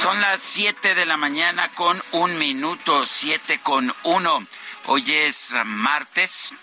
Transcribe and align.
Son 0.00 0.18
las 0.18 0.40
7 0.40 0.94
de 0.94 1.04
la 1.04 1.18
mañana 1.18 1.68
con 1.74 2.02
un 2.12 2.38
minuto, 2.38 3.04
7 3.04 3.60
con 3.62 3.94
uno. 4.04 4.46
Hoy 4.86 5.12
es 5.12 5.52
martes. 5.66 6.54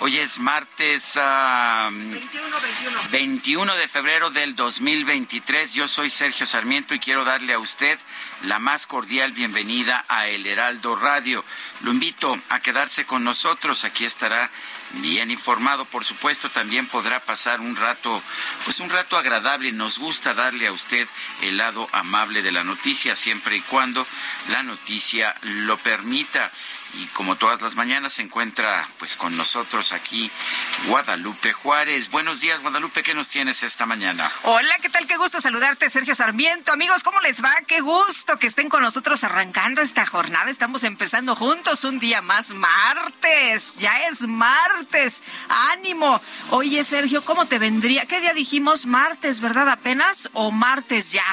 Hoy 0.00 0.16
es 0.16 0.38
martes 0.38 1.16
21, 1.16 2.60
21. 2.60 3.00
21 3.10 3.76
de 3.76 3.88
febrero 3.88 4.30
del 4.30 4.56
2023. 4.56 5.74
Yo 5.74 5.86
soy 5.86 6.08
Sergio 6.08 6.46
Sarmiento 6.46 6.94
y 6.94 6.98
quiero 6.98 7.26
darle 7.26 7.52
a 7.52 7.58
usted 7.58 7.98
la 8.44 8.58
más 8.58 8.86
cordial 8.86 9.32
bienvenida 9.32 10.06
a 10.08 10.28
El 10.28 10.46
Heraldo 10.46 10.96
Radio. 10.96 11.44
Lo 11.82 11.92
invito 11.92 12.38
a 12.48 12.60
quedarse 12.60 13.04
con 13.04 13.22
nosotros. 13.22 13.84
Aquí 13.84 14.06
estará 14.06 14.50
bien 14.94 15.30
informado, 15.30 15.84
por 15.84 16.04
supuesto, 16.04 16.50
también 16.50 16.86
podrá 16.86 17.20
pasar 17.20 17.60
un 17.60 17.76
rato, 17.76 18.22
pues 18.64 18.80
un 18.80 18.90
rato 18.90 19.16
agradable. 19.16 19.72
Nos 19.72 19.98
gusta 19.98 20.34
darle 20.34 20.66
a 20.66 20.72
usted 20.72 21.06
el 21.42 21.56
lado 21.56 21.88
amable 21.92 22.42
de 22.42 22.52
la 22.52 22.64
noticia, 22.64 23.14
siempre 23.14 23.56
y 23.56 23.60
cuando 23.62 24.06
la 24.48 24.62
noticia 24.62 25.34
lo 25.42 25.76
permita. 25.78 26.50
Y 26.94 27.06
como 27.08 27.36
todas 27.36 27.60
las 27.60 27.76
mañanas 27.76 28.14
se 28.14 28.22
encuentra 28.22 28.88
pues 28.98 29.16
con 29.16 29.36
nosotros 29.36 29.92
aquí 29.92 30.30
Guadalupe 30.86 31.52
Juárez. 31.52 32.10
Buenos 32.10 32.40
días, 32.40 32.60
Guadalupe, 32.62 33.02
¿qué 33.02 33.14
nos 33.14 33.28
tienes 33.28 33.62
esta 33.62 33.86
mañana? 33.86 34.32
Hola, 34.44 34.74
¿qué 34.80 34.88
tal? 34.88 35.06
Qué 35.06 35.16
gusto 35.16 35.40
saludarte, 35.40 35.90
Sergio 35.90 36.14
Sarmiento. 36.14 36.72
Amigos, 36.72 37.02
¿cómo 37.02 37.20
les 37.20 37.42
va? 37.44 37.54
Qué 37.66 37.80
gusto 37.80 38.38
que 38.38 38.46
estén 38.46 38.68
con 38.68 38.82
nosotros 38.82 39.22
arrancando 39.24 39.80
esta 39.82 40.06
jornada. 40.06 40.50
Estamos 40.50 40.84
empezando 40.84 41.36
juntos 41.36 41.84
un 41.84 41.98
día 41.98 42.22
más, 42.22 42.52
martes. 42.52 43.74
Ya 43.76 44.06
es 44.08 44.26
martes. 44.26 45.22
Ánimo. 45.72 46.20
Oye, 46.50 46.82
Sergio, 46.84 47.24
¿cómo 47.24 47.46
te 47.46 47.58
vendría? 47.58 48.06
¿Qué 48.06 48.20
día 48.20 48.32
dijimos? 48.32 48.86
Martes, 48.86 49.40
¿verdad? 49.40 49.68
Apenas 49.68 50.30
o 50.32 50.50
martes 50.50 51.12
ya. 51.12 51.24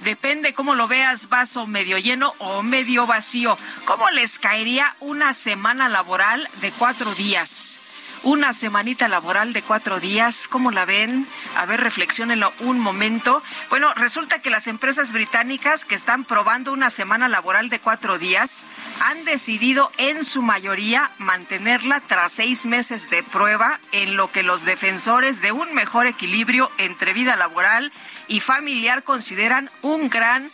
Depende 0.00 0.52
cómo 0.52 0.74
lo 0.74 0.88
veas, 0.88 1.28
vaso 1.28 1.66
medio 1.66 1.98
lleno 1.98 2.34
o 2.38 2.62
medio 2.62 3.06
vacío. 3.06 3.56
¿Cómo 3.84 4.10
les 4.10 4.38
caería 4.38 4.96
una 5.00 5.32
semana 5.32 5.88
laboral 5.88 6.48
de 6.60 6.70
cuatro 6.72 7.14
días? 7.14 7.80
Una 8.26 8.52
semanita 8.52 9.06
laboral 9.06 9.52
de 9.52 9.62
cuatro 9.62 10.00
días. 10.00 10.48
¿Cómo 10.48 10.72
la 10.72 10.84
ven? 10.84 11.28
A 11.54 11.64
ver, 11.64 11.80
reflexionenlo 11.80 12.52
un 12.58 12.80
momento. 12.80 13.40
Bueno, 13.70 13.94
resulta 13.94 14.40
que 14.40 14.50
las 14.50 14.66
empresas 14.66 15.12
británicas 15.12 15.84
que 15.84 15.94
están 15.94 16.24
probando 16.24 16.72
una 16.72 16.90
semana 16.90 17.28
laboral 17.28 17.68
de 17.68 17.78
cuatro 17.78 18.18
días 18.18 18.66
han 19.04 19.24
decidido 19.24 19.92
en 19.96 20.24
su 20.24 20.42
mayoría 20.42 21.12
mantenerla 21.18 22.00
tras 22.00 22.32
seis 22.32 22.66
meses 22.66 23.10
de 23.10 23.22
prueba 23.22 23.78
en 23.92 24.16
lo 24.16 24.32
que 24.32 24.42
los 24.42 24.64
defensores 24.64 25.40
de 25.40 25.52
un 25.52 25.72
mejor 25.72 26.08
equilibrio 26.08 26.72
entre 26.78 27.12
vida 27.12 27.36
laboral 27.36 27.92
y 28.26 28.40
familiar 28.40 29.04
consideran 29.04 29.70
un 29.82 30.08
gran 30.08 30.50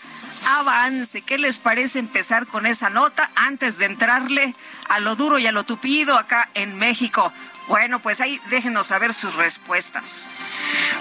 avance. 0.58 1.22
¿Qué 1.22 1.38
les 1.38 1.58
parece 1.58 1.98
empezar 1.98 2.46
con 2.46 2.66
esa 2.66 2.90
nota 2.90 3.30
antes 3.34 3.78
de 3.78 3.86
entrarle 3.86 4.54
a 4.88 5.00
lo 5.00 5.16
duro 5.16 5.38
y 5.38 5.46
a 5.46 5.52
lo 5.52 5.64
tupido 5.64 6.18
acá 6.18 6.50
en 6.54 6.76
México? 6.76 7.32
Bueno, 7.68 8.00
pues 8.00 8.20
ahí 8.20 8.40
déjenos 8.50 8.88
saber 8.88 9.12
sus 9.12 9.34
respuestas. 9.34 10.32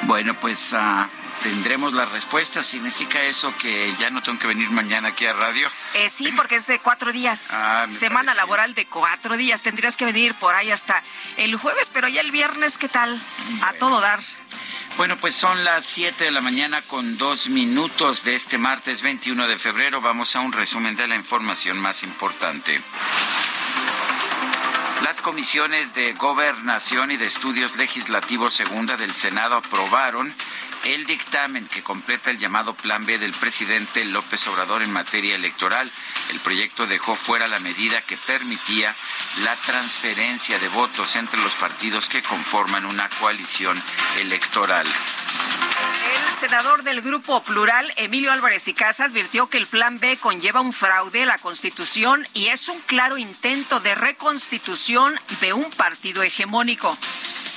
Bueno, 0.04 0.36
pues 0.40 0.74
uh, 0.74 1.08
tendremos 1.42 1.94
las 1.94 2.12
respuestas. 2.12 2.66
¿Significa 2.66 3.22
eso 3.24 3.54
que 3.58 3.94
ya 4.00 4.10
no 4.10 4.22
tengo 4.22 4.40
que 4.40 4.48
venir 4.48 4.70
mañana 4.70 5.10
aquí 5.10 5.26
a 5.26 5.34
radio? 5.34 5.70
Eh, 5.96 6.10
sí, 6.10 6.32
porque 6.36 6.56
es 6.56 6.68
de 6.68 6.80
cuatro 6.80 7.12
días. 7.12 7.50
Ah, 7.54 7.88
Semana 7.90 8.34
laboral 8.34 8.74
de 8.74 8.86
cuatro 8.86 9.38
días. 9.38 9.62
Tendrías 9.64 9.98
que 9.98 10.06
venir 10.06 10.36
por 10.36 10.56
ahí 10.56 10.72
hasta 10.72 11.04
el 11.38 11.56
jueves, 11.56 11.90
pero 11.94 12.08
ya 12.08 12.22
el 12.22 12.32
viernes, 12.32 12.78
¿qué 12.78 12.88
tal? 12.88 13.20
A 13.64 13.74
todo 13.74 14.00
dar. 14.00 14.20
Bueno, 14.98 15.16
pues 15.18 15.34
son 15.34 15.64
las 15.64 15.86
7 15.86 16.26
de 16.26 16.32
la 16.32 16.42
mañana 16.42 16.82
con 16.82 17.18
dos 17.18 17.48
minutos 17.48 18.24
de 18.24 18.36
este 18.36 18.58
martes 18.58 19.02
21 19.02 19.48
de 19.48 19.58
febrero. 19.58 20.02
Vamos 20.02 20.36
a 20.36 20.42
un 20.42 20.52
resumen 20.52 20.96
de 20.96 21.08
la 21.08 21.16
información 21.16 21.78
más 21.80 22.04
importante. 22.04 22.80
Las 25.04 25.20
comisiones 25.20 25.96
de 25.96 26.14
gobernación 26.14 27.12
y 27.12 27.18
de 27.18 27.26
estudios 27.26 27.76
legislativos 27.76 28.54
segunda 28.54 28.98
del 28.98 29.12
Senado 29.12 29.56
aprobaron 29.56 30.34
el 30.86 31.06
dictamen 31.06 31.68
que 31.68 31.82
completa 31.82 32.30
el 32.30 32.38
llamado 32.38 32.76
Plan 32.76 33.06
B 33.06 33.18
del 33.18 33.34
presidente 33.34 34.06
López 34.06 34.48
Obrador 34.48 34.84
en 34.84 34.94
materia 34.94 35.36
electoral. 35.36 35.90
El 36.30 36.40
proyecto 36.40 36.86
dejó 36.86 37.16
fuera 37.16 37.48
la 37.48 37.60
medida 37.60 38.02
que 38.02 38.16
permitía 38.16 38.94
la 39.44 39.56
transferencia 39.56 40.60
de 40.60 40.70
votos 40.70 41.16
entre 41.16 41.42
los 41.42 41.56
partidos 41.56 42.08
que 42.08 42.22
conforman 42.22 42.86
una 42.86 43.10
coalición 43.10 43.82
electoral. 44.20 44.88
Senador 46.32 46.84
del 46.84 47.02
Grupo 47.02 47.44
Plural, 47.44 47.92
Emilio 47.98 48.32
Álvarez 48.32 48.68
y 48.68 48.74
Casa, 48.74 49.06
advirtió 49.06 49.48
que 49.48 49.58
el 49.58 49.68
Plan 49.68 50.00
B 50.00 50.18
conlleva 50.18 50.62
un 50.62 50.74
fraude 50.74 51.24
a 51.24 51.26
la 51.26 51.38
Constitución 51.38 52.26
y 52.34 52.48
es 52.48 52.68
un 52.70 52.80
claro 52.82 53.18
intento 53.18 53.80
de 53.80 53.94
reconstitución 53.96 55.14
de 55.42 55.54
un 55.54 55.70
partido 55.72 56.24
hegemónico. 56.24 56.98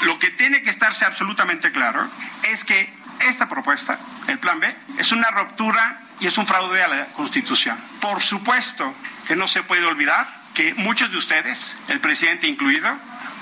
Lo 0.05 0.19
que 0.19 0.31
tiene 0.31 0.63
que 0.63 0.71
estarse 0.71 1.05
absolutamente 1.05 1.73
claro 1.73 2.09
es 2.43 2.65
que 2.65 2.93
esta 3.21 3.49
propuesta, 3.49 3.99
el 4.29 4.39
Plan 4.39 4.61
B, 4.61 4.75
es 4.99 5.13
una 5.13 5.31
ruptura 5.31 6.03
y 6.21 6.27
es 6.27 6.37
un 6.37 6.47
fraude 6.47 6.83
a 6.83 6.89
la 6.89 7.07
Constitución. 7.07 7.79
Por 8.01 8.21
supuesto 8.21 8.95
que 9.27 9.37
no 9.37 9.47
se 9.47 9.63
puede 9.63 9.87
olvidar 9.87 10.29
que 10.55 10.75
muchos 10.75 11.11
de 11.11 11.17
ustedes, 11.17 11.77
el 11.89 12.01
presidente 12.01 12.47
incluido, 12.47 12.89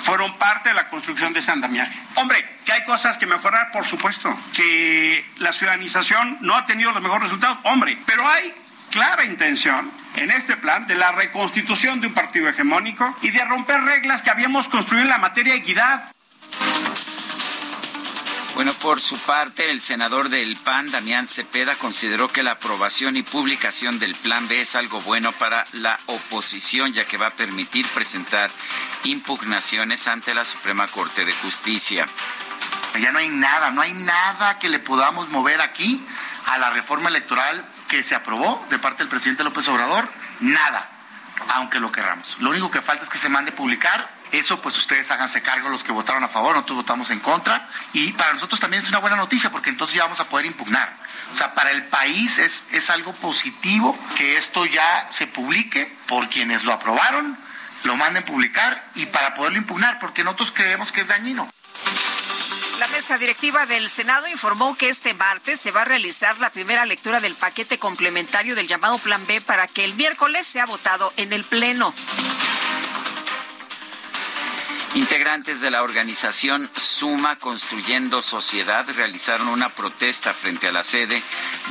fueron 0.03 0.37
parte 0.37 0.69
de 0.69 0.75
la 0.75 0.89
construcción 0.89 1.33
de 1.33 1.41
ese 1.41 1.53
andamiaje. 1.53 1.97
Hombre, 2.17 2.45
que 2.65 2.73
hay 2.73 2.85
cosas 2.85 3.19
que 3.19 3.27
mejorar, 3.27 3.71
por 3.71 3.87
supuesto, 3.87 4.37
que 4.53 5.25
la 5.39 5.53
ciudadanización 5.53 6.39
no 6.41 6.55
ha 6.55 6.67
tenido 6.67 6.93
los 6.93 7.03
mejores 7.03 7.25
resultados, 7.25 7.59
hombre, 7.65 7.99
pero 8.05 8.27
hay 8.29 8.53
clara 8.91 9.25
intención 9.25 9.91
en 10.17 10.31
este 10.31 10.57
plan 10.57 10.87
de 10.87 10.97
la 10.97 11.13
reconstitución 11.13 12.01
de 12.01 12.09
un 12.09 12.15
partido 12.15 12.49
hegemónico 12.49 13.17
y 13.23 13.31
de 13.31 13.45
romper 13.45 13.83
reglas 13.83 14.23
que 14.23 14.31
habíamos 14.31 14.69
construido 14.69 15.05
en 15.05 15.11
la 15.11 15.19
materia 15.19 15.55
de 15.55 15.61
equidad. 15.61 16.13
Bueno, 18.55 18.75
por 18.75 19.01
su 19.01 19.19
parte, 19.19 19.71
el 19.71 19.81
senador 19.81 20.29
del 20.29 20.57
PAN, 20.57 20.91
Damián 20.91 21.27
Cepeda, 21.27 21.75
consideró 21.75 22.29
que 22.29 22.43
la 22.43 22.53
aprobación 22.53 23.17
y 23.17 23.23
publicación 23.23 23.99
del 23.99 24.15
Plan 24.15 24.47
B 24.47 24.61
es 24.61 24.77
algo 24.77 25.01
bueno 25.01 25.33
para 25.33 25.65
la 25.73 25.99
oposición, 26.05 26.93
ya 26.93 27.07
que 27.07 27.17
va 27.17 27.29
a 27.29 27.31
permitir 27.31 27.87
presentar 27.89 28.51
impugnaciones 29.05 30.07
ante 30.07 30.35
la 30.35 30.45
Suprema 30.45 30.87
Corte 30.87 31.25
de 31.25 31.33
Justicia. 31.33 32.07
Ya 33.01 33.11
no 33.11 33.21
hay 33.21 33.31
nada, 33.31 33.71
no 33.71 33.81
hay 33.81 33.95
nada 33.95 34.59
que 34.59 34.69
le 34.69 34.79
podamos 34.79 35.31
mover 35.31 35.63
aquí 35.63 36.05
a 36.47 36.59
la 36.59 36.69
reforma 36.71 37.09
electoral 37.09 37.65
que 37.89 38.03
se 38.03 38.15
aprobó 38.15 38.65
de 38.69 38.79
parte 38.79 38.99
del 38.99 39.09
presidente 39.09 39.45
López 39.45 39.67
Obrador, 39.69 40.11
nada, 40.41 40.91
aunque 41.55 41.81
lo 41.81 41.91
querramos. 41.91 42.37
Lo 42.39 42.51
único 42.51 42.71
que 42.71 42.83
falta 42.83 43.05
es 43.05 43.11
que 43.11 43.19
se 43.19 43.31
mande 43.31 43.51
publicar 43.51 44.22
Eso 44.33 44.63
pues 44.63 44.79
ustedes 44.79 45.11
háganse 45.11 45.43
cargo 45.43 45.69
los 45.69 45.85
que 45.85 45.93
votaron 45.93 46.25
a 46.25 46.29
favor, 46.29 46.55
nosotros 46.55 46.79
votamos 46.79 47.11
en 47.11 47.21
contra 47.21 47.69
y 47.93 48.13
para 48.13 48.33
nosotros 48.33 48.59
también 48.59 48.83
es 48.83 48.89
una 48.89 48.99
buena 48.99 49.17
noticia 49.17 49.51
porque 49.51 49.69
entonces 49.69 49.97
ya 49.97 50.05
vamos 50.05 50.21
a 50.21 50.25
poder 50.25 50.47
impugnar. 50.47 50.91
O 51.33 51.37
sea, 51.37 51.55
para 51.55 51.71
el 51.71 51.85
país 51.85 52.39
es, 52.39 52.67
es 52.73 52.89
algo 52.89 53.13
positivo 53.13 53.97
que 54.17 54.39
esto 54.39 54.65
ya 54.65 55.07
se 55.11 55.27
publique 55.27 55.95
por 56.09 56.31
quienes 56.31 56.65
lo 56.65 56.73
aprobaron, 56.73 57.37
lo 57.85 57.97
manden 57.97 58.25
publicar 58.25 58.83
y 58.95 59.05
para 59.05 59.35
poderlo 59.35 59.59
impugnar, 59.59 59.99
porque 59.99 60.25
nosotros 60.25 60.53
creemos 60.53 60.93
que 60.93 61.03
es 61.03 61.09
dañino. 61.09 61.47
La 62.79 62.89
mesa 62.89 63.19
directiva 63.19 63.67
del 63.67 63.89
Senado 63.89 64.27
informó 64.29 64.77
que 64.77 64.89
este 64.89 65.15
martes 65.15 65.61
se 65.61 65.71
va 65.73 65.83
a 65.83 65.85
realizar 65.85 66.39
la 66.39 66.51
primera 66.51 66.85
lectura 66.87 67.21
del 67.21 67.35
paquete 67.35 67.79
complementario 67.79 68.55
del 68.55 68.67
llamado 68.67 68.99
Plan 68.99 69.25
B 69.27 69.41
para 69.43 69.69
que 69.69 69.85
el 69.85 69.95
miércoles 69.95 70.47
sea 70.47 70.67
votado 70.67 71.13
en 71.17 71.33
el 71.33 71.45
Pleno. 71.45 71.95
Integrantes 74.95 75.63
de 75.63 75.71
la 75.71 75.83
organización 75.83 76.69
Suma 76.77 77.37
Construyendo 77.37 78.21
Sociedad 78.21 78.87
realizaron 78.95 79.49
una 79.49 79.71
protesta 79.71 80.35
frente 80.35 80.69
a 80.69 80.73
la 80.73 80.83
sede 80.83 81.23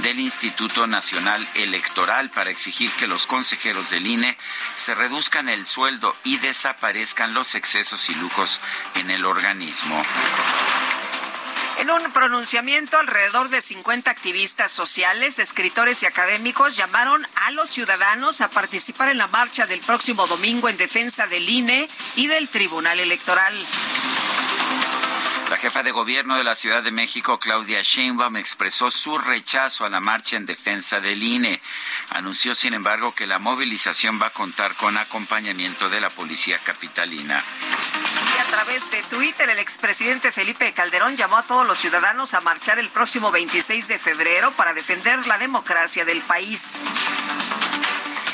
del 0.01 0.19
Instituto 0.19 0.87
Nacional 0.87 1.47
Electoral 1.53 2.31
para 2.31 2.49
exigir 2.49 2.89
que 2.93 3.05
los 3.05 3.27
consejeros 3.27 3.91
del 3.91 4.07
INE 4.07 4.35
se 4.75 4.95
reduzcan 4.95 5.49
el 5.49 5.67
sueldo 5.67 6.15
y 6.23 6.37
desaparezcan 6.37 7.35
los 7.35 7.53
excesos 7.53 8.09
y 8.09 8.15
lujos 8.15 8.59
en 8.95 9.11
el 9.11 9.23
organismo. 9.25 10.01
En 11.77 11.89
un 11.89 12.11
pronunciamiento, 12.11 12.97
alrededor 12.97 13.49
de 13.49 13.61
50 13.61 14.11
activistas 14.11 14.71
sociales, 14.71 15.39
escritores 15.39 16.03
y 16.03 16.05
académicos 16.05 16.77
llamaron 16.77 17.25
a 17.35 17.51
los 17.51 17.69
ciudadanos 17.69 18.41
a 18.41 18.49
participar 18.49 19.09
en 19.09 19.17
la 19.17 19.27
marcha 19.27 19.65
del 19.65 19.79
próximo 19.79 20.27
domingo 20.27 20.69
en 20.69 20.77
defensa 20.77 21.27
del 21.27 21.49
INE 21.49 21.89
y 22.15 22.27
del 22.27 22.49
Tribunal 22.49 22.99
Electoral. 22.99 23.53
La 25.51 25.57
jefa 25.57 25.83
de 25.83 25.91
gobierno 25.91 26.37
de 26.37 26.45
la 26.45 26.55
Ciudad 26.55 26.81
de 26.81 26.91
México, 26.91 27.37
Claudia 27.37 27.81
Sheinbaum, 27.81 28.37
expresó 28.37 28.89
su 28.89 29.17
rechazo 29.17 29.83
a 29.83 29.89
la 29.89 29.99
marcha 29.99 30.37
en 30.37 30.45
defensa 30.45 31.01
del 31.01 31.21
INE. 31.21 31.61
Anunció, 32.11 32.55
sin 32.55 32.73
embargo, 32.73 33.13
que 33.13 33.27
la 33.27 33.37
movilización 33.37 34.17
va 34.21 34.27
a 34.27 34.29
contar 34.29 34.73
con 34.75 34.97
acompañamiento 34.97 35.89
de 35.89 35.99
la 35.99 36.09
policía 36.09 36.57
capitalina 36.57 37.43
a 38.41 38.43
través 38.45 38.91
de 38.91 39.01
Twitter, 39.03 39.49
el 39.49 39.59
expresidente 39.59 40.31
Felipe 40.31 40.73
Calderón 40.73 41.15
llamó 41.15 41.37
a 41.37 41.43
todos 41.43 41.65
los 41.65 41.77
ciudadanos 41.77 42.33
a 42.33 42.41
marchar 42.41 42.79
el 42.79 42.89
próximo 42.89 43.31
26 43.31 43.87
de 43.87 43.99
febrero 43.99 44.51
para 44.51 44.73
defender 44.73 45.25
la 45.27 45.37
democracia 45.37 46.03
del 46.03 46.21
país. 46.21 46.85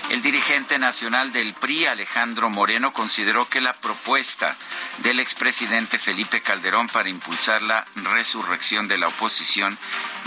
El 0.09 0.21
dirigente 0.21 0.79
nacional 0.79 1.33
del 1.33 1.53
PRI, 1.53 1.85
Alejandro 1.87 2.49
Moreno, 2.49 2.93
consideró 2.93 3.47
que 3.49 3.59
la 3.59 3.73
propuesta 3.73 4.55
del 4.99 5.19
expresidente 5.19 5.99
Felipe 5.99 6.41
Calderón 6.41 6.87
para 6.87 7.09
impulsar 7.09 7.61
la 7.61 7.85
resurrección 7.95 8.87
de 8.87 8.97
la 8.97 9.09
oposición 9.09 9.77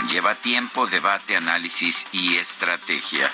lleva 0.09 0.35
tiempo, 0.35 0.85
debate, 0.85 1.35
análisis 1.35 2.05
y 2.11 2.37
estrategia 2.37 3.29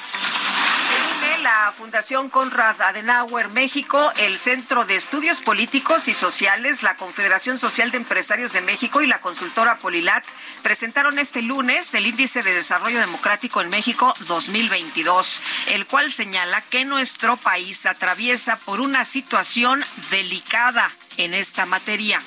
la 1.47 1.71
Fundación 1.71 2.29
Conrad 2.29 2.81
Adenauer 2.81 3.47
México, 3.49 4.11
el 4.17 4.37
Centro 4.37 4.83
de 4.83 4.95
Estudios 4.95 5.39
Políticos 5.41 6.07
y 6.07 6.13
Sociales, 6.13 6.83
la 6.83 6.97
Confederación 6.97 7.57
Social 7.57 7.89
de 7.89 7.97
Empresarios 7.97 8.51
de 8.51 8.59
México 8.59 9.01
y 9.01 9.07
la 9.07 9.21
consultora 9.21 9.77
Polilat 9.77 10.25
presentaron 10.61 11.19
este 11.19 11.41
lunes 11.41 11.93
el 11.93 12.05
Índice 12.05 12.41
de 12.43 12.53
Desarrollo 12.53 12.99
Democrático 12.99 13.61
en 13.61 13.69
México 13.69 14.13
2022, 14.27 15.41
el 15.67 15.87
cual 15.87 16.11
señala 16.11 16.61
que 16.63 16.83
nuestro 16.83 17.37
país 17.37 17.85
atraviesa 17.85 18.57
por 18.57 18.81
una 18.81 19.05
situación 19.05 19.85
delicada 20.09 20.91
en 21.17 21.33
esta 21.33 21.65
materia. 21.65 22.21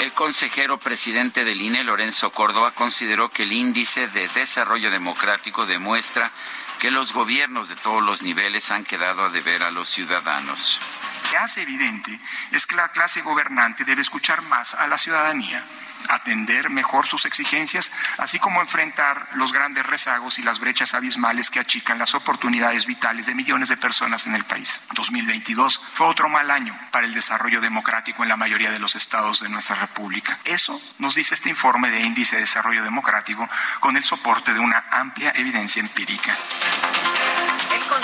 El 0.00 0.12
consejero 0.12 0.76
presidente 0.78 1.44
del 1.44 1.62
INE, 1.62 1.82
Lorenzo 1.82 2.30
Córdoba, 2.30 2.72
consideró 2.72 3.30
que 3.30 3.44
el 3.44 3.52
índice 3.52 4.08
de 4.08 4.28
desarrollo 4.28 4.90
democrático 4.90 5.64
demuestra 5.64 6.30
que 6.78 6.90
los 6.90 7.14
gobiernos 7.14 7.68
de 7.70 7.76
todos 7.76 8.02
los 8.02 8.22
niveles 8.22 8.70
han 8.70 8.84
quedado 8.84 9.24
a 9.24 9.30
deber 9.30 9.62
a 9.62 9.70
los 9.70 9.88
ciudadanos. 9.88 10.78
Lo 11.24 11.30
que 11.30 11.36
hace 11.38 11.62
evidente 11.62 12.20
es 12.52 12.66
que 12.66 12.76
la 12.76 12.88
clase 12.88 13.22
gobernante 13.22 13.84
debe 13.84 14.02
escuchar 14.02 14.42
más 14.42 14.74
a 14.74 14.86
la 14.86 14.98
ciudadanía 14.98 15.64
atender 16.08 16.70
mejor 16.70 17.06
sus 17.06 17.24
exigencias, 17.26 17.92
así 18.18 18.38
como 18.38 18.60
enfrentar 18.60 19.28
los 19.34 19.52
grandes 19.52 19.86
rezagos 19.86 20.38
y 20.38 20.42
las 20.42 20.60
brechas 20.60 20.94
abismales 20.94 21.50
que 21.50 21.60
achican 21.60 21.98
las 21.98 22.14
oportunidades 22.14 22.86
vitales 22.86 23.26
de 23.26 23.34
millones 23.34 23.68
de 23.68 23.76
personas 23.76 24.26
en 24.26 24.34
el 24.34 24.44
país. 24.44 24.82
2022 24.94 25.80
fue 25.92 26.06
otro 26.06 26.28
mal 26.28 26.50
año 26.50 26.78
para 26.90 27.06
el 27.06 27.14
desarrollo 27.14 27.60
democrático 27.60 28.22
en 28.22 28.28
la 28.28 28.36
mayoría 28.36 28.70
de 28.70 28.78
los 28.78 28.96
estados 28.96 29.40
de 29.40 29.48
nuestra 29.48 29.76
República. 29.76 30.38
Eso 30.44 30.80
nos 30.98 31.14
dice 31.14 31.34
este 31.34 31.50
informe 31.50 31.90
de 31.90 32.00
índice 32.00 32.36
de 32.36 32.42
desarrollo 32.42 32.82
democrático 32.82 33.48
con 33.80 33.96
el 33.96 34.04
soporte 34.04 34.54
de 34.54 34.60
una 34.60 34.84
amplia 34.90 35.32
evidencia 35.34 35.80
empírica 35.80 36.36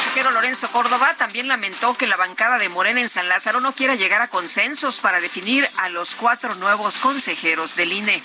consejero 0.03 0.33
Lorenzo 0.33 0.69
Córdoba 0.73 1.15
también 1.17 1.47
lamentó 1.47 1.95
que 1.95 2.09
la 2.09 2.17
bancada 2.17 2.59
de 2.59 2.69
Morena 2.69 3.01
en 3.01 3.09
San 3.09 3.29
Lázaro 3.29 3.61
no 3.61 3.73
quiera 3.73 3.95
llegar 3.95 4.21
a 4.21 4.27
consensos 4.27 5.01
para 5.01 5.21
definir 5.21 5.69
a 5.77 5.91
los 5.91 6.17
cuatro 6.17 6.57
nuevos 6.57 6.97
consejeros 6.97 7.77
del 7.77 7.93
INE. 7.93 8.21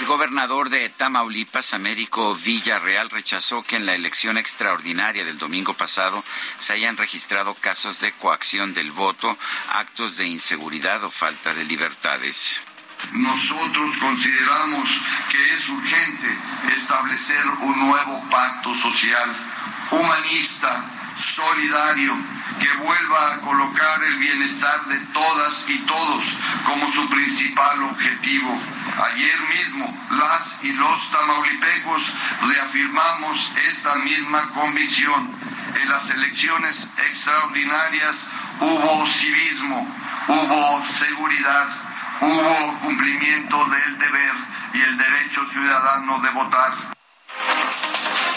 El 0.00 0.06
gobernador 0.06 0.68
de 0.68 0.88
Tamaulipas, 0.88 1.74
Américo 1.74 2.34
Villarreal, 2.34 3.08
rechazó 3.08 3.62
que 3.62 3.76
en 3.76 3.86
la 3.86 3.94
elección 3.94 4.36
extraordinaria 4.36 5.24
del 5.24 5.38
domingo 5.38 5.74
pasado 5.74 6.24
se 6.58 6.72
hayan 6.72 6.96
registrado 6.96 7.54
casos 7.54 8.00
de 8.00 8.10
coacción 8.10 8.74
del 8.74 8.90
voto, 8.90 9.38
actos 9.68 10.16
de 10.16 10.26
inseguridad 10.26 11.04
o 11.04 11.10
falta 11.10 11.54
de 11.54 11.64
libertades. 11.64 12.60
Nosotros 13.12 13.96
consideramos 13.98 14.88
que 15.30 15.52
es 15.52 15.68
urgente 15.68 16.36
establecer 16.74 17.46
un 17.60 17.88
nuevo 17.88 18.24
pacto 18.28 18.74
social 18.74 19.36
humanista, 19.92 20.84
solidario, 21.16 22.14
que 22.58 22.72
vuelva 22.84 23.34
a 23.34 23.40
colocar 23.40 24.02
el 24.02 24.16
bienestar 24.16 24.84
de 24.86 24.98
todas 25.12 25.64
y 25.68 25.78
todos 25.80 26.24
como 26.64 26.90
su 26.90 27.08
principal 27.08 27.82
objetivo. 27.84 28.58
Ayer 29.12 29.40
mismo 29.40 30.06
las 30.10 30.64
y 30.64 30.72
los 30.72 31.10
tamaulipecos 31.10 32.02
reafirmamos 32.48 33.52
esta 33.68 33.94
misma 33.96 34.48
convicción. 34.54 35.30
En 35.82 35.88
las 35.88 36.10
elecciones 36.10 36.88
extraordinarias 36.98 38.28
hubo 38.60 39.06
civismo, 39.06 39.86
hubo 40.28 40.86
seguridad, 40.92 41.68
hubo 42.20 42.78
cumplimiento 42.80 43.64
del 43.66 43.98
deber 43.98 44.34
y 44.74 44.80
el 44.80 44.98
derecho 44.98 45.44
ciudadano 45.46 46.20
de 46.20 46.30
votar. 46.30 46.72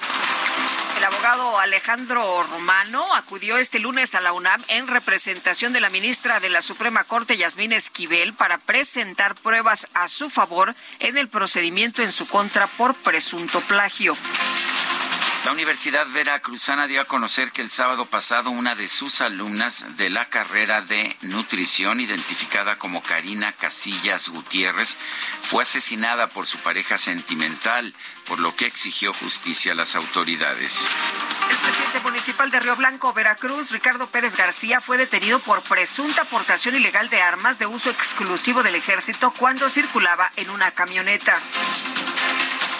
El 0.97 1.03
abogado 1.03 1.59
Alejandro 1.59 2.43
Romano 2.43 3.13
acudió 3.13 3.57
este 3.57 3.79
lunes 3.79 4.15
a 4.15 4.21
la 4.21 4.31
UNAM 4.31 4.63
en 4.69 4.87
representación 4.87 5.73
de 5.73 5.81
la 5.81 5.89
ministra 5.89 6.39
de 6.39 6.47
la 6.49 6.61
Suprema 6.61 7.03
Corte, 7.03 7.35
Yasmín 7.35 7.73
Esquivel, 7.73 8.33
para 8.33 8.57
presentar 8.57 9.35
pruebas 9.35 9.89
a 9.93 10.07
su 10.07 10.29
favor 10.29 10.75
en 10.99 11.17
el 11.17 11.27
procedimiento 11.27 12.03
en 12.03 12.11
su 12.11 12.27
contra 12.27 12.67
por 12.67 12.93
presunto 12.95 13.59
plagio. 13.61 14.15
La 15.45 15.51
Universidad 15.51 16.07
Veracruzana 16.07 16.87
dio 16.87 17.01
a 17.01 17.05
conocer 17.05 17.51
que 17.51 17.61
el 17.61 17.69
sábado 17.69 18.05
pasado 18.05 18.49
una 18.49 18.75
de 18.75 18.87
sus 18.87 19.19
alumnas 19.19 19.97
de 19.97 20.09
la 20.09 20.29
carrera 20.29 20.81
de 20.81 21.17
nutrición, 21.21 21.99
identificada 21.99 22.77
como 22.77 23.03
Karina 23.03 23.51
Casillas 23.51 24.29
Gutiérrez, 24.29 24.95
fue 25.41 25.63
asesinada 25.63 26.27
por 26.27 26.47
su 26.47 26.59
pareja 26.59 26.97
sentimental, 26.97 27.93
por 28.25 28.39
lo 28.39 28.55
que 28.55 28.67
exigió 28.67 29.11
justicia 29.11 29.73
a 29.73 29.75
las 29.75 29.95
autoridades. 29.95 30.87
El 31.49 31.57
presidente 31.57 31.99
municipal 31.99 32.49
de 32.49 32.61
Río 32.61 32.77
Blanco, 32.77 33.11
Veracruz, 33.11 33.71
Ricardo 33.71 34.07
Pérez 34.07 34.37
García, 34.37 34.79
fue 34.79 34.97
detenido 34.97 35.39
por 35.39 35.61
presunta 35.61 36.21
aportación 36.21 36.75
ilegal 36.75 37.09
de 37.09 37.21
armas 37.21 37.59
de 37.59 37.65
uso 37.65 37.89
exclusivo 37.89 38.63
del 38.63 38.75
ejército 38.75 39.33
cuando 39.37 39.69
circulaba 39.69 40.31
en 40.37 40.49
una 40.51 40.71
camioneta. 40.71 41.37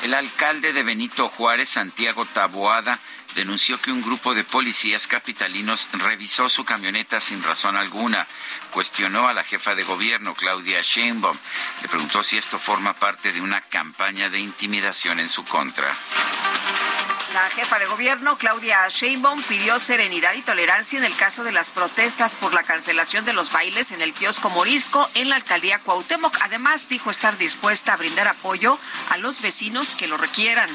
El 0.03 0.13
alcalde 0.13 0.74
de 0.74 0.83
Benito 0.83 1.29
Juárez, 1.29 1.69
Santiago 1.69 2.25
Taboada, 2.25 3.00
denunció 3.36 3.81
que 3.81 3.89
un 3.89 4.01
grupo 4.01 4.33
de 4.33 4.43
policías 4.43 5.07
capitalinos 5.07 5.88
revisó 5.93 6.50
su 6.50 6.65
camioneta 6.65 7.22
sin 7.22 7.41
razón 7.41 7.77
alguna. 7.77 8.27
Cuestionó 8.72 9.29
a 9.29 9.33
la 9.33 9.45
jefa 9.45 9.75
de 9.75 9.86
gobierno, 9.86 10.36
Claudia 10.36 10.81
Sheinbaum. 10.81 11.38
Le 11.81 11.88
preguntó 11.88 12.22
si 12.22 12.38
esto 12.38 12.60
forma 12.60 12.93
parte 12.93 13.31
de 13.31 13.39
una 13.39 13.62
campaña 13.62 14.29
de 14.29 14.39
intimidación 14.39 15.22
en 15.22 15.29
su 15.29 15.45
contra. 15.45 15.89
La 17.33 17.49
jefa 17.49 17.79
de 17.79 17.87
gobierno, 17.87 18.37
Claudia 18.37 18.87
Sheinbaum, 18.89 19.41
pidió 19.43 19.79
serenidad 19.79 20.33
y 20.35 20.43
tolerancia 20.43 20.99
en 20.99 21.05
el 21.05 21.15
caso 21.15 21.43
de 21.43 21.51
las 21.51 21.71
protestas 21.71 22.35
por 22.35 22.53
la 22.53 22.61
cancelación 22.61 23.25
de 23.25 23.33
los 23.33 23.51
bailes 23.51 23.91
en 23.91 24.03
el 24.03 24.13
kiosco 24.13 24.51
Morisco 24.51 25.09
en 25.15 25.29
la 25.29 25.37
alcaldía 25.37 25.79
Cuauhtémoc. 25.79 26.37
Además, 26.43 26.89
dijo 26.89 27.09
estar 27.09 27.35
dispuesta 27.39 27.93
a 27.93 27.97
brindar 27.97 28.27
apoyo 28.27 28.77
a 29.09 29.17
los 29.17 29.41
vecinos 29.41 29.95
que 29.95 30.07
lo 30.07 30.17
requieran. 30.17 30.69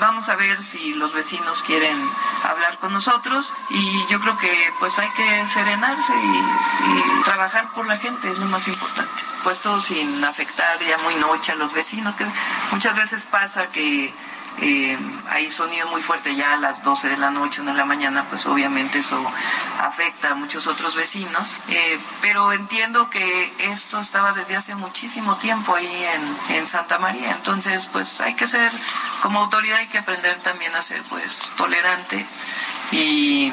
Vamos 0.00 0.28
a 0.28 0.34
ver 0.34 0.60
si 0.60 0.94
los 0.94 1.12
vecinos 1.12 1.62
quieren 1.62 1.96
hablar 2.42 2.78
con 2.78 2.92
nosotros 2.92 3.52
y 3.68 4.06
yo 4.10 4.18
creo 4.18 4.36
que 4.38 4.72
pues 4.80 4.98
hay 4.98 5.10
que 5.10 5.46
serenarse 5.46 6.12
y, 6.14 7.18
y 7.18 7.22
trabajar 7.22 7.70
por 7.74 7.86
la 7.86 7.96
gente, 7.96 8.28
es 8.28 8.38
lo 8.38 8.46
más 8.46 8.66
importante. 8.66 9.22
Puesto 9.44 9.80
sin 9.80 10.24
afectar 10.24 10.80
ya 10.80 10.98
muy 10.98 11.14
noche 11.16 11.52
a 11.52 11.54
los 11.54 11.72
vecinos, 11.74 12.16
que 12.16 12.26
muchas 12.72 12.96
veces 12.96 13.24
pasa 13.24 13.70
que 13.70 14.12
eh, 14.62 14.98
hay 15.30 15.48
sonido 15.48 15.88
muy 15.88 16.02
fuerte 16.02 16.34
ya 16.34 16.52
a 16.52 16.56
las 16.56 16.82
12 16.82 17.08
de 17.08 17.16
la 17.16 17.30
noche, 17.30 17.62
1 17.62 17.72
de 17.72 17.78
la 17.78 17.84
mañana, 17.84 18.24
pues 18.28 18.46
obviamente 18.46 18.98
eso 18.98 19.18
afecta 19.80 20.30
a 20.30 20.34
muchos 20.34 20.66
otros 20.66 20.94
vecinos. 20.94 21.56
Eh, 21.68 21.98
pero 22.20 22.52
entiendo 22.52 23.08
que 23.08 23.54
esto 23.58 23.98
estaba 24.00 24.32
desde 24.32 24.56
hace 24.56 24.74
muchísimo 24.74 25.36
tiempo 25.36 25.74
ahí 25.74 26.04
en, 26.14 26.56
en, 26.56 26.66
Santa 26.66 26.98
María. 26.98 27.30
Entonces, 27.30 27.86
pues 27.86 28.20
hay 28.20 28.34
que 28.34 28.46
ser, 28.46 28.70
como 29.22 29.40
autoridad 29.40 29.78
hay 29.78 29.88
que 29.88 29.98
aprender 29.98 30.36
también 30.42 30.74
a 30.74 30.82
ser 30.82 31.02
pues 31.04 31.52
tolerante 31.56 32.26
y 32.92 33.52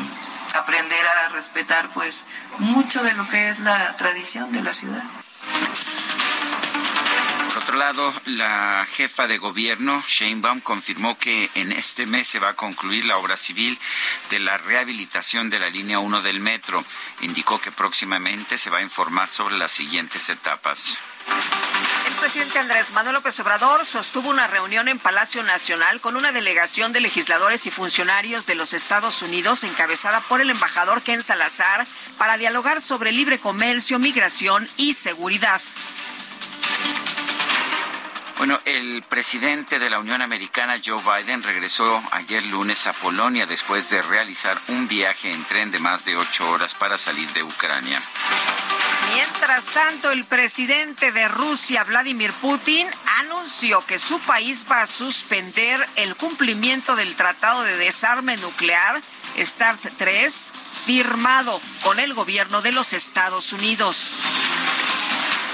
aprender 0.56 1.08
a 1.08 1.30
respetar 1.30 1.90
pues 1.94 2.26
mucho 2.60 3.04
de 3.04 3.14
lo 3.14 3.28
que 3.30 3.50
es 3.50 3.60
la 3.62 3.96
tradición 3.98 4.52
de 4.52 4.62
la 4.62 4.74
ciudad. 4.74 5.04
Por 7.68 7.76
otro 7.76 7.86
lado, 7.86 8.14
la 8.28 8.88
jefa 8.90 9.28
de 9.28 9.40
gobierno, 9.40 10.02
Sheinbaum, 10.08 10.62
confirmó 10.62 11.18
que 11.18 11.50
en 11.54 11.74
este 11.74 12.06
mes 12.06 12.26
se 12.26 12.40
va 12.40 12.52
a 12.52 12.56
concluir 12.56 13.04
la 13.04 13.18
obra 13.18 13.36
civil 13.36 13.78
de 14.30 14.40
la 14.40 14.58
rehabilitación 14.58 15.50
de 15.50 15.60
la 15.60 15.70
línea 15.70 16.00
1 16.00 16.22
del 16.22 16.40
metro. 16.40 16.82
Indicó 17.20 17.60
que 17.60 17.74
próximamente 17.74 18.58
se 18.58 18.70
va 18.70 18.78
a 18.78 18.84
informar 18.84 19.30
sobre 19.30 19.58
las 19.58 19.74
siguientes 19.74 20.30
etapas. 20.30 20.98
El 22.08 22.14
presidente 22.14 22.58
Andrés 22.58 22.94
Manuel 22.94 23.16
López 23.16 23.38
Obrador 23.42 23.86
sostuvo 23.86 24.30
una 24.30 24.48
reunión 24.48 24.88
en 24.88 24.98
Palacio 24.98 25.44
Nacional 25.44 26.00
con 26.00 26.16
una 26.16 26.32
delegación 26.32 26.94
de 26.94 27.02
legisladores 27.02 27.68
y 27.68 27.72
funcionarios 27.72 28.46
de 28.46 28.56
los 28.56 28.74
Estados 28.74 29.22
Unidos 29.24 29.66
encabezada 29.66 30.22
por 30.22 30.40
el 30.40 30.52
embajador 30.52 31.02
Ken 31.02 31.22
Salazar 31.22 31.86
para 32.18 32.38
dialogar 32.38 32.80
sobre 32.80 33.12
libre 33.12 33.40
comercio, 33.40 34.00
migración 34.00 34.70
y 34.78 34.94
seguridad. 34.94 35.62
Bueno, 38.38 38.60
el 38.66 39.02
presidente 39.02 39.80
de 39.80 39.90
la 39.90 39.98
Unión 39.98 40.22
Americana, 40.22 40.80
Joe 40.84 41.02
Biden, 41.02 41.42
regresó 41.42 42.04
ayer 42.12 42.46
lunes 42.46 42.86
a 42.86 42.94
Polonia 42.94 43.48
después 43.48 43.90
de 43.90 44.00
realizar 44.04 44.60
un 44.68 44.88
viaje 44.88 45.32
en 45.32 45.44
tren 45.46 45.72
de 45.72 45.80
más 45.80 46.06
de 46.06 46.16
ocho 46.16 46.48
horas 46.48 46.76
para 46.76 47.00
salir 47.00 47.28
de 47.34 47.42
Ucrania. 47.42 48.00
Mientras 49.12 49.66
tanto, 49.68 50.12
el 50.12 50.24
presidente 50.26 51.12
de 51.12 51.28
Rusia, 51.28 51.84
Vladimir 51.84 52.32
Putin, 52.34 52.88
anunció 53.18 53.84
que 53.88 53.98
su 53.98 54.20
país 54.20 54.68
va 54.70 54.84
a 54.84 54.86
suspender 54.86 55.84
el 55.96 56.16
cumplimiento 56.16 56.96
del 56.96 57.16
Tratado 57.16 57.64
de 57.64 57.76
Desarme 57.78 58.38
Nuclear, 58.38 59.02
START 59.36 59.84
3, 59.98 60.52
firmado 60.86 61.60
con 61.82 62.00
el 62.00 62.14
gobierno 62.14 62.62
de 62.62 62.72
los 62.72 62.94
Estados 62.94 63.52
Unidos. 63.52 64.20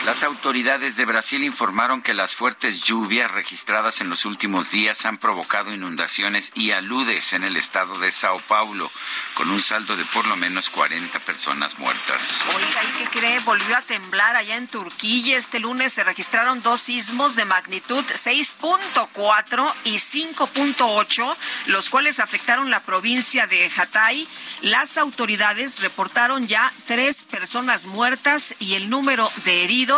Las 0.05 0.23
autoridades 0.23 0.97
de 0.97 1.05
Brasil 1.05 1.45
informaron 1.45 2.01
que 2.01 2.13
las 2.13 2.35
fuertes 2.35 2.81
lluvias 2.81 3.31
registradas 3.31 4.01
en 4.01 4.09
los 4.09 4.25
últimos 4.25 4.69
días 4.69 5.05
han 5.05 5.17
provocado 5.17 5.73
inundaciones 5.73 6.51
y 6.55 6.71
aludes 6.71 7.31
en 7.31 7.45
el 7.45 7.55
estado 7.55 7.97
de 7.99 8.11
Sao 8.11 8.37
Paulo, 8.39 8.91
con 9.33 9.49
un 9.49 9.61
saldo 9.61 9.95
de 9.95 10.03
por 10.03 10.27
lo 10.27 10.35
menos 10.35 10.69
40 10.69 11.17
personas 11.19 11.79
muertas. 11.79 12.41
Oiga, 12.53 12.83
¿y 12.83 12.97
qué 12.97 13.17
cree? 13.17 13.39
Volvió 13.39 13.77
a 13.77 13.81
temblar 13.81 14.35
allá 14.35 14.57
en 14.57 14.67
Turquía. 14.67 15.37
Este 15.37 15.61
lunes 15.61 15.93
se 15.93 16.03
registraron 16.03 16.61
dos 16.61 16.81
sismos 16.81 17.37
de 17.37 17.45
magnitud 17.45 18.03
6.4 18.03 19.73
y 19.85 19.95
5.8, 19.95 21.35
los 21.67 21.89
cuales 21.89 22.19
afectaron 22.19 22.69
la 22.69 22.81
provincia 22.81 23.47
de 23.47 23.71
Hatay. 23.73 24.27
Las 24.63 24.97
autoridades 24.97 25.79
reportaron 25.79 26.45
ya 26.45 26.73
tres 26.87 27.23
personas 27.23 27.85
muertas 27.85 28.53
y 28.59 28.73
el 28.73 28.89
número 28.89 29.31
de 29.45 29.63
heridos 29.63 29.92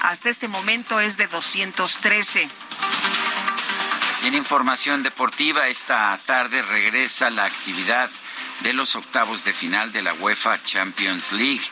hasta 0.00 0.28
este 0.28 0.48
momento 0.48 1.00
es 1.00 1.16
de 1.16 1.26
213. 1.26 2.48
Y 4.22 4.26
en 4.26 4.34
información 4.34 5.02
deportiva, 5.02 5.68
esta 5.68 6.18
tarde 6.26 6.60
regresa 6.62 7.30
la 7.30 7.44
actividad 7.44 8.10
de 8.60 8.72
los 8.72 8.96
octavos 8.96 9.44
de 9.44 9.52
final 9.52 9.92
de 9.92 10.02
la 10.02 10.12
UEFA 10.14 10.62
Champions 10.62 11.32
League. 11.32 11.62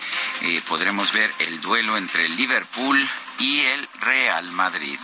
Eh, 0.42 0.62
podremos 0.68 1.12
ver 1.12 1.30
el 1.40 1.60
duelo 1.60 1.96
entre 1.96 2.26
el 2.26 2.36
Liverpool 2.36 3.06
y 3.38 3.60
el 3.60 3.88
Real 4.00 4.50
Madrid. 4.52 4.98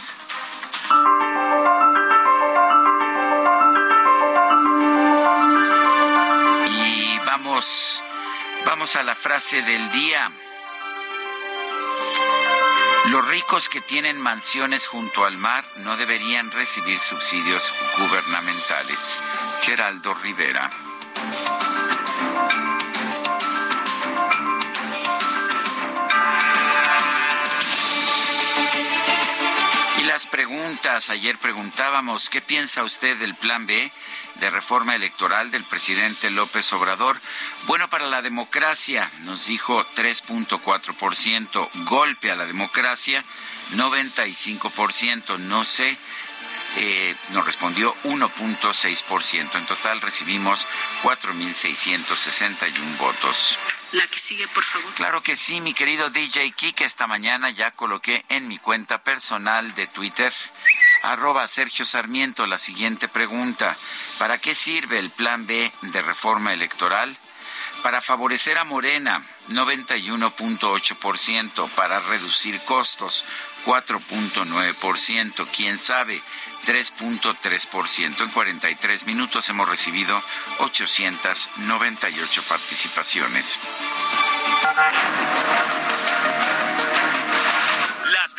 Y 6.69 7.19
vamos, 7.26 8.02
vamos 8.64 8.97
a 8.97 9.02
la 9.02 9.14
frase 9.14 9.62
del 9.62 9.91
día. 9.91 10.33
Los 13.06 13.26
ricos 13.26 13.68
que 13.68 13.80
tienen 13.80 14.21
mansiones 14.21 14.87
junto 14.87 15.25
al 15.25 15.37
mar 15.37 15.64
no 15.78 15.97
deberían 15.97 16.52
recibir 16.52 17.00
subsidios 17.00 17.75
gubernamentales. 17.99 19.18
Geraldo 19.62 20.14
Rivera. 20.14 20.71
Y 29.99 30.04
las 30.04 30.26
preguntas, 30.26 31.11
ayer 31.11 31.37
preguntábamos, 31.38 32.30
¿qué 32.30 32.40
piensa 32.40 32.85
usted 32.85 33.18
del 33.18 33.35
plan 33.35 33.66
B? 33.66 33.90
De 34.41 34.51
reforma 34.51 34.95
electoral 34.95 35.51
del 35.51 35.65
presidente 35.65 36.31
López 36.31 36.73
Obrador. 36.73 37.21
Bueno 37.67 37.89
para 37.89 38.07
la 38.07 38.23
democracia, 38.23 39.11
nos 39.25 39.47
dijo 39.47 39.85
3.4%, 39.95 41.69
golpe 41.85 42.31
a 42.31 42.37
la 42.37 42.47
democracia 42.47 43.25
95%, 43.75 45.39
no 45.39 45.65
sé. 45.65 45.97
Eh, 46.77 47.15
nos 47.31 47.45
respondió 47.45 47.95
1.6%. 48.05 49.57
En 49.57 49.67
total 49.67 50.01
recibimos 50.01 50.67
4.661 51.03 52.97
votos. 52.99 53.59
La 53.93 54.07
que 54.07 54.19
sigue, 54.19 54.49
por 54.49 54.65
favor. 54.65 54.95
Claro 54.95 55.23
que 55.23 55.37
sí, 55.37 55.61
mi 55.61 55.75
querido 55.75 56.09
DJ 56.09 56.53
Kike. 56.53 56.85
Esta 56.85 57.07
mañana 57.07 57.51
ya 57.51 57.73
coloqué 57.73 58.25
en 58.31 58.49
mi 58.49 58.59
cuenta 58.59 59.03
personal 59.05 59.75
de 59.75 59.87
Twitter 59.87 60.33
arroba 61.02 61.47
Sergio 61.49 61.85
Sarmiento 61.85 62.47
la 62.47 62.56
siguiente 62.59 63.09
pregunta. 63.09 63.76
¿Para 64.18 64.38
qué 64.38 64.54
sirve 64.54 64.99
el 64.99 65.11
plan 65.11 65.47
B 65.47 65.71
de 65.82 66.00
reforma 66.02 66.54
electoral? 66.54 67.14
Para 67.82 68.00
favorecer 68.00 68.56
a 68.59 68.64
Morena, 68.64 69.21
91.8%. 69.49 71.68
Para 71.71 71.99
reducir 72.00 72.61
costos, 72.61 73.25
4.9%. 73.66 75.49
¿Quién 75.54 75.76
sabe? 75.78 76.23
3.3%. 76.64 78.23
En 78.23 78.30
43 78.30 79.06
minutos 79.06 79.49
hemos 79.49 79.68
recibido 79.68 80.23
898 80.59 82.42
participaciones. 82.44 83.59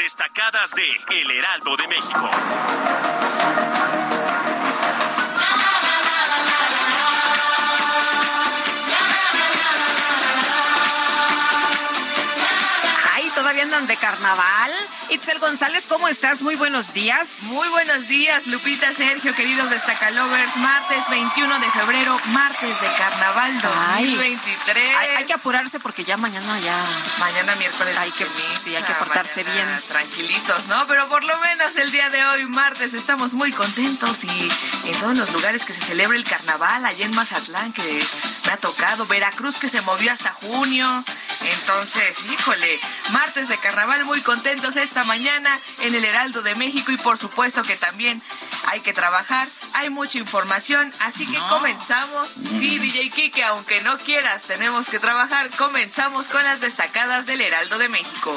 Destacadas 0.04 0.76
de 0.76 1.22
El 1.22 1.32
Heraldo 1.32 1.78
de 1.78 1.88
México. 1.88 2.30
Ay, 13.14 13.30
todavía 13.34 13.64
andan 13.64 13.88
de 13.88 13.96
carnaval. 13.96 14.83
Itzel 15.14 15.38
González, 15.38 15.86
¿cómo 15.86 16.08
estás? 16.08 16.42
Muy 16.42 16.56
buenos 16.56 16.92
días. 16.92 17.44
Muy 17.52 17.68
buenos 17.70 18.08
días, 18.08 18.48
Lupita, 18.48 18.92
Sergio, 18.96 19.36
queridos 19.36 19.70
destacalovers. 19.70 20.56
Martes 20.58 21.04
21 21.08 21.60
de 21.60 21.70
febrero, 21.70 22.20
martes 22.30 22.82
de 22.82 22.88
carnaval 22.98 23.62
2023. 23.62 24.96
hay, 25.18 25.26
que 25.26 25.34
apurarse 25.34 25.80
porque 25.80 26.04
ya 26.04 26.18
mañana 26.18 26.60
ya. 26.62 26.84
Mañana 27.20 27.56
miércoles. 27.58 27.96
Hay 27.96 28.10
que, 28.10 28.26
sí, 28.58 28.76
hay 28.76 28.82
que 28.82 28.94
portarse 28.94 29.44
bien. 29.44 29.68
Tranquilitos, 29.88 30.66
¿no? 30.66 30.88
Pero 30.88 31.08
por 31.08 31.24
lo 31.24 31.38
menos 31.42 31.76
el 31.76 31.92
día 31.92 32.10
de 32.10 32.26
hoy, 32.26 32.48
martes, 32.48 32.96
estamos 32.96 33.36
muy 33.36 33.52
contentos 33.52 34.24
y 34.24 34.52
en 34.90 35.00
todos 35.00 35.16
los 35.16 35.30
lugares 35.32 35.64
que 35.64 35.74
se 35.74 35.82
celebra 35.82 36.18
el 36.18 36.24
carnaval, 36.24 36.86
allá 36.86 37.06
en 37.06 37.16
Mazatlán, 37.16 37.72
que 37.72 38.04
me 38.46 38.52
ha 38.52 38.58
tocado, 38.58 39.06
Veracruz 39.06 39.58
que 39.58 39.70
se 39.70 39.82
movió 39.82 40.12
hasta 40.12 40.32
junio. 40.32 41.04
Entonces, 41.42 42.18
híjole, 42.32 42.80
martes 43.12 43.50
de 43.50 43.58
carnaval 43.58 44.06
muy 44.06 44.22
contentos 44.22 44.76
esta 44.76 45.04
mañana 45.04 45.60
en 45.82 45.94
el 45.96 46.06
Heraldo 46.06 46.42
de 46.42 46.56
México 46.56 46.92
y 46.92 46.98
por 46.98 47.18
supuesto 47.18 47.64
que 47.64 47.76
también 47.76 48.22
hay 48.68 48.80
que 48.82 48.94
trabajar, 48.94 49.48
hay 49.74 49.90
mucha 49.90 50.18
información, 50.18 50.92
así 51.02 51.26
que 51.26 51.38
comenzamos. 51.50 52.28
Sí, 52.28 52.80
DJ 52.80 53.10
Kike, 53.10 53.44
aunque 53.44 53.82
no 53.82 53.98
quieras, 53.98 54.44
tenemos 54.44 54.88
que 54.88 55.00
trabajar. 55.00 55.50
Comenzamos 55.58 56.28
con 56.28 56.44
las 56.44 56.62
destacadas 56.62 57.26
del 57.26 57.42
Heraldo 57.42 57.78
de 57.78 57.90
México. 57.90 58.36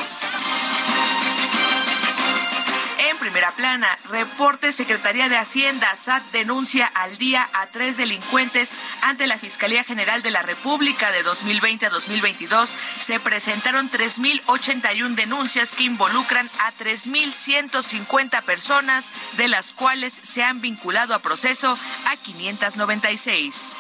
Primera 3.37 3.55
plana, 3.55 3.99
reporte 4.09 4.73
Secretaría 4.73 5.28
de 5.28 5.37
Hacienda, 5.37 5.95
SAT 5.95 6.23
denuncia 6.33 6.87
al 6.87 7.19
día 7.19 7.47
a 7.52 7.66
tres 7.66 7.99
delincuentes 7.99 8.71
ante 9.02 9.26
la 9.26 9.37
Fiscalía 9.37 9.85
General 9.85 10.23
de 10.23 10.31
la 10.31 10.40
República 10.40 11.11
de 11.11 11.23
2020 11.23 11.85
a 11.85 11.90
2022. 11.90 12.71
Se 12.99 13.21
presentaron 13.21 13.90
3.081 13.90 15.16
denuncias 15.16 15.73
que 15.73 15.83
involucran 15.83 16.49
a 16.61 16.73
3.150 16.83 18.43
personas, 18.43 19.11
de 19.37 19.49
las 19.49 19.71
cuales 19.73 20.14
se 20.14 20.43
han 20.43 20.62
vinculado 20.62 21.14
a 21.14 21.19
proceso 21.19 21.76
a 22.07 22.16
596 22.16 23.76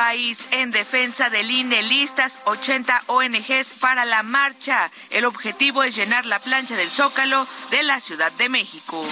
país 0.00 0.48
en 0.52 0.70
defensa 0.70 1.28
del 1.28 1.50
INE, 1.50 1.82
listas 1.82 2.38
80 2.46 3.02
ONGs 3.08 3.74
para 3.80 4.06
la 4.06 4.22
marcha. 4.22 4.90
El 5.10 5.26
objetivo 5.26 5.82
es 5.82 5.94
llenar 5.94 6.24
la 6.24 6.38
plancha 6.38 6.74
del 6.74 6.88
Zócalo 6.88 7.46
de 7.70 7.82
la 7.82 8.00
Ciudad 8.00 8.32
de 8.32 8.48
México. 8.48 9.06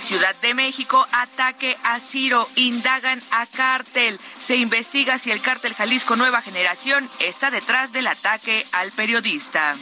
Ciudad 0.00 0.34
de 0.36 0.54
México, 0.54 1.06
ataque 1.12 1.76
a 1.84 2.00
Ciro, 2.00 2.48
indagan 2.54 3.20
a 3.32 3.44
cártel. 3.44 4.18
Se 4.40 4.56
investiga 4.56 5.18
si 5.18 5.30
el 5.30 5.42
cártel 5.42 5.74
Jalisco 5.74 6.16
Nueva 6.16 6.40
Generación 6.40 7.06
está 7.18 7.50
detrás 7.50 7.92
del 7.92 8.06
ataque 8.06 8.64
al 8.72 8.92
periodista 8.92 9.74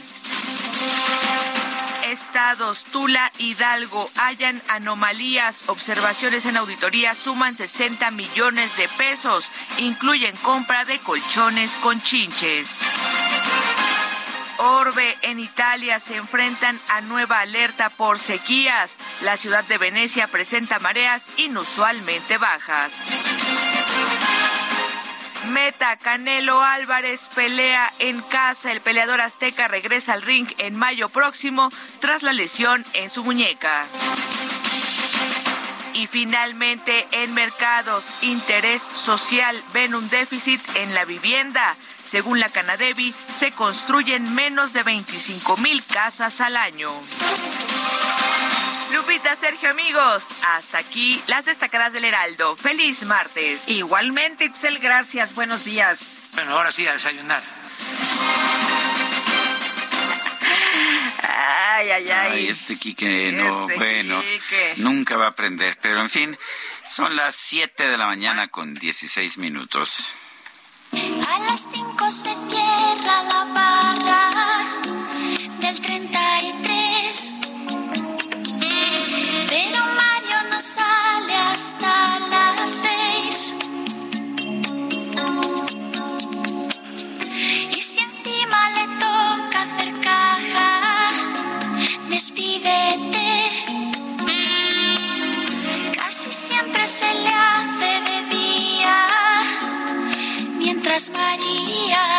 estados, 2.15 2.85
Tula, 2.85 3.29
Hidalgo, 3.39 4.09
hayan 4.15 4.61
anomalías, 4.69 5.67
observaciones 5.67 6.45
en 6.45 6.55
auditoría 6.55 7.13
suman 7.13 7.55
60 7.55 8.09
millones 8.11 8.77
de 8.77 8.87
pesos, 8.97 9.51
incluyen 9.79 10.33
compra 10.37 10.85
de 10.85 10.97
colchones 10.99 11.75
con 11.83 12.01
chinches. 12.01 12.81
Orbe 14.57 15.17
en 15.23 15.41
Italia 15.41 15.99
se 15.99 16.15
enfrentan 16.15 16.79
a 16.87 17.01
nueva 17.01 17.41
alerta 17.41 17.89
por 17.89 18.17
sequías. 18.17 18.95
La 19.21 19.35
ciudad 19.35 19.65
de 19.65 19.77
Venecia 19.77 20.27
presenta 20.27 20.79
mareas 20.79 21.25
inusualmente 21.37 22.37
bajas. 22.37 22.93
Meta, 25.47 25.97
Canelo 25.97 26.61
Álvarez 26.61 27.29
pelea 27.33 27.91
en 27.99 28.21
casa. 28.21 28.71
El 28.71 28.81
peleador 28.81 29.21
azteca 29.21 29.67
regresa 29.67 30.13
al 30.13 30.21
ring 30.21 30.47
en 30.57 30.75
mayo 30.75 31.09
próximo 31.09 31.69
tras 31.99 32.23
la 32.23 32.33
lesión 32.33 32.85
en 32.93 33.09
su 33.09 33.23
muñeca. 33.23 33.85
Y 35.93 36.07
finalmente, 36.07 37.07
en 37.11 37.33
mercados, 37.33 38.03
interés 38.21 38.81
social 38.81 39.61
ven 39.73 39.95
un 39.95 40.09
déficit 40.09 40.61
en 40.75 40.93
la 40.93 41.05
vivienda. 41.05 41.75
Según 42.03 42.39
la 42.39 42.49
Canadevi, 42.49 43.13
se 43.33 43.51
construyen 43.51 44.35
menos 44.35 44.73
de 44.73 44.83
25 44.83 45.57
mil 45.57 45.83
casas 45.85 46.41
al 46.41 46.57
año. 46.57 46.89
Lupita, 48.91 49.35
Sergio, 49.35 49.69
amigos, 49.69 50.23
hasta 50.43 50.77
aquí 50.77 51.21
las 51.27 51.45
destacadas 51.45 51.93
del 51.93 52.05
Heraldo. 52.05 52.55
Feliz 52.55 53.03
martes. 53.03 53.67
Igualmente, 53.67 54.45
Itzel, 54.45 54.79
gracias. 54.79 55.33
Buenos 55.35 55.65
días. 55.65 56.17
Bueno, 56.33 56.51
ahora 56.51 56.71
sí 56.71 56.87
a 56.87 56.93
desayunar. 56.93 57.43
Ay, 61.21 61.89
ay, 61.89 62.09
ay. 62.09 62.31
Ay, 62.31 62.47
este 62.47 62.77
Quique, 62.77 63.31
no, 63.31 63.67
bueno, 63.75 64.21
nunca 64.77 65.17
va 65.17 65.25
a 65.25 65.29
aprender. 65.29 65.77
Pero 65.81 65.99
en 66.01 66.09
fin, 66.09 66.37
son 66.85 67.15
las 67.15 67.35
7 67.35 67.87
de 67.87 67.97
la 67.97 68.05
mañana 68.05 68.47
con 68.49 68.75
16 68.75 69.37
minutos. 69.39 70.13
A 70.93 71.39
las 71.39 71.67
5 71.73 72.11
se 72.11 72.33
cierra 72.49 73.23
la 73.23 73.45
barra 73.53 74.31
pero 79.55 79.85
Mario 80.01 80.49
no 80.51 80.59
sale 80.59 81.33
hasta 81.33 82.19
las 82.29 82.69
seis. 82.69 83.55
Y 87.77 87.81
si 87.81 87.99
encima 88.01 88.59
le 88.75 88.85
toca 89.05 89.61
hacer 89.65 89.91
caja, 90.01 90.71
despídete. 92.09 93.29
Casi 95.95 96.33
siempre 96.33 96.85
se 96.85 97.13
le 97.23 97.33
hace 97.33 97.91
de 98.09 98.17
día, 98.35 99.07
mientras 100.59 101.09
María 101.11 102.14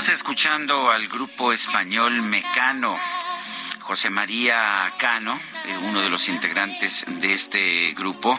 Estamos 0.00 0.18
escuchando 0.18 0.90
al 0.90 1.08
grupo 1.08 1.52
español 1.52 2.22
Mecano. 2.22 2.96
José 3.90 4.06
María 4.08 4.94
Cano, 4.98 5.34
eh, 5.34 5.76
uno 5.82 6.00
de 6.00 6.10
los 6.10 6.28
integrantes 6.28 7.04
de 7.08 7.32
este 7.32 7.90
grupo, 7.90 8.38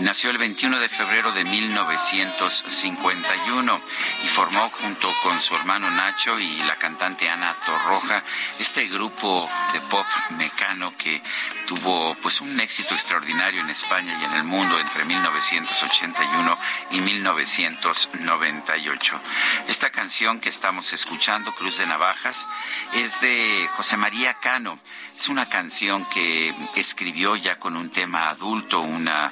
nació 0.00 0.30
el 0.30 0.38
21 0.38 0.80
de 0.80 0.88
febrero 0.88 1.30
de 1.30 1.44
1951 1.44 3.80
y 4.24 4.26
formó 4.26 4.68
junto 4.70 5.08
con 5.22 5.40
su 5.40 5.54
hermano 5.54 5.88
Nacho 5.92 6.40
y 6.40 6.48
la 6.62 6.74
cantante 6.74 7.30
Ana 7.30 7.54
Torroja 7.64 8.24
este 8.58 8.84
grupo 8.88 9.48
de 9.72 9.80
pop 9.82 10.04
mecano 10.30 10.92
que 10.98 11.22
tuvo 11.68 12.16
pues 12.16 12.40
un 12.40 12.58
éxito 12.58 12.94
extraordinario 12.94 13.60
en 13.60 13.70
España 13.70 14.18
y 14.20 14.24
en 14.24 14.32
el 14.32 14.42
mundo 14.42 14.76
entre 14.80 15.04
1981 15.04 16.58
y 16.90 17.00
1998. 17.00 19.20
Esta 19.68 19.90
canción 19.90 20.40
que 20.40 20.48
estamos 20.48 20.92
escuchando, 20.92 21.54
Cruz 21.54 21.78
de 21.78 21.86
Navajas, 21.86 22.48
es 22.94 23.20
de 23.20 23.68
José 23.76 23.96
María 23.96 24.34
Cano 24.34 24.79
es 25.20 25.28
una 25.28 25.44
canción 25.44 26.06
que 26.06 26.54
escribió 26.76 27.36
ya 27.36 27.60
con 27.60 27.76
un 27.76 27.90
tema 27.90 28.30
adulto, 28.30 28.80
una 28.80 29.30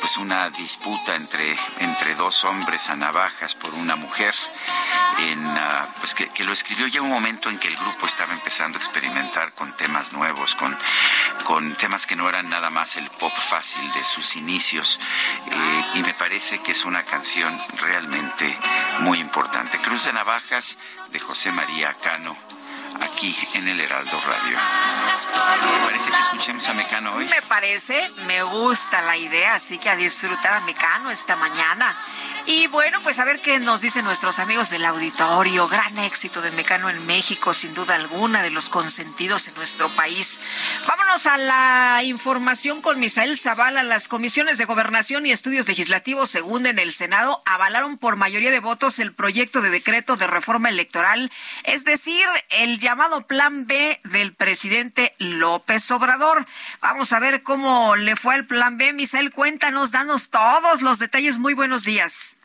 pues 0.00 0.16
una 0.16 0.50
disputa 0.50 1.14
entre, 1.14 1.56
entre 1.78 2.16
dos 2.16 2.42
hombres 2.42 2.90
a 2.90 2.96
navajas 2.96 3.54
por 3.54 3.72
una 3.74 3.94
mujer, 3.94 4.34
en, 5.20 5.46
ah, 5.46 5.94
pues 6.00 6.14
que, 6.14 6.42
lo 6.42 6.52
escribió 6.52 6.88
ya 6.88 7.02
un 7.02 7.10
momento 7.10 7.50
en 7.50 7.58
que 7.60 7.68
el 7.68 7.76
grupo 7.76 8.06
estaba 8.06 8.32
empezando 8.32 8.78
a 8.78 8.82
experimentar 8.82 9.52
con 9.52 9.76
temas 9.76 10.12
nuevos, 10.12 10.56
con, 10.56 10.76
con 11.44 11.72
temas 11.76 12.08
que 12.08 12.16
no 12.16 12.28
eran 12.28 12.50
nada 12.50 12.70
más 12.70 12.96
el 12.96 13.08
pop 13.08 13.32
fácil 13.32 13.92
de 13.92 14.02
sus 14.02 14.34
inicios. 14.34 14.98
Eh, 15.52 15.84
y 15.94 16.02
me 16.02 16.14
parece 16.14 16.58
que 16.62 16.72
es 16.72 16.84
una 16.84 17.04
canción 17.04 17.56
realmente 17.76 18.58
muy 19.00 19.20
importante. 19.20 19.78
Cruz 19.78 20.04
de 20.04 20.12
Navajas 20.12 20.78
de 21.12 21.20
José 21.20 21.52
María 21.52 21.94
Cano 21.94 22.36
aquí 23.00 23.36
en 23.54 23.68
el 23.68 23.80
Heraldo 23.80 24.20
Radio. 24.20 24.97
¿Me 27.28 27.42
parece 27.42 28.10
me 28.26 28.42
gusta 28.42 29.02
la 29.02 29.16
idea, 29.16 29.54
así 29.54 29.78
que 29.78 29.90
a 29.90 29.96
disfrutar 29.96 30.54
a 30.54 30.60
Mecano 30.60 31.10
esta 31.10 31.36
mañana. 31.36 31.94
Y 32.46 32.66
bueno, 32.68 33.00
pues 33.02 33.18
a 33.18 33.24
ver 33.24 33.40
qué 33.40 33.58
nos 33.58 33.82
dicen 33.82 34.04
nuestros 34.04 34.38
amigos 34.38 34.70
del 34.70 34.84
auditorio. 34.84 35.68
Gran 35.68 35.98
éxito 35.98 36.40
de 36.40 36.50
Mecano 36.52 36.88
en 36.88 37.06
México, 37.06 37.52
sin 37.52 37.74
duda 37.74 37.96
alguna, 37.96 38.42
de 38.42 38.50
los 38.50 38.70
consentidos 38.70 39.48
en 39.48 39.54
nuestro 39.54 39.88
país. 39.90 40.40
Vámonos 40.86 41.26
a 41.26 41.36
la 41.36 42.00
información 42.04 42.80
con 42.80 43.00
Misael 43.00 43.36
Zavala. 43.36 43.82
Las 43.82 44.08
comisiones 44.08 44.56
de 44.56 44.64
gobernación 44.64 45.26
y 45.26 45.32
estudios 45.32 45.68
legislativos, 45.68 46.30
según 46.30 46.64
en 46.66 46.78
el 46.78 46.92
Senado, 46.92 47.42
avalaron 47.44 47.98
por 47.98 48.16
mayoría 48.16 48.50
de 48.50 48.60
votos 48.60 48.98
el 48.98 49.12
proyecto 49.12 49.60
de 49.60 49.70
decreto 49.70 50.16
de 50.16 50.26
reforma 50.26 50.70
electoral, 50.70 51.30
es 51.64 51.84
decir, 51.84 52.24
el 52.50 52.78
llamado 52.78 53.26
Plan 53.26 53.66
B 53.66 54.00
del 54.04 54.32
presidente 54.32 55.12
López 55.18 55.90
Obrador. 55.90 56.46
Vamos 56.80 57.12
a 57.12 57.18
ver 57.18 57.42
cómo 57.42 57.96
le 57.96 58.16
fue 58.16 58.36
el 58.36 58.46
Plan 58.46 58.78
B. 58.78 58.94
Misael, 58.94 59.32
cuéntanos, 59.32 59.92
danos 59.92 60.30
todos 60.30 60.80
los 60.80 60.98
detalles. 60.98 61.38
Muy 61.38 61.52
buenos 61.52 61.84
días. 61.84 62.37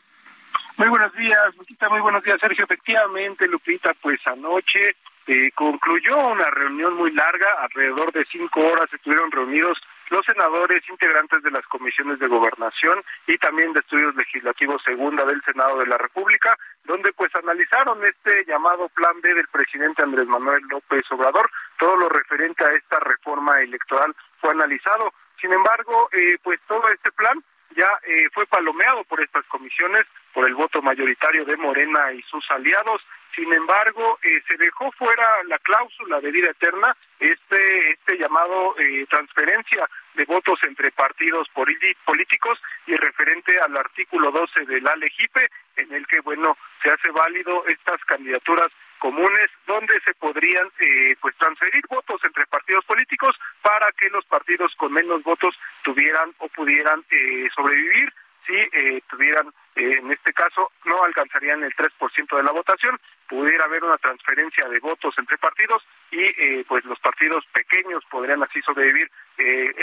Muy 0.76 0.88
buenos 0.88 1.12
días, 1.14 1.56
Lupita, 1.56 1.88
muy 1.88 2.00
buenos 2.00 2.24
días, 2.24 2.40
Sergio. 2.40 2.64
Efectivamente, 2.64 3.46
Lupita, 3.46 3.92
pues 4.02 4.26
anoche 4.26 4.96
eh, 5.28 5.52
concluyó 5.54 6.18
una 6.26 6.50
reunión 6.50 6.94
muy 6.94 7.12
larga, 7.12 7.46
alrededor 7.60 8.10
de 8.10 8.24
cinco 8.24 8.58
horas 8.60 8.92
estuvieron 8.92 9.30
reunidos 9.30 9.80
los 10.10 10.26
senadores 10.26 10.82
integrantes 10.88 11.44
de 11.44 11.52
las 11.52 11.64
comisiones 11.66 12.18
de 12.18 12.26
gobernación 12.26 13.02
y 13.28 13.38
también 13.38 13.72
de 13.72 13.80
estudios 13.80 14.16
legislativos 14.16 14.82
segunda 14.84 15.24
del 15.24 15.40
Senado 15.42 15.78
de 15.78 15.86
la 15.86 15.96
República, 15.96 16.58
donde 16.84 17.12
pues 17.12 17.32
analizaron 17.36 18.04
este 18.04 18.44
llamado 18.44 18.88
plan 18.88 19.20
B 19.22 19.32
del 19.32 19.46
presidente 19.46 20.02
Andrés 20.02 20.26
Manuel 20.26 20.62
López 20.68 21.04
Obrador. 21.12 21.48
Todo 21.78 21.96
lo 21.96 22.08
referente 22.08 22.64
a 22.64 22.72
esta 22.72 22.98
reforma 22.98 23.60
electoral 23.62 24.14
fue 24.40 24.50
analizado. 24.50 25.14
Sin 25.40 25.52
embargo, 25.52 26.08
eh, 26.12 26.36
pues 26.42 26.58
todo 26.66 26.88
este 26.88 27.12
plan 27.12 27.42
ya 27.76 27.88
eh, 28.06 28.28
fue 28.32 28.46
palomeado 28.46 29.04
por 29.04 29.22
estas 29.22 29.44
comisiones, 29.46 30.04
por 30.32 30.46
el 30.46 30.54
voto 30.54 30.82
mayoritario 30.82 31.44
de 31.44 31.56
Morena 31.56 32.12
y 32.12 32.22
sus 32.22 32.44
aliados. 32.50 33.02
Sin 33.34 33.52
embargo, 33.52 34.18
eh, 34.22 34.42
se 34.46 34.56
dejó 34.56 34.92
fuera 34.92 35.26
la 35.48 35.58
cláusula 35.58 36.20
de 36.20 36.30
vida 36.30 36.50
eterna, 36.50 36.96
este, 37.18 37.90
este 37.90 38.18
llamado 38.18 38.76
eh, 38.78 39.06
transferencia 39.10 39.88
de 40.14 40.24
votos 40.24 40.58
entre 40.62 40.92
partidos 40.92 41.48
políticos 41.54 42.60
y 42.86 42.94
referente 42.94 43.58
al 43.58 43.76
artículo 43.76 44.30
12 44.30 44.66
de 44.66 44.80
la 44.80 44.94
LEGIPE, 44.96 45.48
en 45.76 45.92
el 45.92 46.06
que, 46.06 46.20
bueno, 46.20 46.56
se 46.82 46.90
hace 46.90 47.10
válido 47.10 47.66
estas 47.66 48.00
candidaturas 48.04 48.68
comunes 48.98 49.50
donde 49.66 50.00
se 50.04 50.14
podrían 50.14 50.66
eh, 50.80 51.16
pues 51.20 51.34
transferir 51.36 51.84
votos 51.88 52.20
entre 52.24 52.46
partidos 52.46 52.84
políticos 52.84 53.36
para 53.62 53.90
que 53.92 54.08
los 54.10 54.24
partidos 54.26 54.72
con 54.76 54.92
menos 54.92 55.22
votos 55.22 55.54
tuvieran 55.82 56.34
o 56.38 56.48
pudieran 56.48 57.04
eh, 57.10 57.48
sobrevivir 57.54 58.12
si 58.46 58.54
eh, 58.54 59.02
tuvieran, 59.08 59.48
eh, 59.76 59.98
en 59.98 60.10
este 60.12 60.32
caso, 60.32 60.70
no 60.84 61.02
alcanzarían 61.02 61.62
el 61.62 61.74
3% 61.74 62.36
de 62.36 62.42
la 62.42 62.52
votación, 62.52 62.98
pudiera 63.28 63.64
haber 63.64 63.82
una 63.84 63.96
transferencia 63.96 64.68
de 64.68 64.80
votos 64.80 65.14
entre 65.18 65.38
partidos 65.38 65.82
y 66.10 66.22
eh, 66.22 66.64
pues 66.68 66.84
los 66.84 66.98
partidos 67.00 67.44
pequeños 67.52 68.04
podrían 68.10 68.42
así 68.42 68.60
sobrevivir. 68.62 69.10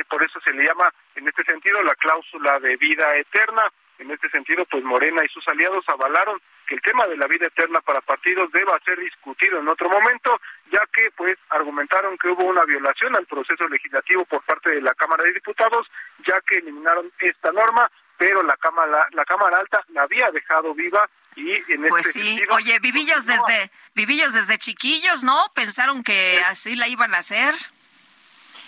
por 0.10 0.24
eso 0.24 0.40
se 0.42 0.54
le 0.54 0.64
llama, 0.64 0.94
en 1.16 1.28
este 1.28 1.44
sentido, 1.44 1.82
la 1.84 1.96
cláusula 1.96 2.60
de 2.60 2.78
vida 2.78 3.16
eterna. 3.18 3.64
En 4.02 4.10
este 4.10 4.30
sentido, 4.30 4.66
pues 4.66 4.84
Morena 4.84 5.24
y 5.24 5.30
sus 5.30 5.48
aliados 5.48 5.88
avalaron 5.88 6.42
que 6.68 6.74
el 6.74 6.82
tema 6.82 7.06
de 7.06 7.18
la 7.18 7.28
vida 7.28 7.46
eterna 7.46 7.82
para 7.82 8.02
partidos 8.02 8.52
deba 8.52 8.80
ser 8.80 9.00
discutido 9.00 9.60
en 9.60 9.68
otro 9.68 9.90
momento, 9.90 10.42
ya 10.72 10.82
que 10.92 11.12
pues 11.12 11.38
argumentaron 11.50 12.18
que 12.18 12.30
hubo 12.30 12.46
una 12.46 12.66
violación 12.66 13.16
al 13.16 13.28
proceso 13.28 13.68
legislativo 13.68 14.26
por 14.26 14.42
parte 14.42 14.72
de 14.72 14.82
la 14.82 14.96
Cámara 14.96 15.24
de 15.24 15.34
Diputados, 15.34 15.88
ya 16.26 16.42
que 16.42 16.58
eliminaron 16.58 17.12
esta 17.20 17.52
norma 17.52 17.92
pero 18.18 18.44
la 18.44 18.56
cámara 18.58 19.08
la 19.14 19.26
cámara 19.26 19.58
alta 19.58 19.84
la 19.94 20.04
había 20.04 20.30
dejado 20.30 20.76
viva 20.76 21.10
y 21.36 21.54
en 21.74 21.90
pues 21.90 22.06
este 22.06 22.20
sí 22.22 22.44
oye 22.52 22.78
vivillos 22.78 23.26
desde 23.26 23.72
vivillos 23.96 24.36
desde 24.36 24.60
chiquillos 24.60 25.24
no 25.24 25.52
pensaron 25.56 26.04
que 26.04 26.40
así 26.46 26.76
la 26.76 26.88
iban 26.88 27.16
a 27.16 27.18
hacer. 27.18 27.56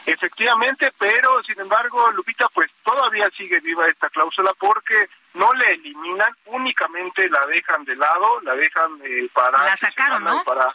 Efectivamente 0.08 0.92
pero 0.98 1.44
sin 1.44 1.60
embargo 1.60 2.10
Lupita 2.14 2.50
pues 2.50 2.72
todavía 2.84 3.30
sigue 3.38 3.60
viva 3.60 3.88
esta 3.88 4.10
cláusula 4.10 4.54
porque 4.58 5.08
no 5.34 5.52
le 5.54 5.74
eliminan 5.74 6.32
únicamente 6.46 7.30
la 7.30 7.46
dejan 7.48 7.84
de 7.86 7.96
lado 7.96 8.42
la 8.42 8.56
dejan 8.56 9.00
eh, 9.04 9.28
para 9.34 9.64
la 9.66 9.76
sacaron 9.76 10.24
no 10.24 10.44
para 10.44 10.72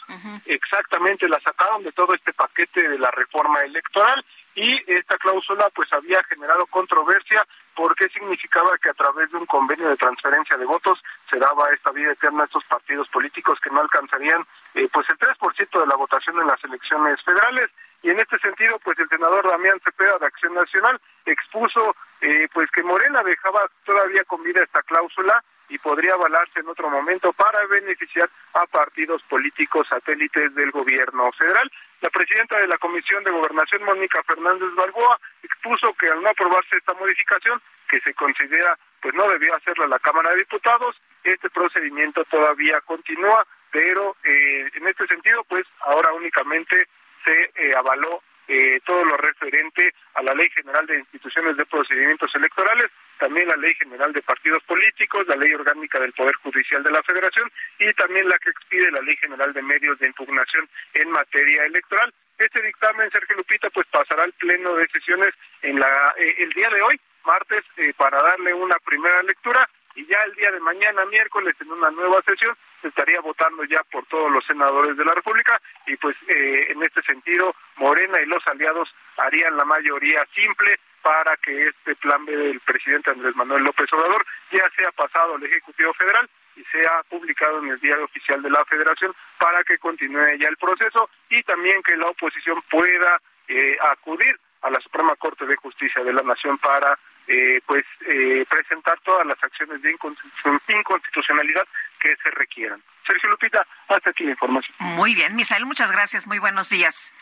exactamente 0.46 1.28
la 1.28 1.38
sacaron 1.40 1.82
de 1.82 1.92
todo 1.92 2.14
este 2.14 2.32
paquete 2.32 2.88
de 2.88 2.98
la 2.98 3.10
reforma 3.10 3.60
electoral 3.60 4.24
y 4.54 4.92
esta 4.92 5.16
cláusula 5.18 5.66
pues 5.74 5.92
había 5.92 6.22
generado 6.24 6.66
controversia 6.66 7.46
porque 7.74 8.08
significaba 8.08 8.76
que 8.78 8.90
a 8.90 8.94
través 8.94 9.30
de 9.30 9.36
un 9.36 9.46
convenio 9.46 9.88
de 9.88 9.96
transferencia 9.96 10.56
de 10.56 10.64
votos 10.64 10.98
se 11.30 11.38
daba 11.38 11.70
esta 11.72 11.92
vida 11.92 12.10
eterna 12.10 12.42
a 12.42 12.46
estos 12.46 12.64
partidos 12.64 13.08
políticos 13.08 13.60
que 13.62 13.70
no 13.70 13.80
alcanzarían 13.80 14.44
eh, 14.74 14.88
pues 14.92 15.08
el 15.10 15.18
3% 15.18 15.80
de 15.80 15.86
la 15.86 15.94
votación 15.94 16.40
en 16.40 16.48
las 16.48 16.62
elecciones 16.64 17.22
federales 17.22 17.70
y 18.02 18.10
en 18.10 18.20
este 18.20 18.38
sentido 18.38 18.78
pues 18.84 18.98
el 18.98 19.08
senador 19.08 19.48
Damián 19.48 19.80
Cepeda 19.84 20.18
de 20.18 20.26
Acción 20.26 20.54
Nacional 20.54 21.00
expuso 21.26 21.94
eh, 22.20 22.48
pues 22.52 22.70
que 22.70 22.82
Morena 22.82 23.22
dejaba 23.22 23.68
todavía 23.84 24.24
con 24.24 24.42
vida 24.42 24.62
esta 24.62 24.82
cláusula 24.82 25.42
y 25.68 25.78
podría 25.78 26.14
avalarse 26.14 26.60
en 26.60 26.68
otro 26.68 26.88
momento 26.88 27.32
para 27.32 27.64
beneficiar 27.66 28.28
a 28.54 28.66
partidos 28.66 29.22
políticos 29.24 29.86
satélites 29.88 30.54
del 30.54 30.70
gobierno 30.70 31.30
federal. 31.32 31.70
La 32.00 32.08
presidenta 32.10 32.58
de 32.58 32.68
la 32.68 32.78
Comisión 32.78 33.22
de 33.24 33.30
Gobernación, 33.30 33.84
Mónica 33.84 34.22
Fernández 34.22 34.72
Balboa, 34.74 35.18
expuso 35.42 35.92
que 35.94 36.08
al 36.08 36.22
no 36.22 36.30
aprobarse 36.30 36.76
esta 36.76 36.94
modificación, 36.94 37.60
que 37.90 38.00
se 38.00 38.14
considera 38.14 38.78
pues 39.00 39.14
no 39.14 39.28
debía 39.28 39.54
hacerla 39.54 39.86
la 39.86 39.98
Cámara 39.98 40.30
de 40.30 40.38
Diputados, 40.38 40.96
este 41.22 41.50
procedimiento 41.50 42.24
todavía 42.24 42.80
continúa, 42.80 43.46
pero 43.70 44.16
eh, 44.24 44.70
en 44.74 44.88
este 44.88 45.06
sentido, 45.06 45.44
pues 45.44 45.64
ahora 45.80 46.12
únicamente 46.12 46.88
se 47.28 47.50
eh, 47.56 47.74
avaló 47.76 48.22
eh, 48.46 48.80
todo 48.86 49.04
lo 49.04 49.16
referente 49.18 49.92
a 50.14 50.22
la 50.22 50.32
Ley 50.32 50.48
General 50.50 50.86
de 50.86 50.98
Instituciones 50.98 51.56
de 51.58 51.66
Procedimientos 51.66 52.34
Electorales, 52.34 52.86
también 53.18 53.46
la 53.46 53.56
Ley 53.56 53.74
General 53.74 54.10
de 54.12 54.22
Partidos 54.22 54.62
Políticos, 54.62 55.26
la 55.28 55.36
Ley 55.36 55.52
Orgánica 55.52 56.00
del 56.00 56.14
Poder 56.14 56.34
Judicial 56.36 56.82
de 56.82 56.90
la 56.90 57.02
Federación 57.02 57.50
y 57.78 57.92
también 57.92 58.26
la 58.26 58.38
que 58.38 58.50
expide 58.50 58.90
la 58.90 59.02
Ley 59.02 59.16
General 59.16 59.52
de 59.52 59.62
Medios 59.62 59.98
de 59.98 60.06
Impugnación 60.06 60.66
en 60.94 61.10
materia 61.10 61.64
electoral. 61.66 62.14
Este 62.38 62.62
dictamen, 62.62 63.10
Sergio 63.10 63.36
Lupita, 63.36 63.68
pues 63.68 63.86
pasará 63.88 64.22
al 64.22 64.32
pleno 64.32 64.74
de 64.76 64.88
sesiones 64.88 65.34
en 65.60 65.78
la 65.78 66.14
eh, 66.16 66.34
el 66.38 66.50
día 66.52 66.70
de 66.70 66.80
hoy, 66.80 66.98
martes, 67.26 67.64
eh, 67.76 67.92
para 67.98 68.22
darle 68.22 68.54
una 68.54 68.76
primera 68.78 69.22
lectura 69.24 69.68
y 69.94 70.06
ya 70.06 70.18
el 70.24 70.34
día 70.36 70.52
de 70.52 70.60
mañana, 70.60 71.04
miércoles, 71.06 71.54
en 71.60 71.72
una 71.72 71.90
nueva 71.90 72.22
sesión, 72.22 72.56
se 72.80 72.88
estaría 72.88 73.20
votando 73.20 73.64
ya 73.64 73.82
por 73.90 74.06
todos 74.06 74.30
los 74.30 74.44
senadores 74.44 74.96
de 74.96 75.04
la 75.04 75.14
República 75.14 75.60
y 75.86 75.96
pues 75.96 76.16
eh, 76.28 76.66
en 76.70 76.82
este 76.82 77.02
sentido 77.02 77.54
Morena 77.76 78.20
y 78.20 78.26
los 78.26 78.46
aliados 78.46 78.94
harían 79.16 79.56
la 79.56 79.64
mayoría 79.64 80.26
simple 80.34 80.78
para 81.02 81.36
que 81.38 81.68
este 81.68 81.94
plan 81.96 82.24
B 82.24 82.36
del 82.36 82.60
presidente 82.60 83.10
Andrés 83.10 83.34
Manuel 83.36 83.64
López 83.64 83.92
Obrador 83.92 84.24
ya 84.52 84.68
sea 84.76 84.90
pasado 84.92 85.36
al 85.36 85.42
Ejecutivo 85.42 85.92
Federal 85.94 86.28
y 86.56 86.64
sea 86.64 87.02
publicado 87.08 87.58
en 87.60 87.68
el 87.68 87.80
diario 87.80 88.04
oficial 88.04 88.42
de 88.42 88.50
la 88.50 88.64
Federación 88.64 89.14
para 89.38 89.62
que 89.64 89.78
continúe 89.78 90.36
ya 90.38 90.48
el 90.48 90.56
proceso 90.56 91.08
y 91.30 91.42
también 91.44 91.82
que 91.82 91.96
la 91.96 92.08
oposición 92.08 92.60
pueda 92.70 93.20
eh, 93.46 93.76
acudir 93.92 94.38
a 94.62 94.70
la 94.70 94.80
Suprema 94.80 95.14
Corte 95.16 95.46
de 95.46 95.56
Justicia 95.56 96.02
de 96.02 96.12
la 96.12 96.22
Nación 96.22 96.58
para 96.58 96.98
eh, 97.28 97.60
pues 97.66 97.84
eh, 98.06 98.44
presentar 98.48 98.98
todas 99.00 99.26
las 99.26 99.42
acciones 99.42 99.82
de 99.82 99.92
inconstitucionalidad 99.92 101.66
que 101.98 102.16
se 102.22 102.30
requieran. 102.30 102.82
Sergio 103.06 103.30
Lupita, 103.30 103.66
hasta 103.88 104.10
aquí 104.10 104.24
la 104.24 104.32
información. 104.32 104.74
Muy 104.78 105.14
bien, 105.14 105.34
Misael, 105.34 105.66
muchas 105.66 105.92
gracias, 105.92 106.26
muy 106.26 106.38
buenos 106.38 106.68
días. 106.68 107.14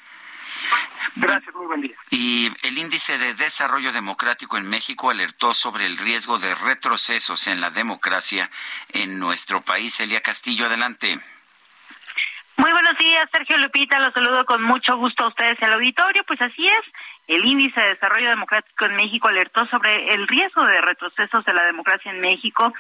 Gracias, 1.17 1.55
muy 1.55 1.67
buen 1.67 1.81
día. 1.81 1.97
Y 2.11 2.51
el 2.67 2.79
índice 2.79 3.19
de 3.19 3.35
desarrollo 3.35 3.93
democrático 3.93 4.57
en 4.57 4.69
México 4.69 5.11
alertó 5.11 5.55
sobre 5.55 5.87
el 5.87 5.97
riesgo 5.97 6.39
de 6.39 6.55
retrocesos 6.55 7.47
en 7.47 7.61
la 7.61 7.71
democracia 7.71 8.51
en 8.93 9.19
nuestro 9.19 9.61
país. 9.61 10.01
Elia 10.01 10.21
Castillo, 10.21 10.67
adelante. 10.67 11.19
Muy 12.57 12.73
buenos 12.73 12.97
días, 12.99 13.29
Sergio 13.31 13.59
Lupita. 13.59 13.99
Los 13.99 14.15
saludo 14.15 14.45
con 14.47 14.63
mucho 14.63 14.97
gusto 14.97 15.25
a 15.25 15.29
ustedes 15.29 15.59
y 15.61 15.65
al 15.65 15.75
auditorio. 15.75 16.25
Pues 16.25 16.41
así 16.41 16.67
es, 16.67 16.85
el 17.27 17.45
Índice 17.45 17.81
de 17.81 17.89
Desarrollo 17.89 18.29
Democrático 18.29 18.87
en 18.87 18.97
México 18.97 19.29
alertó 19.29 19.67
sobre 19.67 20.15
el 20.15 20.27
riesgo 20.29 20.65
de 20.65 20.81
retrocesos 20.81 21.45
de 21.45 21.53
la 21.53 21.65
democracia 21.65 22.11
en 22.11 22.21
México, 22.21 22.73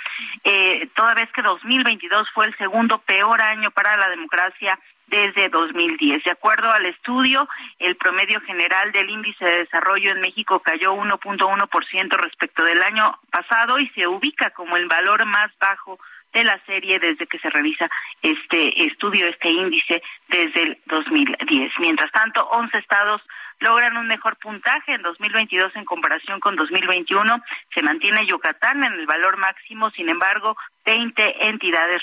eh, 0.44 0.88
toda 0.94 1.14
vez 1.14 1.30
que 1.32 1.42
2022 1.42 2.28
fue 2.32 2.46
el 2.46 2.56
segundo 2.56 2.98
peor 2.98 3.40
año 3.40 3.70
para 3.70 3.96
la 3.96 4.08
democracia 4.08 4.78
desde 5.08 5.48
2010. 5.48 6.22
De 6.24 6.30
acuerdo 6.30 6.70
al 6.70 6.86
estudio, 6.86 7.48
el 7.78 7.96
promedio 7.96 8.40
general 8.42 8.92
del 8.92 9.08
índice 9.10 9.44
de 9.44 9.58
desarrollo 9.58 10.12
en 10.12 10.20
México 10.20 10.60
cayó 10.60 10.94
1.1% 10.94 12.16
respecto 12.16 12.64
del 12.64 12.82
año 12.82 13.18
pasado 13.30 13.78
y 13.78 13.88
se 13.90 14.06
ubica 14.06 14.50
como 14.50 14.76
el 14.76 14.86
valor 14.86 15.24
más 15.26 15.50
bajo 15.58 15.98
de 16.32 16.44
la 16.44 16.60
serie 16.66 16.98
desde 16.98 17.26
que 17.26 17.38
se 17.38 17.48
revisa 17.50 17.88
este 18.20 18.84
estudio, 18.84 19.26
este 19.26 19.48
índice 19.48 20.02
desde 20.28 20.62
el 20.62 20.78
2010. 20.86 21.72
Mientras 21.78 22.12
tanto, 22.12 22.46
11 22.50 22.76
estados 22.78 23.22
logran 23.60 23.96
un 23.96 24.06
mejor 24.06 24.36
puntaje 24.36 24.94
en 24.94 25.02
2022 25.02 25.74
en 25.76 25.84
comparación 25.84 26.40
con 26.40 26.56
2021. 26.56 27.42
Se 27.74 27.82
mantiene 27.82 28.26
Yucatán 28.26 28.82
en 28.84 28.92
el 28.92 29.06
valor 29.06 29.36
máximo, 29.38 29.90
sin 29.90 30.08
embargo, 30.08 30.56
20 30.84 31.48
entidades 31.48 32.02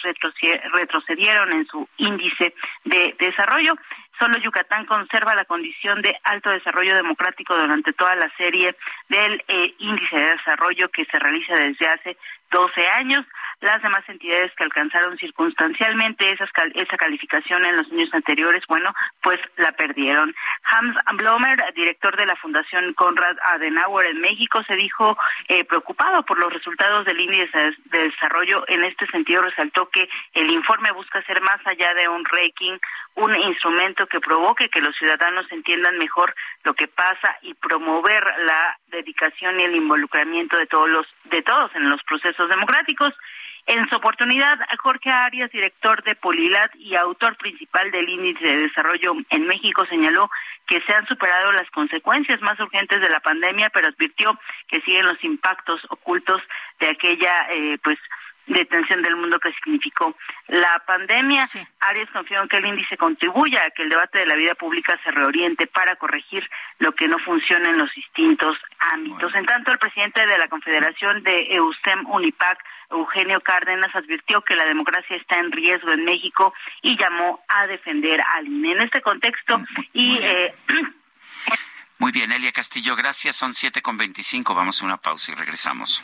retrocedieron 0.74 1.54
en 1.54 1.66
su 1.68 1.88
índice 1.98 2.54
de 2.84 3.16
desarrollo. 3.20 3.76
Solo 4.20 4.38
Yucatán 4.38 4.86
conserva 4.86 5.36
la 5.36 5.46
condición 5.46 6.02
de 6.02 6.16
alto 6.24 6.50
desarrollo 6.50 6.96
democrático 6.96 7.56
durante 7.56 7.94
toda 7.94 8.16
la 8.16 8.30
serie 8.38 8.76
del 9.10 9.44
eh, 9.48 9.74
índice 9.80 10.16
de 10.16 10.32
desarrollo 10.32 10.90
que 10.90 11.06
se 11.06 11.18
realiza 11.20 11.56
desde 11.56 11.88
hace 11.88 12.18
12 12.52 12.88
años. 12.88 13.26
Las 13.64 13.82
demás 13.82 14.04
entidades 14.08 14.52
que 14.56 14.64
alcanzaron 14.64 15.18
circunstancialmente 15.18 16.32
esas, 16.32 16.50
esa 16.76 16.98
calificación 16.98 17.66
en 17.66 17.78
los 17.78 17.92
años 17.92 18.14
anteriores, 18.14 18.64
bueno, 18.68 18.94
pues 19.22 19.40
la 19.58 19.72
perdieron. 19.72 20.36
Hans 20.64 20.96
Blomer, 21.14 21.58
director 21.74 22.16
de 22.18 22.26
la 22.26 22.36
Fundación 22.36 22.94
Conrad 22.94 23.38
Adenauer 23.46 24.08
en 24.08 24.20
México, 24.20 24.62
se 24.68 24.76
dijo 24.76 25.18
eh, 25.48 25.64
preocupado 25.64 26.24
por 26.24 26.38
los 26.40 26.52
resultados 26.52 27.06
del 27.06 27.20
índice 27.20 27.76
de 27.86 28.10
desarrollo. 28.10 28.66
En 28.68 28.84
este 28.84 29.08
sentido, 29.08 29.42
resaltó 29.42 29.90
que 29.90 30.10
el 30.34 30.52
informe 30.52 30.92
busca 30.92 31.24
ser 31.24 31.42
más 31.42 31.60
allá 31.66 31.94
de 31.94 32.08
un 32.10 32.26
ranking, 32.26 32.78
un 33.16 33.36
instrumento 33.36 34.08
que 34.08 34.20
provoque 34.20 34.70
que 34.70 34.82
los 34.82 34.96
ciudadanos 34.98 35.50
entiendan 35.52 35.98
mejor 35.98 36.36
lo 36.64 36.74
que 36.74 36.88
pasa 36.88 37.38
y 37.42 37.54
promover 37.54 38.24
la 38.46 38.78
dedicación 38.88 39.60
y 39.60 39.64
el 39.64 39.76
involucramiento 39.76 40.58
de 40.58 40.68
todos 40.68 40.90
los 40.90 41.08
de 41.26 41.42
todos 41.42 41.74
en 41.76 41.90
los 41.90 42.04
procesos 42.04 42.50
democráticos. 42.50 43.14
En 43.66 43.88
su 43.88 43.96
oportunidad, 43.96 44.60
Jorge 44.80 45.10
Arias, 45.10 45.50
director 45.52 46.04
de 46.04 46.16
Polilat 46.16 46.76
y 46.76 46.96
autor 46.96 47.38
principal 47.38 47.90
del 47.92 48.10
Índice 48.10 48.46
de 48.46 48.64
Desarrollo 48.64 49.14
en 49.30 49.48
México, 49.48 49.86
señaló 49.86 50.30
que 50.68 50.82
se 50.82 50.94
han 50.94 51.08
superado 51.08 51.52
las 51.54 51.70
consecuencias 51.72 52.42
más 52.42 52.60
urgentes 52.60 53.00
de 53.00 53.10
la 53.10 53.22
pandemia, 53.22 53.70
pero 53.70 53.88
advirtió 53.88 54.38
que 54.68 54.82
siguen 54.82 55.06
los 55.06 55.24
impactos 55.24 55.80
ocultos 55.90 56.42
de 56.80 56.88
aquella, 56.90 57.48
eh, 57.52 57.78
pues, 57.82 57.98
detención 58.46 59.02
del 59.02 59.16
mundo 59.16 59.40
que 59.40 59.54
significó 59.54 60.16
la 60.48 60.82
pandemia. 60.86 61.44
Arias 61.80 62.10
confió 62.12 62.42
en 62.42 62.50
que 62.50 62.58
el 62.58 62.66
índice 62.66 62.98
contribuya 62.98 63.64
a 63.66 63.70
que 63.72 63.84
el 63.84 63.90
debate 63.90 64.20
de 64.20 64.26
la 64.26 64.36
vida 64.36 64.56
pública 64.56 65.00
se 65.04 65.12
reoriente 65.12 65.68
para 65.68 65.96
corregir 65.96 66.48
lo 66.80 66.94
que 66.94 67.08
no 67.08 67.18
funciona 67.20 67.70
en 67.70 67.78
los 67.78 67.94
distintos 67.94 68.58
ámbitos. 68.92 69.34
En 69.36 69.46
tanto, 69.46 69.72
el 69.72 69.80
presidente 69.80 70.26
de 70.26 70.38
la 70.38 70.48
Confederación 70.48 71.24
de 71.24 71.56
EUSTEM 71.56 72.06
Unipac, 72.08 72.60
Eugenio 72.90 73.42
Cárdenas, 73.42 73.96
advirtió 73.96 74.42
que 74.42 74.56
la 74.56 74.66
democracia 74.66 75.16
está 75.16 75.40
en 75.40 75.52
riesgo 75.52 75.92
en 75.92 76.04
México 76.04 76.54
y 76.82 76.98
llamó 76.98 77.44
a 77.48 77.68
defender 77.68 78.22
al 78.36 78.48
INE. 78.48 78.74
En 78.74 78.82
este 78.82 79.02
contexto 79.02 79.62
y... 79.94 80.18
Eh, 80.22 80.54
Muy 82.00 82.12
bien, 82.12 82.32
Elia 82.34 82.52
Castillo, 82.52 82.96
gracias. 82.98 83.38
Son 83.38 83.54
siete 83.54 83.82
con 83.82 83.96
veinticinco. 83.96 84.54
Vamos 84.54 84.82
a 84.82 84.86
una 84.86 84.98
pausa 84.98 85.32
y 85.32 85.36
regresamos. 85.36 86.04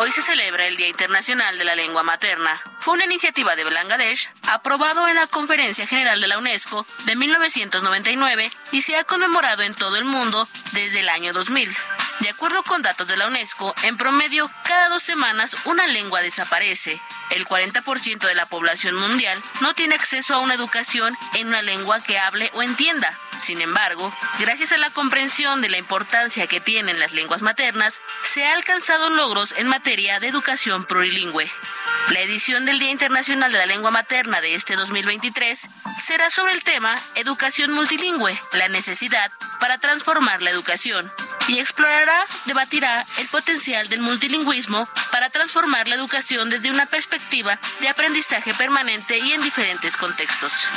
Hoy 0.00 0.12
se 0.12 0.22
celebra 0.22 0.64
el 0.68 0.76
Día 0.76 0.86
Internacional 0.86 1.58
de 1.58 1.64
la 1.64 1.74
Lengua 1.74 2.04
Materna. 2.04 2.62
Fue 2.78 2.94
una 2.94 3.04
iniciativa 3.04 3.56
de 3.56 3.64
Bangladesh 3.64 4.30
aprobado 4.48 5.08
en 5.08 5.16
la 5.16 5.26
Conferencia 5.26 5.88
General 5.88 6.20
de 6.20 6.28
la 6.28 6.38
UNESCO 6.38 6.86
de 7.04 7.16
1999 7.16 8.48
y 8.70 8.82
se 8.82 8.94
ha 8.94 9.02
conmemorado 9.02 9.64
en 9.64 9.74
todo 9.74 9.96
el 9.96 10.04
mundo 10.04 10.48
desde 10.70 11.00
el 11.00 11.08
año 11.08 11.32
2000. 11.32 11.68
De 12.20 12.30
acuerdo 12.30 12.64
con 12.64 12.82
datos 12.82 13.06
de 13.06 13.16
la 13.16 13.28
UNESCO, 13.28 13.74
en 13.84 13.96
promedio 13.96 14.50
cada 14.64 14.88
dos 14.88 15.02
semanas 15.02 15.56
una 15.66 15.86
lengua 15.86 16.20
desaparece. 16.20 17.00
El 17.30 17.46
40% 17.46 18.26
de 18.26 18.34
la 18.34 18.46
población 18.46 18.96
mundial 18.96 19.40
no 19.60 19.74
tiene 19.74 19.94
acceso 19.94 20.34
a 20.34 20.38
una 20.38 20.54
educación 20.54 21.16
en 21.34 21.48
una 21.48 21.62
lengua 21.62 22.00
que 22.00 22.18
hable 22.18 22.50
o 22.54 22.62
entienda. 22.62 23.16
Sin 23.40 23.60
embargo, 23.60 24.12
gracias 24.40 24.72
a 24.72 24.78
la 24.78 24.90
comprensión 24.90 25.60
de 25.62 25.68
la 25.68 25.78
importancia 25.78 26.48
que 26.48 26.60
tienen 26.60 26.98
las 26.98 27.12
lenguas 27.12 27.42
maternas, 27.42 28.00
se 28.24 28.44
ha 28.44 28.52
alcanzado 28.52 29.10
logros 29.10 29.54
en 29.56 29.68
materia 29.68 30.18
de 30.18 30.26
educación 30.26 30.84
plurilingüe. 30.84 31.50
La 32.10 32.20
edición 32.20 32.64
del 32.64 32.78
Día 32.78 32.90
Internacional 32.90 33.52
de 33.52 33.58
la 33.58 33.66
Lengua 33.66 33.90
Materna 33.90 34.40
de 34.40 34.54
este 34.54 34.76
2023 34.76 35.68
será 36.00 36.30
sobre 36.30 36.54
el 36.54 36.64
tema 36.64 36.98
Educación 37.14 37.70
Multilingüe, 37.72 38.40
la 38.54 38.68
necesidad 38.68 39.30
para 39.60 39.78
transformar 39.78 40.42
la 40.42 40.50
educación, 40.50 41.10
y 41.48 41.58
explorará, 42.08 42.26
debatirá 42.46 43.06
el 43.18 43.28
potencial 43.28 43.88
del 43.88 44.00
multilingüismo 44.00 44.88
para 45.12 45.30
transformar 45.30 45.88
la 45.88 45.94
educación 45.94 46.50
desde 46.50 46.70
una 46.70 46.86
perspectiva 46.86 47.58
de 47.80 47.88
aprendizaje 47.88 48.54
permanente 48.54 49.18
y 49.18 49.32
en 49.32 49.42
diferentes 49.42 49.96
contextos. 49.96 50.68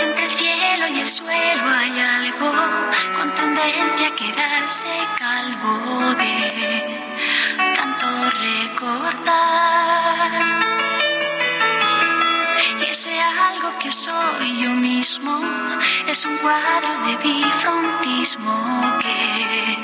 Entre 0.00 0.24
el 0.24 0.30
cielo 0.30 0.88
y 0.88 1.00
el 1.00 1.08
suelo 1.08 1.68
hay 1.68 2.00
algo 2.00 2.52
con 3.16 3.30
tendencia 3.34 4.08
a 4.08 4.14
quedarse 4.14 4.88
calvo 5.18 6.14
de 6.16 7.00
tanto 7.74 8.30
recordar. 8.70 9.24
Ese 13.04 13.20
algo 13.20 13.78
que 13.80 13.92
soy 13.92 14.62
yo 14.62 14.70
mismo 14.70 15.38
es 16.08 16.24
un 16.24 16.38
cuadro 16.38 16.88
de 17.06 17.16
bifrontismo 17.18 18.98
que 19.02 19.76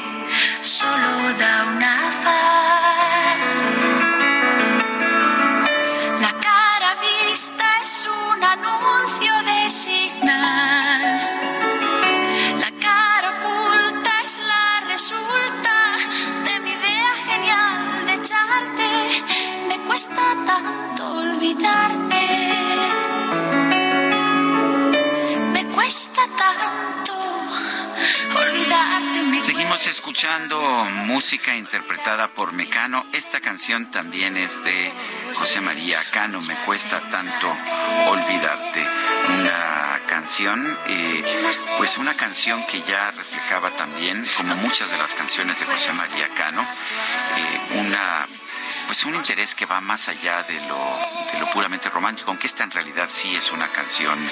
solo 0.62 1.12
da 1.38 1.66
una 1.66 1.96
faz. 2.22 3.52
La 6.18 6.32
cara 6.46 6.96
vista 7.28 7.64
es 7.82 8.08
un 8.08 8.42
anuncio 8.42 9.32
de 9.50 9.68
signal. 9.68 11.02
La 12.58 12.70
cara 12.86 13.28
oculta 13.36 14.12
es 14.24 14.38
la 14.52 14.80
resulta 14.92 15.76
de 16.46 16.60
mi 16.60 16.70
idea 16.70 17.12
genial 17.28 18.06
de 18.06 18.14
echarte. 18.14 18.90
Me 19.68 19.78
cuesta 19.80 20.24
tanto 20.46 21.16
olvidarte. 21.18 22.69
Seguimos 29.42 29.86
escuchando 29.86 30.60
música 31.06 31.56
interpretada 31.56 32.28
por 32.28 32.52
Mecano. 32.52 33.04
Esta 33.12 33.40
canción 33.40 33.90
también 33.90 34.36
es 34.36 34.62
de 34.62 34.92
José 35.34 35.60
María 35.60 35.98
Cano, 36.12 36.40
Me 36.42 36.54
cuesta 36.66 37.00
tanto 37.10 37.48
olvidarte. 38.08 38.86
Una 39.38 40.00
canción, 40.06 40.78
eh, 40.86 41.24
pues 41.78 41.98
una 41.98 42.14
canción 42.14 42.64
que 42.66 42.82
ya 42.82 43.10
reflejaba 43.10 43.70
también, 43.70 44.24
como 44.36 44.54
muchas 44.56 44.90
de 44.90 44.98
las 44.98 45.14
canciones 45.14 45.58
de 45.58 45.66
José 45.66 45.92
María 45.94 46.28
Cano, 46.34 46.62
eh, 46.62 47.78
una 47.80 48.26
pues 48.90 49.04
un 49.04 49.14
interés 49.14 49.54
que 49.54 49.66
va 49.66 49.80
más 49.80 50.08
allá 50.08 50.42
de 50.42 50.60
lo, 50.62 50.98
de 51.32 51.38
lo 51.38 51.48
puramente 51.52 51.88
romántico, 51.88 52.28
aunque 52.32 52.48
esta 52.48 52.64
en 52.64 52.72
realidad 52.72 53.04
sí 53.06 53.36
es 53.36 53.52
una 53.52 53.68
canción 53.68 54.18
eh, 54.20 54.30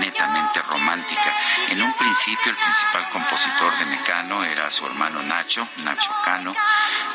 netamente 0.00 0.60
romántica. 0.62 1.32
En 1.68 1.80
un 1.80 1.94
principio 1.94 2.50
el 2.50 2.56
principal 2.56 3.08
compositor 3.10 3.78
de 3.78 3.84
Mecano 3.84 4.42
era 4.42 4.68
su 4.72 4.84
hermano 4.86 5.22
Nacho, 5.22 5.68
Nacho 5.84 6.10
Cano, 6.24 6.52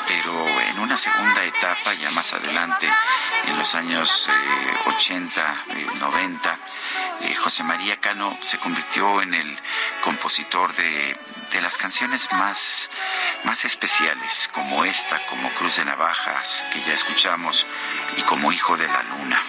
pero 0.07 0.47
en 0.47 0.79
una 0.79 0.95
segunda 0.95 1.43
etapa, 1.43 1.93
ya 1.93 2.09
más 2.11 2.31
adelante, 2.31 2.89
en 3.47 3.57
los 3.57 3.75
años 3.75 4.29
80, 4.85 5.55
90, 5.99 6.59
eh, 7.19 7.35
José 7.35 7.63
María 7.63 7.97
Cano 7.97 8.37
se 8.41 8.59
convirtió 8.59 9.21
en 9.21 9.33
el 9.33 9.59
compositor 10.05 10.73
de, 10.73 11.17
de 11.51 11.61
las 11.61 11.77
canciones 11.77 12.27
más, 12.31 12.89
más 13.43 13.65
especiales, 13.65 14.49
como 14.53 14.85
esta, 14.85 15.25
como 15.27 15.49
Cruz 15.51 15.77
de 15.77 15.85
Navajas, 15.85 16.63
que 16.71 16.81
ya 16.81 16.93
escuchamos, 16.93 17.65
y 18.17 18.21
como 18.23 18.51
Hijo 18.51 18.77
de 18.77 18.87
la 18.87 19.03
Luna. 19.03 19.41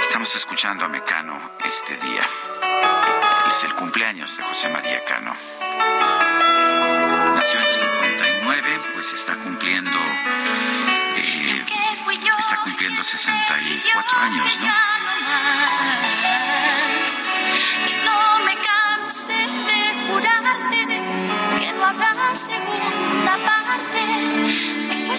Estamos 0.00 0.34
escuchando 0.34 0.84
a 0.84 0.88
Mecano 0.88 1.38
este 1.64 1.96
día. 1.96 2.28
Es 3.48 3.64
el 3.64 3.74
cumpleaños 3.74 4.36
de 4.36 4.42
José 4.42 4.68
María 4.68 5.04
Cano. 5.04 5.34
Nació 7.34 7.60
en 7.60 7.68
59, 7.68 8.80
pues 8.94 9.12
está 9.12 9.34
cumpliendo 9.36 9.98
eh, 11.16 11.64
está 12.38 12.56
cumpliendo 12.62 13.04
64 13.04 14.18
años, 14.18 14.60
¿no? 14.60 14.99
Y 17.86 17.92
no 18.04 18.44
me 18.44 18.54
canse 18.56 19.34
de 19.34 19.80
jurarte 20.08 20.80
que 21.58 21.72
no 21.72 21.84
habrá 21.84 22.34
segunda 22.34 23.32
parte 23.44 24.02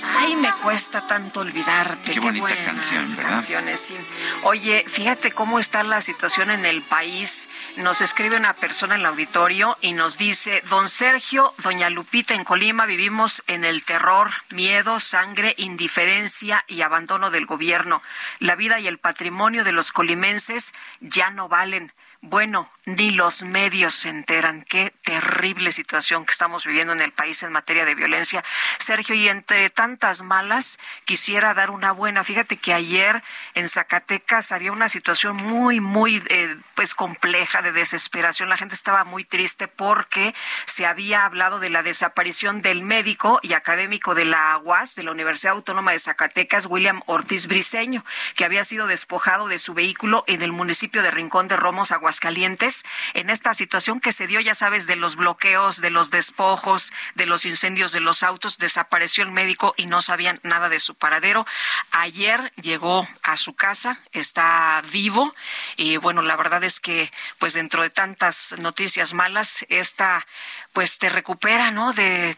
Ay, 0.06 0.36
me 0.36 0.52
cuesta 0.64 1.06
tanto 1.08 1.42
olvidarte. 1.42 2.12
Qué, 2.12 2.20
bonita 2.20 2.56
canción, 2.64 3.16
¿verdad? 3.16 3.32
Canciones, 3.32 3.80
sí. 3.80 3.98
Oye, 4.44 4.86
fíjate 4.88 5.32
cómo 5.32 5.60
está 5.60 5.84
la 5.84 6.02
situación 6.02 6.52
en 6.52 6.66
el 6.66 6.82
país. 6.82 7.48
Nos 7.78 8.02
escribe 8.02 8.38
una 8.38 8.54
persona 8.54 8.96
en 8.96 9.02
el 9.02 9.06
auditorio 9.08 9.78
y 9.82 9.94
nos 9.94 10.18
dice, 10.18 10.64
don 10.70 10.90
Sergio, 10.90 11.54
doña 11.64 11.90
Lupita, 11.90 12.34
en 12.34 12.44
Colima 12.44 12.86
vivimos 12.86 13.44
en 13.48 13.64
el 13.64 13.84
terror, 13.84 14.32
miedo, 14.52 15.00
sangre, 15.00 15.54
indiferencia 15.58 16.64
y 16.68 16.82
abandono 16.82 17.32
del 17.32 17.46
gobierno. 17.46 18.02
La 18.40 18.56
vida 18.56 18.80
y 18.80 18.88
el 18.88 18.98
patrimonio 18.98 19.64
de 19.64 19.72
los 19.72 19.92
colimenses 19.92 20.74
ya 21.00 21.30
no 21.30 21.50
valen. 21.50 21.92
Bueno, 22.22 22.70
ni 22.86 23.12
los 23.12 23.44
medios 23.44 23.94
se 23.94 24.10
enteran. 24.10 24.64
Qué 24.64 24.92
terrible 25.04 25.72
situación 25.72 26.26
que 26.26 26.32
estamos 26.32 26.66
viviendo 26.66 26.94
en 26.94 27.02
el 27.02 27.12
país 27.12 27.44
en 27.44 27.52
materia 27.52 27.86
de 27.86 27.94
violencia. 27.94 28.44
Sergio, 28.80 29.14
y 29.14 29.28
entre 29.28 29.70
tantas 29.70 30.24
malas, 30.24 30.80
quisiera 31.06 31.54
dar 31.54 31.70
una 31.70 31.92
buena. 31.92 32.24
Fíjate 32.24 32.58
que 32.58 32.74
ayer 32.74 33.22
en 33.54 33.70
Zacatecas 33.70 34.52
había 34.52 34.72
una 34.72 34.90
situación 34.90 35.36
muy, 35.36 35.80
muy, 35.80 36.24
eh, 36.30 36.58
pues 36.74 36.96
compleja 36.96 37.62
de 37.62 37.72
desesperación. 37.72 38.50
La 38.50 38.58
gente 38.58 38.74
estaba 38.74 39.04
muy 39.04 39.26
triste 39.26 39.68
porque 39.68 40.34
se 40.66 40.88
había 40.88 41.26
hablado 41.26 41.60
de 41.60 41.70
la 41.70 41.84
desaparición 41.84 42.64
del 42.64 42.82
médico 42.82 43.40
y 43.44 43.54
académico 43.54 44.16
de 44.16 44.26
la 44.26 44.58
UAS, 44.58 44.96
de 44.96 45.04
la 45.04 45.12
Universidad 45.12 45.54
Autónoma 45.54 45.92
de 45.92 46.00
Zacatecas, 46.00 46.66
William 46.66 47.02
Ortiz 47.06 47.46
Briceño, 47.46 48.04
que 48.36 48.46
había 48.46 48.64
sido 48.64 48.88
despojado 48.88 49.48
de 49.48 49.60
su 49.60 49.76
vehículo 49.76 50.24
en 50.26 50.42
el 50.42 50.52
municipio 50.52 51.04
de 51.04 51.12
Rincón 51.12 51.48
de 51.48 51.58
Romos, 51.58 51.92
Aguascalientes 51.92 52.71
en 53.14 53.30
esta 53.30 53.54
situación 53.54 54.00
que 54.00 54.12
se 54.12 54.28
dio, 54.28 54.40
ya 54.40 54.54
sabes, 54.54 54.88
de 54.88 54.96
los 54.96 55.16
bloqueos, 55.16 55.82
de 55.82 55.90
los 55.90 56.12
despojos, 56.12 56.94
de 57.16 57.26
los 57.26 57.46
incendios 57.46 57.92
de 57.92 58.00
los 58.00 58.24
autos, 58.24 58.58
desapareció 58.58 59.24
el 59.24 59.32
médico 59.32 59.74
y 59.78 59.86
no 59.86 60.02
sabían 60.02 60.40
nada 60.44 60.70
de 60.70 60.80
su 60.80 60.96
paradero. 60.96 61.46
Ayer 61.92 62.52
llegó 62.56 63.08
a 63.24 63.36
su 63.38 63.54
casa, 63.54 64.00
está 64.12 64.82
vivo 64.92 65.34
y 65.78 65.98
bueno, 65.98 66.22
la 66.22 66.36
verdad 66.36 66.64
es 66.64 66.80
que 66.80 67.12
pues 67.40 67.54
dentro 67.54 67.82
de 67.82 67.90
tantas 67.90 68.56
noticias 68.60 69.14
malas, 69.14 69.66
esta 69.70 70.26
pues 70.74 70.98
te 70.98 71.10
recupera, 71.10 71.72
¿no? 71.72 71.94
De, 71.94 72.38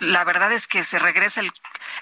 la 0.00 0.24
verdad 0.24 0.52
es 0.52 0.66
que 0.66 0.82
se 0.84 0.98
regresa 0.98 1.40
el, 1.40 1.52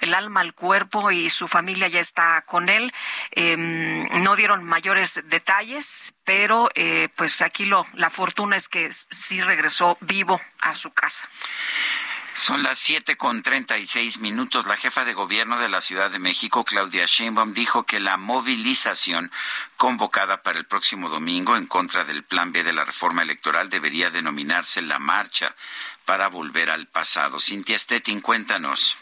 el, 0.01 0.14
alma 0.14 0.40
al 0.40 0.55
cuerpo 0.55 1.11
y 1.11 1.31
su 1.31 1.49
familia 1.49 1.88
ya 1.88 2.01
está 2.01 2.42
con 2.42 2.68
él. 2.68 2.92
Em, 3.33 4.07
no 4.22 4.37
dieron 4.37 4.64
mayores 4.64 5.22
detalles, 5.27 6.14
pero 6.25 6.68
eh, 6.75 7.09
pues 7.16 7.42
aquí 7.42 7.66
lo, 7.66 7.85
la 7.94 8.11
fortuna 8.11 8.57
es 8.57 8.68
que 8.68 8.90
sí 8.90 9.40
regresó 9.40 9.96
vivo 10.01 10.40
a 10.61 10.75
su 10.75 10.92
casa. 10.92 11.29
Son 12.37 12.62
las 12.62 12.79
siete 12.79 13.16
con 13.16 13.42
treinta 13.42 13.79
y 13.79 13.87
seis 13.87 14.18
minutos. 14.18 14.66
La 14.66 14.77
jefa 14.77 15.07
de 15.07 15.14
gobierno 15.14 15.59
de 15.59 15.70
la 15.70 15.81
Ciudad 15.81 16.11
de 16.11 16.18
México, 16.18 16.64
Claudia 16.64 17.07
Sheinbaum, 17.07 17.55
dijo 17.55 17.85
que 17.85 17.99
la 17.99 18.18
movilización 18.18 19.33
convocada 19.79 20.42
para 20.42 20.59
el 20.59 20.66
próximo 20.66 21.09
domingo 21.09 21.57
en 21.57 21.66
contra 21.66 22.05
del 22.05 22.25
Plan 22.25 22.53
B 22.53 22.62
de 22.62 22.75
la 22.75 22.85
reforma 22.85 23.22
electoral 23.22 23.70
debería 23.70 24.11
denominarse 24.11 24.83
la 24.83 24.99
marcha 24.99 25.55
para 26.07 26.29
volver 26.29 26.71
al 26.71 26.87
pasado. 26.87 27.38
Cintia 27.38 27.79
Stettin, 27.79 28.21
cuéntanos. 28.21 28.97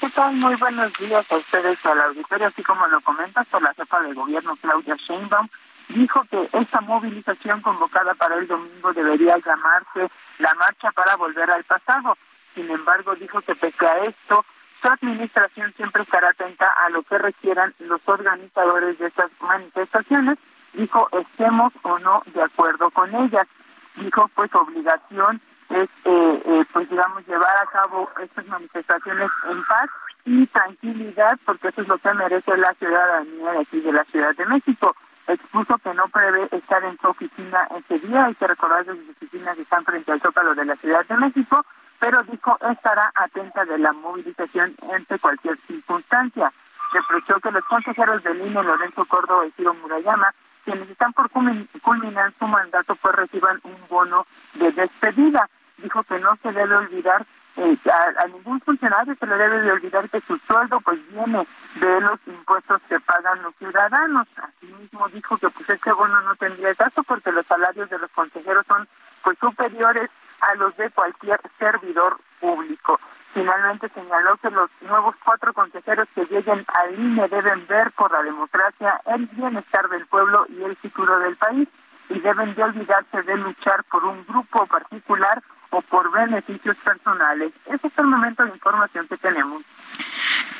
¿Qué 0.00 0.08
tal? 0.10 0.36
Muy 0.36 0.54
buenos 0.54 0.92
días 0.94 1.30
a 1.30 1.36
ustedes, 1.36 1.84
al 1.84 2.00
auditorio. 2.00 2.46
Así 2.46 2.62
como 2.62 2.86
lo 2.86 3.00
comentas, 3.00 3.46
la 3.60 3.74
jefa 3.74 4.00
de 4.00 4.14
gobierno, 4.14 4.56
Claudia 4.56 4.94
Sheinbaum, 4.94 5.48
dijo 5.88 6.24
que 6.30 6.48
esta 6.52 6.80
movilización 6.80 7.60
convocada 7.60 8.14
para 8.14 8.36
el 8.36 8.46
domingo 8.46 8.92
debería 8.92 9.36
llamarse 9.38 10.08
la 10.38 10.54
marcha 10.54 10.92
para 10.92 11.16
volver 11.16 11.50
al 11.50 11.64
pasado. 11.64 12.16
Sin 12.54 12.70
embargo, 12.70 13.16
dijo 13.16 13.40
que 13.40 13.56
pese 13.56 13.86
a 13.86 14.04
esto, 14.04 14.44
su 14.80 14.88
administración 14.88 15.74
siempre 15.76 16.02
estará 16.02 16.30
atenta 16.30 16.68
a 16.68 16.90
lo 16.90 17.02
que 17.02 17.18
requieran 17.18 17.74
los 17.80 18.00
organizadores 18.04 18.98
de 18.98 19.08
estas 19.08 19.32
manifestaciones. 19.40 20.38
Dijo, 20.74 21.08
estemos 21.10 21.72
o 21.82 21.98
no 21.98 22.22
de 22.26 22.42
acuerdo 22.42 22.88
con 22.90 23.12
ellas. 23.16 23.48
Dijo, 23.96 24.30
pues 24.36 24.54
obligación 24.54 25.40
es, 25.70 25.88
eh, 26.04 26.42
eh, 26.44 26.64
pues 26.72 26.88
digamos, 26.88 27.26
llevar 27.26 27.56
a 27.56 27.66
cabo 27.66 28.10
estas 28.20 28.46
manifestaciones 28.46 29.30
en 29.50 29.64
paz 29.64 29.90
y 30.24 30.46
tranquilidad, 30.46 31.38
porque 31.44 31.68
eso 31.68 31.82
es 31.82 31.88
lo 31.88 31.98
que 31.98 32.14
merece 32.14 32.56
la 32.56 32.74
ciudadanía 32.74 33.52
de 33.52 33.60
aquí 33.60 33.80
de 33.80 33.92
la 33.92 34.04
Ciudad 34.04 34.34
de 34.34 34.46
México 34.46 34.94
expuso 35.28 35.76
que 35.78 35.94
no 35.94 36.08
prevé 36.08 36.48
estar 36.50 36.82
en 36.84 36.98
su 36.98 37.08
oficina 37.08 37.68
ese 37.76 37.98
día. 38.06 38.26
Hay 38.26 38.34
que 38.34 38.46
recordar 38.46 38.84
que 38.84 38.92
sus 38.92 39.10
oficinas 39.10 39.58
están 39.58 39.84
frente 39.84 40.10
al 40.12 40.20
Zócalo 40.20 40.54
de 40.54 40.64
la 40.64 40.76
Ciudad 40.76 41.04
de 41.06 41.16
México, 41.16 41.64
pero 41.98 42.22
dijo 42.24 42.58
estará 42.70 43.12
atenta 43.14 43.64
de 43.64 43.78
la 43.78 43.92
movilización 43.92 44.74
entre 44.92 45.18
cualquier 45.18 45.58
circunstancia. 45.66 46.52
Reprochó 46.92 47.38
que 47.40 47.50
los 47.50 47.64
consejeros 47.64 48.22
del 48.22 48.40
INE, 48.40 48.62
Lorenzo 48.62 49.04
Córdoba 49.04 49.46
y 49.46 49.50
Ciro 49.52 49.74
Murayama, 49.74 50.32
quienes 50.68 50.90
están 50.90 51.14
por 51.14 51.30
culminar 51.30 52.32
su 52.38 52.46
mandato, 52.46 52.94
pues 52.96 53.14
reciban 53.14 53.58
un 53.64 53.76
bono 53.88 54.26
de 54.54 54.70
despedida. 54.72 55.48
Dijo 55.78 56.02
que 56.02 56.18
no 56.18 56.36
se 56.42 56.52
debe 56.52 56.76
olvidar 56.76 57.24
eh, 57.56 57.76
a, 57.90 58.26
ningún 58.28 58.60
funcionario 58.60 59.16
se 59.18 59.26
le 59.26 59.36
debe 59.36 59.62
de 59.62 59.72
olvidar 59.72 60.08
que 60.10 60.20
su 60.20 60.36
sueldo 60.38 60.80
pues 60.80 61.00
viene 61.08 61.44
de 61.80 62.00
los 62.02 62.20
impuestos 62.26 62.80
que 62.88 63.00
pagan 63.00 63.42
los 63.42 63.54
ciudadanos. 63.56 64.28
Asimismo 64.36 65.08
dijo 65.08 65.38
que 65.38 65.48
pues 65.48 65.70
este 65.70 65.92
bono 65.92 66.20
no 66.20 66.36
tendría 66.36 66.74
caso 66.74 67.02
porque 67.02 67.32
los 67.32 67.46
salarios 67.46 67.88
de 67.88 67.98
los 67.98 68.10
consejeros 68.10 68.66
son 68.66 68.86
pues 69.24 69.38
superiores 69.38 70.10
a 70.40 70.54
los 70.54 70.76
de 70.76 70.90
cualquier 70.90 71.40
servidor 71.58 72.20
público. 72.40 73.00
Finalmente 73.34 73.88
señaló 73.94 74.36
que 74.38 74.50
los 74.50 74.70
nuevos 74.80 75.14
cuatro 75.24 75.52
consejeros 75.52 76.08
que 76.14 76.24
lleguen 76.26 76.64
al 76.66 76.98
INE 76.98 77.28
deben 77.28 77.66
ver 77.66 77.92
por 77.92 78.10
la 78.10 78.22
democracia 78.22 79.00
el 79.06 79.26
bienestar 79.26 79.88
del 79.88 80.06
pueblo 80.06 80.46
y 80.48 80.62
el 80.62 80.76
futuro 80.76 81.18
del 81.20 81.36
país 81.36 81.68
y 82.08 82.18
deben 82.20 82.54
de 82.54 82.62
olvidarse 82.62 83.22
de 83.22 83.36
luchar 83.36 83.84
por 83.84 84.04
un 84.04 84.24
grupo 84.26 84.66
particular 84.66 85.42
o 85.70 85.82
por 85.82 86.10
beneficios 86.10 86.76
personales. 86.78 87.52
Ese 87.66 87.86
es 87.86 87.98
el 87.98 88.06
momento 88.06 88.44
de 88.44 88.50
información 88.50 89.06
que 89.06 89.18
tenemos. 89.18 89.62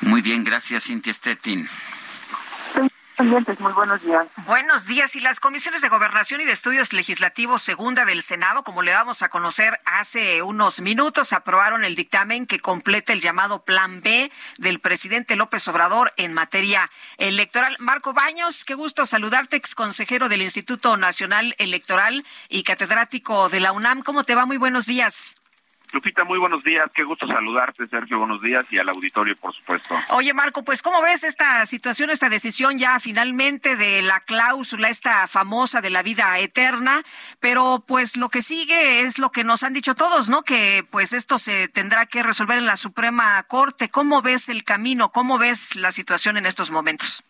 Muy 0.02 0.20
bien, 0.20 0.44
gracias, 0.44 0.84
Cintia 0.84 1.12
Stettin. 1.12 1.66
Muy 3.20 3.72
buenos 3.72 4.02
días. 4.02 4.26
Buenos 4.46 4.86
días. 4.86 5.16
Y 5.16 5.20
las 5.20 5.40
comisiones 5.40 5.82
de 5.82 5.88
gobernación 5.88 6.40
y 6.40 6.44
de 6.44 6.52
estudios 6.52 6.92
legislativos 6.92 7.62
segunda 7.62 8.04
del 8.04 8.22
Senado, 8.22 8.62
como 8.62 8.82
le 8.82 8.92
vamos 8.92 9.22
a 9.22 9.28
conocer 9.28 9.78
hace 9.84 10.42
unos 10.42 10.80
minutos, 10.80 11.32
aprobaron 11.32 11.84
el 11.84 11.96
dictamen 11.96 12.46
que 12.46 12.60
completa 12.60 13.12
el 13.12 13.20
llamado 13.20 13.64
Plan 13.64 14.02
B 14.02 14.30
del 14.58 14.78
presidente 14.78 15.34
López 15.34 15.66
Obrador 15.66 16.12
en 16.16 16.32
materia 16.32 16.88
electoral. 17.16 17.76
Marco 17.80 18.12
Baños, 18.12 18.64
qué 18.64 18.74
gusto 18.74 19.04
saludarte, 19.04 19.56
ex 19.56 19.74
consejero 19.74 20.28
del 20.28 20.42
Instituto 20.42 20.96
Nacional 20.96 21.56
Electoral 21.58 22.24
y 22.48 22.62
catedrático 22.62 23.48
de 23.48 23.58
la 23.58 23.72
UNAM. 23.72 24.02
¿Cómo 24.02 24.22
te 24.22 24.36
va? 24.36 24.46
Muy 24.46 24.58
buenos 24.58 24.86
días. 24.86 25.34
Lupita, 25.92 26.24
muy 26.24 26.38
buenos 26.38 26.62
días, 26.62 26.86
qué 26.94 27.02
gusto 27.02 27.26
saludarte, 27.26 27.86
Sergio, 27.88 28.18
buenos 28.18 28.42
días 28.42 28.66
y 28.70 28.78
al 28.78 28.90
auditorio, 28.90 29.34
por 29.36 29.54
supuesto. 29.54 29.96
Oye, 30.10 30.34
Marco, 30.34 30.62
pues 30.62 30.82
¿cómo 30.82 31.00
ves 31.00 31.24
esta 31.24 31.64
situación, 31.64 32.10
esta 32.10 32.28
decisión 32.28 32.78
ya 32.78 33.00
finalmente 33.00 33.74
de 33.74 34.02
la 34.02 34.20
cláusula, 34.20 34.90
esta 34.90 35.26
famosa 35.26 35.80
de 35.80 35.88
la 35.88 36.02
vida 36.02 36.38
eterna? 36.38 37.02
Pero 37.40 37.84
pues 37.86 38.18
lo 38.18 38.28
que 38.28 38.42
sigue 38.42 39.00
es 39.00 39.18
lo 39.18 39.30
que 39.30 39.44
nos 39.44 39.62
han 39.62 39.72
dicho 39.72 39.94
todos, 39.94 40.28
¿no? 40.28 40.42
Que 40.42 40.84
pues 40.90 41.14
esto 41.14 41.38
se 41.38 41.68
tendrá 41.68 42.04
que 42.04 42.22
resolver 42.22 42.58
en 42.58 42.66
la 42.66 42.76
Suprema 42.76 43.42
Corte. 43.44 43.88
¿Cómo 43.88 44.20
ves 44.20 44.50
el 44.50 44.64
camino? 44.64 45.10
¿Cómo 45.10 45.38
ves 45.38 45.74
la 45.74 45.90
situación 45.90 46.36
en 46.36 46.44
estos 46.44 46.70
momentos? 46.70 47.24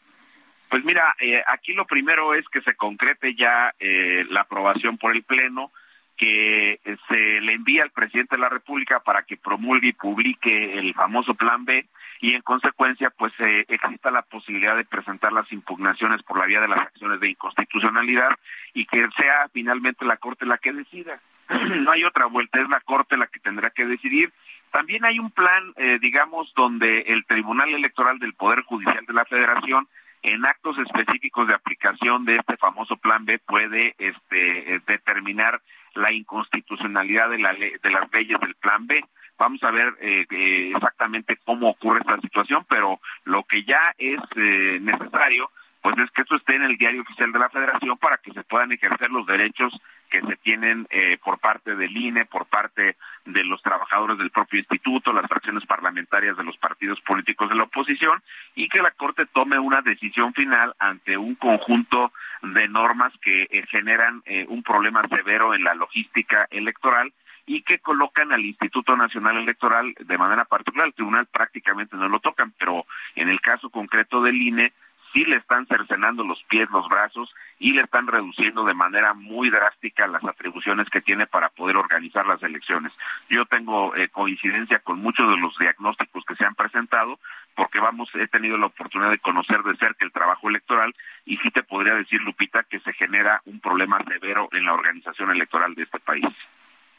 Pues 0.69 0.85
mira, 0.85 1.15
eh, 1.21 1.43
aquí 1.47 1.73
lo 1.75 1.87
primero 1.87 2.35
es 2.35 2.45
que 2.49 2.61
se 2.61 2.75
concrete 2.75 3.35
ya 3.35 3.73
eh, 3.79 4.27
la 4.29 4.43
aprobación 4.43 4.99
por 4.99 5.15
el 5.15 5.23
Pleno 5.23 5.71
que 6.19 6.81
se 7.09 7.41
le 7.41 7.53
envía 7.53 7.85
al 7.85 7.91
presidente 7.91 8.37
de 8.37 8.43
la 8.43 8.49
República 8.49 9.01
para 9.01 9.23
que 9.23 9.37
promulgue 9.37 9.89
y 9.89 9.93
publique 9.93 10.79
el 10.79 10.93
famoso 10.93 11.35
Plan 11.35 11.65
B 11.65 11.87
y 12.21 12.35
en 12.35 12.43
consecuencia 12.43 13.11
pues 13.11 13.33
eh, 13.39 13.65
exista 13.69 14.11
la 14.11 14.23
posibilidad 14.23 14.77
de 14.77 14.85
presentar 14.85 15.33
las 15.33 15.51
impugnaciones 15.53 16.23
por 16.25 16.39
la 16.39 16.47
vía 16.47 16.61
de 16.61 16.69
las 16.69 16.81
acciones 16.81 17.21
de 17.21 17.31
inconstitucionalidad 17.31 18.31
y 18.75 18.85
que 18.87 19.07
sea 19.17 19.49
finalmente 19.53 20.05
la 20.05 20.17
Corte 20.17 20.45
la 20.45 20.59
que 20.59 20.73
decida. 20.73 21.21
no 21.49 21.93
hay 21.93 22.05
otra 22.05 22.27
vuelta, 22.27 22.61
es 22.61 22.69
la 22.69 22.81
Corte 22.81 23.17
la 23.17 23.29
que 23.29 23.39
tendrá 23.39 23.71
que 23.71 23.87
decidir. 23.87 24.33
También 24.73 25.05
hay 25.05 25.21
un 25.21 25.31
plan, 25.31 25.73
eh, 25.77 25.99
digamos, 26.01 26.53
donde 26.55 27.01
el 27.03 27.25
Tribunal 27.25 27.73
Electoral 27.73 28.19
del 28.19 28.35
Poder 28.35 28.63
Judicial 28.65 29.07
de 29.07 29.15
la 29.15 29.25
Federación 29.25 29.89
en 30.23 30.45
actos 30.45 30.77
específicos 30.79 31.47
de 31.47 31.55
aplicación 31.55 32.25
de 32.25 32.37
este 32.37 32.57
famoso 32.57 32.97
plan 32.97 33.25
B 33.25 33.39
puede 33.39 33.95
este, 33.99 34.81
determinar 34.87 35.61
la 35.99 36.13
inconstitucionalidad 36.13 37.31
de, 37.31 37.39
la 37.39 37.53
de 37.53 37.91
las 37.91 38.11
leyes 38.13 38.41
del 38.41 38.55
plan 38.55 38.87
B. 38.87 39.05
Vamos 39.39 39.63
a 39.63 39.71
ver 39.71 39.95
eh, 40.01 40.27
eh, 40.31 40.73
exactamente 40.75 41.39
cómo 41.45 41.69
ocurre 41.69 42.01
esta 42.01 42.21
situación, 42.21 42.65
pero 42.69 43.01
lo 43.25 43.45
que 43.45 43.63
ya 43.65 43.95
es 43.99 44.21
eh, 44.37 44.79
necesario 44.81 45.51
pues 45.81 45.97
es 45.99 46.11
que 46.11 46.23
esto 46.23 46.37
esté 46.37 46.57
en 46.57 46.63
el 46.63 46.77
diario 46.77 47.03
oficial 47.03 47.33
de 47.33 47.39
la 47.39 47.49
Federación 47.49 47.97
para 47.99 48.19
que 48.19 48.33
se 48.33 48.43
puedan 48.43 48.73
ejercer 48.73 49.11
los 49.11 49.27
derechos 49.27 49.73
que 50.11 50.21
se 50.23 50.37
tienen 50.37 50.87
eh, 50.91 51.19
por 51.23 51.39
parte 51.39 51.77
del 51.77 51.97
INE, 51.97 52.25
por 52.25 52.47
parte 52.47 52.97
de 53.25 53.45
los 53.45 53.63
trabajadores 53.63 54.19
del 54.19 54.31
propio 54.31 54.59
instituto, 54.59 55.13
las 55.13 55.27
fracciones 55.27 55.67
parlamentarias 55.67 56.37
de 56.37 56.45
los 56.45 56.57
partidos 56.57 57.01
políticos 57.03 57.49
de 57.49 57.57
la 57.57 57.65
oposición 57.65 58.23
y 58.55 58.69
que 58.69 58.83
la 58.83 58.91
Corte 58.91 59.27
tome 59.27 59.59
una 59.59 59.83
decisión 59.83 60.33
final 60.33 60.75
ante 60.79 61.17
un 61.17 61.35
conjunto 61.35 62.13
normas 62.43 63.13
que 63.21 63.43
eh, 63.51 63.65
generan 63.71 64.23
eh, 64.27 64.47
un 64.49 64.63
problema 64.63 65.07
severo 65.09 65.55
en 65.55 65.65
la 65.65 65.75
logística 65.75 66.47
electoral 66.51 67.13
y 67.47 67.63
que 67.63 67.79
colocan 67.79 68.33
al 68.33 68.45
Instituto 68.45 68.97
Nacional 68.97 69.39
Electoral 69.39 69.95
de 69.99 70.19
manera 70.19 70.45
particular, 70.45 70.87
el 70.87 70.95
tribunal 70.95 71.27
prácticamente 71.27 71.97
no 71.97 72.09
lo 72.09 72.21
tocan, 72.21 72.53
pero 72.59 72.85
en 73.15 73.31
el 73.31 73.41
caso 73.41 73.71
concreto 73.71 74.23
del 74.23 74.37
INE 74.37 74.73
sí 75.13 75.25
le 75.25 75.37
están 75.37 75.67
cercenando 75.67 76.25
los 76.25 76.43
pies, 76.45 76.69
los 76.71 76.89
brazos 76.89 77.35
y 77.59 77.73
le 77.73 77.83
están 77.83 78.07
reduciendo 78.07 78.65
de 78.65 78.75
manera 78.75 79.15
muy 79.15 79.51
drástica 79.51 80.07
las 80.07 80.25
atribuciones 80.25 80.89
que 80.91 81.01
tiene 81.01 81.27
para 81.27 81.49
poder 81.49 81.77
organizar 81.77 82.27
las 82.27 82.43
elecciones. 82.43 82.93
Yo 83.29 83.47
tengo 83.47 83.95
eh, 83.97 84.09
coincidencia 84.09 84.79
con 84.81 85.01
muchos 85.01 85.31
de 85.31 85.39
los 85.39 85.57
diagnósticos 85.59 86.25
que 86.25 86.37
se 86.37 86.45
han 86.45 86.55
presentado 86.55 87.19
porque 87.59 87.81
vamos, 87.81 88.09
he 88.15 88.29
tenido 88.29 88.57
la 88.57 88.67
oportunidad 88.67 89.11
de 89.11 89.19
conocer 89.19 89.65
de 89.65 89.77
cerca 89.77 90.05
el 90.05 90.13
trabajo 90.13 90.49
electoral 90.49 90.95
y 91.27 91.39
sí 91.39 91.51
te 91.51 91.65
podría 91.65 91.95
decir, 91.95 92.21
Lupita, 92.23 92.63
que 92.63 92.79
se 92.79 92.93
genera 92.93 93.43
un 93.47 93.59
problema 93.59 93.99
severo 94.05 94.49
en 94.53 94.65
la 94.65 94.75
organización 94.75 95.33
electoral 95.33 95.75
de 95.75 95.83
este 95.83 95.99
país. 95.99 96.25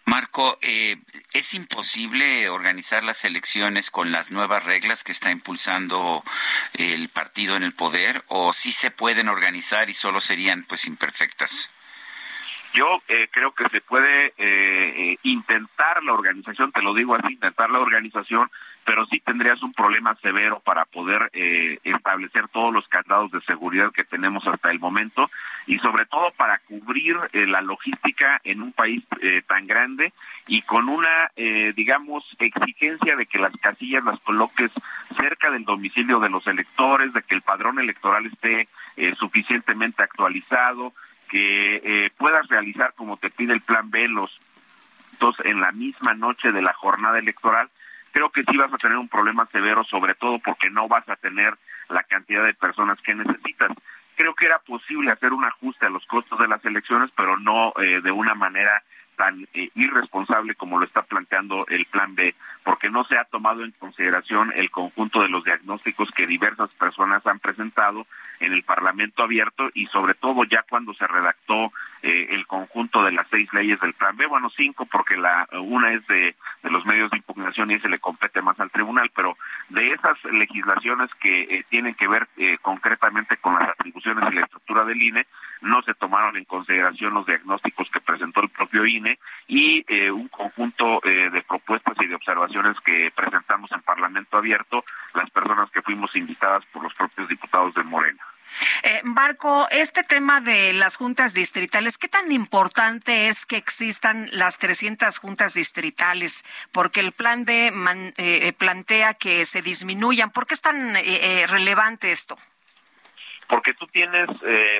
Marco, 0.10 0.57
eh, 0.64 0.97
¿es 1.34 1.53
imposible 1.53 2.49
organizar 2.49 3.03
las 3.03 3.26
elecciones 3.26 3.91
con 3.91 4.12
las 4.12 4.32
nuevas 4.32 4.66
reglas 4.66 5.03
que 5.03 5.12
está 5.12 5.30
impulsando 5.30 6.24
el 6.74 7.10
partido 7.10 7.55
en 7.55 7.62
el 7.62 7.74
poder 7.74 8.24
o 8.28 8.51
sí 8.51 8.72
se 8.72 8.89
pueden 8.89 9.30
organizar 9.30 9.88
y 9.88 9.93
solo 9.93 10.20
serían 10.20 10.64
pues 10.64 10.88
imperfectas? 10.88 11.70
Yo 12.74 13.03
eh, 13.07 13.28
creo 13.32 13.51
que 13.51 13.70
se 13.70 13.82
puede 13.82 14.34
eh, 14.38 15.16
intentar 15.22 16.03
la 16.03 16.14
organización, 16.14 16.72
te 16.72 16.82
lo 16.82 16.95
digo 16.95 17.14
así, 17.14 17.34
intentar 17.34 17.70
la 17.70 17.78
organización, 17.78 18.49
pero 18.90 19.06
sí 19.06 19.20
tendrías 19.20 19.62
un 19.62 19.72
problema 19.72 20.16
severo 20.16 20.62
para 20.62 20.84
poder 20.84 21.30
establecer 21.84 22.48
todos 22.48 22.74
los 22.74 22.88
candados 22.88 23.30
de 23.30 23.40
seguridad 23.42 23.92
que 23.92 24.04
tenemos 24.04 24.48
hasta 24.48 24.72
el 24.72 24.80
momento 24.80 25.30
y 25.68 25.78
sobre 25.78 26.08
todo 26.08 26.32
para 26.36 26.58
cubrir 26.58 27.16
eh, 27.34 27.46
la 27.46 27.62
logística 27.62 28.42
en 28.44 28.64
un 28.64 28.74
país 28.74 29.04
eh, 29.22 29.44
tan 29.48 29.68
grande 29.68 30.12
y 30.48 30.64
con 30.64 30.90
una, 30.90 31.30
eh, 31.36 31.72
digamos, 31.76 32.36
exigencia 32.40 33.16
de 33.16 33.28
que 33.28 33.38
las 33.38 33.56
casillas 33.58 34.04
las 34.04 34.20
coloques 34.22 34.72
cerca 35.16 35.52
del 35.52 35.66
domicilio 35.66 36.20
de 36.20 36.30
los 36.30 36.48
electores, 36.48 37.14
de 37.14 37.22
que 37.22 37.36
el 37.36 37.44
padrón 37.44 37.78
electoral 37.78 38.26
esté 38.26 38.68
suficientemente 39.18 40.02
actualizado, 40.02 40.94
que 41.30 42.12
puedas 42.18 42.48
realizar 42.48 42.94
como 42.96 43.18
te 43.18 43.30
pide 43.30 43.54
el 43.54 43.62
plan 43.62 43.92
B 43.92 44.08
los 44.08 44.40
en 45.44 45.60
la 45.60 45.72
misma 45.72 46.14
noche 46.14 46.52
de 46.52 46.62
la 46.62 46.74
jornada 46.74 47.20
electoral, 47.20 47.70
creo 48.12 48.30
que 48.30 48.43
sí 48.43 48.57
vas 48.57 48.74
a 48.74 48.78
tener 48.78 48.97
un 48.97 49.10
problema 49.10 49.45
severo, 49.47 49.84
sobre 49.84 50.16
todo 50.16 50.39
porque 50.39 50.70
no 50.70 50.88
vas 50.88 51.07
a 51.10 51.16
tener 51.16 51.53
la 51.89 52.03
cantidad 52.03 52.45
de 52.45 52.53
personas 52.53 52.99
que 53.01 53.16
necesitas. 53.16 53.72
Creo 54.16 54.36
que 54.36 54.45
era 54.45 54.60
posible 54.60 55.12
hacer 55.12 55.34
un 55.34 55.45
ajuste 55.45 55.86
a 55.86 55.89
los 55.89 56.05
costos 56.05 56.39
de 56.39 56.47
las 56.47 56.64
elecciones, 56.66 57.10
pero 57.16 57.38
no 57.38 57.74
eh, 57.82 58.01
de 58.01 58.12
una 58.12 58.36
manera 58.36 58.84
tan 59.16 59.47
eh, 59.53 59.70
irresponsable 59.76 60.55
como 60.55 60.80
lo 60.80 60.86
está 60.86 61.01
planteando 61.01 61.66
el 61.68 61.86
plan 61.86 62.16
B, 62.16 62.34
porque 62.64 62.89
no 62.89 63.03
se 63.05 63.18
ha 63.18 63.24
tomado 63.26 63.64
en 63.64 63.72
consideración 63.72 64.51
el 64.55 64.70
conjunto 64.70 65.22
de 65.22 65.30
los 65.30 65.43
diagnósticos 65.43 66.12
que 66.12 66.28
diversas 66.28 66.70
personas 66.72 67.26
han 67.26 67.39
presentado 67.39 68.05
en 68.39 68.53
el 68.53 68.64
Parlamento 68.64 69.24
abierto 69.24 69.70
y 69.74 69.88
sobre 69.88 70.14
todo 70.14 70.43
ya 70.43 70.64
cuando 70.70 70.93
se 70.93 71.07
redactó 71.07 71.72
eh, 72.01 72.28
el 72.32 72.47
conjunto 72.47 73.03
de 73.03 73.12
las 73.12 73.28
seis 73.30 73.51
leyes 73.53 73.80
del 73.82 73.93
plan 73.93 74.16
B, 74.16 74.26
bueno, 74.26 74.49
cinco 74.55 74.86
porque 74.86 75.18
la 75.18 75.47
una 75.51 75.91
es 75.93 76.05
de, 76.07 76.36
de 76.64 76.70
los 76.72 76.86
medios 76.86 77.12
de 77.12 77.18
impugnación 77.18 77.72
y 77.72 77.80
se 77.80 77.89
le 77.89 77.99
compete 77.99 78.41
más 78.41 78.60
al 78.60 78.72
tribunal, 78.72 79.12
pero 79.14 79.38
de 79.70 79.91
esas 79.91 80.24
legislaciones 80.26 81.10
que 81.16 81.41
eh, 81.41 81.66
tienen 81.70 81.95
que 81.95 82.07
ver 82.07 82.28
eh, 82.38 82.57
concretamente 82.62 83.38
con 83.38 83.55
las 83.55 83.70
atribuciones 83.70 84.32
y 84.32 84.36
la 84.36 84.41
estructura 84.41 84.86
del 84.86 85.01
INE, 85.01 85.26
no 85.62 85.82
se 85.82 85.93
tomaron 85.93 86.38
en 86.38 86.45
consideración 86.45 87.14
los 87.14 87.26
diagnósticos 87.26 87.89
que 87.89 87.99
presentó 87.99 88.41
el 88.41 88.49
propio 88.49 88.86
INE 88.86 89.18
y 89.47 89.84
un 90.10 90.30
conjunto 90.30 91.01
de 91.03 91.43
propuestas 91.45 91.95
y 91.99 92.07
de 92.07 92.16
observaciones 92.16 92.49
que 92.84 93.12
presentamos 93.16 93.72
en 93.72 93.82
Parlamento 93.82 94.38
abierto 94.38 94.84
las 95.14 95.30
personas 95.30 95.70
que 95.72 95.82
fuimos 95.82 96.16
invitadas 96.16 96.64
por 96.72 96.84
los 96.84 96.93
propios 96.93 97.28
diputados 97.30 97.74
de 97.76 97.84
Morena. 97.84 98.24
Eh, 98.84 99.02
Marco, 99.04 99.68
este 99.70 100.04
tema 100.04 100.41
de 100.41 100.74
las 100.74 100.95
juntas 100.95 101.34
distritales, 101.34 101.97
¿qué 101.97 102.08
tan 102.08 102.32
importante 102.32 103.28
es 103.28 103.45
que 103.45 103.58
existan 103.58 104.28
las 104.32 104.58
300 104.58 105.18
juntas 105.20 105.54
distritales? 105.54 106.43
Porque 106.72 107.00
el 107.00 107.12
plan 107.12 107.45
B 107.45 107.68
eh, 107.68 108.14
eh, 108.18 108.54
plantea 108.54 109.14
que 109.14 109.45
se 109.45 109.62
disminuyan. 109.62 110.32
¿Por 110.32 110.47
qué 110.47 110.56
es 110.56 110.62
tan 110.62 110.95
eh, 110.95 111.45
relevante 111.47 112.12
esto? 112.12 112.38
Porque 113.50 113.74
tú 113.74 113.88
tienes 113.88 114.30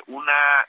una 0.06 0.66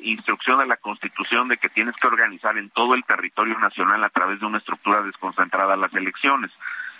instrucción 0.00 0.58
de 0.58 0.66
la 0.66 0.78
Constitución 0.78 1.48
de 1.48 1.58
que 1.58 1.68
tienes 1.68 1.94
que 1.96 2.06
organizar 2.06 2.56
en 2.56 2.70
todo 2.70 2.94
el 2.94 3.04
territorio 3.04 3.58
nacional 3.58 4.02
a 4.02 4.08
través 4.08 4.40
de 4.40 4.46
una 4.46 4.58
estructura 4.58 5.02
desconcentrada 5.02 5.76
las 5.76 5.92
elecciones. 5.92 6.50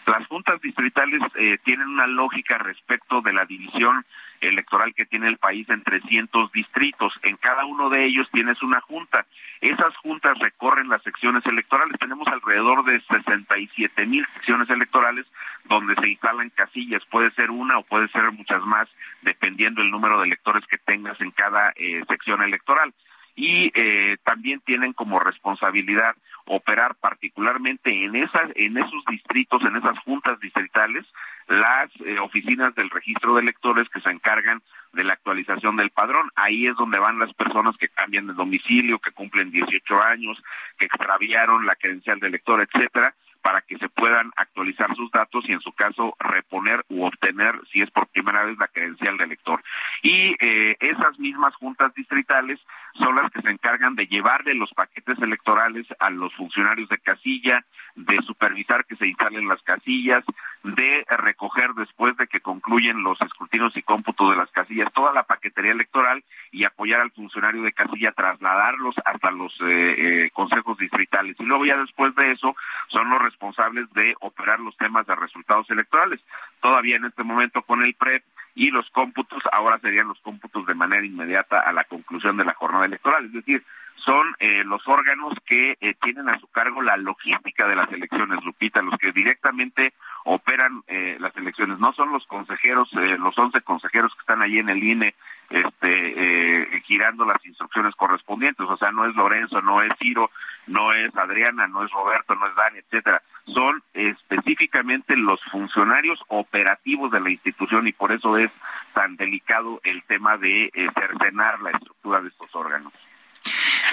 Las 0.07 0.27
juntas 0.27 0.61
distritales 0.61 1.21
tienen 1.65 1.89
una 1.89 2.07
lógica 2.07 2.59
respecto 2.59 3.21
de 3.21 3.33
la 3.33 3.45
división 3.45 4.05
electoral 4.43 4.95
que 4.95 5.07
tiene 5.07 5.29
el 5.29 5.39
país 5.39 5.69
en 5.71 5.83
300 5.83 6.51
distritos. 6.53 7.13
En 7.23 7.37
cada 7.37 7.65
uno 7.65 7.89
de 7.89 8.05
ellos 8.05 8.29
tienes 8.33 8.61
una 8.63 8.81
junta. 8.81 9.27
Esas 9.61 9.97
juntas 9.99 10.39
recorren 10.39 10.89
las 10.89 11.03
secciones 11.03 11.47
electorales. 11.47 11.99
Tenemos 11.99 12.27
alrededor 12.29 12.85
de 12.85 13.01
67 13.01 14.07
mil 14.07 14.27
secciones 14.35 14.69
electorales 14.71 15.27
donde 15.65 15.95
se 15.95 16.09
instalan 16.09 16.51
casillas. 16.51 17.05
Puede 17.11 17.31
ser 17.31 17.51
una 17.51 17.79
o 17.79 17.85
puede 17.85 18.09
ser 18.09 18.31
muchas 18.33 18.65
más, 18.65 18.89
dependiendo 19.23 19.83
el 19.83 19.91
número 19.91 20.19
de 20.19 20.27
electores 20.27 20.67
que 20.67 20.79
tengas 20.79 21.21
en 21.21 21.31
cada 21.31 21.73
eh, 21.77 22.03
sección 22.09 22.43
electoral. 22.43 22.93
Y 23.35 23.73
eh, 23.75 24.19
también 24.25 24.61
tienen 24.61 24.93
como 24.93 25.19
responsabilidad 25.19 26.15
operar 26.47 26.95
particularmente 26.97 28.05
en 28.05 28.17
esas 28.17 28.51
en 28.55 28.77
esos 28.77 29.05
distritos, 29.09 29.63
en 29.63 29.77
esas 29.77 29.99
juntas 30.01 30.39
distritales, 30.41 31.05
las 31.49 31.91
eh, 32.05 32.19
oficinas 32.19 32.75
del 32.75 32.91
registro 32.91 33.35
de 33.35 33.43
electores 33.43 33.89
que 33.89 34.01
se 34.01 34.11
encargan 34.11 34.63
de 34.93 35.05
la 35.05 35.15
actualización 35.15 35.77
del 35.77 35.91
padrón. 35.91 36.31
Ahí 36.35 36.67
es 36.67 36.77
donde 36.77 36.99
van 36.99 37.19
las 37.19 37.33
personas 37.35 37.77
que 37.77 37.89
cambian 37.89 38.27
de 38.27 38.35
domicilio, 38.35 38.99
que 38.99 39.11
cumplen 39.11 39.51
18 39.51 40.03
años, 40.03 40.43
que 40.79 40.87
extraviaron 40.87 41.67
la 41.67 41.77
credencial 41.77 42.21
de 42.21 42.29
elector, 42.29 42.61
etcétera, 42.61 43.15
para 43.43 43.61
que 43.61 43.77
se 43.79 43.89
puedan 43.89 44.31
actualizar 44.37 44.95
sus 44.95 45.11
datos 45.11 45.45
y 45.49 45.53
en 45.53 45.61
su 45.61 45.73
caso 45.73 46.17
reponer 46.21 46.85
u 46.89 47.05
obtener, 47.05 47.61
si 47.73 47.83
es 47.83 47.91
por 47.91 48.07
primera 48.07 48.45
vez, 48.45 48.57
la 48.59 48.69
credencial 48.69 49.17
de 49.17 49.25
elector. 49.25 49.63
Y 50.03 50.37
eh, 50.39 50.77
esas 50.79 51.19
mismas 51.19 51.55
juntas 51.57 51.93
distritales 51.95 52.61
son 52.95 53.17
las 53.17 53.31
que 53.31 53.43
se 53.43 53.51
encargan 53.51 53.95
de 53.95 54.07
llevarle 54.07 54.55
los 54.55 54.73
paquetes 54.75 55.19
electorales 55.19 55.87
a 55.99 56.11
los 56.11 56.35
funcionarios 56.35 56.89
de 56.89 56.99
casilla, 56.99 57.65
de 57.95 58.19
supervisar 58.27 58.85
que 58.85 58.97
se 58.97 59.07
instalen 59.07 59.49
las 59.49 59.63
casillas, 59.63 60.25
de 60.63 61.05
recoger 61.09 61.73
después 61.75 62.17
de 62.17 62.27
que 62.27 62.41
concluyen 62.41 63.03
los 63.03 63.21
escrutinios 63.21 63.77
y 63.77 63.83
cómputos 63.83 64.31
de 64.31 64.37
las 64.37 64.51
casillas 64.51 64.93
toda 64.93 65.13
la 65.13 65.25
paquetería 65.25 65.73
electoral 65.73 66.23
y 66.51 66.65
apoyar 66.65 67.01
al 67.01 67.11
funcionario 67.11 67.63
de 67.63 67.73
casilla, 67.73 68.13
trasladarlos 68.13 68.95
hasta 69.05 69.31
los 69.31 69.53
eh, 69.61 70.25
eh, 70.25 70.31
consejos 70.33 70.79
distritales. 70.79 71.37
Y 71.39 71.45
luego 71.45 71.67
ya 71.67 71.77
después 71.77 72.15
de 72.15 72.33
eso 72.33 72.55
son 72.89 73.11
los 73.11 73.21
responsables 73.21 73.93
de 73.93 74.15
operar 74.21 74.61
los 74.61 74.77
temas 74.77 75.07
de 75.07 75.17
resultados 75.17 75.69
electorales. 75.71 76.21
Todavía 76.61 76.97
en 76.97 77.07
este 77.07 77.25
momento 77.25 77.63
con 77.63 77.83
el 77.83 77.95
PREP 77.95 78.23
y 78.55 78.71
los 78.71 78.89
cómputos, 78.91 79.43
ahora 79.51 79.79
serían 79.79 80.09
los 80.09 80.21
cómputos 80.21 80.67
de 80.67 80.75
manera 80.75 81.05
inmediata 81.05 81.61
a 81.61 81.73
la 81.73 81.85
conclusión 81.85 82.37
de 82.37 82.45
la 82.45 82.55
jornada 82.55 82.85
electoral. 82.85 83.27
Es 83.27 83.33
decir, 83.33 83.63
son 84.05 84.35
eh, 84.41 84.65
los 84.65 84.87
órganos 84.89 85.35
que 85.47 85.77
eh, 85.81 85.95
tienen 86.03 86.29
a 86.29 86.39
su 86.39 86.49
cargo 86.49 86.83
la 86.83 86.97
logística 86.97 87.69
de 87.69 87.77
las 87.77 87.91
elecciones, 87.93 88.43
Lupita, 88.45 88.83
los 88.83 88.99
que 88.99 89.13
directamente 89.13 89.93
operan 90.25 90.83
eh, 90.89 91.17
las 91.21 91.37
elecciones. 91.37 91.79
No 91.79 91.93
son 91.93 92.13
los 92.13 92.27
consejeros, 92.27 92.93
los 92.93 93.39
11 93.39 93.61
consejeros 93.63 94.13
que 94.15 94.21
están 94.21 94.43
allí 94.43 94.59
en 94.59 94.69
el 94.69 94.83
INE 94.83 95.15
este, 95.51 96.81
girando 96.85 97.25
las 97.25 97.45
instrucciones 97.45 97.95
correspondientes. 97.95 98.67
O 98.69 98.77
sea, 98.77 98.91
no 98.91 99.07
es 99.07 99.15
Lorenzo, 99.15 99.63
no 99.63 99.83
es 99.83 99.93
Ciro, 99.99 100.31
no 100.67 100.93
es 100.93 101.15
Adriana, 101.17 101.69
no 101.69 101.85
es 101.85 101.91
Roberto, 101.91 102.35
no 102.35 102.47
es 102.47 102.55
Dani, 102.55 102.79
etcétera. 102.79 103.23
Son 103.47 103.83
específicamente 103.93 105.17
los 105.17 105.41
funcionarios 105.45 106.21
operativos 106.29 107.11
de 107.11 107.21
la 107.21 107.31
institución 107.31 107.89
y 107.89 107.93
por 107.93 108.13
eso 108.13 108.39
es 108.39 108.51
tan 108.95 109.17
delicado 109.17 109.81
el 109.85 110.03
tema 110.05 110.37
de 110.37 110.67
eh, 110.67 110.89
cercenar 110.95 111.61
la 111.61 111.71
estructura 111.71 112.21
de 112.21 112.29
estos 112.29 112.55
órganos. 112.55 112.93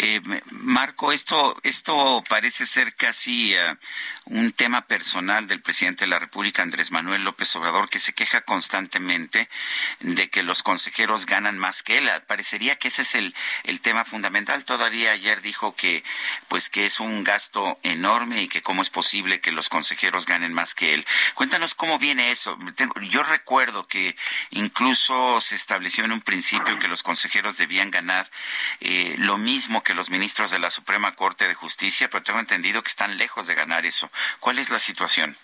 Eh, 0.02 0.22
Marco, 0.52 1.12
esto, 1.12 1.60
esto 1.64 2.24
parece 2.30 2.66
ser 2.66 2.96
casi 2.96 3.54
uh, 3.54 3.76
un 4.28 4.54
tema 4.54 4.86
personal 4.88 5.46
del 5.46 5.62
presidente 5.62 6.06
de 6.06 6.10
la 6.10 6.20
República, 6.20 6.64
Andrés 6.64 6.92
Manuel 6.92 7.26
López 7.26 7.54
Obrador, 7.58 7.90
que 7.90 8.00
se 8.00 8.14
queja 8.14 8.40
constantemente 8.40 9.50
de 10.00 10.30
que 10.30 10.42
los 10.42 10.64
consejeros 10.64 11.26
ganan 11.26 11.58
más 11.58 11.84
que 11.84 11.98
él. 11.98 12.10
Parecería 12.28 12.78
que 12.78 12.88
ese 12.88 13.02
es 13.02 13.14
el, 13.14 13.36
el 13.66 13.82
tema 13.82 14.06
fundamental. 14.06 14.64
Todavía 14.64 15.12
ayer 15.12 15.42
dijo 15.42 15.76
que, 15.76 16.02
pues, 16.48 16.70
que 16.70 16.86
es 16.86 17.02
un 17.02 17.26
gasto 17.26 17.78
enorme 17.84 18.44
y 18.44 18.48
que 18.48 18.62
cómo 18.62 18.82
es 18.82 18.90
posible 18.90 19.42
que 19.42 19.52
los 19.52 19.68
consejeros 19.68 20.26
ganen 20.26 20.54
más 20.54 20.76
que 20.76 20.94
él. 20.94 21.06
Cuéntanos 21.34 21.76
cómo 21.76 22.00
viene 22.00 22.32
eso. 22.32 22.58
Yo 23.02 23.24
recuerdo 23.24 23.86
que 23.86 24.16
incluso 24.52 25.42
se 25.42 25.56
estableció 25.56 26.06
en 26.06 26.14
un 26.14 26.22
principio 26.22 26.80
que 26.80 26.88
los 26.88 27.04
consejeros 27.04 27.58
debían 27.58 27.92
ganar 27.92 28.32
eh, 28.80 29.16
lo 29.18 29.38
mismo 29.38 29.84
que 29.84 29.89
que 29.90 29.96
los 29.96 30.12
ministros 30.12 30.52
de 30.52 30.60
la 30.60 30.70
Suprema 30.70 31.16
Corte 31.16 31.48
de 31.48 31.56
Justicia, 31.56 32.12
pero 32.12 32.22
tengo 32.22 32.40
entendido 32.40 32.84
que 32.84 32.90
están 32.90 33.18
lejos 33.18 33.48
de 33.48 33.56
ganar 33.56 33.88
eso. 33.88 34.08
¿Cuál 34.40 34.60
es 34.60 34.70
la 34.70 34.78
situación? 34.78 35.36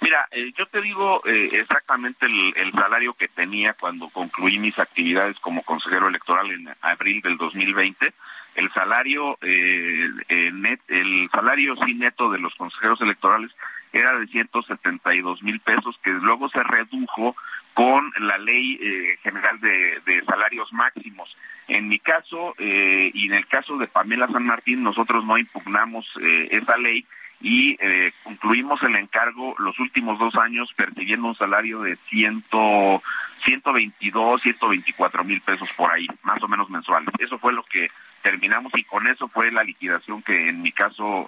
Mira, 0.00 0.28
eh, 0.30 0.52
yo 0.56 0.66
te 0.66 0.80
digo 0.80 1.20
eh, 1.26 1.48
exactamente 1.50 2.26
el, 2.26 2.70
salario 2.70 3.14
que 3.14 3.26
tenía 3.26 3.74
cuando 3.74 4.08
concluí 4.08 4.60
mis 4.60 4.78
actividades 4.78 5.36
como 5.40 5.64
consejero 5.64 6.06
electoral 6.06 6.52
en 6.52 6.72
abril 6.80 7.22
del 7.22 7.36
2020. 7.36 8.14
El 8.54 8.72
salario, 8.72 9.36
eh, 9.42 10.08
net, 10.52 10.78
el 10.86 11.28
salario 11.32 11.74
sí 11.84 11.94
neto 11.94 12.30
de 12.30 12.38
los 12.38 12.54
consejeros 12.54 13.00
electorales 13.00 13.50
era 13.92 14.18
de 14.18 14.26
172 14.26 15.42
mil 15.42 15.60
pesos, 15.60 15.98
que 16.02 16.10
luego 16.10 16.48
se 16.48 16.62
redujo 16.62 17.36
con 17.74 18.12
la 18.20 18.38
ley 18.38 18.78
general 19.22 19.58
de 19.60 20.22
salarios 20.26 20.72
máximos. 20.72 21.36
En 21.68 21.88
mi 21.88 21.98
caso 21.98 22.54
eh, 22.58 23.10
y 23.14 23.28
en 23.28 23.34
el 23.34 23.46
caso 23.46 23.76
de 23.78 23.86
Pamela 23.86 24.26
San 24.28 24.44
Martín, 24.44 24.82
nosotros 24.82 25.24
no 25.24 25.38
impugnamos 25.38 26.06
eh, 26.20 26.48
esa 26.50 26.76
ley 26.76 27.04
y 27.40 27.76
eh, 27.80 28.12
concluimos 28.22 28.82
el 28.82 28.94
encargo 28.96 29.54
los 29.58 29.78
últimos 29.78 30.18
dos 30.18 30.34
años 30.36 30.72
percibiendo 30.76 31.28
un 31.28 31.34
salario 31.34 31.82
de 31.82 31.96
ciento, 31.96 33.02
122, 33.44 34.42
124 34.42 35.24
mil 35.24 35.40
pesos 35.40 35.72
por 35.72 35.90
ahí, 35.90 36.06
más 36.22 36.42
o 36.42 36.48
menos 36.48 36.68
mensuales. 36.68 37.08
Eso 37.18 37.38
fue 37.38 37.52
lo 37.52 37.64
que 37.64 37.88
terminamos 38.22 38.72
y 38.76 38.84
con 38.84 39.06
eso 39.08 39.26
fue 39.28 39.50
la 39.50 39.64
liquidación 39.64 40.22
que 40.22 40.48
en 40.48 40.62
mi 40.62 40.72
caso 40.72 41.26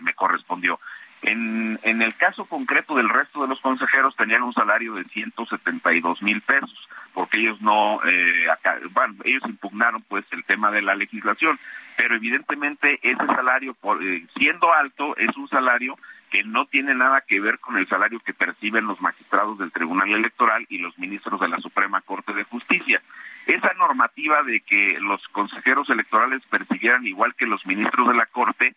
me 0.00 0.14
correspondió. 0.14 0.80
En, 1.22 1.78
en 1.82 2.00
el 2.00 2.14
caso 2.14 2.44
concreto 2.44 2.94
del 2.94 3.08
resto 3.08 3.42
de 3.42 3.48
los 3.48 3.60
consejeros 3.60 4.14
tenían 4.16 4.42
un 4.42 4.52
salario 4.52 4.94
de 4.94 5.04
172 5.04 6.22
mil 6.22 6.40
pesos 6.42 6.88
porque 7.18 7.38
ellos 7.40 7.60
no, 7.60 7.98
eh, 8.04 8.46
bueno, 8.92 9.16
ellos 9.24 9.42
impugnaron 9.46 10.02
pues 10.02 10.24
el 10.30 10.44
tema 10.44 10.70
de 10.70 10.82
la 10.82 10.94
legislación, 10.94 11.58
pero 11.96 12.14
evidentemente 12.14 13.00
ese 13.02 13.26
salario, 13.26 13.74
por, 13.74 14.00
eh, 14.04 14.24
siendo 14.36 14.72
alto, 14.72 15.16
es 15.16 15.36
un 15.36 15.48
salario 15.48 15.98
que 16.30 16.44
no 16.44 16.66
tiene 16.66 16.94
nada 16.94 17.22
que 17.22 17.40
ver 17.40 17.58
con 17.58 17.76
el 17.76 17.88
salario 17.88 18.20
que 18.20 18.34
perciben 18.34 18.86
los 18.86 19.00
magistrados 19.00 19.58
del 19.58 19.72
Tribunal 19.72 20.12
Electoral 20.12 20.64
y 20.68 20.78
los 20.78 20.96
ministros 20.96 21.40
de 21.40 21.48
la 21.48 21.58
Suprema 21.58 22.00
Corte 22.02 22.32
de 22.34 22.44
Justicia. 22.44 23.02
Esa 23.46 23.74
normativa 23.74 24.44
de 24.44 24.60
que 24.60 24.98
los 25.00 25.26
consejeros 25.28 25.90
electorales 25.90 26.46
percibieran 26.46 27.04
igual 27.04 27.34
que 27.34 27.46
los 27.46 27.66
ministros 27.66 28.06
de 28.06 28.14
la 28.14 28.26
Corte 28.26 28.76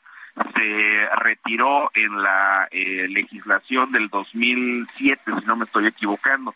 se 0.55 1.09
retiró 1.17 1.91
en 1.93 2.21
la 2.21 2.67
eh, 2.71 3.07
legislación 3.09 3.91
del 3.91 4.09
2007, 4.09 5.21
si 5.39 5.45
no 5.45 5.55
me 5.55 5.65
estoy 5.65 5.87
equivocando. 5.87 6.55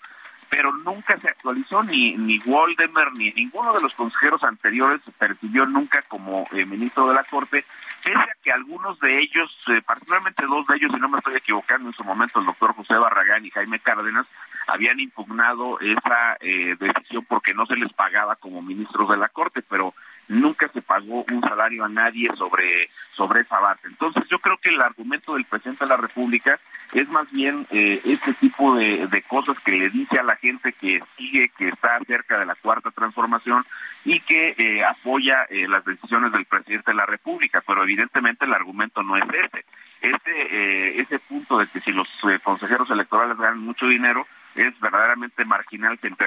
Pero 0.49 0.71
nunca 0.71 1.19
se 1.19 1.28
actualizó, 1.28 1.84
ni, 1.84 2.15
ni 2.15 2.39
Waldemar, 2.45 3.13
ni 3.13 3.32
ninguno 3.32 3.73
de 3.73 3.82
los 3.82 3.93
consejeros 3.95 4.43
anteriores 4.43 5.01
percibió 5.17 5.65
nunca 5.65 6.01
como 6.03 6.45
eh, 6.51 6.65
ministro 6.65 7.07
de 7.07 7.15
la 7.15 7.23
Corte, 7.23 7.65
pese 8.03 8.17
a 8.17 8.28
que 8.41 8.51
algunos 8.51 8.99
de 8.99 9.19
ellos, 9.19 9.51
eh, 9.69 9.82
particularmente 9.86 10.45
dos 10.45 10.65
de 10.67 10.76
ellos, 10.76 10.91
si 10.93 10.99
no 10.99 11.09
me 11.09 11.17
estoy 11.17 11.36
equivocando 11.36 11.89
en 11.89 11.93
su 11.93 12.03
momento, 12.03 12.39
el 12.39 12.45
doctor 12.45 12.76
José 12.76 12.93
Barragán 12.93 13.43
y 13.45 13.49
Jaime 13.49 13.80
Cárdenas, 13.80 14.28
habían 14.67 14.99
impugnado 14.99 15.80
esa 15.80 16.38
eh, 16.39 16.76
decisión 16.80 17.26
porque 17.28 17.53
no 17.53 17.65
se 17.65 17.76
les 17.76 17.91
pagaba 17.93 18.36
como 18.36 18.61
ministros 18.61 19.09
de 19.09 19.17
la 19.17 19.30
Corte, 19.30 19.61
pero 19.67 19.93
nunca 20.28 20.67
se 20.69 20.82
pagó 20.82 21.26
un 21.32 21.41
salario 21.41 21.86
a 21.86 21.89
nadie 21.89 22.30
sobre, 22.38 22.88
sobre 23.11 23.41
esa 23.41 23.59
base. 23.59 23.88
Entonces 23.88 24.23
yo 24.30 24.39
creo 24.39 24.57
que 24.57 24.69
el 24.69 24.82
argumento 24.82 25.34
del 25.34 25.45
presidente 25.45 25.86
de 25.86 25.89
la 25.89 25.97
República 25.97 26.59
es 26.93 27.09
más 27.09 27.30
bien 27.32 27.65
eh, 27.71 28.01
este 28.05 28.34
tipo 28.34 28.76
de, 28.76 29.23
cosas 29.28 29.59
que 29.59 29.71
le 29.71 29.89
dice 29.89 30.19
a 30.19 30.23
la 30.23 30.36
gente 30.36 30.73
que 30.73 31.01
sigue, 31.17 31.49
que 31.57 31.69
está 31.69 31.99
cerca 32.05 32.39
de 32.39 32.45
la 32.45 32.55
cuarta 32.55 32.91
transformación 32.91 33.65
y 34.03 34.19
que 34.19 34.55
eh, 34.57 34.84
apoya 34.84 35.43
eh, 35.49 35.67
las 35.67 35.84
decisiones 35.84 36.32
del 36.32 36.45
presidente 36.45 36.91
de 36.91 36.97
la 36.97 37.05
República, 37.05 37.63
pero 37.65 37.84
evidentemente 37.84 38.45
el 38.45 38.53
argumento 38.53 39.03
no 39.03 39.17
es 39.17 39.23
ese. 39.23 39.65
Ese, 40.01 40.99
ese 41.01 41.19
punto 41.19 41.57
de 41.57 41.65
que 41.65 41.80
si 41.80 41.91
los 41.91 42.07
consejeros 42.43 42.89
electorales 42.91 43.38
ganan 43.38 43.59
mucho 43.59 43.88
dinero, 43.88 44.28
es 44.56 44.80
verdaderamente 44.80 45.45
marginal 45.45 45.97
frente, 45.97 46.26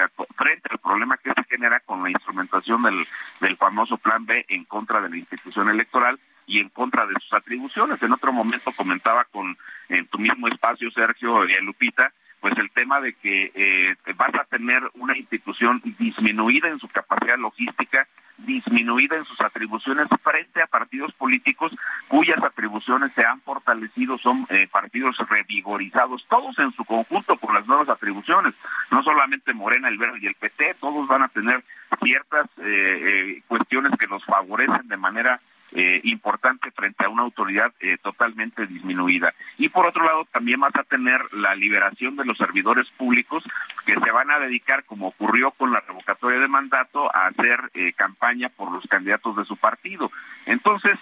al 0.71 0.79
problema 0.79 1.17
que 1.17 1.33
se 1.33 1.45
genera 1.45 1.81
con 1.81 2.03
la 2.03 2.11
instrumentación 2.11 2.83
del, 2.83 3.07
del 3.41 3.57
famoso 3.57 3.97
Plan 3.97 4.25
B 4.27 4.45
en 4.49 4.65
contra 4.65 5.01
de 5.01 5.11
la 5.11 5.17
institución 5.17 5.69
electoral 5.69 6.19
y 6.47 6.61
en 6.61 6.69
contra 6.69 7.07
de 7.07 7.15
sus 7.15 7.33
atribuciones. 7.33 8.03
En 8.03 8.13
otro 8.13 8.33
momento 8.33 8.73
comentaba 8.73 9.25
con 9.25 9.57
en 9.89 10.07
tu 10.07 10.19
mismo 10.19 10.49
espacio, 10.49 10.91
Sergio 10.91 11.45
y 11.45 11.55
Lupita, 11.63 12.13
pues 12.41 12.57
el 12.59 12.71
tema 12.71 13.01
de 13.01 13.15
que 13.15 13.51
eh, 13.55 13.97
vas 14.17 14.35
a 14.35 14.45
tener 14.45 14.83
una 14.95 15.17
institución 15.17 15.81
disminuida 15.99 16.69
en 16.69 16.79
su 16.79 16.89
capacidad 16.89 17.39
logística, 17.39 18.07
disminuida 18.39 19.17
en 19.17 19.25
sus 19.25 19.41
atribuciones 19.41 20.07
frente 20.23 20.63
a 20.63 20.67
partidos 20.67 21.13
políticos 21.15 21.73
cuyas 22.07 22.43
atribuciones 22.43 23.13
se 23.13 23.25
han 23.25 23.41
fortalecido, 23.41 24.17
son 24.19 24.47
eh, 24.51 24.69
partidos 24.71 25.17
revigorizados, 25.29 26.25
todos 26.29 26.59
en 26.59 26.73
su 26.73 26.85
conjunto 26.85 27.37
por 27.37 27.53
las 27.53 27.67
nuevas 27.67 27.89
atribuciones, 27.89 28.55
no 28.91 29.03
solamente 29.03 29.53
Morena, 29.53 29.89
el 29.89 29.99
Verde 29.99 30.19
y 30.23 30.27
el 30.27 30.35
PT, 30.35 30.77
todos 30.81 31.09
van 31.09 31.23
a 31.23 31.29
tener 31.29 31.65
ciertas 32.03 32.47
eh, 32.59 33.43
cuestiones 33.49 33.93
que 33.99 34.07
los 34.07 34.25
favorecen 34.25 34.87
de 34.87 34.97
manera 34.97 35.41
eh, 35.73 36.01
importante 36.05 36.71
frente 36.71 37.05
a 37.05 37.09
una 37.09 37.23
autoridad 37.23 37.73
eh, 37.81 37.99
totalmente 38.03 38.67
disminuida. 38.67 39.35
Y 39.59 39.69
por 39.69 39.87
otro 39.87 40.05
lado, 40.05 40.27
también 40.33 40.61
vas 40.61 40.75
a 40.77 40.85
tener 40.85 41.21
la 41.33 41.55
liberación 41.55 42.17
de 42.17 42.25
los 42.25 42.39
servidores 42.39 42.89
públicos 42.91 43.45
que 43.85 43.95
se 43.95 44.11
van 44.11 44.31
a 44.31 44.39
dedicar, 44.39 44.85
como 44.85 45.09
ocurrió 45.09 45.51
con 45.51 45.73
la 45.73 45.81
revocatoria 45.81 46.41
de 46.41 46.49
mandato, 46.49 47.15
a 47.15 47.27
hacer 47.27 47.71
eh, 47.75 47.93
campaña 47.93 48.49
por 48.49 48.73
los 48.73 48.87
candidatos 48.87 49.37
de 49.37 49.45
su 49.45 49.57
partido. 49.57 50.11
Entonces, 50.47 50.99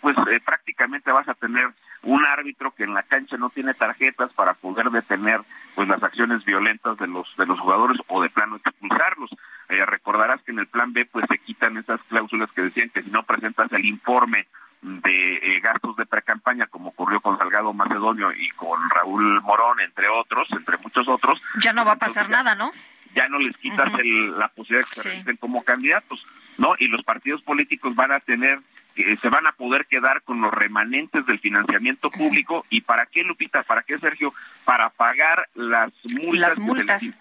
pues 0.00 0.16
prácticamente 0.44 1.12
vas 1.12 1.28
a 1.28 1.34
tener 1.34 1.70
un 2.04 2.24
árbitro 2.24 2.72
que 2.72 2.84
en 2.84 2.94
la 2.94 3.02
cancha 3.02 3.36
no 3.36 3.50
tiene 3.50 3.74
tarjetas 3.74 4.32
para 4.32 4.54
poder 4.54 4.90
detener 4.90 5.40
pues 5.74 5.88
las 5.88 6.02
acciones 6.02 6.44
violentas 6.44 6.96
de 6.98 7.06
los 7.06 7.34
de 7.36 7.46
los 7.46 7.58
jugadores 7.58 7.98
o 8.08 8.22
de 8.22 8.30
plano 8.30 8.56
expulsarlos. 8.56 9.30
Eh, 9.68 9.84
recordarás 9.86 10.42
que 10.42 10.52
en 10.52 10.58
el 10.58 10.66
plan 10.66 10.92
B 10.92 11.06
pues 11.06 11.24
se 11.28 11.38
quitan 11.38 11.76
esas 11.76 12.00
cláusulas 12.02 12.50
que 12.52 12.62
decían 12.62 12.90
que 12.90 13.02
si 13.02 13.10
no 13.10 13.22
presentas 13.22 13.72
el 13.72 13.84
informe 13.84 14.46
de 14.82 15.36
eh, 15.36 15.60
gastos 15.60 15.96
de 15.96 16.04
precampaña, 16.04 16.66
como 16.66 16.90
ocurrió 16.90 17.20
con 17.20 17.38
Salgado 17.38 17.72
Macedonio 17.72 18.30
y 18.32 18.50
con 18.50 18.78
Raúl 18.90 19.40
Morón, 19.40 19.80
entre 19.80 20.08
otros, 20.08 20.46
entre 20.52 20.76
muchos 20.76 21.08
otros. 21.08 21.40
Ya 21.62 21.72
no 21.72 21.86
va 21.86 21.92
a 21.92 21.96
pasar 21.96 22.28
nada, 22.28 22.54
¿no? 22.54 22.70
Ya 23.14 23.28
no 23.28 23.38
les 23.38 23.56
quitas 23.56 23.90
la 23.92 24.48
posibilidad 24.48 24.84
de 24.84 24.90
que 24.90 24.94
se 24.94 25.02
presenten 25.08 25.36
como 25.38 25.64
candidatos, 25.64 26.26
¿no? 26.58 26.74
Y 26.78 26.88
los 26.88 27.02
partidos 27.02 27.40
políticos 27.42 27.94
van 27.94 28.12
a 28.12 28.20
tener 28.20 28.58
se 28.94 29.28
van 29.28 29.46
a 29.46 29.52
poder 29.52 29.86
quedar 29.86 30.22
con 30.22 30.40
los 30.40 30.52
remanentes 30.52 31.26
del 31.26 31.38
financiamiento 31.38 32.10
público. 32.10 32.64
¿Y 32.70 32.82
para 32.82 33.06
qué, 33.06 33.22
Lupita? 33.24 33.62
¿Para 33.62 33.82
qué, 33.82 33.98
Sergio? 33.98 34.32
Para 34.64 34.90
pagar 34.90 35.48
las 35.54 35.92
multas, 36.04 36.40
las 36.40 36.58
multas. 36.58 37.02
que 37.02 37.12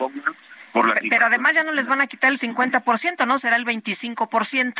por 0.71 0.87
las 0.87 0.99
Pero 1.07 1.25
además 1.25 1.55
ya 1.55 1.63
no 1.63 1.71
les 1.71 1.87
van 1.87 2.01
a 2.01 2.07
quitar 2.07 2.31
el 2.31 2.39
50%, 2.39 3.27
¿no? 3.27 3.37
Será 3.37 3.55
el 3.55 3.65
25%. 3.65 4.73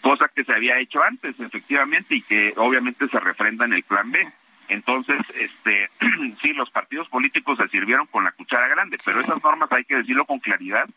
Cosa 0.00 0.28
que 0.34 0.44
se 0.44 0.52
había 0.52 0.78
hecho 0.78 1.02
antes, 1.02 1.38
efectivamente, 1.38 2.14
y 2.14 2.22
que 2.22 2.54
obviamente 2.56 3.06
se 3.08 3.20
refrenda 3.20 3.66
en 3.66 3.74
el 3.74 3.82
plan 3.82 4.10
B. 4.10 4.26
Entonces, 4.68 5.18
este, 5.34 5.88
sí, 6.40 6.52
los 6.52 6.70
partidos 6.70 7.08
políticos 7.08 7.58
se 7.58 7.68
sirvieron 7.68 8.06
con 8.06 8.24
la 8.24 8.32
cuchara 8.32 8.68
grande, 8.68 8.98
pero 9.04 9.20
esas 9.20 9.42
normas 9.42 9.70
hay 9.72 9.84
que 9.84 9.96
decirlo 9.96 10.24
con 10.24 10.38
claridad, 10.38 10.88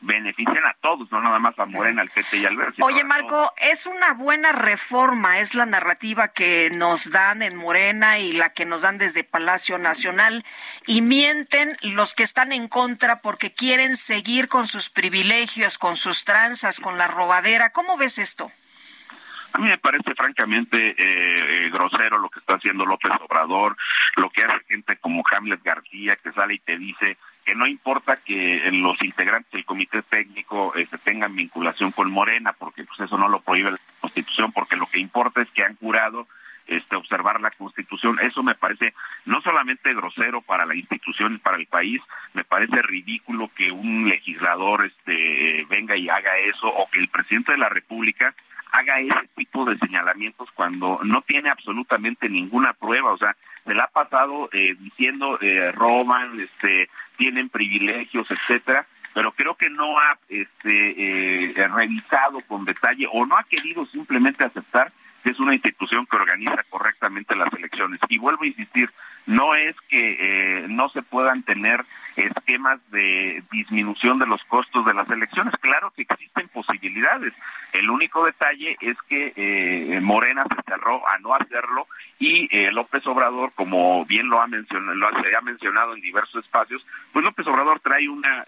benefician 0.00 0.64
a 0.64 0.74
todos, 0.80 1.10
no 1.12 1.20
nada 1.20 1.38
más 1.38 1.58
a 1.58 1.66
Morena, 1.66 2.02
al 2.02 2.08
PT 2.08 2.38
y 2.38 2.46
al 2.46 2.56
Verde. 2.56 2.82
Oye, 2.82 3.04
Marco, 3.04 3.52
es 3.58 3.86
una 3.86 4.14
buena 4.14 4.52
reforma, 4.52 5.40
es 5.40 5.54
la 5.54 5.66
narrativa 5.66 6.28
que 6.28 6.70
nos 6.70 7.10
dan 7.10 7.42
en 7.42 7.56
Morena 7.56 8.18
y 8.18 8.32
la 8.32 8.52
que 8.52 8.64
nos 8.64 8.82
dan 8.82 8.98
desde 8.98 9.24
Palacio 9.24 9.78
Nacional, 9.78 10.44
y 10.86 11.02
mienten 11.02 11.76
los 11.82 12.14
que 12.14 12.22
están 12.22 12.52
en 12.52 12.68
contra 12.68 13.20
porque 13.20 13.52
quieren 13.52 13.96
seguir 13.96 14.48
con 14.48 14.66
sus 14.66 14.90
privilegios, 14.90 15.78
con 15.78 15.96
sus 15.96 16.24
tranzas, 16.24 16.80
con 16.80 16.98
la 16.98 17.06
robadera. 17.06 17.70
¿Cómo 17.70 17.96
ves 17.96 18.18
esto? 18.18 18.50
A 19.52 19.58
mí 19.58 19.66
me 19.66 19.78
parece 19.78 20.14
francamente 20.14 20.90
eh, 20.90 20.96
eh, 20.96 21.70
grosero 21.70 22.18
lo 22.18 22.28
que 22.28 22.38
está 22.38 22.54
haciendo 22.54 22.86
López 22.86 23.10
Obrador, 23.20 23.76
lo 24.16 24.30
que 24.30 24.44
hace 24.44 24.64
gente 24.68 24.96
como 24.98 25.24
Hamlet 25.28 25.62
García, 25.62 26.16
que 26.16 26.32
sale 26.32 26.54
y 26.54 26.58
te 26.60 26.78
dice 26.78 27.16
que 27.44 27.54
no 27.54 27.66
importa 27.66 28.16
que 28.16 28.70
los 28.72 29.02
integrantes 29.02 29.50
del 29.52 29.64
comité 29.64 30.02
técnico 30.02 30.74
este, 30.74 30.98
tengan 30.98 31.34
vinculación 31.34 31.92
con 31.92 32.10
Morena, 32.10 32.52
porque 32.52 32.84
pues 32.84 33.00
eso 33.00 33.16
no 33.18 33.28
lo 33.28 33.40
prohíbe 33.40 33.72
la 33.72 33.78
Constitución, 34.00 34.52
porque 34.52 34.76
lo 34.76 34.86
que 34.86 34.98
importa 34.98 35.42
es 35.42 35.50
que 35.50 35.64
han 35.64 35.76
jurado 35.76 36.26
este, 36.66 36.96
observar 36.96 37.40
la 37.40 37.50
Constitución. 37.50 38.18
Eso 38.20 38.42
me 38.42 38.54
parece 38.54 38.94
no 39.24 39.40
solamente 39.42 39.94
grosero 39.94 40.40
para 40.40 40.66
la 40.66 40.74
institución 40.74 41.34
y 41.34 41.38
para 41.38 41.56
el 41.56 41.66
país, 41.66 42.00
me 42.32 42.44
parece 42.44 42.80
ridículo 42.82 43.48
que 43.54 43.72
un 43.72 44.08
legislador 44.08 44.86
este, 44.86 45.66
venga 45.68 45.96
y 45.96 46.08
haga 46.08 46.38
eso 46.38 46.68
o 46.68 46.88
que 46.90 47.00
el 47.00 47.08
presidente 47.08 47.52
de 47.52 47.58
la 47.58 47.68
República 47.68 48.34
haga 48.72 49.00
ese 49.00 49.28
tipo 49.34 49.64
de 49.64 49.78
señalamientos 49.78 50.48
cuando 50.52 51.00
no 51.02 51.22
tiene 51.22 51.50
absolutamente 51.50 52.28
ninguna 52.28 52.72
prueba, 52.72 53.12
o 53.12 53.18
sea, 53.18 53.36
se 53.64 53.74
la 53.74 53.84
ha 53.84 53.88
pasado 53.88 54.48
eh, 54.52 54.74
diciendo 54.78 55.38
eh, 55.40 55.72
roban, 55.72 56.40
este, 56.40 56.88
tienen 57.16 57.48
privilegios, 57.48 58.30
etcétera, 58.30 58.86
pero 59.14 59.32
creo 59.32 59.54
que 59.54 59.70
no 59.70 59.98
ha 59.98 60.18
este, 60.28 61.50
eh, 61.50 61.68
revisado 61.68 62.40
con 62.42 62.64
detalle 62.64 63.06
o 63.10 63.26
no 63.26 63.36
ha 63.36 63.44
querido 63.44 63.86
simplemente 63.86 64.44
aceptar 64.44 64.92
que 65.22 65.30
es 65.30 65.40
una 65.40 65.54
institución 65.54 66.06
que 66.06 66.16
organiza 66.16 66.64
correctamente 66.68 67.36
las 67.36 67.52
elecciones. 67.52 68.00
Y 68.08 68.18
vuelvo 68.18 68.44
a 68.44 68.46
insistir, 68.46 68.90
no 69.26 69.54
es 69.54 69.76
que 69.88 70.16
eh, 70.18 70.66
no 70.68 70.88
se 70.88 71.02
puedan 71.02 71.42
tener 71.42 71.84
esquemas 72.16 72.78
de 72.90 73.42
disminución 73.52 74.18
de 74.18 74.26
los 74.26 74.42
costos 74.44 74.84
de 74.86 74.94
las 74.94 75.08
elecciones. 75.10 75.54
Claro 75.60 75.92
que 75.94 76.02
existen 76.02 76.48
posibilidades. 76.48 77.32
El 77.72 77.90
único 77.90 78.24
detalle 78.24 78.76
es 78.80 78.96
que 79.08 79.32
eh, 79.36 80.00
Morena 80.00 80.44
se 80.44 80.62
cerró 80.66 81.06
a 81.06 81.18
no 81.18 81.34
hacerlo 81.34 81.86
y 82.18 82.48
eh, 82.50 82.72
López 82.72 83.06
Obrador, 83.06 83.52
como 83.54 84.04
bien 84.06 84.28
lo 84.28 84.40
ha 84.40 84.46
mencionado, 84.46 84.94
lo 84.94 85.08
ha 85.08 85.40
mencionado 85.42 85.94
en 85.94 86.00
diversos 86.00 86.44
espacios, 86.44 86.84
pues 87.12 87.24
López 87.24 87.46
Obrador 87.46 87.80
trae 87.80 88.08
una 88.08 88.44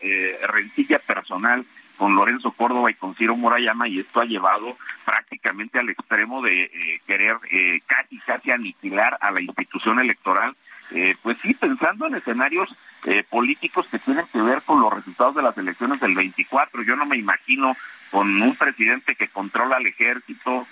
rencilla 0.49 0.99
personal 0.99 1.65
con 1.97 2.15
Lorenzo 2.15 2.53
Córdoba 2.53 2.91
y 2.91 2.95
con 2.95 3.15
Ciro 3.15 3.37
Morayama 3.37 3.89
y 3.89 4.01
esto 4.01 4.21
ha 4.21 4.25
llevado 4.25 4.77
prácticamente 5.05 5.79
al 5.79 5.91
extremo 5.91 6.43
de 6.43 6.65
eh, 6.65 7.01
querer 7.07 7.37
eh, 7.51 7.81
casi 7.87 8.19
casi 8.19 8.51
aniquilar 8.51 9.17
a 9.21 9.31
la 9.31 9.41
institución 9.41 9.99
electoral 9.99 10.55
eh, 10.91 11.15
pues 11.23 11.39
sí 11.41 11.55
pensando 11.55 12.07
en 12.07 12.15
escenarios 12.15 12.75
políticos 13.31 13.89
que 13.91 13.99
tienen 13.99 14.25
que 14.33 14.41
ver 14.41 14.63
con 14.63 14.81
los 14.81 14.93
resultados 14.93 15.35
de 15.35 15.43
las 15.43 15.59
elecciones 15.59 15.99
del 15.99 16.15
24 16.15 16.83
yo 16.83 16.95
no 16.95 17.05
me 17.05 17.17
imagino 17.17 17.77
con 18.13 18.41
un 18.41 18.55
presidente 18.55 19.17
que 19.17 19.27
controla 19.27 19.79
al 19.79 19.87
ejército 19.87 20.69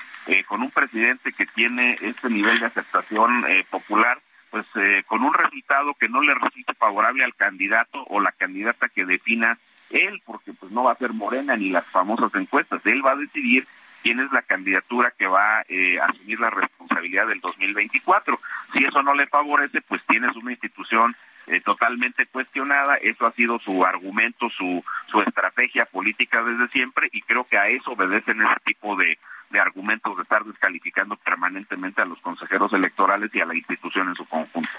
con 0.46 0.62
un 0.62 0.70
presidente 0.70 1.32
que 1.32 1.46
tiene 1.46 1.96
este 2.00 2.28
nivel 2.28 2.60
de 2.60 2.66
aceptación 2.66 3.44
popular 3.68 4.20
pues 4.50 4.64
con 5.06 5.24
un 5.24 5.34
resultado 5.34 5.94
que 5.94 6.08
no 6.08 6.22
le 6.22 6.34
resulte 6.34 6.72
favorable 6.74 7.24
al 7.24 7.34
candidato 7.34 8.04
o 8.04 8.20
la 8.20 8.30
candidata 8.30 8.88
que 8.88 9.04
defina 9.04 9.58
él, 9.90 10.22
porque 10.24 10.52
pues 10.52 10.72
no 10.72 10.84
va 10.84 10.92
a 10.92 10.96
ser 10.98 11.12
Morena 11.12 11.56
ni 11.56 11.70
las 11.70 11.86
famosas 11.86 12.34
encuestas, 12.34 12.84
él 12.86 13.04
va 13.04 13.12
a 13.12 13.16
decidir 13.16 13.66
quién 14.02 14.20
es 14.20 14.32
la 14.32 14.42
candidatura 14.42 15.12
que 15.16 15.26
va 15.26 15.62
eh, 15.68 16.00
a 16.00 16.06
asumir 16.06 16.40
la 16.40 16.50
responsabilidad 16.50 17.26
del 17.26 17.40
2024. 17.40 18.40
Si 18.72 18.84
eso 18.84 19.02
no 19.02 19.14
le 19.14 19.26
favorece, 19.26 19.80
pues 19.82 20.04
tienes 20.04 20.34
una 20.36 20.52
institución 20.52 21.14
eh, 21.46 21.60
totalmente 21.60 22.26
cuestionada, 22.26 22.96
eso 22.96 23.26
ha 23.26 23.32
sido 23.32 23.58
su 23.58 23.84
argumento, 23.84 24.48
su, 24.50 24.84
su 25.10 25.20
estrategia 25.20 25.84
política 25.84 26.42
desde 26.42 26.68
siempre 26.68 27.08
y 27.12 27.22
creo 27.22 27.44
que 27.44 27.58
a 27.58 27.68
eso 27.68 27.92
obedecen 27.92 28.40
ese 28.40 28.60
tipo 28.64 28.94
de, 28.96 29.18
de 29.50 29.60
argumentos 29.60 30.16
de 30.16 30.22
estar 30.22 30.44
descalificando 30.44 31.16
permanentemente 31.16 32.02
a 32.02 32.04
los 32.04 32.20
consejeros 32.20 32.72
electorales 32.72 33.30
y 33.34 33.40
a 33.40 33.46
la 33.46 33.56
institución 33.56 34.08
en 34.08 34.14
su 34.14 34.26
conjunto. 34.26 34.70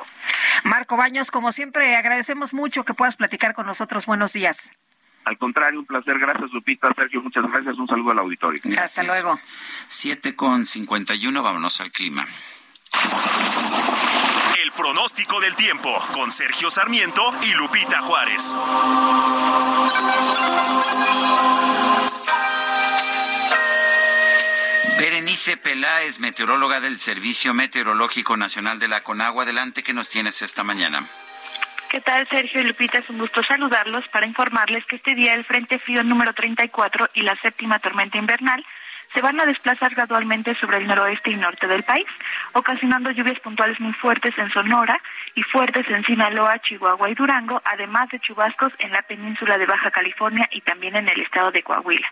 Marco 0.64 0.96
Baños, 0.98 1.32
como 1.32 1.52
siempre, 1.52 1.96
agradecemos 1.96 2.54
mucho 2.54 2.86
que 2.86 2.94
puedas 2.94 3.18
platicar 3.18 3.54
con 3.54 3.66
nosotros. 3.66 4.06
Buenos 4.06 4.34
días. 4.34 4.72
Al 5.26 5.38
contrario, 5.38 5.80
un 5.80 5.86
placer. 5.86 6.18
Gracias, 6.20 6.52
Lupita. 6.52 6.92
Sergio, 6.96 7.22
muchas 7.22 7.44
gracias. 7.52 7.78
Un 7.78 7.88
saludo 7.88 8.12
al 8.12 8.20
auditorio. 8.20 8.60
Hasta 8.80 9.04
luego. 9.04 9.40
Siete 9.88 10.36
con 10.36 10.66
cincuenta 10.66 11.14
y 11.16 11.28
uno. 11.28 11.44
Vámonos 11.44 11.80
al 11.82 11.92
clima. 11.92 12.28
El 14.64 14.72
pronóstico 14.72 15.40
del 15.40 15.56
tiempo 15.56 15.96
con 16.14 16.32
Sergio 16.32 16.70
Sarmiento 16.70 17.34
y 17.44 17.54
Lupita 17.54 18.02
Juárez. 18.02 18.56
Berenice 24.98 25.58
Peláez, 25.58 26.20
meteoróloga 26.20 26.80
del 26.80 27.00
Servicio 27.00 27.54
Meteorológico 27.54 28.38
Nacional 28.38 28.78
de 28.80 28.88
la 28.88 29.02
Conagua. 29.02 29.44
Adelante, 29.44 29.82
¿qué 29.82 29.94
nos 29.94 30.10
tienes 30.10 30.42
esta 30.42 30.64
mañana? 30.64 31.08
¿Qué 31.92 32.00
tal, 32.00 32.26
Sergio 32.30 32.62
y 32.62 32.64
Lupita? 32.64 33.00
Es 33.00 33.10
un 33.10 33.18
gusto 33.18 33.44
saludarlos 33.44 34.08
para 34.14 34.26
informarles 34.26 34.86
que 34.86 34.96
este 34.96 35.14
día 35.14 35.34
el 35.34 35.44
Frente 35.44 35.78
Frío 35.78 36.02
número 36.06 36.34
34 36.34 37.10
y 37.16 37.22
la 37.24 37.36
séptima 37.42 37.80
tormenta 37.80 38.18
invernal 38.18 38.66
se 39.14 39.22
van 39.22 39.40
a 39.40 39.46
desplazar 39.46 39.94
gradualmente 39.94 40.56
sobre 40.56 40.78
el 40.78 40.88
noroeste 40.88 41.32
y 41.32 41.36
norte 41.36 41.68
del 41.68 41.84
país, 41.84 42.08
ocasionando 42.54 43.12
lluvias 43.12 43.40
puntuales 43.40 43.80
muy 43.80 43.94
fuertes 43.94 44.38
en 44.38 44.50
Sonora 44.52 45.00
y 45.36 45.44
fuertes 45.44 45.86
en 45.90 46.04
Sinaloa, 46.04 46.60
Chihuahua 46.60 47.10
y 47.10 47.14
Durango, 47.14 47.62
además 47.66 48.10
de 48.10 48.20
chubascos 48.20 48.74
en 48.80 48.92
la 48.92 49.02
península 49.02 49.58
de 49.58 49.66
Baja 49.66 49.92
California 49.92 50.48
y 50.52 50.62
también 50.62 50.96
en 50.96 51.10
el 51.10 51.22
estado 51.22 51.52
de 51.52 51.64
Coahuila. 51.64 52.08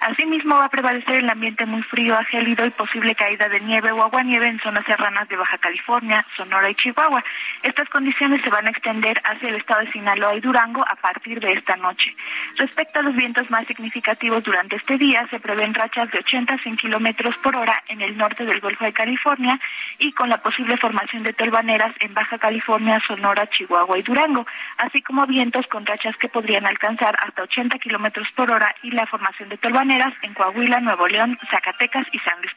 Asimismo, 0.00 0.56
va 0.56 0.66
a 0.66 0.70
prevalecer 0.70 1.16
el 1.16 1.30
ambiente 1.30 1.66
muy 1.66 1.82
frío, 1.82 2.18
gélido 2.30 2.66
y 2.66 2.70
posible 2.70 3.14
caída 3.14 3.48
de 3.48 3.60
nieve 3.60 3.92
o 3.92 4.02
aguanieve 4.02 4.48
en 4.48 4.58
zonas 4.60 4.84
serranas 4.84 5.28
de 5.28 5.36
Baja 5.36 5.58
California, 5.58 6.26
Sonora 6.36 6.70
y 6.70 6.74
Chihuahua. 6.74 7.24
Estas 7.62 7.88
condiciones 7.88 8.42
se 8.42 8.50
van 8.50 8.66
a 8.66 8.70
extender 8.70 9.20
hacia 9.24 9.48
el 9.48 9.56
estado 9.56 9.80
de 9.80 9.90
Sinaloa 9.90 10.34
y 10.34 10.40
Durango 10.40 10.84
a 10.86 10.96
partir 10.96 11.40
de 11.40 11.52
esta 11.52 11.76
noche. 11.76 12.14
Respecto 12.56 12.98
a 12.98 13.02
los 13.02 13.14
vientos 13.14 13.50
más 13.50 13.66
significativos 13.66 14.42
durante 14.42 14.76
este 14.76 14.98
día, 14.98 15.26
se 15.30 15.38
prevén 15.38 15.74
rachas 15.74 16.10
de 16.10 16.18
80 16.18 16.39
100 16.46 16.76
kilómetros 16.76 17.36
por 17.38 17.56
hora 17.56 17.82
en 17.88 18.00
el 18.00 18.16
norte 18.16 18.44
del 18.44 18.60
Golfo 18.60 18.84
de 18.84 18.92
California 18.92 19.58
y 19.98 20.12
con 20.12 20.28
la 20.28 20.38
posible 20.38 20.76
formación 20.76 21.22
de 21.22 21.32
tolvaneras 21.32 21.94
en 22.00 22.14
Baja 22.14 22.38
California, 22.38 23.00
Sonora, 23.06 23.46
Chihuahua 23.48 23.98
y 23.98 24.02
Durango, 24.02 24.46
así 24.78 25.02
como 25.02 25.26
vientos 25.26 25.66
con 25.66 25.86
rachas 25.86 26.16
que 26.16 26.28
podrían 26.28 26.66
alcanzar 26.66 27.16
hasta 27.20 27.42
80 27.42 27.78
kilómetros 27.78 28.30
por 28.32 28.50
hora 28.50 28.74
y 28.82 28.90
la 28.90 29.06
formación 29.06 29.48
de 29.48 29.58
tolvaneras 29.58 30.12
en 30.22 30.34
Coahuila, 30.34 30.80
Nuevo 30.80 31.06
León, 31.06 31.38
Zacatecas 31.50 32.06
y 32.12 32.18
San 32.20 32.38
Luis 32.38 32.54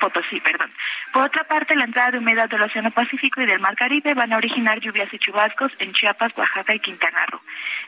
Potosí. 0.00 0.40
Perdón. 0.40 0.70
Por 1.12 1.22
otra 1.22 1.44
parte, 1.44 1.76
la 1.76 1.84
entrada 1.84 2.12
de 2.12 2.18
humedad 2.18 2.48
del 2.48 2.62
Océano 2.62 2.90
Pacífico 2.90 3.40
y 3.40 3.46
del 3.46 3.60
Mar 3.60 3.76
Caribe 3.76 4.14
van 4.14 4.32
a 4.32 4.36
originar 4.36 4.80
lluvias 4.80 5.12
y 5.12 5.18
chubascos 5.18 5.72
en 5.78 5.92
Chiapas, 5.92 6.32
Oaxaca 6.36 6.74
y 6.74 6.80
Quintana 6.80 7.26
Roo. 7.26 7.40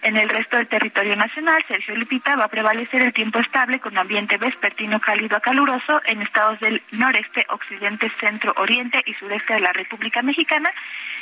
En 0.02 0.16
el 0.16 0.28
resto 0.28 0.56
del 0.56 0.68
territorio 0.68 1.16
nacional, 1.16 1.64
Sergio 1.66 1.96
Lupita 1.96 2.36
va 2.36 2.44
a 2.44 2.48
prevalecer 2.48 3.02
el 3.02 3.12
tiempo 3.12 3.38
estable 3.38 3.80
con 3.80 3.96
ambiente 3.96 4.36
vespertino 4.36 5.00
cálido 5.00 5.23
a 5.32 5.40
caluroso 5.40 6.00
en 6.04 6.22
estados 6.22 6.60
del 6.60 6.82
noreste, 6.92 7.46
occidente, 7.48 8.10
centro, 8.20 8.52
oriente 8.56 9.02
y 9.06 9.14
sureste 9.14 9.54
de 9.54 9.60
la 9.60 9.72
República 9.72 10.22
Mexicana, 10.22 10.70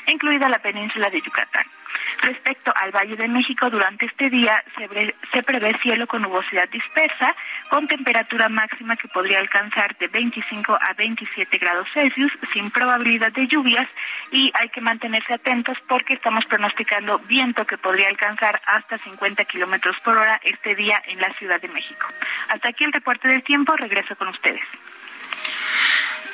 incluida 0.06 0.48
la 0.48 0.58
península 0.58 1.08
de 1.10 1.20
Yucatán. 1.20 1.64
Respecto 2.22 2.72
al 2.74 2.90
Valle 2.90 3.16
de 3.16 3.28
México, 3.28 3.68
durante 3.70 4.06
este 4.06 4.30
día 4.30 4.62
se, 4.76 5.42
prevé 5.42 5.76
cielo 5.82 6.06
con 6.06 6.22
nubosidad 6.22 6.68
dispersa, 6.68 7.34
con 7.68 7.88
temperatura 7.88 8.48
máxima 8.48 8.96
que 8.96 9.08
podría 9.08 9.40
alcanzar 9.40 9.96
de 9.98 10.08
25 10.08 10.78
a 10.80 10.92
27 10.94 11.58
grados 11.58 11.88
Celsius, 11.92 12.32
sin 12.52 12.70
probabilidad 12.70 13.32
de 13.32 13.46
lluvias, 13.46 13.88
y 14.30 14.50
hay 14.54 14.68
que 14.68 14.80
mantenerse 14.80 15.34
atentos 15.34 15.76
porque 15.88 16.14
estamos 16.14 16.44
pronosticando 16.46 17.18
viento 17.20 17.66
que 17.66 17.78
podría 17.78 18.08
alcanzar 18.08 18.60
hasta 18.66 18.98
50 18.98 19.44
kilómetros 19.44 19.96
por 20.04 20.16
hora 20.16 20.40
este 20.44 20.74
día 20.74 21.02
en 21.06 21.20
la 21.20 21.32
Ciudad 21.34 21.60
de 21.60 21.68
México. 21.68 22.06
Hasta 22.48 22.68
aquí 22.68 22.84
el 22.84 22.92
reporte 22.92 23.28
del 23.28 23.42
tiempo, 23.42 23.76
regreso 23.92 24.16
con 24.16 24.28
ustedes. 24.28 24.62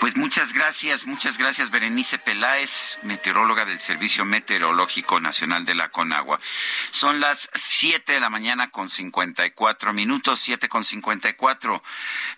Pues 0.00 0.16
muchas 0.16 0.52
gracias, 0.52 1.06
muchas 1.06 1.38
gracias 1.38 1.70
Berenice 1.70 2.18
Peláez, 2.18 2.98
meteoróloga 3.02 3.64
del 3.64 3.80
Servicio 3.80 4.24
Meteorológico 4.24 5.18
Nacional 5.18 5.64
de 5.64 5.74
la 5.74 5.88
Conagua. 5.88 6.38
Son 6.92 7.18
las 7.18 7.50
7 7.52 8.12
de 8.12 8.20
la 8.20 8.30
mañana 8.30 8.70
con 8.70 8.88
54 8.88 9.92
minutos, 9.92 10.38
7 10.38 10.68
con 10.68 10.84
54. 10.84 11.82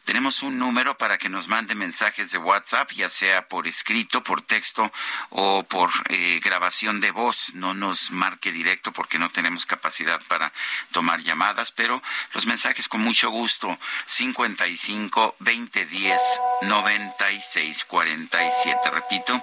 Tenemos 0.07 0.43
un 0.43 0.59
número 0.59 0.97
para 0.97 1.19
que 1.19 1.29
nos 1.29 1.49
mande 1.49 1.75
mensajes 1.75 2.31
de 2.33 2.39
WhatsApp, 2.39 2.93
ya 2.93 3.11
sea 3.11 3.47
por 3.47 3.67
escrito, 3.67 4.23
por 4.23 4.41
texto 4.41 4.91
o 5.29 5.63
por 5.63 5.91
eh, 6.09 6.41
grabación 6.43 7.01
de 7.01 7.11
voz. 7.11 7.55
No 7.55 7.75
nos 7.75 8.11
marque 8.11 8.53
directo 8.53 8.91
porque 8.91 9.19
no 9.19 9.29
tenemos 9.29 9.67
capacidad 9.67 10.23
para 10.29 10.51
tomar 10.93 11.21
llamadas, 11.21 11.73
pero 11.73 12.03
los 12.33 12.47
mensajes 12.47 12.89
con 12.89 13.03
mucho 13.03 13.29
gusto. 13.29 13.79
55 14.07 15.37
2010 15.41 16.21
96 16.63 17.50
9647. 17.51 18.91
Repito, 18.91 19.43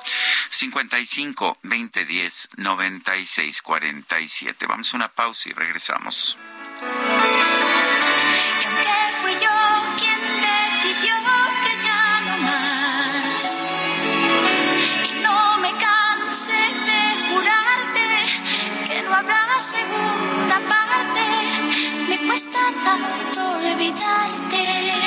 55 0.49 1.57
2010 1.63 2.49
9647. 2.55 4.65
Vamos 4.65 4.93
a 4.93 4.97
una 4.97 5.09
pausa 5.09 5.49
y 5.49 5.53
regresamos. 5.53 6.37
Y 6.81 6.85
aunque 8.65 8.89
fui 9.21 9.33
yo 9.33 9.49
quien 9.99 10.21
decidió 10.41 11.15
que 11.63 11.73
ya 11.83 12.21
no 12.21 12.37
más, 12.47 13.41
y 15.03 15.11
no 15.21 15.57
me 15.57 15.71
canse 15.71 16.53
de 16.53 17.01
jurarte 17.29 18.07
que 18.87 19.01
no 19.03 19.13
habrá 19.15 19.59
segunda 19.59 20.61
parte, 20.69 21.23
me 22.07 22.17
cuesta 22.25 22.61
tanto 22.85 23.41
olvidarte. 23.57 25.06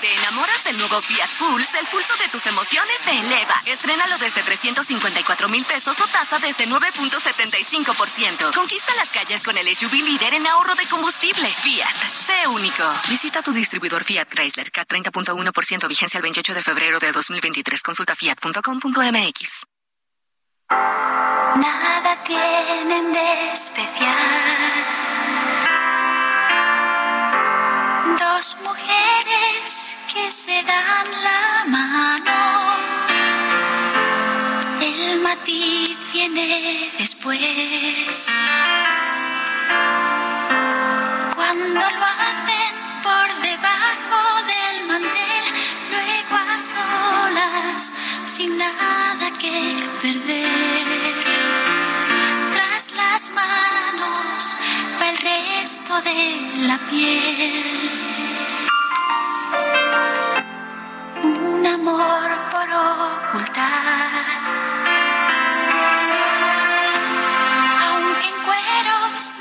Te 0.00 0.12
enamoras 0.12 0.62
del 0.64 0.76
nuevo 0.76 1.00
Fiat 1.00 1.30
Pulse, 1.38 1.78
el 1.78 1.86
pulso 1.86 2.14
de 2.16 2.28
tus 2.28 2.44
emociones 2.46 3.00
se 3.02 3.12
eleva. 3.12 3.54
Estrénalo 3.64 4.18
desde 4.18 4.42
354 4.42 5.48
mil 5.48 5.64
pesos 5.64 5.98
o 5.98 6.06
tasa 6.08 6.38
desde 6.38 6.66
9.75%. 6.68 8.54
Conquista 8.54 8.94
las 8.96 9.08
calles 9.08 9.42
con 9.42 9.56
el 9.56 9.74
SUV 9.74 9.92
líder 9.92 10.34
en 10.34 10.46
ahorro 10.46 10.74
de 10.74 10.84
combustible. 10.86 11.48
Fiat, 11.48 11.96
sé 12.26 12.46
único. 12.48 12.84
Visita 13.08 13.40
tu 13.42 13.52
distribuidor 13.52 14.04
Fiat 14.04 14.28
Chrysler, 14.28 14.70
K 14.70 14.86
30.1% 14.86 15.88
vigencia 15.88 16.18
el 16.18 16.22
28 16.22 16.54
de 16.54 16.62
febrero 16.62 16.98
de 16.98 17.12
2023. 17.12 17.82
Consulta 17.82 18.14
fiat.com.mx. 18.14 19.66
Nada 20.68 22.22
tienen 22.24 23.12
de 23.12 23.52
especial. 23.52 25.15
Dos 28.14 28.56
mujeres 28.62 29.96
que 30.12 30.30
se 30.30 30.62
dan 30.62 31.06
la 31.26 31.64
mano. 31.66 32.76
El 34.80 35.20
matiz 35.20 35.98
viene 36.12 36.92
después. 36.98 38.30
Cuando 41.34 41.80
lo 41.80 42.06
hacen 42.26 42.72
por 43.02 43.28
debajo 43.42 44.20
del 44.52 44.86
mantel, 44.86 45.44
luego 45.90 46.36
a 46.36 46.58
solas, 46.60 47.92
sin 48.24 48.56
nada 48.56 49.30
que 49.40 49.76
perder. 50.00 51.14
Tras 52.52 52.92
las 52.92 53.30
manos 53.30 53.75
resto 55.26 55.94
de 56.02 56.18
la 56.68 56.78
piel. 56.88 57.64
Un 61.22 61.66
amor 61.66 62.28
por 62.52 62.68
ocultar. 62.90 64.26
Aunque 67.86 68.26
en 68.32 68.38
cueros 68.48 69.32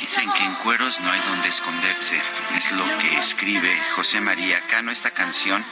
Dicen 0.00 0.32
que 0.32 0.44
en 0.44 0.54
cueros 0.56 1.00
no 1.00 1.10
hay 1.10 1.20
donde 1.20 1.48
esconderse. 1.48 2.20
Es 2.56 2.72
lo 2.72 2.84
que 2.98 3.18
escribe 3.18 3.80
José 3.94 4.20
María 4.20 4.60
Cano. 4.68 4.90
Esta 4.90 5.10
canción 5.10 5.64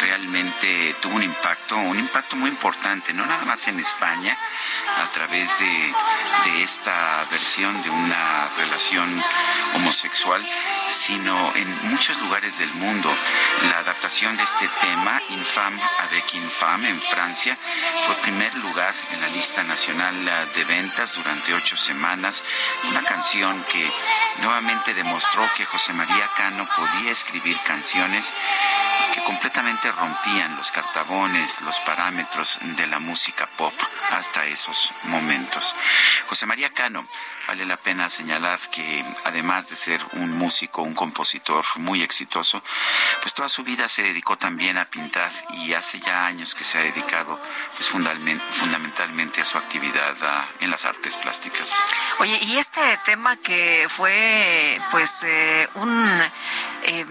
realmente 0.00 0.94
tuvo 1.00 1.16
un 1.16 1.22
impacto, 1.22 1.76
un 1.76 1.98
impacto 1.98 2.36
muy 2.36 2.48
importante, 2.50 3.12
no 3.12 3.26
nada 3.26 3.44
más 3.44 3.68
en 3.68 3.78
España, 3.78 4.36
a 4.98 5.10
través 5.10 5.50
de, 5.58 5.94
esta 6.62 7.24
versión 7.30 7.82
de 7.82 7.90
una 7.90 8.48
relación 8.56 9.22
homosexual, 9.74 10.44
sino 10.88 11.54
en 11.54 11.68
muchos 11.90 12.18
lugares 12.22 12.58
del 12.58 12.72
mundo. 12.74 13.14
La 13.70 13.78
adaptación 13.78 14.36
de 14.36 14.44
este 14.44 14.68
tema, 14.80 15.20
Infam 15.30 15.78
avec 15.98 16.34
Infam, 16.34 16.84
en 16.86 17.00
Francia, 17.00 17.56
fue 18.06 18.14
primer 18.16 18.54
lugar 18.56 18.94
en 19.12 19.20
la 19.20 19.28
lista 19.28 19.62
nacional 19.64 20.14
de 20.54 20.64
ventas 20.64 21.14
durante 21.14 21.54
ocho 21.54 21.75
semanas. 21.80 22.42
Una 22.90 23.02
canción 23.02 23.62
que 23.64 23.90
nuevamente 24.42 24.94
demostró 24.94 25.48
que 25.56 25.64
José 25.64 25.92
María 25.94 26.28
Cano 26.36 26.66
podía 26.76 27.10
escribir 27.12 27.56
canciones 27.64 28.34
que 29.14 29.22
completamente 29.22 29.90
rompían 29.92 30.56
los 30.56 30.70
cartabones, 30.70 31.60
los 31.62 31.80
parámetros 31.80 32.58
de 32.62 32.86
la 32.86 32.98
música 32.98 33.46
pop 33.56 33.74
hasta 34.10 34.44
esos 34.46 34.92
momentos. 35.04 35.74
José 36.28 36.46
María 36.46 36.70
Cano, 36.70 37.06
vale 37.46 37.64
la 37.64 37.76
pena 37.76 38.08
señalar 38.08 38.58
que 38.70 39.04
además 39.24 39.70
de 39.70 39.76
ser 39.76 40.00
un 40.12 40.36
músico, 40.36 40.82
un 40.82 40.94
compositor 40.94 41.64
muy 41.76 42.02
exitoso, 42.02 42.62
pues 43.22 43.34
toda 43.34 43.48
su 43.48 43.62
vida 43.62 43.88
se 43.88 44.02
dedicó 44.02 44.36
también 44.36 44.78
a 44.78 44.84
pintar 44.84 45.32
y 45.54 45.74
hace 45.74 46.00
ya 46.00 46.26
años 46.26 46.54
que 46.54 46.64
se 46.64 46.78
ha 46.78 46.82
dedicado 46.82 47.40
pues 47.76 47.88
fundamentalmente, 47.88 49.40
a 49.40 49.44
su 49.44 49.58
actividad 49.58 50.16
ah, 50.22 50.46
en 50.60 50.70
las 50.70 50.84
artes 50.84 51.16
plásticas. 51.16 51.74
Oye, 52.18 52.38
y 52.42 52.58
este 52.58 52.80
tema 53.04 53.36
que 53.36 53.86
fue 53.88 54.80
pues 54.90 55.22
eh, 55.24 55.68
un 55.74 56.22
eh, 56.82 57.04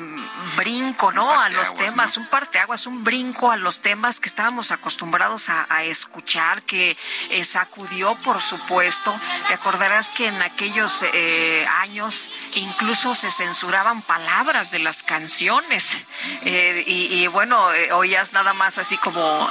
brinco, 0.55 1.11
¿no? 1.11 1.39
A 1.39 1.49
los 1.49 1.75
temas, 1.75 2.17
un 2.17 2.27
parteaguas, 2.27 2.87
un 2.87 3.03
brinco 3.03 3.51
a 3.51 3.57
los 3.57 3.81
temas 3.81 4.19
que 4.19 4.27
estábamos 4.29 4.71
acostumbrados 4.71 5.49
a, 5.49 5.67
a 5.69 5.83
escuchar, 5.83 6.63
que 6.63 6.97
eh, 7.29 7.43
sacudió, 7.43 8.15
por 8.23 8.41
supuesto. 8.41 9.17
Te 9.47 9.53
acordarás 9.53 10.11
que 10.11 10.24
en 10.25 10.41
aquellos 10.41 11.05
eh, 11.13 11.67
años 11.79 12.29
incluso 12.55 13.15
se 13.15 13.29
censuraban 13.29 14.01
palabras 14.01 14.71
de 14.71 14.79
las 14.79 15.03
canciones. 15.03 15.95
Eh, 16.43 16.83
y, 16.85 17.27
bueno, 17.27 17.73
eh, 17.73 17.91
oías 17.91 18.33
nada 18.33 18.53
más 18.53 18.77
así 18.77 18.97
como 18.97 19.49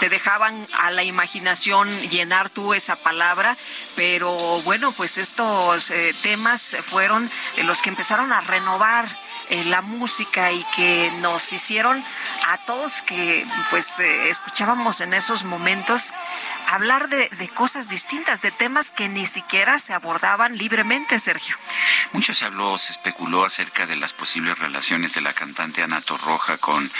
te 0.00 0.08
dejaban 0.08 0.66
a 0.72 0.90
la 0.90 1.02
imaginación 1.02 1.90
llenar 2.08 2.50
tú 2.50 2.74
esa 2.74 2.96
palabra, 2.96 3.56
pero 3.96 4.32
bueno, 4.62 4.92
pues 4.92 5.18
estos 5.18 5.92
temas 6.22 6.76
fueron 6.84 7.30
los 7.64 7.82
que 7.82 7.90
empezaron 7.90 8.32
a 8.32 8.40
renovar 8.40 9.08
la 9.66 9.82
música 9.82 10.52
y 10.52 10.64
que 10.76 11.12
nos 11.20 11.52
hicieron 11.52 12.02
a 12.48 12.58
todos 12.58 13.02
que 13.02 13.46
pues 13.70 14.00
escuchábamos 14.00 15.00
en 15.00 15.14
esos 15.14 15.44
momentos 15.44 16.12
hablar 16.68 17.08
de, 17.08 17.28
de, 17.28 17.48
cosas 17.48 17.88
distintas, 17.88 18.42
de 18.42 18.50
temas 18.50 18.90
que 18.90 19.08
ni 19.08 19.26
siquiera 19.26 19.78
se 19.78 19.92
abordaban 19.92 20.56
libremente, 20.56 21.18
Sergio. 21.18 21.56
Mucho 22.12 22.34
se 22.34 22.44
habló, 22.44 22.78
se 22.78 22.92
especuló 22.92 23.44
acerca 23.44 23.86
de 23.86 23.96
las 23.96 24.12
posibles 24.12 24.58
relaciones 24.58 25.14
de 25.14 25.20
la 25.20 25.32
cantante 25.32 25.82
Ana 25.82 26.00
Torroja 26.00 26.58
con, 26.58 26.90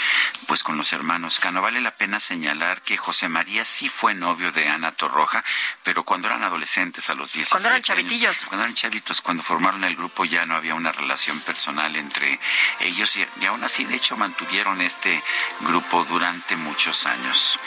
pues, 0.47 0.63
con 0.63 0.77
los 0.77 0.93
hermanos 0.93 1.39
Cano. 1.39 1.61
Vale 1.61 1.81
la 1.81 1.91
pena 1.91 2.19
señalar 2.19 2.81
que 2.81 2.97
José 2.97 3.27
María 3.27 3.65
sí 3.65 3.89
fue 3.89 4.13
novio 4.13 4.51
de 4.51 4.67
Ana 4.67 4.91
Torroja, 4.91 5.43
pero 5.83 6.03
cuando 6.03 6.27
eran 6.27 6.43
adolescentes, 6.43 7.09
a 7.09 7.15
los 7.15 7.33
17 7.33 7.51
Cuando 7.51 7.69
eran 7.69 7.81
chavitillos. 7.81 8.37
Años, 8.37 8.45
cuando 8.47 8.63
eran 8.63 8.75
chavitos, 8.75 9.21
cuando 9.21 9.43
formaron 9.43 9.83
el 9.83 9.95
grupo 9.95 10.25
ya 10.25 10.45
no 10.45 10.55
había 10.55 10.75
una 10.75 10.91
relación 10.91 11.39
personal 11.41 11.95
entre 11.95 12.39
ellos 12.79 13.15
y, 13.17 13.25
y 13.41 13.45
aún 13.45 13.63
así, 13.63 13.85
de 13.85 13.95
hecho, 13.95 14.17
mantuvieron 14.17 14.81
este 14.81 15.21
grupo 15.61 16.03
durante 16.05 16.55
muchos 16.55 17.05
años. 17.05 17.59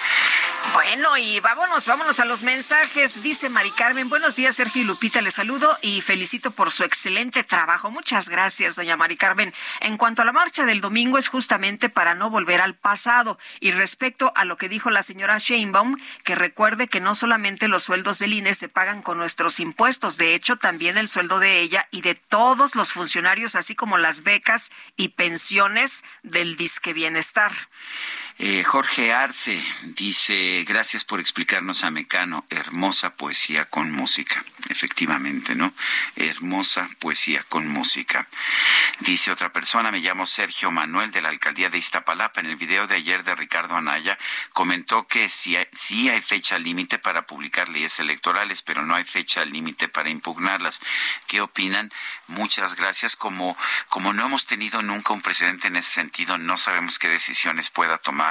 Bueno, 0.72 1.16
y 1.16 1.40
vámonos, 1.40 1.86
vámonos 1.89 2.20
a 2.20 2.26
los 2.26 2.43
mensajes. 2.43 3.22
Dice 3.22 3.49
Mari 3.49 3.70
Carmen, 3.70 4.11
buenos 4.11 4.36
días, 4.36 4.57
Sergio 4.57 4.82
y 4.82 4.84
Lupita, 4.84 5.22
les 5.22 5.34
saludo 5.34 5.78
y 5.80 6.03
felicito 6.03 6.51
por 6.51 6.70
su 6.70 6.84
excelente 6.84 7.45
trabajo. 7.45 7.91
Muchas 7.91 8.28
gracias, 8.28 8.76
doña 8.76 8.97
Mari 8.97 9.16
Carmen. 9.16 9.55
En 9.80 9.97
cuanto 9.97 10.20
a 10.20 10.26
la 10.26 10.32
marcha 10.32 10.66
del 10.66 10.82
domingo, 10.82 11.16
es 11.16 11.28
justamente 11.28 11.89
para 11.89 12.14
no 12.14 12.28
volver 12.28 12.61
al 12.61 12.74
pasado. 12.74 13.39
Y 13.61 13.70
respecto 13.70 14.32
a 14.36 14.45
lo 14.45 14.59
que 14.59 14.68
dijo 14.68 14.91
la 14.91 15.03
señora 15.03 15.39
Sheinbaum, 15.39 15.97
que 16.24 16.34
recuerde 16.34 16.89
que 16.89 17.01
no 17.01 17.14
solamente 17.14 17.68
los 17.68 17.84
sueldos 17.84 18.18
del 18.18 18.34
INE 18.34 18.53
se 18.53 18.68
pagan 18.68 19.01
con 19.01 19.16
nuestros 19.16 19.59
impuestos, 19.59 20.18
de 20.18 20.34
hecho, 20.34 20.57
también 20.57 20.99
el 20.99 21.09
sueldo 21.09 21.39
de 21.39 21.61
ella 21.61 21.89
y 21.91 22.03
de 22.03 22.14
todos 22.14 22.74
los 22.74 22.93
funcionarios, 22.93 23.55
así 23.55 23.74
como 23.74 23.97
las 23.97 24.24
becas 24.24 24.72
y 24.97 25.09
pensiones 25.09 26.05
del 26.22 26.57
disque 26.57 26.93
bienestar. 26.93 27.53
Eh, 28.41 28.62
Jorge 28.62 29.12
Arce 29.12 29.61
dice, 29.82 30.64
gracias 30.64 31.05
por 31.05 31.18
explicarnos 31.18 31.82
a 31.82 31.91
Mecano, 31.91 32.47
hermosa 32.51 33.14
poesía 33.14 33.64
con 33.64 33.91
música. 33.91 34.45
Efectivamente, 34.68 35.57
¿no? 35.57 35.72
Hermosa 36.14 36.89
poesía 37.01 37.43
con 37.49 37.66
música. 37.66 38.28
Dice 39.01 39.32
otra 39.32 39.53
persona, 39.53 39.91
me 39.91 39.99
llamo 39.99 40.24
Sergio 40.24 40.70
Manuel 40.70 41.11
de 41.11 41.20
la 41.20 41.30
alcaldía 41.30 41.68
de 41.68 41.78
Iztapalapa. 41.78 42.41
En 42.41 42.47
el 42.47 42.55
video 42.55 42.86
de 42.86 42.95
ayer 42.95 43.24
de 43.24 43.34
Ricardo 43.34 43.74
Anaya 43.74 44.16
comentó 44.53 45.09
que 45.09 45.28
sí, 45.28 45.57
sí 45.72 46.09
hay 46.09 46.20
fecha 46.20 46.61
límite 46.61 47.01
para 47.01 47.26
publicar 47.26 47.68
leyes 47.68 47.99
electorales, 47.99 48.62
pero 48.62 48.84
no 48.84 48.95
hay 48.95 49.05
fecha 49.05 49.45
límite 49.45 49.89
para 49.89 50.11
impugnarlas. 50.11 50.80
¿Qué 51.26 51.41
opinan? 51.41 51.93
Muchas 52.28 52.76
gracias. 52.76 53.16
Como, 53.16 53.57
como 53.89 54.12
no 54.12 54.26
hemos 54.26 54.47
tenido 54.47 54.80
nunca 54.82 55.12
un 55.12 55.22
precedente 55.22 55.66
en 55.66 55.76
ese 55.76 55.91
sentido, 55.91 56.39
no 56.39 56.57
sabemos 56.57 57.01
qué 57.01 57.09
decisiones 57.09 57.70
pueda 57.70 57.99
tomar 57.99 58.27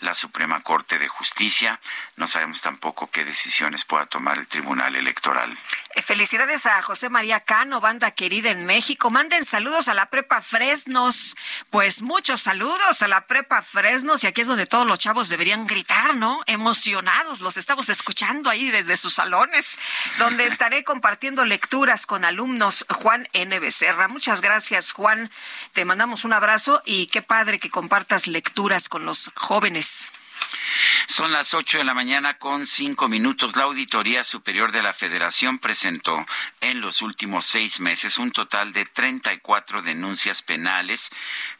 la 0.00 0.14
Suprema 0.14 0.60
Corte 0.62 0.98
de 0.98 1.08
Justicia. 1.08 1.80
No 2.16 2.26
sabemos 2.26 2.62
tampoco 2.62 3.10
qué 3.10 3.24
decisiones 3.24 3.84
pueda 3.84 4.06
tomar 4.06 4.38
el 4.38 4.46
Tribunal 4.46 4.96
Electoral. 4.96 5.56
Felicidades 6.02 6.66
a 6.66 6.80
José 6.82 7.08
María 7.08 7.40
Cano, 7.40 7.80
banda 7.80 8.12
querida 8.12 8.50
en 8.50 8.66
México. 8.66 9.10
Manden 9.10 9.44
saludos 9.44 9.88
a 9.88 9.94
la 9.94 10.06
Prepa 10.06 10.40
Fresnos. 10.40 11.36
Pues 11.70 12.02
muchos 12.02 12.42
saludos 12.42 13.02
a 13.02 13.08
la 13.08 13.26
Prepa 13.26 13.62
Fresnos. 13.62 14.22
Y 14.22 14.26
aquí 14.26 14.42
es 14.42 14.46
donde 14.46 14.66
todos 14.66 14.86
los 14.86 14.98
chavos 14.98 15.28
deberían 15.28 15.66
gritar, 15.66 16.14
¿no? 16.16 16.40
Emocionados. 16.46 17.40
Los 17.40 17.56
estamos 17.56 17.88
escuchando 17.88 18.48
ahí 18.48 18.70
desde 18.70 18.96
sus 18.96 19.14
salones, 19.14 19.78
donde 20.18 20.44
estaré 20.44 20.84
compartiendo 20.84 21.44
lecturas 21.44 22.06
con 22.06 22.24
alumnos 22.24 22.86
Juan 23.02 23.28
N. 23.32 23.58
Becerra. 23.58 24.08
Muchas 24.08 24.40
gracias, 24.40 24.92
Juan. 24.92 25.30
Te 25.72 25.84
mandamos 25.84 26.24
un 26.24 26.32
abrazo 26.32 26.82
y 26.84 27.08
qué 27.08 27.22
padre 27.22 27.58
que 27.58 27.70
compartas 27.70 28.26
lecturas 28.26 28.88
con 28.88 29.04
los 29.04 29.30
jóvenes. 29.34 30.12
Son 31.06 31.32
las 31.32 31.54
ocho 31.54 31.78
de 31.78 31.84
la 31.84 31.94
mañana 31.94 32.38
con 32.38 32.66
cinco 32.66 33.08
minutos. 33.08 33.56
La 33.56 33.64
Auditoría 33.64 34.24
Superior 34.24 34.72
de 34.72 34.82
la 34.82 34.92
Federación 34.92 35.58
presentó 35.58 36.26
en 36.60 36.80
los 36.80 37.02
últimos 37.02 37.46
seis 37.46 37.80
meses 37.80 38.18
un 38.18 38.30
total 38.30 38.72
de 38.72 38.84
34 38.84 39.82
denuncias 39.82 40.42
penales 40.42 41.10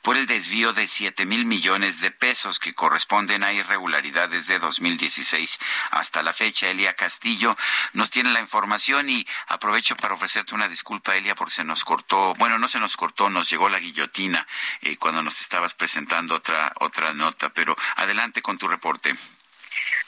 por 0.03 0.17
el 0.17 0.27
desvío 0.27 0.73
de 0.73 0.87
siete 0.87 1.25
mil 1.27 1.45
millones 1.45 2.01
de 2.01 2.11
pesos 2.11 2.59
que 2.59 2.75
corresponden 2.75 3.43
a 3.43 3.53
irregularidades 3.53 4.47
de 4.47 4.59
2016 4.59 5.59
hasta 5.91 6.23
la 6.23 6.33
fecha. 6.33 6.69
Elia 6.69 6.95
Castillo 6.95 7.57
nos 7.93 8.11
tiene 8.11 8.33
la 8.33 8.41
información 8.41 9.09
y 9.09 9.27
aprovecho 9.47 9.97
para 9.97 10.15
ofrecerte 10.15 10.55
una 10.55 10.69
disculpa, 10.69 11.17
Elia, 11.17 11.35
por 11.35 11.51
se 11.51 11.65
nos 11.65 11.85
cortó, 11.85 12.35
bueno, 12.35 12.59
no 12.59 12.69
se 12.69 12.81
nos 12.81 12.97
cortó, 12.97 13.31
nos 13.31 13.51
llegó 13.51 13.69
la 13.69 13.79
guillotina 13.79 14.47
eh, 14.83 14.97
cuando 14.97 15.23
nos 15.23 15.41
estabas 15.41 15.75
presentando 15.75 16.35
otra, 16.35 16.73
otra 16.81 17.13
nota, 17.15 17.51
pero 17.51 17.77
adelante 17.97 18.43
con 18.43 18.59
tu 18.59 18.69
reporte. 18.69 18.88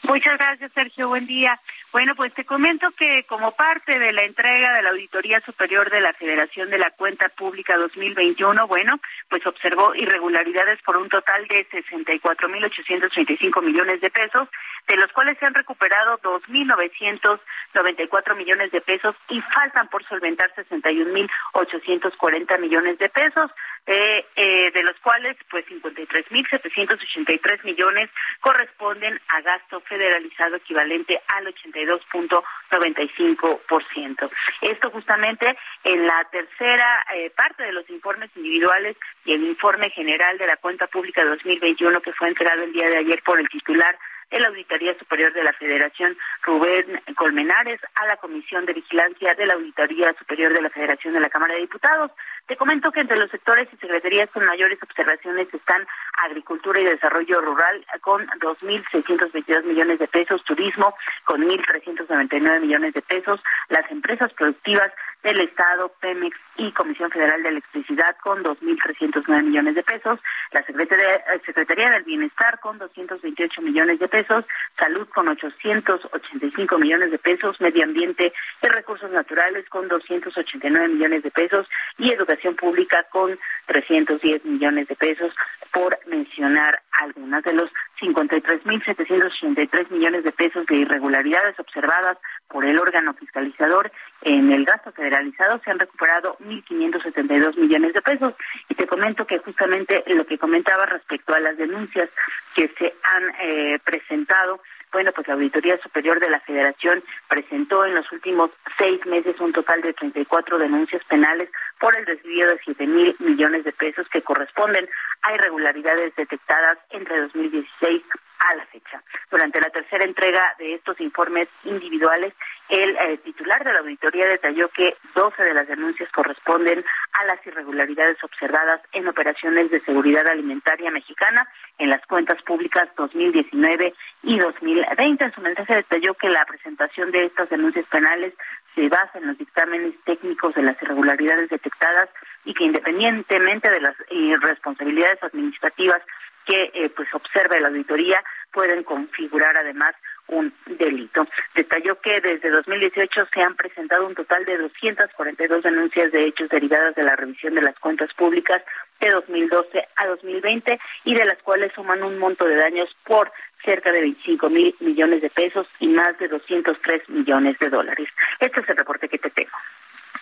Muchas 0.02 0.38
gracias, 0.38 0.72
Sergio. 0.72 1.08
Buen 1.08 1.26
día. 1.26 1.60
Bueno, 1.92 2.14
pues 2.14 2.32
te 2.34 2.44
comento 2.44 2.92
que 2.92 3.24
como 3.24 3.50
parte 3.50 3.98
de 3.98 4.12
la 4.12 4.22
entrega 4.22 4.74
de 4.74 4.82
la 4.82 4.90
Auditoría 4.90 5.40
Superior 5.40 5.90
de 5.90 6.00
la 6.00 6.12
Federación 6.12 6.70
de 6.70 6.78
la 6.78 6.92
Cuenta 6.92 7.28
Pública 7.30 7.76
2021, 7.76 8.68
bueno, 8.68 9.00
pues 9.28 9.44
observó 9.44 9.92
irregularidades 9.96 10.80
por 10.82 10.96
un 10.96 11.08
total 11.08 11.48
de 11.48 11.68
64.835 11.68 13.60
millones 13.62 14.00
de 14.00 14.08
pesos, 14.08 14.48
de 14.86 14.98
los 14.98 15.10
cuales 15.10 15.36
se 15.38 15.46
han 15.46 15.54
recuperado 15.54 16.16
2.994 16.20 18.36
millones 18.36 18.70
de 18.70 18.82
pesos 18.82 19.16
y 19.28 19.40
faltan 19.40 19.88
por 19.88 20.06
solventar 20.06 20.54
61.840 20.54 22.60
millones 22.60 22.98
de 22.98 23.08
pesos. 23.08 23.50
Eh, 23.86 24.26
eh, 24.36 24.70
de 24.72 24.82
los 24.82 24.94
cuales 25.00 25.38
pues 25.50 25.64
53.783 25.66 27.64
millones 27.64 28.10
corresponden 28.40 29.18
a 29.28 29.40
gasto 29.40 29.80
federalizado 29.80 30.56
equivalente 30.56 31.18
al 31.28 31.48
82.95%. 31.86 34.30
Esto 34.62 34.90
justamente 34.90 35.56
en 35.84 36.06
la 36.06 36.26
tercera 36.30 37.04
eh, 37.14 37.30
parte 37.30 37.62
de 37.62 37.72
los 37.72 37.88
informes 37.90 38.30
individuales 38.36 38.96
y 39.24 39.34
el 39.34 39.44
informe 39.44 39.90
general 39.90 40.38
de 40.38 40.46
la 40.46 40.56
cuenta 40.56 40.86
pública 40.86 41.22
de 41.22 41.28
2021 41.30 42.00
que 42.00 42.12
fue 42.12 42.28
entregado 42.28 42.62
el 42.62 42.72
día 42.72 42.88
de 42.88 42.98
ayer 42.98 43.20
por 43.24 43.40
el 43.40 43.48
titular 43.48 43.98
de 44.30 44.40
la 44.40 44.48
Auditoría 44.48 44.96
Superior 44.98 45.32
de 45.32 45.42
la 45.42 45.52
Federación, 45.52 46.16
Rubén 46.42 47.00
Colmenares, 47.16 47.80
a 47.94 48.06
la 48.06 48.16
Comisión 48.16 48.64
de 48.66 48.74
Vigilancia 48.74 49.34
de 49.34 49.46
la 49.46 49.54
Auditoría 49.54 50.14
Superior 50.18 50.52
de 50.52 50.62
la 50.62 50.70
Federación 50.70 51.14
de 51.14 51.20
la 51.20 51.28
Cámara 51.28 51.54
de 51.54 51.60
Diputados. 51.60 52.12
Te 52.46 52.56
comento 52.56 52.92
que 52.92 53.00
entre 53.00 53.18
los 53.18 53.30
sectores 53.30 53.68
y 53.72 53.76
secretarías 53.76 54.30
con 54.30 54.44
mayores 54.44 54.78
observaciones 54.82 55.52
están 55.52 55.86
Agricultura 56.24 56.80
y 56.80 56.84
Desarrollo 56.84 57.40
Rural 57.40 57.84
con 58.00 58.26
2.622 58.26 59.64
millones 59.64 59.98
de 59.98 60.08
pesos, 60.08 60.44
Turismo 60.44 60.94
con 61.24 61.42
1.399 61.42 62.60
millones 62.60 62.94
de 62.94 63.02
pesos, 63.02 63.40
las 63.68 63.90
empresas 63.90 64.32
productivas 64.32 64.90
del 65.22 65.40
Estado, 65.40 65.92
Pemex 66.00 66.36
y 66.56 66.72
Comisión 66.72 67.10
Federal 67.10 67.42
de 67.42 67.50
Electricidad 67.50 68.16
con 68.22 68.42
2.309 68.42 69.42
millones 69.42 69.74
de 69.74 69.82
pesos, 69.82 70.18
la 70.52 70.62
Secretaría, 70.64 71.16
eh, 71.16 71.40
Secretaría 71.44 71.90
del 71.90 72.04
Bienestar 72.04 72.58
con 72.60 72.78
228 72.78 73.62
millones 73.62 73.98
de 73.98 74.08
pesos, 74.08 74.44
Salud 74.78 75.08
con 75.08 75.28
885 75.28 76.78
millones 76.78 77.10
de 77.10 77.18
pesos, 77.18 77.60
Medio 77.60 77.84
Ambiente 77.84 78.32
y 78.62 78.66
Recursos 78.66 79.10
Naturales 79.10 79.68
con 79.68 79.88
289 79.88 80.88
millones 80.88 81.22
de 81.22 81.30
pesos 81.30 81.68
y 81.98 82.12
Educación 82.12 82.56
Pública 82.56 83.04
con 83.10 83.38
310 83.66 84.44
millones 84.44 84.88
de 84.88 84.96
pesos, 84.96 85.34
por 85.72 85.98
mencionar 86.06 86.82
algunas 86.92 87.44
de 87.44 87.52
los 87.52 87.70
53.783 88.00 89.90
millones 89.90 90.24
de 90.24 90.32
pesos 90.32 90.66
de 90.66 90.76
irregularidades 90.76 91.58
observadas 91.58 92.18
por 92.48 92.64
el 92.64 92.78
órgano 92.78 93.14
fiscalizador 93.14 93.92
en 94.22 94.52
el 94.52 94.64
gasto 94.64 94.92
federalizado 94.92 95.60
se 95.64 95.70
han 95.70 95.78
recuperado 95.78 96.36
1.572 96.40 97.56
millones 97.56 97.94
de 97.94 98.02
pesos. 98.02 98.34
Y 98.68 98.74
te 98.74 98.86
comento 98.86 99.26
que 99.26 99.38
justamente 99.38 100.04
lo 100.06 100.26
que 100.26 100.38
comentaba 100.38 100.86
respecto 100.86 101.34
a 101.34 101.40
las 101.40 101.56
denuncias 101.56 102.08
que 102.54 102.68
se 102.78 102.94
han 103.02 103.32
eh, 103.40 103.78
presentado 103.84 104.60
bueno, 104.92 105.12
pues 105.12 105.28
la 105.28 105.34
Auditoría 105.34 105.78
Superior 105.78 106.18
de 106.18 106.30
la 106.30 106.40
Federación 106.40 107.02
presentó 107.28 107.84
en 107.84 107.94
los 107.94 108.10
últimos 108.10 108.50
seis 108.76 109.04
meses 109.06 109.38
un 109.40 109.52
total 109.52 109.82
de 109.82 109.92
34 109.92 110.58
denuncias 110.58 111.04
penales 111.04 111.48
por 111.78 111.96
el 111.96 112.04
desvío 112.04 112.48
de 112.48 112.58
7 112.64 112.86
mil 112.86 113.14
millones 113.20 113.64
de 113.64 113.72
pesos 113.72 114.08
que 114.08 114.22
corresponden 114.22 114.88
a 115.22 115.34
irregularidades 115.34 116.14
detectadas 116.16 116.78
entre 116.90 117.20
2016 117.20 118.02
a 118.40 118.56
la 118.56 118.64
fecha. 118.66 119.02
Durante 119.30 119.60
la 119.60 119.70
tercera 119.70 120.04
entrega 120.04 120.54
de 120.58 120.74
estos 120.74 121.00
informes 121.00 121.48
individuales, 121.64 122.32
el 122.68 122.96
eh, 122.96 123.18
titular 123.18 123.62
de 123.64 123.72
la 123.72 123.80
auditoría 123.80 124.26
detalló 124.26 124.68
que 124.68 124.96
12 125.14 125.42
de 125.42 125.54
las 125.54 125.68
denuncias 125.68 126.10
corresponden 126.10 126.84
a 127.12 127.24
las 127.26 127.46
irregularidades 127.46 128.22
observadas 128.24 128.80
en 128.92 129.08
operaciones 129.08 129.70
de 129.70 129.80
seguridad 129.80 130.26
alimentaria 130.26 130.90
mexicana 130.90 131.48
en 131.78 131.90
las 131.90 132.04
cuentas 132.06 132.40
públicas 132.42 132.88
2019 132.96 133.94
y 134.22 134.38
2020. 134.38 135.24
En 135.24 135.34
su 135.34 135.40
mensaje 135.40 135.76
detalló 135.76 136.14
que 136.14 136.28
la 136.28 136.44
presentación 136.44 137.10
de 137.10 137.26
estas 137.26 137.50
denuncias 137.50 137.86
penales 137.86 138.34
se 138.74 138.88
basa 138.88 139.18
en 139.18 139.26
los 139.26 139.38
dictámenes 139.38 139.94
técnicos 140.04 140.54
de 140.54 140.62
las 140.62 140.80
irregularidades 140.82 141.50
detectadas 141.50 142.08
y 142.44 142.54
que 142.54 142.64
independientemente 142.64 143.68
de 143.68 143.80
las 143.80 143.96
irresponsabilidades 144.10 145.22
administrativas 145.22 146.02
que 146.46 146.70
eh, 146.74 146.90
pues 146.94 147.08
observe 147.12 147.60
la 147.60 147.68
auditoría 147.68 148.22
pueden 148.52 148.82
configurar 148.82 149.56
además 149.56 149.94
un 150.30 150.52
delito. 150.66 151.26
Detalló 151.54 152.00
que 152.00 152.20
desde 152.20 152.50
2018 152.50 153.28
se 153.32 153.42
han 153.42 153.56
presentado 153.56 154.06
un 154.06 154.14
total 154.14 154.44
de 154.44 154.58
242 154.58 155.62
denuncias 155.62 156.12
de 156.12 156.26
hechos 156.26 156.48
derivadas 156.48 156.94
de 156.94 157.02
la 157.02 157.16
revisión 157.16 157.54
de 157.54 157.62
las 157.62 157.78
cuentas 157.78 158.12
públicas 158.14 158.62
de 159.00 159.10
2012 159.10 159.88
a 159.96 160.06
2020 160.06 160.78
y 161.04 161.14
de 161.14 161.24
las 161.24 161.38
cuales 161.38 161.72
suman 161.74 162.02
un 162.02 162.18
monto 162.18 162.44
de 162.44 162.56
daños 162.56 162.94
por 163.04 163.32
cerca 163.64 163.92
de 163.92 164.00
25 164.02 164.50
mil 164.50 164.74
millones 164.80 165.22
de 165.22 165.30
pesos 165.30 165.66
y 165.80 165.88
más 165.88 166.16
de 166.18 166.28
203 166.28 167.08
millones 167.08 167.58
de 167.58 167.68
dólares. 167.68 168.08
Este 168.38 168.60
es 168.60 168.68
el 168.68 168.76
reporte 168.76 169.08
que 169.08 169.18
te 169.18 169.30
tengo. 169.30 169.56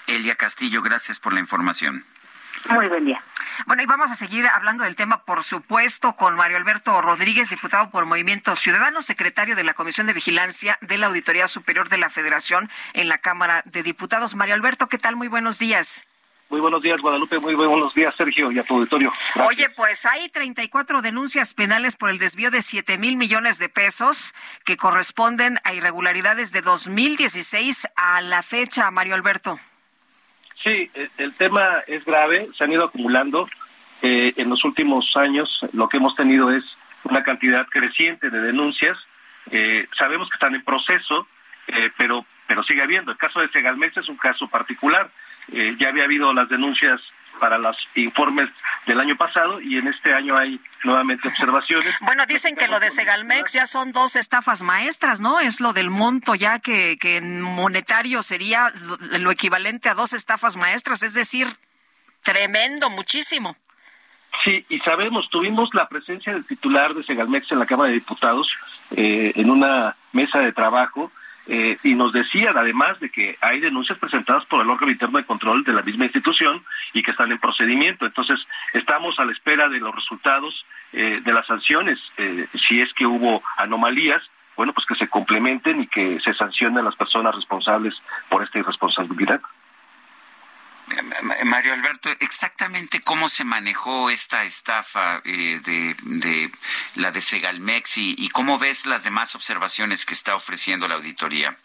Elia 0.06 0.36
Castillo, 0.36 0.80
gracias 0.80 1.20
por 1.20 1.34
la 1.34 1.40
información. 1.40 2.04
Muy 2.70 2.88
buen 2.88 3.04
día. 3.04 3.22
Bueno, 3.66 3.82
y 3.82 3.86
vamos 3.86 4.10
a 4.10 4.14
seguir 4.14 4.46
hablando 4.46 4.84
del 4.84 4.96
tema, 4.96 5.24
por 5.24 5.42
supuesto, 5.42 6.14
con 6.14 6.36
Mario 6.36 6.56
Alberto 6.56 7.00
Rodríguez, 7.00 7.50
diputado 7.50 7.90
por 7.90 8.06
Movimiento 8.06 8.54
Ciudadano, 8.56 9.02
secretario 9.02 9.56
de 9.56 9.64
la 9.64 9.74
Comisión 9.74 10.06
de 10.06 10.12
Vigilancia 10.12 10.78
de 10.80 10.98
la 10.98 11.08
Auditoría 11.08 11.48
Superior 11.48 11.88
de 11.88 11.98
la 11.98 12.08
Federación 12.08 12.70
en 12.92 13.08
la 13.08 13.18
Cámara 13.18 13.62
de 13.64 13.82
Diputados. 13.82 14.34
Mario 14.34 14.54
Alberto, 14.54 14.86
¿qué 14.86 14.98
tal? 14.98 15.16
Muy 15.16 15.28
buenos 15.28 15.58
días. 15.58 16.06
Muy 16.50 16.60
buenos 16.60 16.80
días, 16.80 17.00
Guadalupe. 17.00 17.38
Muy 17.40 17.54
buenos 17.54 17.94
días, 17.94 18.14
Sergio, 18.16 18.50
y 18.50 18.58
a 18.58 18.62
tu 18.62 18.76
auditorio. 18.76 19.12
Oye, 19.46 19.68
pues 19.68 20.06
hay 20.06 20.30
34 20.30 21.02
denuncias 21.02 21.52
penales 21.52 21.96
por 21.96 22.08
el 22.08 22.18
desvío 22.18 22.50
de 22.50 22.62
7 22.62 22.96
mil 22.96 23.16
millones 23.16 23.58
de 23.58 23.68
pesos 23.68 24.34
que 24.64 24.78
corresponden 24.78 25.58
a 25.64 25.74
irregularidades 25.74 26.52
de 26.52 26.62
2016 26.62 27.88
a 27.96 28.22
la 28.22 28.42
fecha, 28.42 28.90
Mario 28.90 29.14
Alberto. 29.14 29.60
Sí, 30.62 30.90
e, 30.94 31.08
el 31.18 31.34
tema 31.34 31.82
es 31.86 32.04
grave, 32.04 32.48
se 32.56 32.64
han 32.64 32.72
ido 32.72 32.84
acumulando. 32.84 33.48
Eh, 34.02 34.32
en 34.36 34.48
los 34.48 34.64
últimos 34.64 35.16
años 35.16 35.60
lo 35.72 35.88
que 35.88 35.96
hemos 35.96 36.14
tenido 36.14 36.52
es 36.52 36.64
una 37.04 37.22
cantidad 37.22 37.66
creciente 37.66 38.30
de 38.30 38.40
denuncias. 38.40 38.96
Eh, 39.50 39.86
sabemos 39.96 40.28
que 40.28 40.36
están 40.36 40.54
en 40.54 40.62
proceso, 40.62 41.26
eh, 41.68 41.90
pero, 41.96 42.24
pero 42.46 42.62
sigue 42.64 42.82
habiendo. 42.82 43.12
El 43.12 43.18
caso 43.18 43.40
de 43.40 43.48
Segalmex 43.48 43.96
es 43.96 44.08
un 44.08 44.16
caso 44.16 44.48
particular. 44.48 45.10
Eh, 45.52 45.76
ya 45.78 45.88
había 45.88 46.04
habido 46.04 46.32
las 46.32 46.48
denuncias 46.48 47.00
para 47.38 47.58
los 47.58 47.76
informes 47.94 48.50
del 48.86 49.00
año 49.00 49.16
pasado 49.16 49.60
y 49.60 49.76
en 49.76 49.88
este 49.88 50.12
año 50.14 50.36
hay 50.36 50.60
nuevamente 50.84 51.28
observaciones. 51.28 51.94
Bueno, 52.00 52.26
dicen 52.26 52.56
que 52.56 52.68
lo 52.68 52.80
de 52.80 52.90
Segalmex 52.90 53.52
ya 53.52 53.66
son 53.66 53.92
dos 53.92 54.16
estafas 54.16 54.62
maestras, 54.62 55.20
¿no? 55.20 55.40
Es 55.40 55.60
lo 55.60 55.72
del 55.72 55.90
monto 55.90 56.34
ya 56.34 56.58
que, 56.58 56.96
que 56.98 57.18
en 57.18 57.40
monetario 57.40 58.22
sería 58.22 58.72
lo 59.18 59.30
equivalente 59.30 59.88
a 59.88 59.94
dos 59.94 60.12
estafas 60.12 60.56
maestras, 60.56 61.02
es 61.02 61.14
decir, 61.14 61.46
tremendo, 62.22 62.90
muchísimo. 62.90 63.56
Sí, 64.44 64.64
y 64.68 64.78
sabemos, 64.80 65.28
tuvimos 65.30 65.70
la 65.74 65.88
presencia 65.88 66.32
del 66.32 66.44
titular 66.44 66.94
de 66.94 67.02
Segalmex 67.02 67.50
en 67.50 67.58
la 67.58 67.66
Cámara 67.66 67.88
de 67.88 67.94
Diputados 67.94 68.48
eh, 68.96 69.32
en 69.34 69.50
una 69.50 69.96
mesa 70.12 70.40
de 70.40 70.52
trabajo 70.52 71.10
eh, 71.48 71.78
y 71.82 71.94
nos 71.94 72.12
decían 72.12 72.58
además 72.58 73.00
de 73.00 73.08
que 73.08 73.38
hay 73.40 73.58
denuncias 73.58 73.98
presentadas 73.98 74.44
por 74.44 74.60
el 74.60 74.68
órgano 74.68 74.92
interno 74.92 75.18
de 75.18 75.24
control 75.24 75.64
de 75.64 75.72
la 75.72 75.82
misma 75.82 76.04
institución 76.04 76.62
y 76.92 77.02
que 77.02 77.12
están 77.12 77.32
en 77.32 77.38
procedimiento. 77.38 78.04
Entonces, 78.04 78.38
estamos 78.74 79.18
a 79.18 79.24
la 79.24 79.32
espera 79.32 79.68
de 79.68 79.80
los 79.80 79.94
resultados 79.94 80.66
eh, 80.92 81.20
de 81.24 81.32
las 81.32 81.46
sanciones. 81.46 81.98
Eh, 82.18 82.46
si 82.66 82.82
es 82.82 82.92
que 82.92 83.06
hubo 83.06 83.42
anomalías, 83.56 84.22
bueno, 84.56 84.74
pues 84.74 84.86
que 84.86 84.96
se 84.96 85.08
complementen 85.08 85.82
y 85.82 85.86
que 85.86 86.20
se 86.20 86.34
sancionen 86.34 86.78
a 86.78 86.82
las 86.82 86.96
personas 86.96 87.34
responsables 87.34 87.94
por 88.28 88.42
esta 88.42 88.58
irresponsabilidad. 88.58 89.40
Mario 91.44 91.72
Alberto, 91.72 92.10
exactamente 92.20 93.00
cómo 93.00 93.28
se 93.28 93.44
manejó 93.44 94.10
esta 94.10 94.44
estafa 94.44 95.20
eh, 95.24 95.60
de, 95.64 96.50
la 96.96 97.10
de 97.10 97.20
Segalmex 97.20 97.98
y, 97.98 98.28
cómo 98.30 98.58
ves 98.58 98.86
las 98.86 99.04
demás 99.04 99.34
observaciones 99.34 100.06
que 100.06 100.14
está 100.14 100.34
ofreciendo 100.34 100.88
la 100.88 100.96
auditoría. 100.96 101.56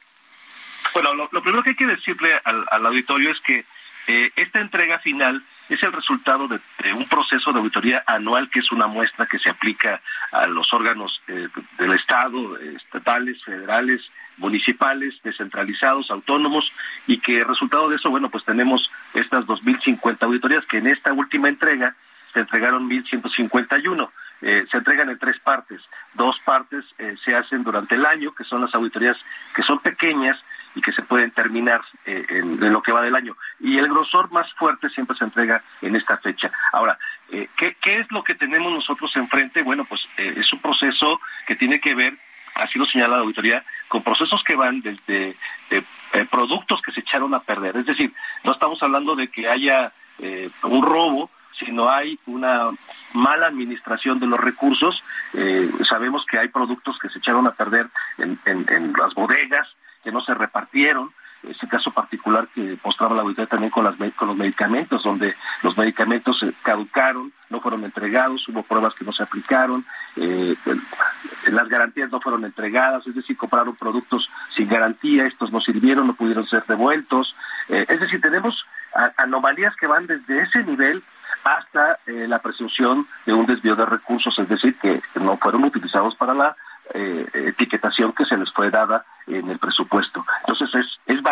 Bueno, 0.93 1.13
lo, 1.13 1.29
primero 1.29 1.63
que 1.63 1.71
hay 1.71 1.75
que 1.75 1.85
decirle 1.85 2.39
al, 2.43 2.85
auditorio 2.85 3.31
es 3.31 3.39
que 3.41 3.65
eh, 4.07 4.31
esta 4.35 4.59
entrega 4.59 4.99
final 4.99 5.43
es 5.69 5.81
el 5.81 5.93
resultado 5.93 6.47
de, 6.47 6.59
un 6.93 7.07
proceso 7.07 7.53
de 7.53 7.59
auditoría 7.59 8.03
anual 8.05 8.49
que 8.49 8.59
es 8.59 8.71
una 8.71 8.87
muestra 8.87 9.25
que 9.25 9.39
se 9.39 9.49
aplica 9.49 10.01
a 10.31 10.45
los 10.47 10.73
órganos 10.73 11.21
eh, 11.27 11.47
del 11.77 11.93
Estado, 11.93 12.57
estatales, 12.57 13.41
federales, 13.43 14.01
municipales, 14.37 15.15
descentralizados, 15.23 16.09
autónomos, 16.11 16.71
y 17.07 17.19
que 17.19 17.43
resultado 17.43 17.89
de 17.89 17.97
eso, 17.97 18.09
bueno, 18.09 18.29
pues 18.29 18.43
tenemos 18.45 18.91
estas 19.13 19.45
2.050 19.45 20.17
auditorías 20.21 20.65
que 20.65 20.77
en 20.77 20.87
esta 20.87 21.13
última 21.13 21.49
entrega 21.49 21.95
se 22.33 22.39
entregaron 22.41 22.89
1.151. 22.89 24.09
Eh, 24.41 24.65
se 24.69 24.77
entregan 24.77 25.09
en 25.09 25.17
tres 25.17 25.39
partes. 25.39 25.81
Dos 26.13 26.37
partes 26.39 26.83
eh, 26.97 27.15
se 27.23 27.35
hacen 27.35 27.63
durante 27.63 27.95
el 27.95 28.05
año, 28.05 28.33
que 28.33 28.43
son 28.43 28.61
las 28.61 28.75
auditorías 28.75 29.17
que 29.55 29.63
son 29.63 29.79
pequeñas 29.79 30.43
y 30.75 30.81
que 30.81 30.91
se 30.91 31.03
pueden 31.03 31.31
terminar 31.31 31.81
eh, 32.05 32.25
en, 32.29 32.73
lo 32.73 32.81
que 32.81 32.91
va 32.91 33.01
del 33.01 33.15
año. 33.15 33.37
Y 33.59 33.77
el 33.77 33.87
grosor 33.87 34.31
más 34.31 34.51
fuerte 34.53 34.89
siempre 34.89 35.15
se 35.15 35.23
entrega 35.23 35.63
en 35.81 35.95
esta 35.95 36.17
fecha. 36.17 36.51
Ahora, 36.73 36.97
eh, 37.31 37.47
¿qué, 37.55 37.77
¿qué, 37.81 37.99
es 37.99 38.11
lo 38.11 38.23
que 38.23 38.35
tenemos 38.35 38.73
nosotros 38.73 39.15
enfrente? 39.15 39.61
Bueno, 39.61 39.85
pues 39.85 40.01
es 40.17 40.51
un 40.51 40.59
proceso 40.59 41.21
que 41.47 41.55
tiene 41.55 41.79
que 41.79 41.95
ver 41.95 42.17
así 42.55 42.79
lo 42.79 42.85
señala 42.85 43.17
la 43.17 43.23
auditoría, 43.23 43.63
con 43.87 44.03
procesos 44.03 44.43
que 44.43 44.55
van 44.55 44.81
desde 44.81 45.29
eh, 45.69 45.83
eh, 46.13 46.25
productos 46.29 46.81
que 46.81 46.91
se 46.91 47.01
echaron 47.01 47.33
a 47.33 47.39
perder. 47.39 47.77
Es 47.77 47.85
decir, 47.85 48.13
no 48.43 48.51
estamos 48.51 48.81
hablando 48.81 49.15
de 49.15 49.27
que 49.27 49.49
haya 49.49 49.91
eh, 50.19 50.49
un 50.63 50.83
robo, 50.83 51.29
sino 51.57 51.89
hay 51.89 52.19
una 52.25 52.69
mala 53.13 53.47
administración 53.47 54.19
de 54.19 54.27
los 54.27 54.39
recursos. 54.39 55.03
sabemos 55.87 56.25
que 56.25 56.39
hay 56.39 56.47
productos 56.47 56.97
que 56.99 57.09
se 57.09 57.19
echaron 57.19 57.45
a 57.45 57.51
perder 57.51 57.87
en, 58.17 58.39
en 58.45 58.93
las 58.93 59.13
bodegas, 59.13 59.67
que 60.03 60.11
no 60.11 60.21
se 60.21 60.33
repartieron, 60.33 61.11
ese 61.49 61.67
caso 61.67 61.91
particular 61.91 62.47
que 62.53 62.77
mostraba 62.83 63.15
la 63.15 63.21
auditoría 63.21 63.49
también 63.49 63.71
con, 63.71 63.83
los 63.83 64.37
medicamentos, 64.37 65.03
donde 65.03 65.35
los 65.61 65.77
medicamentos 65.77 66.39
se 66.39 66.53
caducaron, 66.61 67.31
no 67.49 67.59
fueron 67.59 67.83
entregados, 67.83 68.47
hubo 68.47 68.63
pruebas 68.63 68.93
que 68.93 69.05
no 69.05 69.11
se 69.13 69.23
aplicaron, 69.23 69.85
eh, 70.15 70.55
las 71.51 71.67
garantías 71.67 72.11
no 72.11 72.21
fueron 72.21 72.45
entregadas, 72.45 73.05
es 73.07 73.15
decir, 73.15 73.37
compraron 73.37 73.75
productos 73.75 74.29
sin 74.55 74.67
garantía, 74.67 75.25
estos 75.25 75.51
no 75.51 75.59
sirvieron, 75.61 76.07
no 76.07 76.13
pudieron 76.13 76.47
ser 76.47 76.63
devueltos. 76.65 77.35
Eh, 77.69 77.85
es 77.87 77.99
decir, 77.99 78.21
tenemos 78.21 78.65
anomalías 79.17 79.75
que 79.75 79.87
van 79.87 80.07
desde 80.07 80.41
ese 80.41 80.63
nivel 80.63 81.03
hasta 81.43 81.97
eh, 82.05 82.25
la 82.27 82.39
presunción 82.39 83.05
de 83.25 83.33
un 83.33 83.45
desvío 83.45 83.75
de 83.75 83.85
recursos, 83.85 84.37
es 84.39 84.47
decir, 84.47 84.75
que 84.79 85.01
no 85.19 85.37
fueron 85.37 85.63
utilizados 85.65 86.15
para 86.15 86.33
la 86.33 86.55
eh, 86.93 87.25
etiquetación 87.33 88.11
que 88.11 88.25
se 88.25 88.37
les 88.37 88.51
fue 88.51 88.69
dada 88.69 89.05
en 89.25 89.49
el 89.49 89.57
presupuesto. 89.57 90.12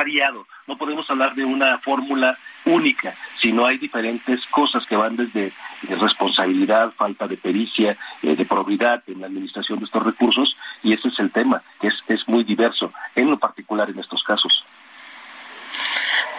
Variado, 0.02 0.48
no 0.66 0.78
podemos 0.78 1.08
hablar 1.12 1.36
de 1.36 1.46
una 1.46 1.78
fórmula 1.78 2.36
única, 2.66 3.14
sino 3.40 3.68
hay 3.68 3.78
diferentes 3.78 4.44
cosas 4.48 4.84
que 4.88 4.96
van 4.96 5.16
desde 5.16 5.54
responsabilidad, 5.88 6.92
falta 6.98 7.28
de 7.28 7.38
pericia, 7.38 7.96
eh, 8.24 8.36
de 8.36 8.46
probidad 8.46 9.04
en 9.06 9.22
la 9.22 9.28
administración 9.28 9.78
de 9.78 9.86
estos 9.86 10.04
recursos, 10.04 10.58
y 10.82 10.94
ese 10.94 11.10
es 11.10 11.20
el 11.20 11.30
tema, 11.30 11.62
que 11.80 11.90
es, 11.90 12.04
es 12.08 12.28
muy 12.28 12.44
diverso, 12.44 12.92
en 13.16 13.30
lo 13.30 13.38
particular 13.38 13.92
en 13.92 14.00
estos 14.00 14.24
casos. 14.24 14.66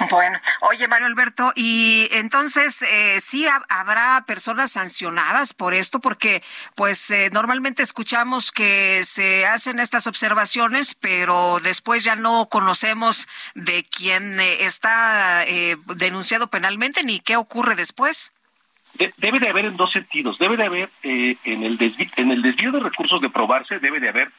Bueno, 0.11 0.39
oye 0.61 0.89
Mario 0.89 1.07
Alberto, 1.07 1.53
y 1.55 2.09
entonces 2.11 2.83
eh, 2.83 3.21
sí 3.21 3.47
habrá 3.69 4.25
personas 4.27 4.73
sancionadas 4.73 5.55
por 5.55 5.75
esto, 5.75 6.01
porque 6.01 6.43
pues 6.75 7.11
eh, 7.11 7.31
normalmente 7.33 7.83
escuchamos 7.83 8.53
que 8.53 9.03
se 9.05 9.47
hacen 9.47 9.79
estas 9.79 10.07
observaciones, 10.07 10.95
pero 10.95 11.61
después 11.63 12.05
ya 12.05 12.17
no 12.17 12.49
conocemos 12.49 13.29
de 13.55 13.85
quién 13.85 14.39
eh, 14.41 14.65
está 14.65 15.45
eh, 15.45 15.77
denunciado 15.97 16.49
penalmente 16.49 17.05
ni 17.05 17.21
qué 17.21 17.37
ocurre 17.37 17.75
después. 17.75 18.33
debe 19.17 19.39
de 19.39 19.49
haber 19.49 19.67
en 19.67 19.77
dos 19.77 19.93
sentidos. 19.93 20.39
Debe 20.39 20.57
de 20.57 20.65
haber 20.65 20.89
en, 21.03 21.63
el 21.63 21.95
en 22.17 22.31
el 22.31 22.43
desvío 22.43 22.73
de 22.73 22.81
recursos 22.81 23.21
de 23.21 23.31
probarse, 23.31 23.79
debe 23.79 24.01
de 24.01 24.09
haber, 24.09 24.31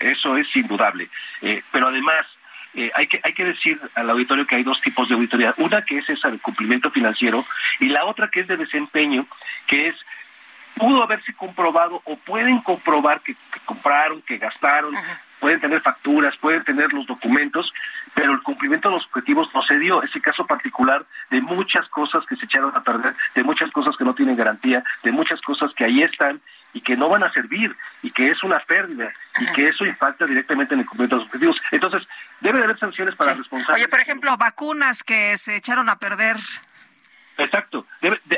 eso 0.00 0.36
es 0.36 0.54
indudable. 0.56 1.08
pero 1.70 1.88
además, 1.88 2.26
eh, 2.74 2.90
hay, 2.94 3.06
que, 3.06 3.20
hay 3.22 3.32
que 3.32 3.44
decir 3.44 3.80
al 3.94 4.10
auditorio 4.10 4.46
que 4.46 4.56
hay 4.56 4.62
dos 4.62 4.80
tipos 4.80 5.08
de 5.08 5.14
auditoría. 5.14 5.54
Una 5.58 5.82
que 5.82 5.98
es 5.98 6.08
esa 6.08 6.30
de 6.30 6.38
cumplimiento 6.38 6.90
financiero 6.90 7.44
y 7.80 7.86
la 7.86 8.04
otra 8.04 8.28
que 8.28 8.40
es 8.40 8.48
de 8.48 8.56
desempeño, 8.56 9.26
que 9.66 9.88
es 9.88 9.96
pudo 10.74 11.02
haberse 11.02 11.32
comprobado 11.34 12.02
o 12.04 12.16
pueden 12.16 12.60
comprobar 12.60 13.20
que, 13.20 13.36
compraron, 13.64 14.22
que 14.22 14.38
gastaron, 14.38 14.94
pueden 15.38 15.60
tener 15.60 15.80
facturas, 15.80 16.36
pueden 16.36 16.64
tener 16.64 16.92
los 16.92 17.06
documentos, 17.06 17.72
pero 18.14 18.32
el 18.32 18.42
cumplimiento 18.42 18.88
de 18.88 18.96
los 18.96 19.06
objetivos 19.06 19.48
no 19.54 19.62
se 19.62 19.78
dio. 19.78 20.02
Ese 20.02 20.20
caso 20.20 20.46
particular 20.46 21.04
de 21.30 21.40
muchas 21.40 21.88
cosas 21.88 22.24
que 22.26 22.36
se 22.36 22.46
echaron 22.46 22.74
a 22.74 22.82
perder, 22.82 23.14
de 23.34 23.44
muchas 23.44 23.70
cosas 23.70 23.96
que 23.96 24.04
no 24.04 24.14
tienen 24.14 24.36
garantía, 24.36 24.82
de 25.02 25.12
muchas 25.12 25.40
cosas 25.42 25.72
que 25.74 25.84
ahí 25.84 26.02
están 26.02 26.40
y 26.72 26.80
que 26.80 26.96
no 26.96 27.08
van 27.08 27.22
a 27.22 27.32
servir 27.32 27.74
y 28.02 28.10
que 28.10 28.28
es 28.28 28.42
una 28.42 28.58
pérdida 28.58 29.12
y 29.40 29.46
que 29.52 29.68
eso 29.68 29.86
impacta 29.86 30.26
directamente 30.26 30.74
en 30.74 30.80
el 30.80 30.86
cumplimiento 30.86 31.16
de 31.16 31.20
los 31.20 31.28
objetivos. 31.28 31.60
Entonces, 31.70 32.02
debe 32.44 32.58
de 32.58 32.64
haber 32.64 32.78
sanciones 32.78 33.14
para 33.14 33.34
responsables. 33.34 33.82
Oye, 33.82 33.88
por 33.88 34.00
ejemplo, 34.00 34.36
vacunas 34.36 35.02
que 35.02 35.36
se 35.38 35.56
echaron 35.56 35.88
a 35.88 35.98
perder. 35.98 36.36
Exacto. 37.38 37.86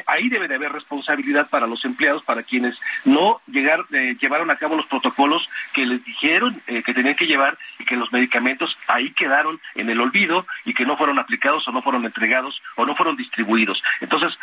Ahí 0.07 0.29
debe 0.29 0.49
de 0.49 0.55
haber 0.55 0.73
responsabilidad 0.73 1.49
para 1.49 1.67
los 1.67 1.85
empleados, 1.85 2.23
para 2.25 2.43
quienes 2.43 2.79
no 3.05 3.41
llegar, 3.47 3.85
eh, 3.93 4.17
llevaron 4.21 4.51
a 4.51 4.57
cabo 4.57 4.77
los 4.77 4.87
protocolos 4.87 5.49
que 5.73 5.87
les 5.87 6.05
dijeron 6.05 6.61
eh, 6.67 6.83
que 6.83 6.95
tenían 6.95 7.15
que 7.15 7.27
llevar 7.27 7.59
y 7.79 7.85
que 7.85 7.97
los 7.97 8.13
medicamentos 8.13 8.77
ahí 8.89 9.13
quedaron 9.13 9.61
en 9.75 9.91
el 9.91 10.01
olvido 10.01 10.47
y 10.65 10.75
que 10.75 10.87
no 10.87 10.97
fueron 10.97 11.19
aplicados 11.19 11.67
o 11.69 11.73
no 11.73 11.83
fueron 11.83 12.05
entregados 12.05 12.61
o 12.77 12.87
no 12.87 12.95
fueron 12.97 13.17
distribuidos. 13.17 13.83
Entonces, 14.01 14.39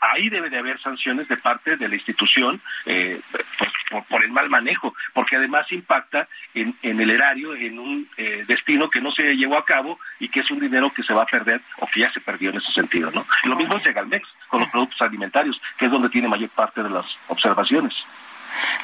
ahí 0.00 0.28
debe 0.28 0.50
de 0.50 0.58
haber 0.58 0.80
sanciones 0.80 1.28
de 1.28 1.36
parte 1.36 1.76
de 1.76 1.88
la 1.88 1.94
institución 1.94 2.60
eh, 2.86 3.20
pues, 3.30 4.04
por, 4.08 4.24
el 4.24 4.30
mal 4.30 4.50
manejo, 4.50 4.94
porque 5.12 5.36
además 5.36 5.70
impacta 5.72 6.28
en, 6.54 6.74
en 6.82 7.00
el 7.00 7.10
erario, 7.10 7.54
en 7.54 7.78
un 7.78 8.08
destino 8.46 8.90
que 8.90 9.00
no 9.00 9.12
se 9.12 9.34
llevó 9.36 9.56
a 9.56 9.64
cabo 9.64 9.98
y 10.18 10.28
que 10.28 10.40
es 10.40 10.50
un 10.50 10.60
dinero 10.60 10.90
que 10.90 11.02
se 11.02 11.14
va 11.14 11.22
a 11.22 11.26
perder 11.26 11.60
o 11.78 11.86
que 11.86 12.00
ya 12.00 12.12
se 12.12 12.20
perdió 12.20 12.50
en 12.50 12.58
ese 12.58 12.72
sentido. 12.72 13.10
¿no? 13.10 13.24
Lo 13.44 13.56
mismo 13.56 13.76
es 13.76 13.84
Galmex 13.94 14.28
con 14.48 14.67
los 14.68 14.72
productos 14.72 15.00
alimentarios, 15.02 15.60
que 15.78 15.86
es 15.86 15.90
donde 15.90 16.08
tiene 16.08 16.28
mayor 16.28 16.50
parte 16.50 16.82
de 16.82 16.90
las 16.90 17.06
observaciones. 17.28 17.94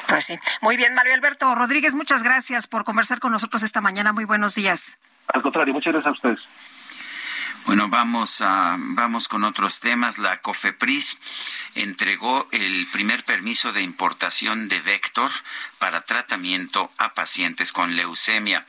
Pues 0.07 0.25
sí. 0.25 0.37
Muy 0.61 0.77
bien, 0.77 0.93
Mario 0.93 1.13
Alberto 1.13 1.53
Rodríguez, 1.55 1.95
muchas 1.95 2.23
gracias 2.23 2.67
por 2.67 2.83
conversar 2.83 3.19
con 3.19 3.31
nosotros 3.31 3.63
esta 3.63 3.81
mañana. 3.81 4.13
Muy 4.13 4.25
buenos 4.25 4.55
días. 4.55 4.97
Al 5.33 5.41
contrario, 5.41 5.73
muchas 5.73 5.93
gracias 5.93 6.09
a 6.09 6.13
ustedes. 6.13 6.39
Bueno, 7.65 7.89
vamos 7.89 8.41
a 8.41 8.75
vamos 8.77 9.27
con 9.27 9.43
otros 9.43 9.79
temas. 9.79 10.19
La 10.19 10.37
COFEPRIS 10.37 11.17
entregó 11.73 12.47
el 12.51 12.85
primer 12.91 13.25
permiso 13.25 13.73
de 13.73 13.81
importación 13.81 14.67
de 14.67 14.81
Vector 14.81 15.31
para 15.79 16.05
tratamiento 16.05 16.91
a 16.99 17.15
pacientes 17.15 17.71
con 17.71 17.95
leucemia. 17.95 18.67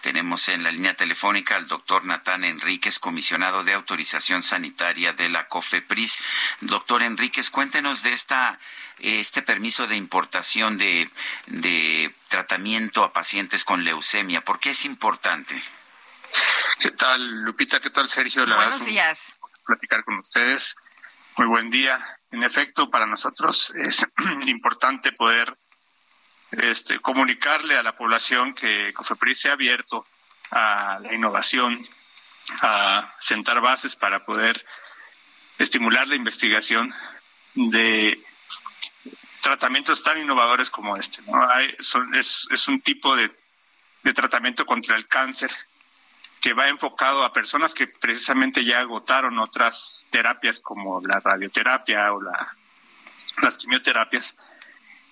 Tenemos 0.00 0.48
en 0.48 0.62
la 0.62 0.72
línea 0.72 0.94
telefónica 0.94 1.56
al 1.56 1.68
doctor 1.68 2.06
Natán 2.06 2.42
Enríquez, 2.42 2.98
comisionado 2.98 3.64
de 3.64 3.74
autorización 3.74 4.42
sanitaria 4.42 5.12
de 5.12 5.28
la 5.28 5.46
COFEPRIS. 5.46 6.18
Doctor 6.62 7.02
Enríquez, 7.02 7.50
cuéntenos 7.50 8.02
de 8.02 8.14
esta 8.14 8.58
este 8.98 9.42
permiso 9.42 9.86
de 9.86 9.96
importación 9.96 10.78
de, 10.78 11.10
de 11.48 12.14
tratamiento 12.28 13.04
a 13.04 13.12
pacientes 13.12 13.64
con 13.64 13.84
leucemia. 13.84 14.42
¿Por 14.42 14.58
qué 14.58 14.70
es 14.70 14.86
importante? 14.86 15.62
¿Qué 16.80 16.92
tal, 16.92 17.42
Lupita? 17.42 17.80
¿Qué 17.80 17.90
tal, 17.90 18.08
Sergio? 18.08 18.46
La 18.46 18.56
Buenos 18.56 18.84
días. 18.84 19.32
Platicar 19.66 20.04
con 20.04 20.18
ustedes. 20.18 20.76
Muy 21.36 21.46
buen 21.46 21.70
día. 21.70 21.98
En 22.30 22.42
efecto, 22.44 22.90
para 22.90 23.06
nosotros 23.06 23.72
es 23.76 24.06
importante 24.46 25.12
poder 25.12 25.56
este, 26.52 27.00
comunicarle 27.00 27.76
a 27.76 27.82
la 27.82 27.96
población 27.96 28.54
que 28.54 28.92
COFEPRIS 28.92 29.40
se 29.40 29.50
ha 29.50 29.52
abierto 29.54 30.06
a 30.50 30.98
la 31.00 31.12
innovación, 31.12 31.86
a 32.62 33.12
sentar 33.20 33.60
bases 33.60 33.96
para 33.96 34.24
poder 34.24 34.64
estimular 35.58 36.08
la 36.08 36.14
investigación 36.14 36.94
de 37.54 38.22
tratamientos 39.42 40.02
tan 40.02 40.18
innovadores 40.18 40.70
como 40.70 40.96
este. 40.96 41.22
es, 42.14 42.68
un 42.68 42.80
tipo 42.80 43.16
de 43.16 43.30
tratamiento 44.14 44.64
contra 44.64 44.96
el 44.96 45.06
cáncer 45.06 45.50
que 46.40 46.52
va 46.52 46.68
enfocado 46.68 47.24
a 47.24 47.32
personas 47.32 47.74
que 47.74 47.86
precisamente 47.86 48.64
ya 48.64 48.80
agotaron 48.80 49.38
otras 49.38 50.06
terapias 50.10 50.60
como 50.60 51.00
la 51.00 51.20
radioterapia 51.20 52.12
o 52.12 52.22
la, 52.22 52.56
las 53.42 53.56
quimioterapias 53.56 54.36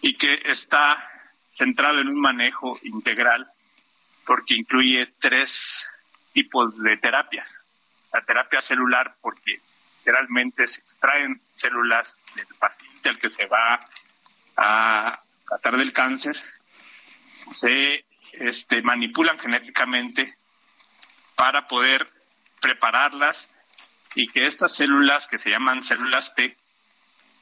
y 0.02 0.14
que 0.14 0.42
está 0.44 1.02
centrado 1.48 2.00
en 2.00 2.08
un 2.08 2.20
manejo 2.20 2.78
integral 2.82 3.50
porque 4.24 4.54
incluye 4.54 5.14
tres 5.18 5.88
tipos 6.32 6.76
de 6.78 6.96
terapias. 6.98 7.60
La 8.12 8.24
terapia 8.24 8.60
celular 8.60 9.14
porque 9.20 9.60
literalmente 9.98 10.66
se 10.66 10.80
extraen 10.80 11.40
células 11.54 12.20
del 12.34 12.46
paciente 12.58 13.08
al 13.08 13.18
que 13.18 13.30
se 13.30 13.46
va 13.46 13.80
a 14.56 15.18
tratar 15.48 15.76
del 15.76 15.92
cáncer, 15.92 16.36
se 17.44 18.04
este, 18.32 18.82
manipulan 18.82 19.38
genéticamente 19.38 20.36
para 21.36 21.68
poder 21.68 22.08
prepararlas 22.60 23.50
y 24.14 24.28
que 24.28 24.46
estas 24.46 24.74
células 24.74 25.28
que 25.28 25.38
se 25.38 25.50
llaman 25.50 25.82
células 25.82 26.34
T 26.34 26.56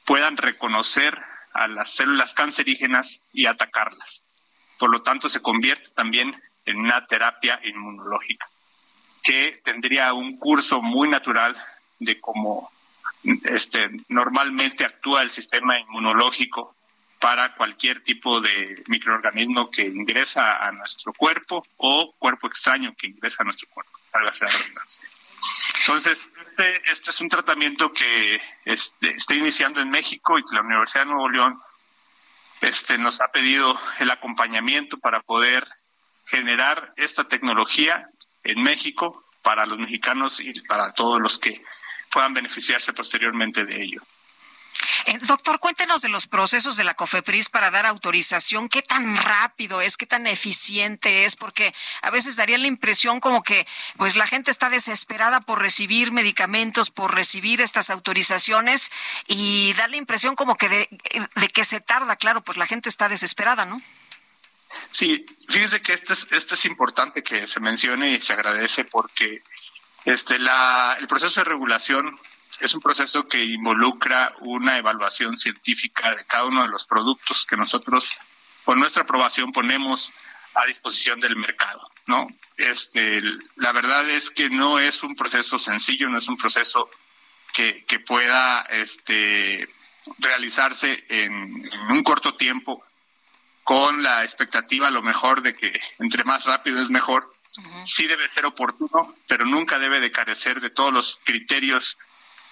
puedan 0.05 0.37
reconocer 0.37 1.17
a 1.53 1.67
las 1.67 1.89
células 1.89 2.33
cancerígenas 2.33 3.21
y 3.33 3.45
atacarlas. 3.45 4.23
Por 4.77 4.91
lo 4.91 5.01
tanto, 5.01 5.29
se 5.29 5.41
convierte 5.41 5.89
también 5.91 6.35
en 6.65 6.77
una 6.77 7.05
terapia 7.05 7.59
inmunológica 7.63 8.45
que 9.23 9.59
tendría 9.63 10.13
un 10.13 10.37
curso 10.37 10.81
muy 10.81 11.09
natural 11.09 11.55
de 11.99 12.19
cómo 12.19 12.69
este, 13.45 13.89
normalmente 14.09 14.85
actúa 14.85 15.23
el 15.23 15.31
sistema 15.31 15.79
inmunológico 15.79 16.74
para 17.25 17.55
cualquier 17.55 18.03
tipo 18.03 18.39
de 18.39 18.83
microorganismo 18.85 19.71
que 19.71 19.81
ingresa 19.81 20.63
a 20.63 20.71
nuestro 20.71 21.11
cuerpo 21.11 21.65
o 21.77 22.13
cuerpo 22.19 22.45
extraño 22.45 22.93
que 22.95 23.07
ingresa 23.07 23.37
a 23.41 23.45
nuestro 23.45 23.67
cuerpo. 23.69 23.99
Entonces, 25.79 26.23
este, 26.45 26.91
este 26.91 27.09
es 27.09 27.21
un 27.21 27.27
tratamiento 27.27 27.91
que 27.91 28.39
este, 28.65 29.09
está 29.09 29.33
iniciando 29.33 29.81
en 29.81 29.89
México 29.89 30.37
y 30.37 30.43
que 30.43 30.53
la 30.53 30.61
Universidad 30.61 31.05
de 31.05 31.13
Nuevo 31.13 31.27
León 31.31 31.59
este, 32.61 32.99
nos 32.99 33.19
ha 33.21 33.29
pedido 33.29 33.75
el 33.97 34.11
acompañamiento 34.11 34.99
para 34.99 35.19
poder 35.21 35.65
generar 36.27 36.93
esta 36.95 37.27
tecnología 37.27 38.07
en 38.43 38.61
México 38.61 39.25
para 39.41 39.65
los 39.65 39.79
mexicanos 39.79 40.39
y 40.41 40.53
para 40.61 40.93
todos 40.93 41.19
los 41.19 41.39
que 41.39 41.59
puedan 42.11 42.35
beneficiarse 42.35 42.93
posteriormente 42.93 43.65
de 43.65 43.81
ello. 43.81 44.03
Eh, 45.05 45.19
doctor, 45.21 45.59
cuéntenos 45.59 46.01
de 46.01 46.09
los 46.09 46.25
procesos 46.25 46.77
de 46.77 46.83
la 46.83 46.95
COFEPRIS 46.95 47.49
para 47.49 47.69
dar 47.69 47.85
autorización. 47.85 48.69
¿Qué 48.69 48.81
tan 48.81 49.17
rápido 49.17 49.81
es? 49.81 49.97
¿Qué 49.97 50.07
tan 50.07 50.25
eficiente 50.25 51.25
es? 51.25 51.35
Porque 51.35 51.75
a 52.01 52.09
veces 52.09 52.35
daría 52.35 52.57
la 52.57 52.65
impresión 52.65 53.19
como 53.19 53.43
que 53.43 53.67
pues 53.97 54.15
la 54.15 54.25
gente 54.25 54.49
está 54.49 54.71
desesperada 54.71 55.41
por 55.41 55.61
recibir 55.61 56.11
medicamentos, 56.11 56.89
por 56.89 57.13
recibir 57.13 57.61
estas 57.61 57.91
autorizaciones 57.91 58.91
y 59.27 59.73
da 59.73 59.87
la 59.87 59.97
impresión 59.97 60.35
como 60.35 60.55
que 60.55 60.69
de, 60.69 60.89
que 61.49 61.63
se 61.63 61.81
tarda. 61.81 62.15
Claro, 62.15 62.43
pues 62.43 62.57
la 62.57 62.65
gente 62.65 62.89
está 62.89 63.07
desesperada, 63.07 63.65
¿no? 63.65 63.79
Sí, 64.89 65.23
fíjese 65.47 65.83
que 65.83 65.93
este 65.93 66.13
es, 66.13 66.27
este 66.31 66.55
es 66.55 66.65
importante 66.65 67.21
que 67.21 67.45
se 67.45 67.59
mencione 67.59 68.09
y 68.09 68.19
se 68.19 68.33
agradece 68.33 68.85
porque 68.85 69.43
este, 70.03 70.39
la, 70.39 70.97
el 70.99 71.07
proceso 71.07 71.41
de 71.41 71.45
regulación 71.45 72.19
es 72.59 72.73
un 72.73 72.81
proceso 72.81 73.27
que 73.27 73.43
involucra 73.43 74.33
una 74.41 74.77
evaluación 74.77 75.35
científica 75.37 76.13
de 76.15 76.25
cada 76.25 76.45
uno 76.45 76.63
de 76.63 76.69
los 76.69 76.85
productos 76.85 77.45
que 77.45 77.57
nosotros, 77.57 78.11
con 78.63 78.79
nuestra 78.79 79.03
aprobación, 79.03 79.51
ponemos 79.51 80.11
a 80.55 80.65
disposición 80.65 81.19
del 81.19 81.35
mercado, 81.35 81.91
¿no? 82.07 82.27
Este, 82.57 83.21
la 83.57 83.71
verdad 83.73 84.09
es 84.09 84.31
que 84.31 84.49
no 84.49 84.79
es 84.79 85.03
un 85.03 85.15
proceso 85.15 85.57
sencillo, 85.57 86.07
no 86.07 86.17
es 86.17 86.27
un 86.27 86.37
proceso 86.37 86.89
que, 87.53 87.83
que 87.85 87.99
pueda 87.99 88.61
este, 88.61 89.67
realizarse 90.19 91.05
en, 91.09 91.33
en, 91.33 91.91
un 91.91 92.03
corto 92.03 92.35
tiempo 92.35 92.83
con 93.63 94.03
la 94.03 94.23
expectativa 94.23 94.87
a 94.87 94.91
lo 94.91 95.01
mejor 95.01 95.41
de 95.41 95.53
que 95.53 95.77
entre 95.99 96.23
más 96.23 96.45
rápido 96.45 96.81
es 96.81 96.89
mejor. 96.89 97.33
Sí 97.85 98.05
debe 98.05 98.27
ser 98.27 98.45
oportuno, 98.45 99.15
pero 99.27 99.45
nunca 99.45 99.79
debe 99.79 100.01
de 100.01 100.11
carecer 100.11 100.59
de 100.59 100.69
todos 100.69 100.91
los 100.91 101.19
criterios 101.23 101.97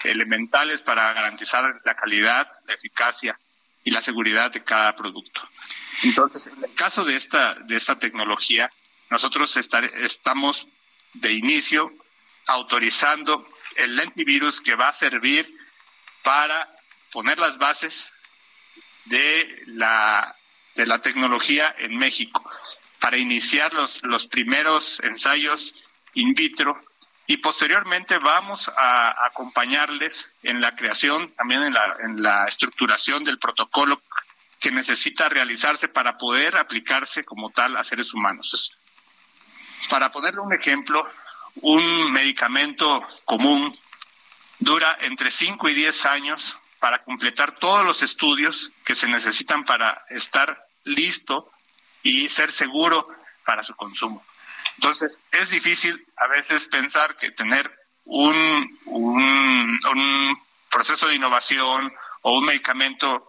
elementales 0.03 0.81
para 0.81 1.13
garantizar 1.13 1.81
la 1.83 1.95
calidad, 1.95 2.47
la 2.65 2.73
eficacia 2.73 3.37
y 3.83 3.91
la 3.91 4.01
seguridad 4.01 4.51
de 4.51 4.63
cada 4.63 4.95
producto. 4.95 5.47
Entonces, 6.03 6.47
en 6.47 6.63
el 6.63 6.73
caso 6.73 7.03
de 7.03 7.15
esta, 7.15 7.55
de 7.55 7.75
esta 7.75 7.97
tecnología, 7.97 8.69
nosotros 9.09 9.55
estamos 9.57 10.67
de 11.13 11.33
inicio 11.33 11.93
autorizando 12.47 13.47
el 13.75 13.95
lentivirus 13.95 14.61
que 14.61 14.75
va 14.75 14.89
a 14.89 14.93
servir 14.93 15.53
para 16.23 16.69
poner 17.11 17.39
las 17.39 17.57
bases 17.57 18.11
de 19.05 19.63
la, 19.67 20.35
de 20.75 20.85
la 20.85 21.01
tecnología 21.01 21.73
en 21.77 21.97
México, 21.97 22.43
para 22.99 23.17
iniciar 23.17 23.73
los, 23.73 24.01
los 24.03 24.27
primeros 24.27 24.99
ensayos 25.01 25.75
in 26.13 26.33
vitro 26.33 26.81
y 27.25 27.37
posteriormente 27.37 28.17
vamos 28.17 28.69
a 28.75 29.25
acompañarles 29.25 30.31
en 30.43 30.59
la 30.59 30.75
creación, 30.75 31.31
también 31.35 31.63
en 31.63 32.21
la, 32.21 32.45
estructuración 32.45 33.23
del 33.23 33.39
protocolo 33.39 34.01
que 34.59 34.71
necesita 34.71 35.29
realizarse 35.29 35.87
para 35.87 36.17
poder 36.17 36.57
aplicarse 36.57 37.23
como 37.23 37.49
tal 37.49 37.77
a 37.77 37.83
seres 37.83 38.13
humanos. 38.13 38.75
Para 39.89 40.11
ponerle 40.11 40.41
un 40.41 40.53
ejemplo, 40.53 41.03
un 41.55 42.11
medicamento 42.11 43.01
común 43.25 43.73
dura 44.59 44.97
entre 45.01 45.31
5 45.31 45.69
y 45.69 45.73
10 45.73 46.05
años 46.05 46.57
para 46.79 46.99
completar 46.99 47.57
todos 47.57 47.85
los 47.85 48.01
estudios 48.03 48.71
que 48.83 48.95
se 48.95 49.07
necesitan 49.07 49.63
para 49.63 50.01
estar 50.09 50.65
listo 50.83 51.49
y 52.01 52.27
ser 52.27 52.51
seguro 52.51 53.07
para 53.45 53.63
su 53.63 53.73
consumo. 53.75 54.23
Entonces, 54.83 55.21
es 55.31 55.49
difícil 55.49 56.05
a 56.17 56.27
veces 56.27 56.67
pensar 56.67 57.15
que 57.15 57.31
tener 57.31 57.71
un, 58.03 58.79
un, 58.87 60.37
proceso 60.69 61.07
de 61.07 61.15
innovación 61.15 61.89
o 62.23 62.37
un 62.37 62.45
medicamento 62.45 63.25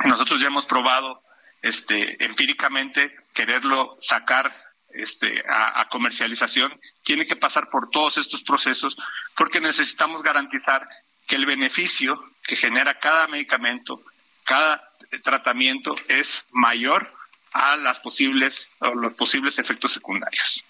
que 0.00 0.08
nosotros 0.08 0.40
ya 0.40 0.46
hemos 0.46 0.64
probado 0.64 1.22
este, 1.60 2.24
empíricamente, 2.24 3.14
quererlo 3.34 3.96
sacar 4.00 4.50
este, 4.88 5.42
a, 5.46 5.82
a, 5.82 5.88
comercialización, 5.90 6.72
tiene 7.02 7.26
que 7.26 7.36
pasar 7.36 7.68
por 7.68 7.90
todos 7.90 8.16
estos 8.16 8.42
procesos 8.42 8.96
porque 9.36 9.60
necesitamos 9.60 10.22
garantizar 10.22 10.88
que 11.26 11.36
el 11.36 11.44
beneficio 11.44 12.18
que 12.44 12.56
genera 12.56 12.98
cada 12.98 13.28
medicamento, 13.28 14.00
cada 14.44 14.90
tratamiento 15.22 15.94
es 16.08 16.46
mayor 16.52 17.12
a 17.52 17.76
las 17.76 18.00
posibles 18.00 18.70
o 18.78 18.94
los 18.94 19.12
posibles 19.14 19.58
efectos 19.58 19.92
secundarios. 19.92 20.64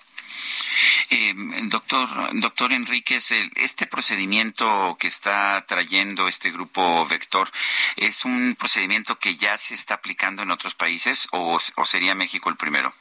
Eh, 1.10 1.34
doctor, 1.64 2.08
doctor 2.34 2.72
Enríquez, 2.72 3.32
este 3.56 3.86
procedimiento 3.86 4.96
que 5.00 5.06
está 5.06 5.64
trayendo 5.66 6.28
este 6.28 6.50
grupo 6.50 7.06
Vector, 7.06 7.50
¿es 7.96 8.24
un 8.24 8.56
procedimiento 8.58 9.18
que 9.18 9.36
ya 9.36 9.56
se 9.56 9.74
está 9.74 9.94
aplicando 9.94 10.42
en 10.42 10.50
otros 10.50 10.74
países 10.74 11.28
o, 11.32 11.58
sería 11.84 12.14
México 12.14 12.50
el 12.50 12.56
primero? 12.56 12.92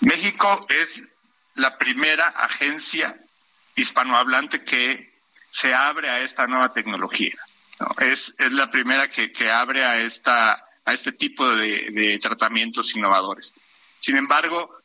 México 0.00 0.66
es 0.68 1.02
la 1.54 1.76
primera 1.76 2.28
agencia 2.28 3.16
hispanohablante 3.74 4.64
que 4.64 5.12
se 5.50 5.74
abre 5.74 6.08
a 6.08 6.20
esta 6.20 6.46
nueva 6.46 6.72
tecnología. 6.72 7.34
Es, 7.98 8.34
es 8.38 8.52
la 8.52 8.70
primera 8.70 9.08
que, 9.08 9.30
que 9.30 9.50
abre 9.50 9.84
a, 9.84 10.00
esta, 10.00 10.52
a 10.84 10.92
este 10.92 11.12
tipo 11.12 11.46
de 11.48 12.18
tratamientos 12.22 12.94
innovadores. 12.96 13.54
Sin 13.98 14.16
embargo, 14.16 14.77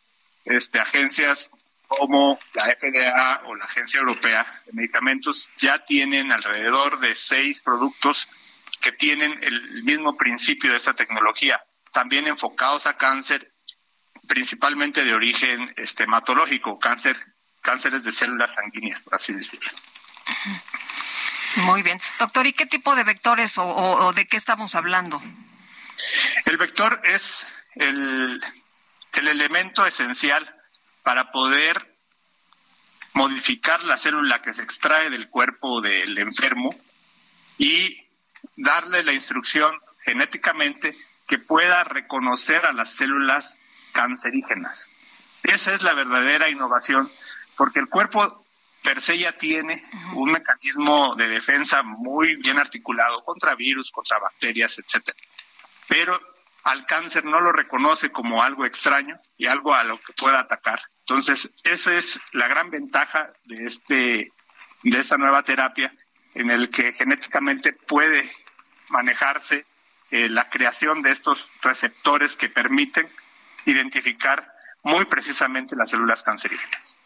este, 0.45 0.79
agencias 0.79 1.51
como 1.87 2.39
la 2.53 2.65
FDA 2.65 3.41
o 3.45 3.55
la 3.55 3.65
Agencia 3.65 3.99
Europea 3.99 4.45
de 4.65 4.73
Medicamentos 4.73 5.49
ya 5.57 5.79
tienen 5.85 6.31
alrededor 6.31 6.99
de 6.99 7.13
seis 7.15 7.61
productos 7.61 8.27
que 8.81 8.91
tienen 8.91 9.37
el 9.41 9.83
mismo 9.83 10.17
principio 10.17 10.71
de 10.71 10.77
esta 10.77 10.93
tecnología, 10.93 11.63
también 11.91 12.27
enfocados 12.27 12.85
a 12.85 12.97
cáncer, 12.97 13.53
principalmente 14.27 15.05
de 15.05 15.13
origen 15.13 15.73
este, 15.77 16.03
hematológico, 16.03 16.79
cáncer, 16.79 17.15
cánceres 17.61 18.03
de 18.03 18.11
células 18.11 18.55
sanguíneas, 18.55 19.01
por 19.01 19.15
así 19.15 19.33
decirlo. 19.33 19.71
Muy 21.57 21.83
bien. 21.83 21.99
Doctor, 22.19 22.47
¿y 22.47 22.53
qué 22.53 22.65
tipo 22.65 22.95
de 22.95 23.03
vectores 23.03 23.53
o, 23.57 24.11
de 24.13 24.27
qué 24.27 24.37
estamos 24.37 24.75
hablando? 24.75 25.21
El 26.45 26.57
vector 26.57 26.99
es 27.03 27.47
el, 27.75 28.41
el 29.14 29.27
elemento 29.27 29.85
esencial 29.85 30.56
para 31.03 31.31
poder 31.31 31.98
modificar 33.14 33.84
la 33.84 33.98
célula 33.98 34.41
que 34.41 34.53
se 34.53 34.64
extrae 34.64 35.10
del 35.10 35.30
cuerpo 35.30 35.81
del 35.81 36.18
enfermo 36.18 36.76
y 37.57 37.95
darle 38.56 39.03
la 39.03 39.14
instrucción 39.14 39.77
genéticamente 40.03 40.98
que 41.27 41.38
pueda 41.38 41.84
reconocer 41.84 42.65
a 42.65 42.73
las 42.73 42.95
células 42.95 43.60
cancerígenas. 43.94 44.90
Esa 45.44 45.73
es 45.73 45.84
la 45.84 45.94
verdadera 45.94 46.49
innovación, 46.49 47.10
porque 47.56 47.80
el 47.80 47.88
cuerpo 47.88 48.45
per 48.81 48.99
se 48.99 49.18
ya 49.18 49.38
tiene 49.38 49.80
un 50.14 50.31
mecanismo 50.31 51.15
de 51.15 51.30
defensa 51.30 51.84
muy 51.84 52.35
bien 52.35 52.60
articulado 52.60 53.23
contra 53.23 53.56
virus, 53.56 53.91
contra 53.91 54.19
bacterias, 54.19 54.77
etcétera. 54.80 55.18
Pero 55.88 56.19
al 56.64 56.85
cáncer 56.85 57.26
no 57.26 57.41
lo 57.41 57.52
reconoce 57.52 58.11
como 58.11 58.44
algo 58.44 58.65
extraño 58.65 59.19
y 59.38 59.48
algo 59.48 59.73
a 59.73 59.84
lo 59.84 59.99
que 59.99 60.14
pueda 60.14 60.40
atacar. 60.40 60.81
Entonces, 60.99 61.52
esa 61.64 61.94
es 61.94 62.19
la 62.31 62.48
gran 62.48 62.69
ventaja 62.69 63.31
de 63.45 63.65
este 63.65 64.31
de 64.84 64.99
esta 64.99 65.18
nueva 65.18 65.44
terapia 65.44 65.94
en 66.34 66.52
el 66.52 66.69
que 66.69 66.91
genéticamente 66.91 67.73
puede 67.73 68.30
manejarse 68.90 69.65
eh, 70.11 70.30
la 70.30 70.49
creación 70.49 71.02
de 71.02 71.11
estos 71.11 71.52
receptores 71.61 72.35
que 72.35 72.49
permiten 72.49 73.07
identificar 73.65 74.53
muy 74.84 75.06
precisamente 75.06 75.76
las 75.76 75.90
células 75.90 76.23
cancerígenas. 76.23 76.98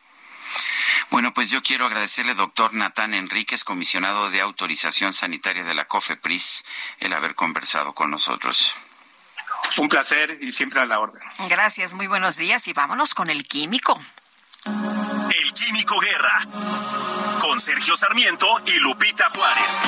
Bueno, 1.09 1.33
pues 1.33 1.49
yo 1.49 1.61
quiero 1.61 1.85
agradecerle, 1.85 2.33
doctor 2.33 2.73
Natán 2.73 3.13
Enríquez, 3.13 3.63
comisionado 3.63 4.29
de 4.29 4.41
autorización 4.41 5.13
sanitaria 5.13 5.63
de 5.63 5.73
la 5.73 5.85
COFEPRIS, 5.85 6.65
el 6.99 7.13
haber 7.13 7.35
conversado 7.35 7.93
con 7.93 8.11
nosotros. 8.11 8.75
Un 9.77 9.89
placer 9.89 10.37
y 10.41 10.51
siempre 10.51 10.81
a 10.81 10.85
la 10.85 10.99
orden. 10.99 11.21
Gracias, 11.49 11.93
muy 11.93 12.07
buenos 12.07 12.37
días 12.37 12.67
y 12.67 12.73
vámonos 12.73 13.13
con 13.13 13.29
el 13.29 13.47
químico. 13.47 13.99
El 14.65 15.53
químico 15.53 15.99
guerra 15.99 16.39
con 17.39 17.59
Sergio 17.59 17.95
Sarmiento 17.95 18.47
y 18.65 18.79
Lupita 18.79 19.29
Juárez. 19.29 19.83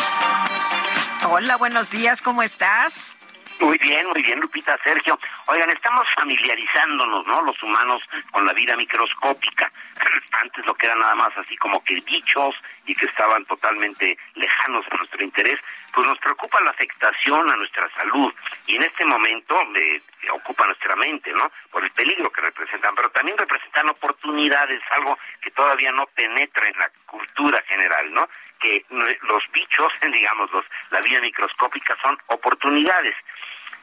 Hola, 1.30 1.58
buenos 1.58 1.92
días, 1.92 2.22
¿cómo 2.22 2.44
estás? 2.44 3.16
Muy 3.60 3.78
bien, 3.80 4.08
muy 4.08 4.22
bien, 4.24 4.40
Lupita, 4.40 4.78
Sergio. 4.84 5.20
Oigan, 5.48 5.70
estamos 5.70 6.06
familiarizándonos, 6.16 7.28
¿no? 7.28 7.42
Los 7.42 7.62
humanos 7.62 8.02
con 8.32 8.46
la 8.46 8.54
vida 8.54 8.76
microscópica. 8.78 9.70
Antes 10.32 10.66
lo 10.66 10.74
que 10.76 10.86
era 10.86 10.96
nada 10.96 11.16
más 11.16 11.38
así 11.38 11.58
como 11.58 11.84
que 11.84 11.96
bichos 11.96 12.56
y 12.86 12.96
que 12.96 13.06
estaban 13.06 13.44
totalmente 13.46 14.18
lejanos 14.36 14.86
a 14.90 14.96
nuestro 14.96 15.22
interés, 15.24 15.60
pues 15.94 16.08
nos 16.08 16.18
preocupa 16.20 16.62
la 16.62 16.72
afectación 16.72 17.50
a 17.50 17.58
nuestra 17.58 17.90
salud. 17.96 18.34
Y 18.70 18.76
en 18.76 18.84
este 18.84 19.04
momento 19.04 19.60
eh, 19.76 20.00
ocupa 20.32 20.68
nuestra 20.68 20.96
mente, 20.96 21.32
¿no? 21.34 21.52
Por 21.72 21.84
el 21.84 21.90
peligro 21.90 22.32
que 22.32 22.42
representan, 22.42 22.94
pero 22.94 23.10
también 23.10 23.36
representan 23.36 23.90
oportunidades, 23.90 24.80
algo 24.92 25.18
que 25.42 25.50
todavía 25.50 25.92
no 25.92 26.06
penetra 26.06 26.68
en 26.68 26.78
la 26.78 26.92
cultura 27.08 27.60
general, 27.68 28.14
¿no? 28.14 28.30
Que 28.60 28.86
los 28.92 29.44
bichos, 29.52 29.92
digamos, 30.14 30.52
los, 30.52 30.64
la 30.92 31.02
vida 31.02 31.20
microscópica 31.20 31.98
son 32.00 32.16
oportunidades. 32.28 33.16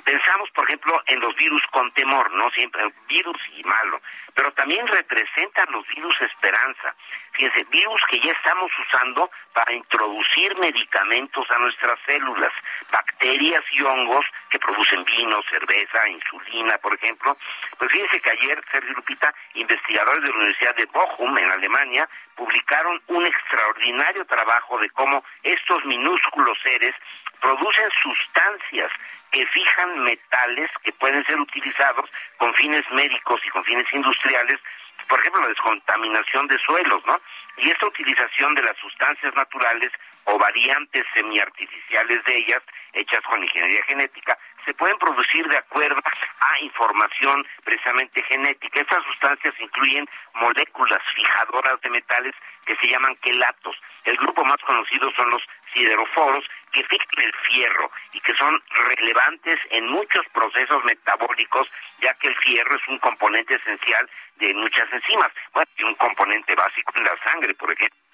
Pensamos, 0.07 0.49
por 0.53 0.65
ejemplo, 0.67 1.03
en 1.07 1.19
los 1.19 1.35
virus 1.35 1.61
con 1.73 1.91
temor, 1.91 2.31
¿no? 2.31 2.49
Siempre, 2.53 2.81
virus 3.09 3.43
y 3.57 3.65
malo, 3.65 4.01
pero 4.37 4.53
también 4.53 4.87
representan 4.87 5.67
los 5.73 5.85
virus 5.89 6.23
esperanza. 6.23 6.95
Fíjense, 7.33 7.65
virus 7.65 8.01
que 8.09 8.21
ya 8.21 8.31
estamos 8.31 8.71
usando 8.79 9.29
para 9.53 9.75
introducir 9.75 10.57
medicamentos 10.61 11.51
a 11.51 11.59
nuestras 11.59 11.99
células, 12.07 12.53
bacterias 12.93 13.65
y 13.73 13.83
hongos 13.83 14.25
que 14.49 14.61
producen 14.61 15.05
vino, 15.05 15.43
cerveza, 15.51 16.09
insulina, 16.09 16.79
por 16.79 16.95
ejemplo. 16.95 17.37
Pues 17.77 17.91
fíjense 17.91 18.21
que 18.21 18.31
ayer, 18.31 18.63
Sergio 18.71 18.95
Lupita, 18.95 19.35
investigadores 19.55 20.23
de 20.23 20.29
la 20.29 20.37
Universidad 20.37 20.77
de 20.77 20.87
Bochum, 20.87 21.37
en 21.37 21.51
Alemania, 21.51 22.09
publicaron 22.37 23.03
un 23.09 23.27
extraordinario 23.27 24.25
trabajo 24.27 24.79
de 24.79 24.89
cómo 24.91 25.25
estos 25.43 25.85
minúsculos 25.85 26.57
seres 26.63 26.95
producen 27.41 27.91
sustancias 28.03 28.91
que 29.31 29.47
fijan 29.47 30.01
metales 30.01 30.71
que 30.83 30.93
pueden 30.93 31.25
ser 31.27 31.39
utilizados 31.39 32.11
con 32.37 32.53
fines 32.55 32.83
médicos 32.93 33.41
y 33.45 33.51
con 33.51 33.65
fines 33.65 33.87
industriales, 33.93 34.61
por 35.09 35.21
ejemplo, 35.21 35.43
la 35.43 35.49
descontaminación 35.49 36.47
de 36.49 36.59
suelos, 36.59 37.03
¿no? 37.07 37.21
Y 37.59 37.71
esta 37.71 37.87
utilización 37.87 38.55
de 38.55 38.63
las 38.63 38.77
sustancias 38.79 39.35
naturales 39.35 39.93
o 40.25 40.39
variantes 40.39 41.05
semiartificiales 41.15 42.25
de 42.25 42.37
ellas, 42.37 42.63
hechas 42.93 43.21
con 43.23 43.43
ingeniería 43.43 43.85
genética, 43.85 44.37
se 44.67 44.75
pueden 44.75 44.99
producir 44.99 45.47
de 45.49 45.57
acuerdo 45.57 46.03
a 46.41 46.61
información 46.61 47.47
precisamente 47.65 48.23
genética. 48.25 48.81
Estas 48.81 49.05
sustancias 49.05 49.55
incluyen 49.61 50.07
moléculas 50.35 51.01
fijadoras 51.15 51.81
de 51.81 51.91
metales 51.91 52.35
que 52.67 52.77
se 52.77 52.89
llaman 52.89 53.15
quelatos. 53.23 53.77
El 54.05 54.17
grupo 54.17 54.45
más 54.45 54.61
conocido 54.67 55.11
son 55.13 55.31
los 55.31 55.43
sideroforos 55.73 56.45
que 56.73 56.83
fijan 56.85 57.25
el 57.25 57.33
fierro 57.49 57.91
y 58.13 58.21
que 58.21 58.35
son 58.35 58.61
relevantes 58.71 59.59
en 59.71 59.87
muchos 59.87 60.27
procesos 60.33 60.85
metabólicos, 60.85 61.69
ya 62.01 62.13
que 62.15 62.29
el 62.29 62.37
fierro 62.37 62.75
es 62.75 62.89
un 62.89 62.99
componente 62.99 63.55
esencial 63.55 64.11
de 64.37 64.53
muchas 64.55 64.93
enzimas. 64.93 65.31
Bueno, 65.55 65.71
y 65.79 65.85
un 65.85 65.95
componente 65.95 66.55
básico 66.57 66.93
en 66.97 67.05
la 67.05 67.17
sangre, 67.23 67.55
por 67.55 67.73
ejemplo 67.73 68.06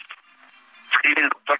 el 1.04 1.28
doctor 1.28 1.58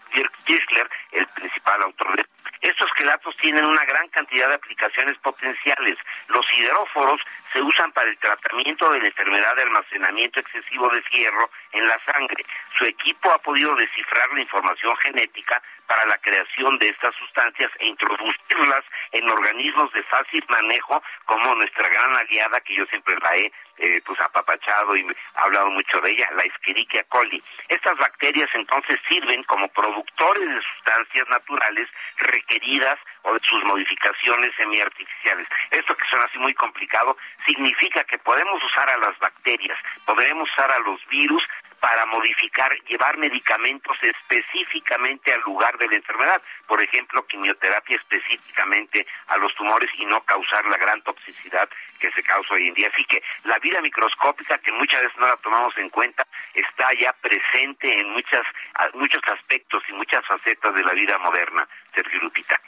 el 1.12 1.26
principal 1.26 1.82
autor 1.82 2.16
de 2.16 2.24
estos 2.62 2.88
quelatos 2.96 3.36
tienen 3.38 3.64
una 3.64 3.84
gran 3.84 4.08
cantidad 4.08 4.48
de 4.48 4.54
aplicaciones 4.54 5.18
potenciales. 5.18 5.98
Los 6.28 6.46
sideróforos 6.46 7.20
se 7.52 7.60
usan 7.60 7.90
para 7.90 8.08
el 8.08 8.18
tratamiento 8.18 8.88
de 8.92 9.00
la 9.00 9.06
enfermedad 9.08 9.56
de 9.56 9.62
almacenamiento 9.62 10.38
excesivo 10.38 10.88
de 10.90 11.02
fierro 11.02 11.50
en 11.72 11.86
la 11.86 11.98
sangre. 12.04 12.44
Su 12.78 12.84
equipo 12.84 13.32
ha 13.32 13.38
podido 13.38 13.74
descifrar 13.74 14.28
la 14.32 14.40
información 14.40 14.96
genética 14.98 15.60
para 15.86 16.06
la 16.06 16.18
creación 16.18 16.78
de 16.78 16.88
estas 16.88 17.14
sustancias 17.16 17.70
e 17.78 17.86
introducirlas 17.86 18.84
en 19.12 19.28
organismos 19.28 19.92
de 19.92 20.02
fácil 20.04 20.44
manejo 20.48 21.02
como 21.26 21.54
nuestra 21.54 21.88
gran 21.88 22.16
aliada 22.16 22.60
que 22.60 22.74
yo 22.74 22.86
siempre 22.86 23.16
la 23.20 23.36
he 23.36 23.52
eh, 23.78 24.00
pues 24.04 24.20
apapachado 24.20 24.96
y 24.96 25.06
hablado 25.34 25.70
mucho 25.70 25.98
de 26.00 26.10
ella, 26.10 26.28
la 26.36 26.42
Escherichia 26.42 27.04
coli. 27.04 27.42
Estas 27.68 27.96
bacterias 27.98 28.48
entonces 28.54 29.00
sirven 29.08 29.42
como 29.44 29.66
productores 29.68 30.48
de 30.48 30.62
sustancias 30.62 31.28
naturales 31.28 31.88
requeridas 32.18 32.98
o 33.22 33.32
de 33.34 33.40
sus 33.40 33.64
modificaciones 33.64 34.54
semiartificiales. 34.56 35.48
Esto 35.70 35.96
que 35.96 36.04
suena 36.06 36.26
así 36.26 36.38
muy 36.38 36.54
complicado 36.54 37.16
significa 37.44 38.04
que 38.04 38.18
podemos 38.18 38.62
usar 38.62 38.88
a 38.90 38.98
las 38.98 39.18
bacterias, 39.18 39.78
podremos 40.04 40.48
usar 40.52 40.70
a 40.70 40.78
los 40.80 41.04
virus 41.08 41.42
para 41.82 42.06
modificar, 42.06 42.72
llevar 42.84 43.18
medicamentos 43.18 43.96
específicamente 44.00 45.32
al 45.32 45.40
lugar 45.40 45.76
de 45.78 45.88
la 45.88 45.96
enfermedad, 45.96 46.40
por 46.68 46.80
ejemplo, 46.80 47.26
quimioterapia 47.26 47.96
específicamente 47.96 49.04
a 49.26 49.36
los 49.36 49.52
tumores 49.56 49.90
y 49.98 50.04
no 50.06 50.20
causar 50.20 50.64
la 50.66 50.76
gran 50.76 51.02
toxicidad 51.02 51.68
que 51.98 52.12
se 52.12 52.22
causa 52.22 52.54
hoy 52.54 52.68
en 52.68 52.74
día. 52.74 52.88
Así 52.92 53.04
que 53.06 53.20
la 53.42 53.58
vida 53.58 53.80
microscópica, 53.80 54.58
que 54.58 54.70
muchas 54.70 55.02
veces 55.02 55.18
no 55.18 55.26
la 55.26 55.36
tomamos 55.38 55.76
en 55.76 55.88
cuenta, 55.88 56.24
está 56.54 56.94
ya 56.94 57.12
presente 57.14 57.92
en 57.92 58.10
muchas, 58.10 58.46
muchos 58.94 59.22
aspectos 59.26 59.82
y 59.88 59.92
muchas 59.94 60.24
facetas 60.24 60.72
de 60.76 60.84
la 60.84 60.92
vida 60.92 61.18
moderna, 61.18 61.66
Sergio 61.92 62.20
Lupita. 62.20 62.60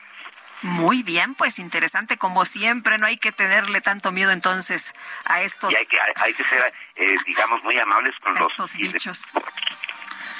Muy 0.65 1.03
bien, 1.03 1.35
pues 1.35 1.59
interesante 1.59 2.17
como 2.17 2.47
siempre, 2.47 2.97
no 2.97 3.05
hay 3.05 3.19
que 3.19 3.33
tenerle 3.33 3.83
tanto 3.83 4.13
miedo 4.13 4.31
entonces 4.31 4.95
a 5.27 5.43
estos... 5.43 5.71
Y 5.71 5.77
hay 5.77 5.85
que, 5.85 5.99
hay 6.17 6.33
que 6.33 6.43
ser, 6.45 6.73
eh, 6.97 7.17
digamos, 7.27 7.63
muy 7.63 7.79
amables 7.79 8.15
con 8.23 8.35
los... 8.35 8.73
bichos. 8.73 9.31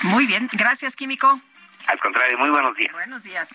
Muy 0.03 0.27
bien, 0.27 0.49
gracias, 0.53 0.97
Químico. 0.97 1.39
Al 1.89 1.99
contrario, 2.01 2.39
muy 2.39 2.49
buenos 2.49 2.75
días. 2.75 2.91
Buenos 2.93 3.23
días. 3.23 3.53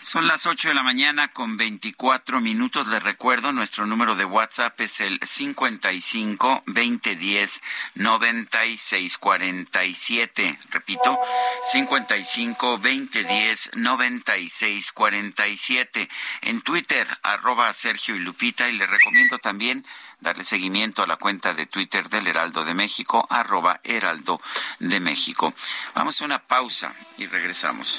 Son 0.00 0.28
las 0.28 0.46
8 0.46 0.68
de 0.68 0.74
la 0.74 0.84
mañana 0.84 1.32
con 1.32 1.56
24 1.56 2.40
minutos. 2.40 2.86
Les 2.86 3.02
recuerdo, 3.02 3.52
nuestro 3.52 3.84
número 3.84 4.14
de 4.14 4.24
WhatsApp 4.24 4.80
es 4.80 5.00
el 5.00 5.18
55 5.20 6.62
2010 6.66 7.60
9647. 7.96 10.56
Repito, 10.70 11.18
55 11.72 12.78
2010 12.78 13.70
9647. 13.74 16.08
En 16.42 16.62
Twitter, 16.62 17.08
arroba 17.24 17.72
Sergio 17.72 18.14
y 18.14 18.20
Lupita. 18.20 18.68
Y 18.68 18.74
le 18.74 18.86
recomiendo 18.86 19.40
también 19.40 19.84
darle 20.20 20.44
seguimiento 20.44 21.02
a 21.02 21.08
la 21.08 21.16
cuenta 21.16 21.54
de 21.54 21.66
Twitter 21.66 22.08
del 22.08 22.28
Heraldo 22.28 22.64
de 22.64 22.74
México, 22.74 23.26
arroba 23.30 23.80
Heraldo 23.82 24.40
de 24.78 25.00
México. 25.00 25.52
Vamos 25.94 26.22
a 26.22 26.24
una 26.24 26.38
pausa 26.38 26.94
y 27.16 27.26
regresamos. 27.26 27.98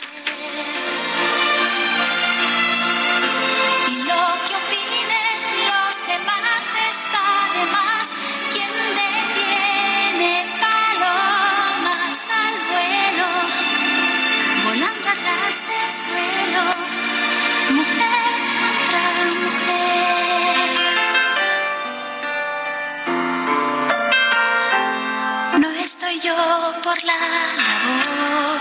Por 26.84 27.04
la 27.04 27.14
labor. 27.14 28.60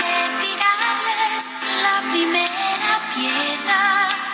de 0.00 0.16
tirarles 0.40 1.52
la 1.82 1.96
primera 2.10 2.92
piedra. 3.14 4.33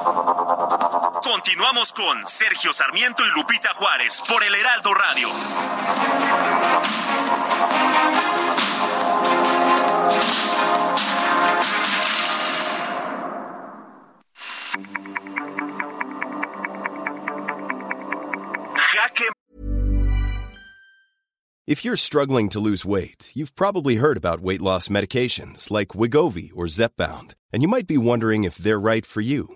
Continuamos 1.23 1.93
con 1.93 2.25
Sergio 2.25 2.73
Sarmiento 2.73 3.23
y 3.23 3.29
Lupita 3.37 3.69
Juárez 3.75 4.21
por 4.27 4.43
el 4.43 4.55
Heraldo 4.55 4.93
Radio. 4.93 5.29
If 21.67 21.85
you're 21.85 21.95
struggling 21.95 22.49
to 22.49 22.59
lose 22.59 22.83
weight, 22.83 23.31
you've 23.35 23.55
probably 23.55 23.95
heard 23.95 24.17
about 24.17 24.41
weight 24.41 24.61
loss 24.61 24.89
medications 24.89 25.69
like 25.69 25.89
Wigovi 25.89 26.49
or 26.55 26.65
Zepbound, 26.65 27.35
and 27.53 27.61
you 27.61 27.69
might 27.69 27.87
be 27.87 27.97
wondering 27.97 28.43
if 28.43 28.57
they're 28.57 28.79
right 28.79 29.05
for 29.05 29.21
you. 29.21 29.55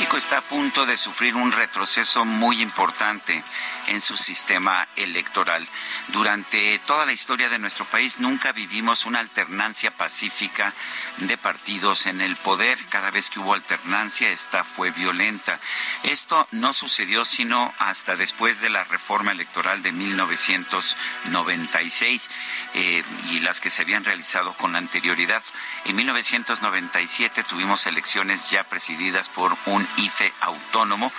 México 0.00 0.16
está 0.16 0.38
a 0.38 0.40
punto 0.40 0.86
de 0.86 0.96
sufrir 0.96 1.34
un 1.34 1.52
retroceso 1.52 2.24
muy 2.24 2.62
importante 2.62 3.44
en 3.88 4.00
su 4.00 4.16
sistema 4.16 4.88
electoral. 4.96 5.68
Durante 6.08 6.78
toda 6.86 7.04
la 7.04 7.12
historia 7.12 7.50
de 7.50 7.58
nuestro 7.58 7.84
país 7.84 8.18
nunca 8.18 8.52
vivimos 8.52 9.04
una 9.04 9.18
alternancia 9.18 9.90
pacífica 9.90 10.72
de 11.18 11.36
partidos 11.36 12.06
en 12.06 12.22
el 12.22 12.34
poder. 12.36 12.78
Cada 12.88 13.10
vez 13.10 13.28
que 13.28 13.40
hubo 13.40 13.52
alternancia, 13.52 14.30
esta 14.30 14.64
fue 14.64 14.90
violenta. 14.90 15.60
Esto 16.02 16.48
no 16.52 16.72
sucedió 16.72 17.26
sino 17.26 17.74
hasta 17.76 18.16
después 18.16 18.62
de 18.62 18.70
la 18.70 18.84
reforma 18.84 19.32
electoral 19.32 19.82
de 19.82 19.92
1996 19.92 22.30
eh, 22.72 23.04
y 23.32 23.40
las 23.40 23.60
que 23.60 23.68
se 23.68 23.82
habían 23.82 24.04
realizado 24.04 24.54
con 24.54 24.76
anterioridad. 24.76 25.42
En 25.84 25.96
1997 25.96 27.44
tuvimos 27.44 27.86
elecciones 27.86 28.48
ya 28.48 28.64
presididas 28.64 29.28
por 29.28 29.54
un 29.66 29.89
IFE 29.96 30.32
autónomo 30.40 31.12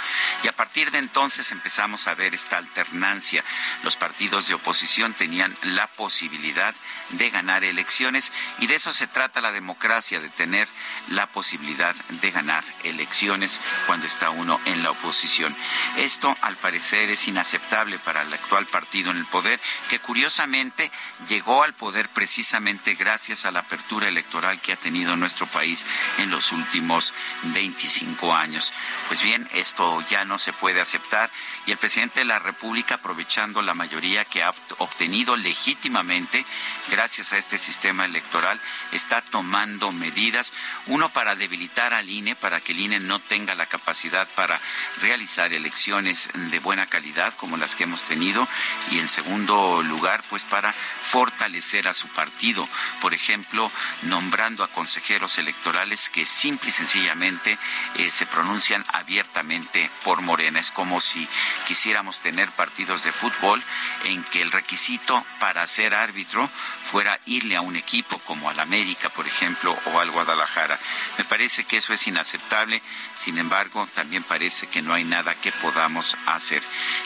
y 0.44 0.48
a 0.48 0.52
partir 0.52 0.92
de 0.92 1.00
entonces 1.00 1.52
empezamos 1.52 2.08
a 2.08 2.16
ver 2.16 2.34
esta 2.34 2.58
alternancia. 2.58 3.44
Los 3.84 3.96
partidos 3.96 4.48
de 4.48 4.54
oposición 4.54 5.14
tenían 5.14 5.56
la 5.64 5.88
posibilidad 5.88 6.74
de 7.10 7.30
ganar 7.30 7.64
elecciones 7.64 8.32
y 8.60 8.68
de 8.68 8.76
eso 8.76 8.92
se 8.94 9.08
trata 9.08 9.42
la 9.42 9.52
democracia, 9.52 10.20
de 10.20 10.30
tener 10.30 10.68
la 11.10 11.28
posibilidad 11.28 11.96
de 11.96 12.32
ganar 12.32 12.64
elecciones 12.84 13.60
cuando 13.88 14.08
está 14.08 14.30
uno 14.30 14.60
en 14.66 14.84
la 14.84 14.92
oposición. 14.92 15.56
Esto 15.98 16.36
al 16.42 16.56
parecer 16.58 17.10
es 17.10 17.28
inaceptable 17.28 18.00
para 18.00 18.22
el 18.22 18.34
actual 18.34 18.66
partido 18.66 19.12
en 19.12 19.18
el 19.18 19.26
poder 19.26 19.60
que 19.90 20.00
curiosamente 20.00 20.92
llegó 21.28 21.64
al 21.64 21.74
poder 21.74 22.10
precisamente 22.10 22.96
gracias 22.96 23.46
a 23.46 23.52
la 23.52 23.60
apertura 23.60 24.08
electoral 24.08 24.60
que 24.62 24.74
ha 24.74 24.78
tenido 24.78 25.16
nuestro 25.16 25.46
país 25.48 25.86
en 26.18 26.30
los 26.30 26.52
últimos 26.52 27.14
25 27.44 28.34
años. 28.34 28.61
Pues 29.08 29.24
bien, 29.24 29.48
esto 29.54 30.04
ya 30.10 30.26
no 30.26 30.38
se 30.38 30.54
puede 30.54 30.82
aceptar 30.82 31.30
y 31.66 31.72
el 31.72 31.78
presidente 31.78 32.20
de 32.20 32.26
la 32.26 32.40
República, 32.40 32.96
aprovechando 32.96 33.62
la 33.62 33.74
mayoría 33.74 34.26
que 34.26 34.44
ha 34.44 34.54
obtenido 34.78 35.36
legítimamente 35.36 36.46
gracias 36.90 37.34
a 37.34 37.38
este 37.38 37.58
sistema 37.58 38.06
electoral, 38.06 38.60
está 38.92 39.22
tomando 39.22 39.92
medidas, 39.92 40.54
uno 40.88 41.10
para 41.10 41.36
debilitar 41.36 41.94
al 41.94 42.10
INE, 42.10 42.36
para 42.36 42.60
que 42.60 42.74
el 42.74 42.80
INE 42.80 43.00
no 43.00 43.20
tenga 43.20 43.56
la 43.56 43.66
capacidad 43.66 44.28
para 44.36 44.60
realizar 45.02 45.54
elecciones 45.54 46.30
de 46.34 46.60
buena 46.60 46.86
calidad 46.88 47.34
como 47.36 47.58
las 47.58 47.76
que 47.76 47.84
hemos 47.84 48.04
tenido. 48.04 48.48
Y 48.92 49.00
en 49.00 49.08
segundo 49.08 49.82
lugar, 49.84 50.22
pues 50.30 50.46
para 50.46 50.74
fortalecer 50.74 51.88
a 51.88 51.94
su 51.94 52.08
partido, 52.10 52.68
por 53.02 53.14
ejemplo, 53.14 53.72
nombrando 54.04 54.64
a 54.64 54.68
consejeros 54.68 55.38
electorales 55.38 56.10
que 56.10 56.26
simple 56.26 56.70
y 56.70 56.74
sencillamente 56.74 57.58
eh, 57.96 58.12
se 58.12 58.26
pronuncian 58.26 58.51
abiertamente 58.90 59.90
por 60.04 60.22
Morena. 60.22 60.60
Es 60.60 60.72
como 60.72 61.00
si 61.00 61.28
quisiéramos 61.68 62.20
tener 62.20 62.50
partidos 62.52 63.04
de 63.04 63.12
fútbol 63.12 63.64
en 64.04 64.24
que 64.26 64.42
el 64.42 64.52
requisito 64.52 65.24
para 65.40 65.66
ser 65.68 65.96
árbitro 65.96 66.50
fuera 66.92 67.20
irle 67.26 67.56
a 67.56 67.62
un 67.62 67.76
equipo 67.76 68.18
como 68.20 68.50
al 68.50 68.60
América, 68.60 69.10
por 69.10 69.26
ejemplo, 69.26 69.78
o 69.86 70.00
al 70.00 70.12
Guadalajara. 70.12 70.78
Me 71.18 71.24
parece 71.24 71.64
que 71.64 71.78
eso 71.78 71.94
es 71.94 72.08
inaceptable, 72.08 72.82
sin 73.16 73.38
embargo, 73.38 73.88
también 73.96 74.24
parece 74.24 74.68
que 74.68 74.82
no 74.82 74.94
hay 74.94 75.06
nada 75.06 75.36
que 75.36 75.52
podamos 75.54 76.18
hacer. 76.26 76.62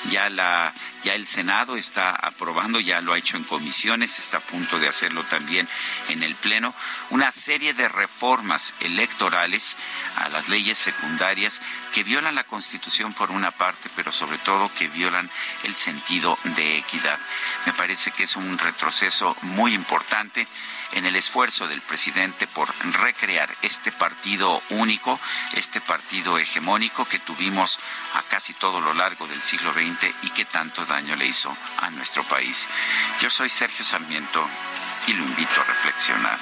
Ya 0.09 0.29
la 0.29 0.73
ya 1.03 1.13
el 1.13 1.27
Senado 1.27 1.77
está 1.77 2.09
aprobando, 2.15 2.79
ya 2.79 2.99
lo 3.01 3.13
ha 3.13 3.19
hecho 3.19 3.37
en 3.37 3.43
comisiones, 3.43 4.17
está 4.17 4.37
a 4.37 4.39
punto 4.39 4.79
de 4.79 4.87
hacerlo 4.87 5.23
también 5.25 5.69
en 6.09 6.23
el 6.23 6.33
Pleno, 6.33 6.73
una 7.11 7.31
serie 7.31 7.75
de 7.75 7.87
reformas 7.87 8.73
electorales 8.79 9.77
a 10.17 10.29
las 10.29 10.49
leyes 10.49 10.79
secundarias 10.79 11.24
que 11.93 12.03
violan 12.03 12.35
la 12.35 12.43
Constitución 12.43 13.11
por 13.13 13.31
una 13.31 13.49
parte, 13.49 13.89
pero 13.95 14.11
sobre 14.11 14.37
todo 14.37 14.71
que 14.77 14.87
violan 14.87 15.29
el 15.63 15.75
sentido 15.75 16.37
de 16.43 16.77
equidad. 16.77 17.17
Me 17.65 17.73
parece 17.73 18.11
que 18.11 18.23
es 18.23 18.35
un 18.35 18.57
retroceso 18.57 19.35
muy 19.41 19.73
importante 19.73 20.47
en 20.91 21.05
el 21.05 21.15
esfuerzo 21.15 21.67
del 21.67 21.81
presidente 21.81 22.45
por 22.47 22.69
recrear 23.01 23.49
este 23.63 23.91
partido 23.91 24.61
único, 24.69 25.19
este 25.55 25.81
partido 25.81 26.37
hegemónico 26.37 27.05
que 27.05 27.19
tuvimos 27.19 27.79
a 28.13 28.21
casi 28.23 28.53
todo 28.53 28.79
lo 28.79 28.93
largo 28.93 29.27
del 29.27 29.41
siglo 29.41 29.73
XX 29.73 30.13
y 30.23 30.29
que 30.29 30.45
tanto 30.45 30.85
daño 30.85 31.15
le 31.15 31.25
hizo 31.25 31.55
a 31.81 31.89
nuestro 31.89 32.23
país. 32.23 32.67
Yo 33.19 33.31
soy 33.31 33.49
Sergio 33.49 33.83
Sarmiento 33.83 34.47
y 35.07 35.13
lo 35.13 35.23
invito 35.23 35.59
a 35.59 35.63
reflexionar. 35.63 36.39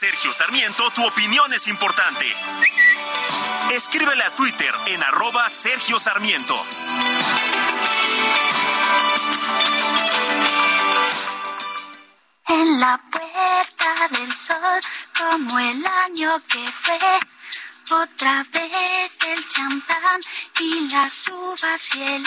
Sergio 0.00 0.32
Sarmiento, 0.32 0.90
tu 0.92 1.06
opinión 1.06 1.52
es 1.52 1.66
importante. 1.66 2.24
Escríbele 3.70 4.24
a 4.24 4.34
Twitter 4.34 4.74
en 4.86 5.02
arroba 5.02 5.46
Sergio 5.50 5.98
Sarmiento. 5.98 6.56
En 12.48 12.80
la 12.80 12.98
puerta 13.12 14.08
del 14.12 14.34
sol, 14.34 14.80
como 15.18 15.58
el 15.58 15.84
año 15.84 16.40
que 16.48 16.66
fue, 16.72 16.98
otra 17.90 18.46
vez 18.54 19.12
el 19.26 19.48
champán 19.48 20.22
y 20.60 20.88
las 20.88 21.28
uvas 21.28 21.94
y 21.94 22.02
el 22.02 22.24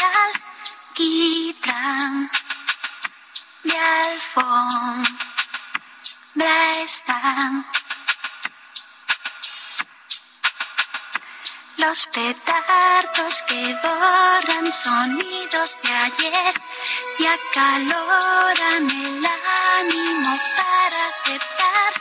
alquitrán 0.91 2.29
de 3.63 3.79
alfombra 3.79 5.32
están. 6.35 7.65
Los 11.77 12.05
petardos 12.07 13.43
que 13.47 13.75
borran 13.83 14.71
sonidos 14.71 15.79
de 15.83 15.91
ayer 15.91 16.61
y 17.19 17.25
acaloran 17.25 18.89
el 18.89 19.25
ánimo 19.79 20.39
para 20.57 21.07
aceptar 21.09 21.93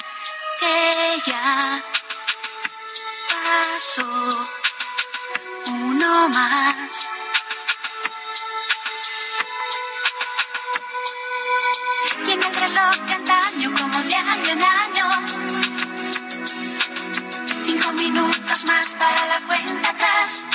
que 0.60 1.22
ya 1.26 1.82
pasó 3.28 4.46
uno 5.66 6.28
más. 6.28 7.08
Y 12.26 12.36
100 14.52 14.62
años. 14.62 15.32
Cinco 17.64 17.92
minutos 17.92 18.64
más 18.66 18.94
para 18.94 19.26
la 19.26 19.40
cuenta 19.46 19.90
atrás. 19.90 20.46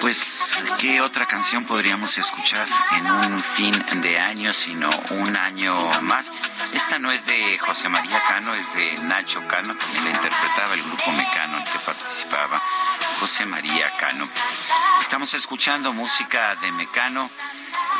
Pues, 0.00 0.62
¿qué 0.80 1.00
otra 1.00 1.26
canción 1.26 1.64
podríamos 1.64 2.18
escuchar 2.18 2.68
en 2.92 3.10
un 3.10 3.40
fin 3.40 3.74
de 4.00 4.18
año, 4.18 4.52
sino 4.52 4.90
un 5.10 5.36
año 5.36 5.74
más? 6.02 6.30
Esta 6.72 6.98
no 6.98 7.10
es 7.10 7.26
de 7.26 7.58
José 7.58 7.88
María 7.88 8.22
Cano, 8.28 8.54
es 8.54 8.72
de 8.74 8.94
Nacho 9.04 9.46
Cano, 9.48 9.74
también 9.74 10.04
la 10.04 10.10
interpretaba 10.10 10.74
el 10.74 10.82
grupo 10.82 11.10
Mecano 11.12 11.58
en 11.58 11.64
que 11.64 11.78
participaba 11.84 12.62
José 13.20 13.44
María 13.46 13.90
Cano. 13.98 14.24
Estamos 15.00 15.34
escuchando 15.34 15.92
música 15.92 16.54
de 16.56 16.70
Mecano 16.72 17.28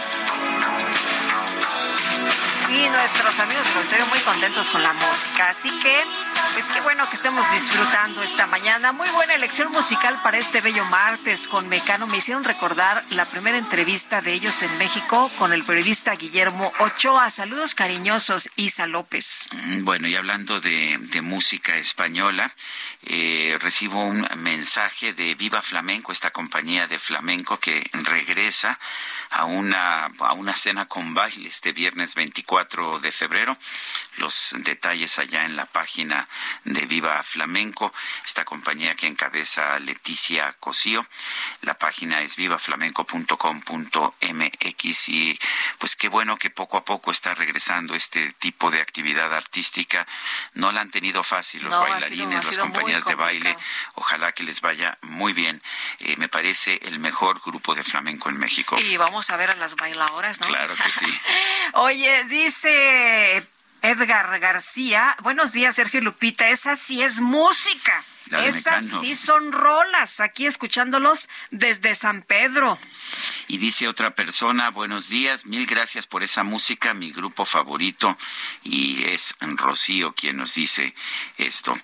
Y 2.68 2.88
nuestros 2.88 3.38
amigos 3.38 3.64
del 3.90 4.06
muy 4.06 4.18
contentos 4.20 4.70
con 4.70 4.82
la 4.82 4.92
música. 4.92 5.50
Así 5.50 5.70
que, 5.80 6.02
pues 6.52 6.66
qué 6.66 6.80
bueno 6.80 7.08
que 7.08 7.14
estemos 7.14 7.48
disfrutando 7.52 8.24
esta 8.24 8.48
mañana. 8.48 8.90
Muy 8.90 9.08
buena 9.10 9.34
elección 9.34 9.70
musical 9.70 10.20
para 10.24 10.38
este 10.38 10.60
bello 10.60 10.84
martes 10.86 11.46
con 11.46 11.68
Mecano. 11.68 12.08
Me 12.08 12.16
hicieron 12.16 12.42
recordar 12.42 13.04
la 13.10 13.24
primera 13.24 13.56
entrevista 13.56 14.20
de 14.20 14.32
ellos 14.32 14.62
en 14.64 14.78
México 14.78 15.30
con 15.38 15.52
el 15.52 15.62
periodista 15.62 16.16
Guillermo 16.16 16.72
Ochoa. 16.80 17.30
Saludos 17.30 17.76
cariñosos, 17.76 18.50
Isa 18.56 18.88
López. 18.88 19.48
Mm, 19.52 19.84
bueno, 19.84 20.08
y 20.08 20.16
hablando 20.16 20.60
de, 20.60 20.98
música 21.22 21.76
española, 21.76 22.54
eh, 23.02 23.56
recibo 23.60 24.04
un 24.04 24.26
mensaje 24.36 25.12
de 25.12 25.34
Viva 25.34 25.62
Flamenco, 25.62 26.12
esta 26.12 26.30
compañía 26.30 26.86
de 26.88 26.98
flamenco 26.98 27.58
que 27.58 27.88
regresa 27.92 28.78
a 29.30 29.44
una, 29.44 30.06
a 30.18 30.32
una 30.34 30.54
cena 30.54 30.86
con 30.86 31.14
baile 31.14 31.48
este 31.48 31.72
viernes 31.72 32.14
24 32.14 32.55
de 32.56 33.12
febrero. 33.12 33.56
Los 34.16 34.54
detalles 34.58 35.18
allá 35.18 35.44
en 35.44 35.56
la 35.56 35.66
página 35.66 36.26
de 36.64 36.86
Viva 36.86 37.22
Flamenco, 37.22 37.92
esta 38.24 38.46
compañía 38.46 38.94
que 38.94 39.06
encabeza 39.06 39.78
Leticia 39.78 40.50
Cosío. 40.58 41.06
La 41.60 41.74
página 41.74 42.22
es 42.22 42.36
vivaflamenco.com.mx 42.36 45.08
y 45.08 45.38
pues 45.78 45.96
qué 45.96 46.08
bueno 46.08 46.38
que 46.38 46.48
poco 46.48 46.78
a 46.78 46.84
poco 46.84 47.10
está 47.10 47.34
regresando 47.34 47.94
este 47.94 48.32
tipo 48.38 48.70
de 48.70 48.80
actividad 48.80 49.34
artística. 49.34 50.06
No 50.54 50.72
la 50.72 50.80
han 50.80 50.90
tenido 50.90 51.22
fácil 51.22 51.62
los 51.62 51.78
bailarines, 51.78 52.46
las 52.46 52.58
compañías 52.58 53.04
de 53.04 53.16
baile. 53.16 53.54
Ojalá 53.96 54.32
que 54.32 54.44
les 54.44 54.62
vaya 54.62 54.96
muy 55.02 55.34
bien. 55.34 55.60
Eh, 55.98 56.14
me 56.16 56.28
parece 56.28 56.80
el 56.84 57.00
mejor 57.00 57.42
grupo 57.44 57.74
de 57.74 57.84
flamenco 57.84 58.30
en 58.30 58.38
México. 58.38 58.78
Y 58.80 58.96
vamos 58.96 59.28
a 59.28 59.36
ver 59.36 59.50
a 59.50 59.56
las 59.56 59.76
bailadoras, 59.76 60.40
¿no? 60.40 60.46
Claro 60.46 60.74
que 60.74 60.90
sí. 60.90 61.20
Oye, 61.74 62.24
dice 62.46 63.44
Edgar 63.82 64.38
García, 64.38 65.16
buenos 65.24 65.52
días 65.52 65.74
Sergio 65.74 66.00
Lupita, 66.00 66.48
esa 66.48 66.76
sí 66.76 67.02
es 67.02 67.20
música. 67.20 68.04
Esas 68.32 68.84
sí 69.00 69.14
son 69.14 69.52
rolas, 69.52 70.20
aquí 70.20 70.46
escuchándolos 70.46 71.28
desde 71.50 71.94
San 71.94 72.22
Pedro. 72.22 72.78
Y 73.48 73.58
dice 73.58 73.86
otra 73.86 74.14
persona, 74.14 74.70
buenos 74.70 75.08
días, 75.08 75.46
mil 75.46 75.66
gracias 75.66 76.06
por 76.06 76.24
esa 76.24 76.42
música, 76.42 76.94
mi 76.94 77.12
grupo 77.12 77.44
favorito, 77.44 78.18
y 78.64 79.04
es 79.04 79.36
Rocío 79.40 80.12
quien 80.14 80.38
nos 80.38 80.54
dice 80.54 80.92
esto. 81.38 81.78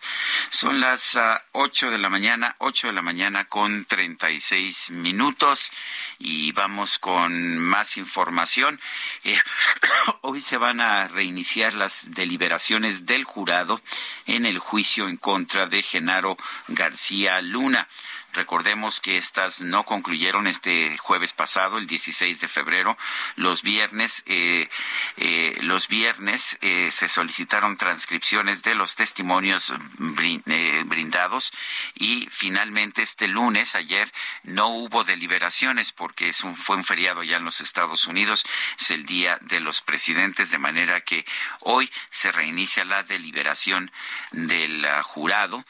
Son 0.50 0.80
las 0.80 1.16
ah, 1.16 1.44
ocho 1.52 1.90
de 1.90 1.98
la 1.98 2.08
mañana, 2.08 2.56
ocho 2.58 2.88
de 2.88 2.92
la 2.92 3.02
mañana 3.02 3.44
con 3.44 3.84
treinta 3.84 4.30
y 4.30 4.40
seis 4.40 4.90
minutos, 4.90 5.70
y 6.18 6.50
vamos 6.52 6.98
con 6.98 7.58
más 7.58 7.96
información. 7.96 8.80
Eh, 9.22 9.38
hoy 10.22 10.40
se 10.40 10.56
van 10.56 10.80
a 10.80 11.06
reiniciar 11.06 11.74
las 11.74 12.10
deliberaciones 12.10 13.06
del 13.06 13.22
jurado 13.22 13.80
en 14.26 14.46
el 14.46 14.58
juicio 14.58 15.08
en 15.08 15.16
contra 15.16 15.66
de 15.68 15.82
Genaro 15.82 16.31
García 16.68 17.40
Luna. 17.40 17.88
Recordemos 18.32 19.00
que 19.00 19.18
estas 19.18 19.60
no 19.60 19.84
concluyeron 19.84 20.46
este 20.46 20.96
jueves 20.96 21.34
pasado, 21.34 21.76
el 21.76 21.86
16 21.86 22.40
de 22.40 22.48
febrero. 22.48 22.96
Los 23.36 23.62
viernes, 23.62 24.22
eh, 24.24 24.70
eh, 25.18 25.54
los 25.60 25.88
viernes 25.88 26.56
eh, 26.62 26.88
se 26.90 27.08
solicitaron 27.08 27.76
transcripciones 27.76 28.62
de 28.62 28.74
los 28.74 28.94
testimonios 28.94 29.74
brindados 29.98 31.52
y 31.94 32.26
finalmente 32.30 33.02
este 33.02 33.28
lunes, 33.28 33.74
ayer, 33.74 34.10
no 34.44 34.68
hubo 34.68 35.04
deliberaciones 35.04 35.92
porque 35.92 36.28
es 36.28 36.42
un, 36.42 36.56
fue 36.56 36.76
un 36.76 36.84
feriado 36.84 37.22
ya 37.22 37.36
en 37.36 37.44
los 37.44 37.60
Estados 37.60 38.06
Unidos. 38.06 38.46
Es 38.80 38.90
el 38.90 39.04
día 39.04 39.36
de 39.42 39.60
los 39.60 39.82
presidentes, 39.82 40.50
de 40.50 40.58
manera 40.58 41.02
que 41.02 41.26
hoy 41.60 41.90
se 42.08 42.32
reinicia 42.32 42.86
la 42.86 43.02
deliberación 43.02 43.92
del 44.30 44.86
jurado. 45.02 45.64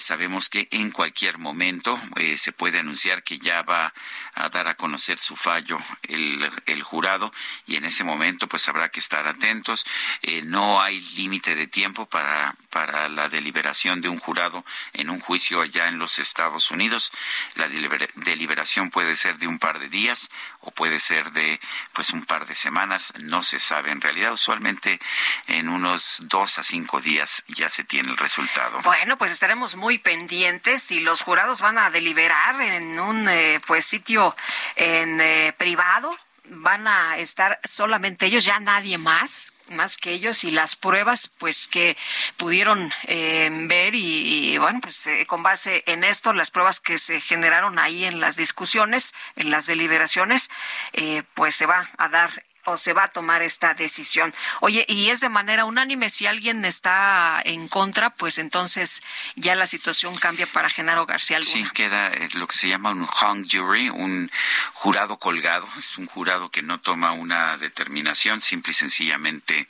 sabemos 0.00 0.48
que 0.48 0.66
en 0.72 0.90
cualquier 0.90 1.38
momento 1.38 1.99
eh, 2.16 2.36
se 2.36 2.52
puede 2.52 2.78
anunciar 2.78 3.22
que 3.22 3.38
ya 3.38 3.62
va 3.62 3.92
a 4.34 4.48
dar 4.48 4.68
a 4.68 4.74
conocer 4.74 5.18
su 5.18 5.36
fallo 5.36 5.78
el, 6.02 6.50
el 6.66 6.82
jurado 6.82 7.32
y 7.66 7.76
en 7.76 7.84
ese 7.84 8.04
momento 8.04 8.48
pues 8.48 8.68
habrá 8.68 8.88
que 8.88 9.00
estar 9.00 9.26
atentos. 9.26 9.84
Eh, 10.22 10.42
no 10.42 10.80
hay 10.80 11.00
límite 11.16 11.54
de 11.54 11.66
tiempo 11.66 12.06
para, 12.06 12.54
para 12.70 13.08
la 13.08 13.28
deliberación 13.28 14.00
de 14.00 14.08
un 14.08 14.18
jurado 14.18 14.64
en 14.92 15.10
un 15.10 15.20
juicio 15.20 15.60
allá 15.60 15.88
en 15.88 15.98
los 15.98 16.18
Estados 16.18 16.70
Unidos. 16.70 17.12
La 17.54 17.68
deliberación 17.68 18.90
puede 18.90 19.14
ser 19.14 19.38
de 19.38 19.46
un 19.46 19.58
par 19.58 19.78
de 19.78 19.88
días 19.88 20.28
o 20.60 20.70
puede 20.70 20.98
ser 20.98 21.32
de 21.32 21.60
pues 21.92 22.10
un 22.10 22.24
par 22.24 22.46
de 22.46 22.54
semanas, 22.54 23.12
no 23.22 23.42
se 23.42 23.58
sabe. 23.58 23.90
En 23.90 24.00
realidad 24.00 24.32
usualmente 24.32 25.00
en 25.46 25.68
unos 25.68 26.22
dos 26.24 26.58
a 26.58 26.62
cinco 26.62 27.00
días 27.00 27.44
ya 27.48 27.68
se 27.68 27.84
tiene 27.84 28.10
el 28.10 28.16
resultado. 28.16 28.80
Bueno, 28.82 29.18
pues 29.18 29.32
estaremos 29.32 29.76
muy 29.76 29.98
pendientes 29.98 30.90
y 30.90 31.00
los 31.00 31.22
jurados 31.22 31.60
van 31.60 31.78
a 31.78 31.89
deliberar 31.90 32.60
en 32.60 32.98
un 32.98 33.28
eh, 33.28 33.60
pues 33.66 33.84
sitio 33.84 34.34
en 34.76 35.20
eh, 35.20 35.54
privado. 35.56 36.16
Van 36.52 36.88
a 36.88 37.18
estar 37.18 37.60
solamente 37.62 38.26
ellos, 38.26 38.44
ya 38.44 38.58
nadie 38.58 38.98
más, 38.98 39.52
más 39.70 39.96
que 39.96 40.12
ellos. 40.12 40.44
Y 40.44 40.50
las 40.50 40.76
pruebas 40.76 41.30
pues 41.38 41.68
que 41.68 41.96
pudieron 42.36 42.92
eh, 43.04 43.48
ver 43.52 43.94
y, 43.94 44.58
bueno 44.58 44.80
pues 44.80 45.06
eh, 45.06 45.26
con 45.26 45.42
base 45.42 45.82
en 45.86 46.04
esto 46.04 46.32
las 46.32 46.50
pruebas 46.50 46.80
que 46.80 46.98
se 46.98 47.20
generaron 47.20 47.78
ahí 47.78 48.04
en 48.04 48.20
las 48.20 48.36
discusiones 48.36 49.14
en 49.36 49.50
las 49.50 49.66
deliberaciones 49.66 50.50
eh, 50.92 51.22
pues 51.34 51.54
se 51.54 51.66
va 51.66 51.90
a 51.98 52.08
dar 52.08 52.30
o 52.70 52.76
se 52.76 52.92
va 52.92 53.04
a 53.04 53.08
tomar 53.08 53.42
esta 53.42 53.74
decisión. 53.74 54.34
Oye, 54.60 54.84
y 54.88 55.10
es 55.10 55.20
de 55.20 55.28
manera 55.28 55.64
unánime, 55.64 56.10
si 56.10 56.26
alguien 56.26 56.64
está 56.64 57.40
en 57.44 57.68
contra, 57.68 58.10
pues 58.10 58.38
entonces 58.38 59.02
ya 59.36 59.54
la 59.54 59.66
situación 59.66 60.16
cambia 60.16 60.50
para 60.50 60.70
Genaro 60.70 61.06
García 61.06 61.38
Luna. 61.38 61.50
Sí, 61.50 61.66
queda 61.74 62.08
eh, 62.08 62.28
lo 62.34 62.46
que 62.46 62.56
se 62.56 62.68
llama 62.68 62.90
un 62.90 63.02
hung 63.02 63.46
jury, 63.50 63.90
un 63.90 64.30
jurado 64.72 65.18
colgado, 65.18 65.68
es 65.78 65.98
un 65.98 66.06
jurado 66.06 66.50
que 66.50 66.62
no 66.62 66.80
toma 66.80 67.12
una 67.12 67.56
determinación, 67.58 68.40
simple 68.40 68.70
y 68.70 68.74
sencillamente 68.74 69.66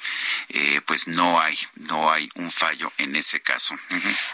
eh, 0.48 0.80
pues 0.86 1.08
no 1.08 1.40
hay, 1.40 1.58
no 1.76 2.12
hay 2.12 2.28
un 2.34 2.50
fallo 2.50 2.92
en 2.98 3.16
ese 3.16 3.40
caso. 3.40 3.74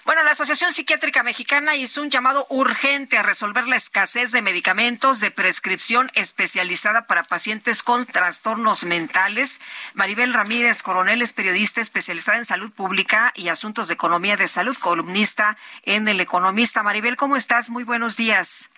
Bueno, 0.05 0.23
la 0.23 0.33
Asociación 0.33 0.73
Psiquiátrica 0.73 1.23
Mexicana 1.23 1.77
hizo 1.77 2.03
un 2.03 2.11
llamado 2.11 2.47
urgente 2.51 3.19
a 3.19 3.23
resolver 3.23 3.67
la 3.67 3.77
escasez 3.77 4.33
de 4.33 4.43
medicamentos 4.43 5.21
de 5.21 5.31
prescripción 5.31 6.11
especializada 6.15 7.07
para 7.07 7.25
pacientes 7.25 7.83
con 7.83 8.07
trastornos 8.07 8.56
mentales. 8.85 9.61
Maribel 9.95 10.33
Ramírez, 10.33 10.83
coronel, 10.83 11.23
es 11.23 11.33
periodista 11.33 11.81
especializada 11.81 12.39
en 12.39 12.45
salud 12.45 12.71
pública 12.73 13.33
y 13.35 13.49
asuntos 13.49 13.89
de 13.89 13.95
economía 13.95 14.37
de 14.37 14.49
salud, 14.49 14.77
columnista 14.77 15.57
en 15.83 16.09
El 16.09 16.21
Economista. 16.21 16.83
Maribel, 16.83 17.17
¿cómo 17.17 17.37
estás? 17.37 17.71
Muy 17.71 17.85
buenos 17.85 18.17
días. 18.17 18.69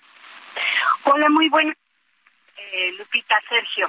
Hola, 1.04 1.28
muy 1.28 1.48
buenas. 1.48 1.76
Eh, 2.56 2.92
Lupita, 2.98 3.40
Sergio. 3.48 3.88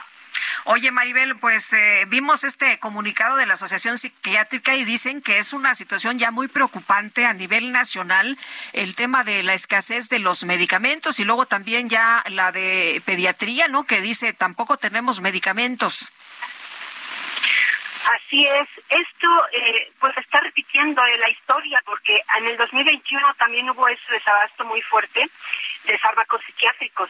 Oye, 0.66 0.92
Maribel, 0.92 1.36
pues 1.38 1.74
eh, 1.74 2.06
vimos 2.08 2.44
este 2.44 2.78
comunicado 2.80 3.38
de 3.38 3.46
la 3.46 3.54
Asociación 3.54 3.98
Psiquiátrica 3.98 4.76
y 4.76 4.84
dicen 4.84 5.22
que 5.22 5.38
es 5.38 5.54
una 5.54 5.74
situación 5.76 6.20
ya 6.20 6.32
muy 6.32 6.48
preocupante 6.48 7.26
a 7.26 7.34
nivel 7.34 7.72
nacional 7.72 8.38
el 8.74 8.96
tema 8.96 9.24
de 9.24 9.42
la 9.44 9.54
escasez 9.54 10.10
de 10.10 10.20
los 10.20 10.44
medicamentos 10.44 11.20
y 11.20 11.26
luego 11.26 11.46
también 11.46 11.90
ya 11.90 12.24
la 12.30 12.52
de 12.52 13.02
pediatría, 13.06 13.68
¿no? 13.68 13.86
Que 13.86 14.02
dice 14.02 14.34
tampoco 14.34 14.78
tenemos 14.78 15.22
medicamentos. 15.22 16.12
Así 18.16 18.44
es, 18.44 18.68
esto 18.90 19.28
eh, 19.54 19.92
pues 20.00 20.18
está 20.18 20.40
repitiendo 20.40 21.02
la 21.06 21.30
historia 21.30 21.82
porque 21.86 22.20
en 22.38 22.48
el 22.48 22.58
2021 22.58 23.34
también 23.36 23.70
hubo 23.70 23.88
ese 23.88 24.12
desabasto 24.12 24.66
muy 24.66 24.82
fuerte 24.82 25.30
de 25.86 25.98
fármacos 25.98 26.42
psiquiátricos. 26.46 27.10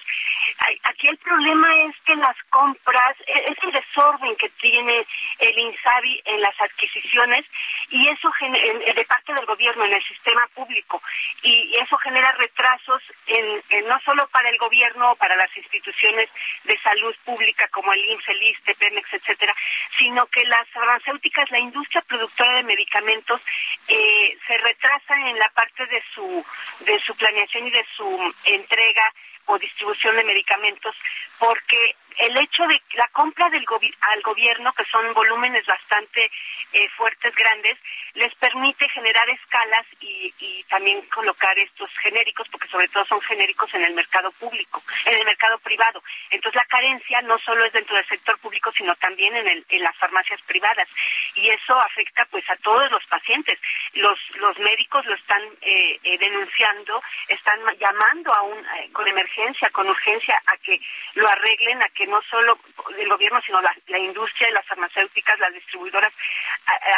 Aquí 0.84 1.08
el 1.08 1.18
problema 1.18 1.68
es 1.86 1.96
que 2.06 2.16
las 2.16 2.36
compras, 2.50 3.16
e, 3.26 3.52
es 3.52 3.58
el 3.64 3.72
desorden 3.72 4.36
que 4.36 4.50
tiene 4.50 5.06
el 5.40 5.58
INSABI 5.58 6.22
en 6.26 6.42
las 6.42 6.60
adquisiciones 6.62 7.46
y 7.90 8.08
eso 8.08 8.32
de 8.40 9.06
parte 9.06 9.34
del 9.34 9.46
gobierno 9.46 9.86
en 9.86 9.94
el 9.94 10.04
sistema 10.04 10.48
público 10.54 11.02
y 11.44 11.76
eso 11.76 11.98
genera 11.98 12.32
retrasos 12.34 13.02
en, 13.28 13.88
no 13.88 14.00
solo 14.02 14.28
para 14.30 14.50
el 14.50 14.58
gobierno 14.58 15.12
o 15.12 15.16
para 15.16 15.36
las 15.36 15.56
instituciones 15.56 16.30
de 16.64 16.78
salud 16.80 17.16
pública 17.26 17.68
como 17.70 17.94
el 17.94 18.04
INSS, 18.06 18.30
el 18.66 18.76
Pemex, 18.76 19.14
etcétera, 19.14 19.56
sino 19.98 20.26
que 20.28 20.44
las 20.46 20.68
farmacéuticas, 20.70 21.50
la 21.52 21.60
industria 21.60 22.02
productora 22.02 22.54
de 22.56 22.64
medicamentos 22.64 23.42
eh, 23.88 24.38
se 24.48 24.58
retrasa 24.58 25.16
en 25.30 25.38
la 25.38 25.50
parte 25.50 25.86
de 25.86 26.04
su 26.14 26.46
de 26.82 27.00
su 27.00 27.16
planeación 27.16 27.68
y 27.68 27.72
de 27.72 27.86
su 27.96 28.34
entrega 28.60 29.06
o 29.46 29.58
distribución 29.58 30.16
de 30.16 30.24
medicamentos 30.24 30.96
porque 31.40 31.96
el 32.18 32.38
hecho 32.38 32.68
de 32.68 32.82
la 32.96 33.08
compra 33.08 33.50
del 33.50 33.66
al 34.02 34.22
gobierno, 34.22 34.74
que 34.74 34.86
son 34.86 35.14
volúmenes 35.14 35.66
bastante 35.66 36.30
eh, 36.74 36.90
fuertes, 36.98 37.34
grandes, 37.36 37.78
les 38.14 38.34
permite 38.36 38.88
generar 38.90 39.30
escalas 39.30 39.86
y, 40.02 40.34
y, 40.40 40.64
también 40.64 41.02
colocar 41.08 41.58
estos 41.58 41.90
genéricos, 42.00 42.48
porque 42.50 42.68
sobre 42.68 42.88
todo 42.90 43.06
son 43.06 43.22
genéricos 43.22 43.74
en 43.74 43.84
el 43.84 43.94
mercado 43.94 44.32
público, 44.34 44.82
en 45.06 45.16
el 45.16 45.26
mercado 45.26 45.58
privado. 45.60 46.04
Entonces 46.30 46.62
la 46.62 46.68
carencia 46.68 47.22
no 47.22 47.38
solo 47.40 47.66
es 47.66 47.74
dentro 47.74 47.96
del 47.96 48.08
sector 48.08 48.38
público, 48.40 48.72
sino 48.72 48.96
también 48.96 49.36
en, 49.36 49.48
el, 49.48 49.66
en 49.70 49.84
las 49.84 49.96
farmacias 49.98 50.42
privadas. 50.44 50.88
Y 51.36 51.50
eso 51.50 51.80
afecta 51.80 52.26
pues 52.26 52.48
a 52.50 52.56
todos 52.58 52.90
los 52.92 53.06
pacientes. 53.06 53.60
Los, 53.94 54.20
los 54.36 54.58
médicos 54.60 55.06
lo 55.06 55.16
están 55.16 55.42
eh, 55.62 56.00
eh, 56.04 56.18
denunciando, 56.18 57.02
están 57.28 57.60
llamando 57.80 58.34
a 58.34 58.42
un, 58.42 58.66
con 58.92 59.08
emergencia, 59.08 59.70
con 59.70 59.88
urgencia, 59.88 60.42
a 60.46 60.58
que 60.58 60.80
lo 61.16 61.28
arreglen, 61.28 61.82
a 61.82 61.90
que 61.90 62.08
no 62.10 62.22
solo 62.24 62.58
el 62.98 63.08
gobierno, 63.08 63.42
sino 63.42 63.62
la, 63.62 63.74
industria 63.98 64.50
y 64.50 64.54
las 64.54 64.66
farmacéuticas, 64.66 65.40
las 65.40 65.54
distribuidoras, 65.54 66.12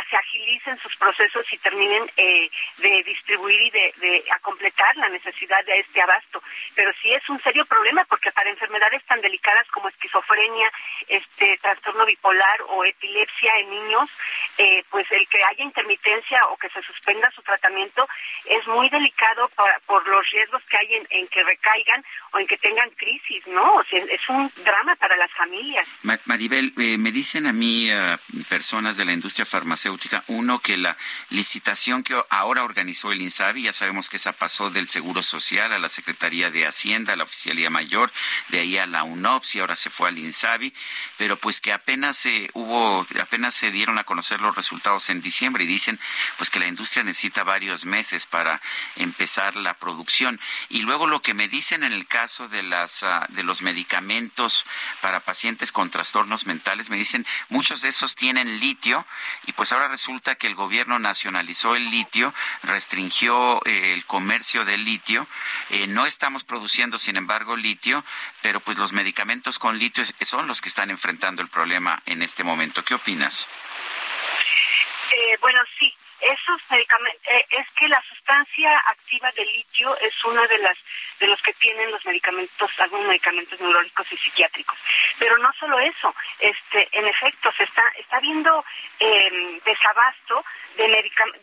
se 0.10 0.16
agilicen 0.16 0.78
sus 0.80 0.96
procesos 0.98 1.46
y 1.52 1.58
terminen 1.58 2.10
eh, 2.18 2.50
de 2.78 3.04
distribuir 3.04 3.62
y 3.62 3.70
de, 3.72 4.24
a 4.32 4.40
completar 4.40 4.96
la 4.98 5.10
necesidad 5.10 5.64
de 5.66 5.80
este 5.80 6.02
abasto. 6.02 6.42
Pero 6.76 6.92
sí 7.02 7.12
es 7.14 7.28
un 7.30 7.42
serio 7.42 7.66
problema 7.66 8.04
porque 8.06 8.32
para 8.32 8.50
enfermedades 8.50 9.04
tan 9.06 9.22
delicadas 9.22 9.68
como 9.72 9.90
esquizofrenia, 9.90 10.72
este 11.08 11.58
trastorno 11.62 12.06
bipolar 12.06 12.62
o 12.68 12.84
epilepsia 12.84 13.58
en 13.60 13.70
niños, 13.70 14.10
eh, 14.58 14.84
pues 14.90 15.10
el 15.12 15.28
que 15.28 15.44
haya 15.44 15.64
intermitencia 15.64 16.42
o 16.50 16.58
que 16.58 16.70
se 16.70 16.82
suspenda 16.84 17.32
su 17.32 17.42
tratamiento 17.42 18.08
es 18.46 18.68
muy 18.68 18.90
delicado 18.90 19.50
por 19.86 20.08
los 20.08 20.30
riesgos 20.32 20.64
que 20.64 20.78
hay 20.78 21.06
en, 21.10 21.28
que 21.28 21.44
recaigan 21.44 22.04
o 22.32 22.40
en 22.40 22.48
que 22.48 22.58
tengan 22.58 22.90
crisis, 22.92 23.46
¿no? 23.48 23.76
O 23.76 23.84
sea, 23.84 24.04
es 24.04 24.30
un 24.30 24.52
drama 24.64 24.91
para 24.96 25.18
las 25.18 25.32
familias. 25.34 25.88
Maribel, 26.26 26.74
eh, 26.78 26.98
me 26.98 27.12
dicen 27.12 27.48
a 27.48 27.54
mí 27.54 27.90
eh, 27.90 28.18
personas 28.50 28.98
de 28.98 29.06
la 29.06 29.14
industria 29.14 29.46
farmacéutica, 29.46 30.24
uno, 30.28 30.60
que 30.60 30.78
la 30.78 30.98
licitación 31.30 32.04
que 32.04 32.20
ahora 32.30 32.64
organizó 32.64 33.12
el 33.12 33.22
INSABI, 33.22 33.64
ya 33.64 33.74
sabemos 33.74 34.10
que 34.10 34.18
esa 34.18 34.34
pasó 34.34 34.70
del 34.70 34.88
Seguro 34.88 35.24
Social 35.24 35.74
a 35.74 35.80
la 35.80 35.90
Secretaría 35.90 36.52
de 36.52 36.66
Hacienda, 36.66 37.14
a 37.14 37.16
la 37.16 37.24
Oficialía 37.24 37.70
Mayor, 37.70 38.12
de 38.50 38.60
ahí 38.60 38.78
a 38.78 38.86
la 38.86 39.04
UNOPS 39.04 39.56
y 39.56 39.60
ahora 39.60 39.76
se 39.76 39.90
fue 39.90 40.10
al 40.10 40.18
INSABI, 40.18 40.74
pero 41.18 41.38
pues 41.38 41.62
que 41.62 41.74
apenas 41.74 42.18
se 42.18 42.50
hubo, 42.54 43.06
apenas 43.20 43.56
se 43.56 43.72
dieron 43.72 43.98
a 43.98 44.04
conocer 44.04 44.42
los 44.42 44.56
resultados 44.56 45.10
en 45.10 45.22
diciembre 45.22 45.64
y 45.64 45.68
dicen 45.68 46.00
pues 46.38 46.50
que 46.50 46.60
la 46.60 46.68
industria 46.68 47.04
necesita 47.04 47.44
varios 47.44 47.86
meses 47.86 48.26
para 48.26 48.62
empezar 48.96 49.56
la 49.56 49.76
producción. 49.76 50.40
Y 50.70 50.82
luego 50.82 51.08
lo 51.08 51.22
que 51.22 51.34
me 51.34 51.48
dicen 51.48 51.84
en 51.84 51.94
el 51.94 52.08
caso 52.08 52.48
de 52.48 52.64
las 52.64 53.04
ah, 53.04 53.26
de 53.30 53.44
los 53.44 53.62
medicamentos 53.62 54.66
para 55.02 55.20
pacientes 55.20 55.72
con 55.72 55.90
trastornos 55.90 56.46
mentales. 56.46 56.90
Me 56.90 56.98
dicen, 56.98 57.26
muchos 57.50 57.82
de 57.82 57.90
esos 57.90 58.16
tienen 58.16 58.60
litio 58.60 59.06
y 59.46 59.54
pues 59.54 59.72
ahora 59.72 59.88
resulta 59.88 60.36
que 60.36 60.48
el 60.48 60.56
gobierno 60.56 61.00
nacionalizó 61.00 61.76
el 61.76 61.90
litio, 61.90 62.34
restringió 62.64 63.60
eh, 63.66 63.94
el 63.94 64.06
comercio 64.06 64.66
del 64.66 64.84
litio. 64.86 65.28
Eh, 65.70 65.88
no 65.88 66.06
estamos 66.06 66.44
produciendo, 66.44 66.98
sin 66.98 67.18
embargo, 67.18 67.56
litio, 67.56 68.04
pero 68.42 68.60
pues 68.60 68.78
los 68.78 68.94
medicamentos 68.94 69.60
con 69.60 69.78
litio 69.78 70.04
son 70.22 70.48
los 70.48 70.62
que 70.62 70.70
están 70.70 70.90
enfrentando 70.90 71.42
el 71.42 71.48
problema 71.48 72.02
en 72.06 72.22
este 72.22 72.44
momento. 72.44 72.84
¿Qué 72.84 72.94
opinas? 72.94 73.48
Eh, 75.12 75.38
bueno, 75.42 75.60
esos 76.22 76.62
medicamentos, 76.70 77.22
eh, 77.28 77.46
es 77.50 77.68
que 77.72 77.88
la 77.88 78.02
sustancia 78.08 78.78
activa 78.88 79.32
del 79.32 79.48
litio 79.48 79.98
es 79.98 80.24
una 80.26 80.46
de 80.48 80.58
las 80.60 80.78
de 81.20 81.28
los 81.28 81.42
que 81.42 81.54
tienen 81.54 81.92
los 81.92 82.04
medicamentos, 82.06 82.72
algunos 82.80 83.08
medicamentos 83.08 83.60
neurológicos 83.60 84.12
y 84.12 84.18
psiquiátricos. 84.18 84.78
Pero 85.20 85.38
no 85.38 85.52
solo 85.60 85.80
eso, 85.80 86.14
este, 86.40 86.88
en 86.92 87.08
efecto, 87.08 87.52
se 87.52 87.64
está, 87.64 87.84
está 87.98 88.20
viendo 88.20 88.66
eh, 89.00 89.62
desabasto 89.64 90.44
de, 90.78 90.88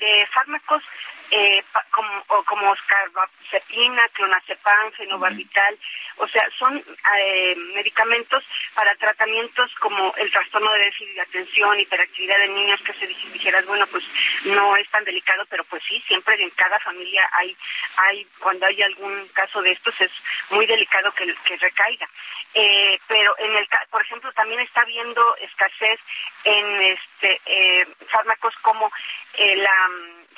de 0.00 0.26
fármacos 0.32 0.82
eh, 1.30 1.62
como, 1.90 2.44
como 2.44 2.74
carbamazepina, 2.86 4.08
clonazepam, 4.10 4.92
fenobarbital, 4.92 5.78
o 6.16 6.28
sea, 6.28 6.42
son 6.58 6.76
eh, 6.78 7.54
medicamentos 7.74 8.44
para 8.74 8.94
tratamientos 8.96 9.72
como 9.76 10.14
el 10.16 10.30
trastorno 10.30 10.72
de 10.72 10.84
déficit 10.84 11.14
de 11.14 11.20
atención, 11.20 11.80
hiperactividad 11.80 12.38
de 12.38 12.48
niños, 12.48 12.80
que 12.82 12.92
se 12.94 13.06
dijeras, 13.06 13.66
bueno, 13.66 13.86
pues 13.88 14.04
no 14.44 14.76
es 14.76 14.88
tan 14.90 15.04
delicado, 15.04 15.44
pero 15.50 15.64
pues 15.64 15.82
sí, 15.84 16.00
siempre 16.06 16.42
en 16.42 16.50
cada 16.50 16.78
familia 16.80 17.28
hay, 17.32 17.56
hay 17.96 18.26
cuando 18.38 18.66
hay 18.66 18.82
algún 18.82 19.26
caso 19.28 19.62
de 19.62 19.72
estos 19.72 20.00
es 20.00 20.12
muy 20.50 20.66
delicado 20.66 21.12
que, 21.12 21.32
que 21.44 21.56
recaiga. 21.56 22.08
Eh, 22.54 22.98
pero 23.06 23.38
en 23.38 23.54
el, 23.54 23.68
por 23.90 24.02
ejemplo, 24.02 24.32
también 24.32 24.60
está 24.60 24.80
habiendo 24.80 25.36
escasez 25.36 26.00
en 26.44 26.82
este 26.82 27.40
eh, 27.46 27.86
fármacos 28.08 28.54
como 28.62 28.90
la 29.38 29.88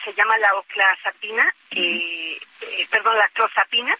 se 0.04 0.12
llama 0.14 0.36
la 0.38 0.54
oclazapina, 0.54 1.54
eh, 1.70 2.38
perdón, 2.90 3.16
la 3.16 3.28
clozapina, 3.28 3.96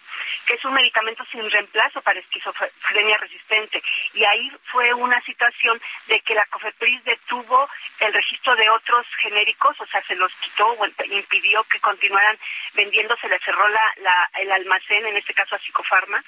que 0.47 0.55
es 0.55 0.65
un 0.65 0.75
medicamento 0.75 1.25
sin 1.31 1.49
reemplazo 1.51 2.01
para 2.03 2.21
esquizofrenia 2.21 3.17
resistente. 3.19 3.83
Y 4.15 4.25
ahí 4.25 4.51
fue 4.65 4.93
una 4.95 5.21
situación 5.23 5.81
de 6.09 6.21
que 6.21 6.35
la 6.35 6.47
COFEPRIS 6.47 7.05
detuvo 7.05 7.69
el 8.01 8.13
registro 8.13 8.57
de 8.57 8.69
otros 8.71 9.07
genéricos, 9.21 9.81
o 9.81 9.87
sea, 9.87 10.03
se 10.05 10.17
los 10.17 10.33
quitó 10.37 10.67
o 10.69 10.87
impidió 11.07 11.63
que 11.65 11.81
continuaran 11.81 12.39
vendiéndose, 12.75 13.29
le 13.29 13.39
cerró 13.41 13.67
la, 13.69 14.31
el 14.41 14.51
almacén, 14.53 15.07
en 15.07 15.17
este 15.17 15.35
caso 15.35 15.55
a 15.55 15.59
Psicofarma, 15.59 16.23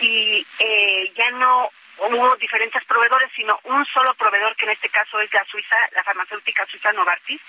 y 0.00 0.46
eh, 0.58 1.12
ya 1.14 1.30
no 1.32 1.70
hubo 2.00 2.36
diferentes 2.36 2.84
proveedores, 2.84 3.30
sino 3.34 3.58
un 3.64 3.84
solo 3.86 4.14
proveedor, 4.14 4.56
que 4.56 4.66
en 4.66 4.72
este 4.72 4.88
caso 4.88 5.20
es 5.20 5.32
la 5.32 5.44
Suiza, 5.44 5.76
la 5.92 6.02
farmacéutica 6.02 6.66
suiza 6.66 6.92
Novartis, 6.92 7.40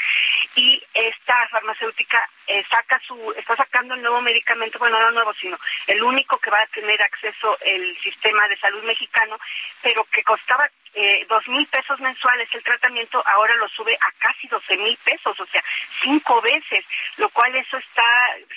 y 0.55 0.81
esta 0.93 1.47
farmacéutica 1.49 2.27
eh, 2.47 2.63
saca 2.69 2.99
su, 2.99 3.33
está 3.37 3.55
sacando 3.55 3.93
el 3.93 4.01
nuevo 4.01 4.21
medicamento, 4.21 4.79
bueno, 4.79 4.99
no 4.99 5.11
nuevo, 5.11 5.33
sino 5.33 5.57
el 5.87 6.03
único 6.03 6.37
que 6.39 6.51
va 6.51 6.61
a 6.61 6.67
tener 6.67 7.01
acceso 7.01 7.57
el 7.61 7.97
sistema 7.99 8.47
de 8.47 8.57
salud 8.57 8.83
mexicano, 8.83 9.39
pero 9.81 10.03
que 10.05 10.23
costaba 10.23 10.69
dos 11.27 11.47
mil 11.47 11.65
pesos 11.67 11.99
mensuales 11.99 12.49
el 12.53 12.63
tratamiento, 12.63 13.23
ahora 13.25 13.55
lo 13.55 13.67
sube 13.69 13.95
a 13.95 14.11
casi 14.19 14.47
doce 14.47 14.75
mil 14.77 14.97
pesos, 14.97 15.39
o 15.39 15.45
sea, 15.45 15.63
cinco 16.01 16.41
veces, 16.41 16.85
lo 17.17 17.29
cual 17.29 17.55
eso 17.55 17.77
está 17.77 18.03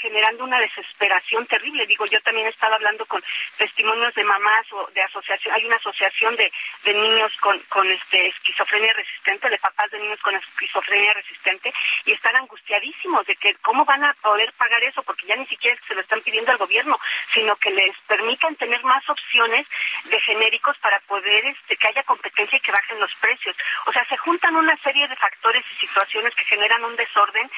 generando 0.00 0.44
una 0.44 0.58
desesperación 0.58 1.46
terrible. 1.46 1.86
Digo, 1.86 2.06
yo 2.06 2.20
también 2.22 2.46
he 2.46 2.50
estado 2.50 2.74
hablando 2.74 3.06
con 3.06 3.22
testimonios 3.56 4.14
de 4.14 4.24
mamás 4.24 4.66
o 4.72 4.90
de 4.94 5.02
asociación, 5.02 5.54
hay 5.54 5.64
una 5.64 5.76
asociación 5.76 6.36
de, 6.36 6.50
de 6.84 6.94
niños 6.94 7.32
con, 7.38 7.58
con 7.68 7.90
este 7.90 8.28
esquizofrenia 8.28 8.92
resistente, 8.92 9.48
de 9.48 9.58
papás 9.58 9.90
de 9.90 10.00
niños 10.00 10.20
con 10.20 10.34
esquizofrenia 10.34 11.12
resistente, 11.14 11.72
y 12.04 12.12
están 12.12 12.36
angustiadísimos 12.36 13.26
de 13.26 13.36
que 13.36 13.54
cómo 13.56 13.84
van 13.84 14.04
a 14.04 14.14
poder 14.14 14.52
pagar 14.54 14.82
eso, 14.82 15.02
porque 15.02 15.26
ya 15.26 15.36
ni 15.36 15.46
siquiera 15.46 15.78
se 15.86 15.94
lo 15.94 16.00
están 16.00 16.20
pidiendo 16.22 16.50
al 16.50 16.58
gobierno, 16.58 16.98
sino 17.32 17.54
que 17.56 17.70
les 17.70 17.96
permitan 18.06 18.56
tener 18.56 18.82
más 18.84 19.08
opciones 19.08 19.66
de 20.04 20.20
genéricos 20.20 20.76
para 20.78 20.98
poder 21.00 21.46
este, 21.46 21.76
que 21.76 21.88
haya 21.88 22.02
competencia 22.24 22.58
que 22.60 22.72
bajen 22.72 22.98
los 23.00 23.14
precios. 23.16 23.56
O 23.86 23.92
sea, 23.92 24.04
se 24.08 24.16
juntan 24.16 24.56
una 24.56 24.76
serie 24.78 25.06
de 25.08 25.16
factores 25.16 25.64
y 25.72 25.86
situaciones 25.86 26.34
que 26.34 26.44
generan 26.44 26.84
un 26.84 26.96
desorden 26.96 27.50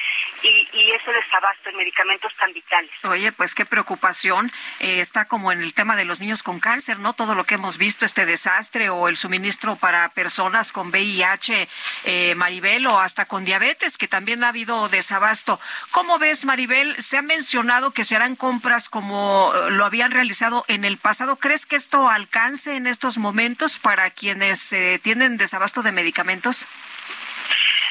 y, 0.43 0.67
y 0.73 0.91
ese 0.91 1.11
desabasto 1.11 1.69
en 1.69 1.77
medicamentos 1.77 2.33
tan 2.37 2.51
vitales. 2.53 2.91
Oye, 3.03 3.31
pues 3.31 3.55
qué 3.55 3.65
preocupación. 3.65 4.49
Eh, 4.79 4.99
está 4.99 5.25
como 5.25 5.51
en 5.51 5.61
el 5.61 5.73
tema 5.73 5.95
de 5.95 6.05
los 6.05 6.19
niños 6.19 6.43
con 6.43 6.59
cáncer, 6.59 6.99
¿no? 6.99 7.13
Todo 7.13 7.35
lo 7.35 7.45
que 7.45 7.55
hemos 7.55 7.77
visto, 7.77 8.05
este 8.05 8.25
desastre 8.25 8.89
o 8.89 9.07
el 9.07 9.17
suministro 9.17 9.75
para 9.75 10.09
personas 10.09 10.71
con 10.71 10.89
VIH, 10.89 11.67
eh, 12.05 12.35
Maribel, 12.35 12.87
o 12.87 12.99
hasta 12.99 13.25
con 13.25 13.45
diabetes, 13.45 13.97
que 13.97 14.07
también 14.07 14.43
ha 14.43 14.49
habido 14.49 14.89
desabasto. 14.89 15.59
¿Cómo 15.91 16.19
ves, 16.19 16.45
Maribel? 16.45 17.01
Se 17.01 17.17
ha 17.17 17.21
mencionado 17.21 17.91
que 17.91 18.03
se 18.03 18.15
harán 18.15 18.35
compras 18.35 18.89
como 18.89 19.51
eh, 19.55 19.71
lo 19.71 19.85
habían 19.85 20.11
realizado 20.11 20.65
en 20.67 20.83
el 20.85 20.97
pasado. 20.97 21.37
¿Crees 21.37 21.65
que 21.65 21.75
esto 21.75 22.09
alcance 22.09 22.75
en 22.75 22.87
estos 22.87 23.17
momentos 23.17 23.79
para 23.79 24.09
quienes 24.57 24.73
eh, 24.73 24.99
tienen 24.99 25.37
desabasto 25.37 25.81
de 25.81 25.91
medicamentos? 25.91 26.67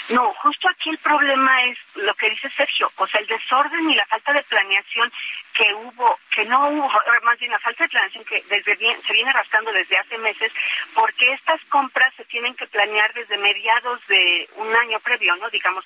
No, 0.09 0.33
justo 0.35 0.69
aquí 0.69 0.91
el 0.91 0.99
problema 0.99 1.65
es 1.65 1.79
lo 1.97 2.15
que 2.15 2.31
dice 2.31 2.49
Sergio, 2.51 2.91
o 2.97 3.07
sea, 3.09 3.21
el 3.21 3.27
desorden 3.27 3.91
y 3.91 3.95
la 3.97 4.07
falta 4.07 4.33
de 4.33 4.43
planeación 4.45 5.13
que 5.57 5.75
hubo, 5.75 6.19
que 6.31 6.45
no 6.45 6.69
hubo, 6.69 6.91
más 7.23 7.39
bien 7.39 7.51
la 7.51 7.59
falta 7.59 7.85
de 7.85 7.89
planeación 7.89 8.25
que 8.25 8.43
desde 8.49 8.75
bien, 8.77 9.01
se 9.03 9.13
viene 9.13 9.31
arrastrando 9.31 9.73
desde 9.73 9.97
hace 9.97 10.19
meses, 10.19 10.53
porque 10.95 11.33
estas 11.33 11.61
compras 11.71 12.13
se 12.17 12.25
tienen 12.27 12.55
que 12.55 12.67
planear 12.67 13.13
desde 13.15 13.39
mediados 13.39 14.07
de 14.07 14.49
un 14.57 14.75
año 14.77 15.01
previo, 15.01 15.35
¿no? 15.37 15.49
Digamos, 15.49 15.85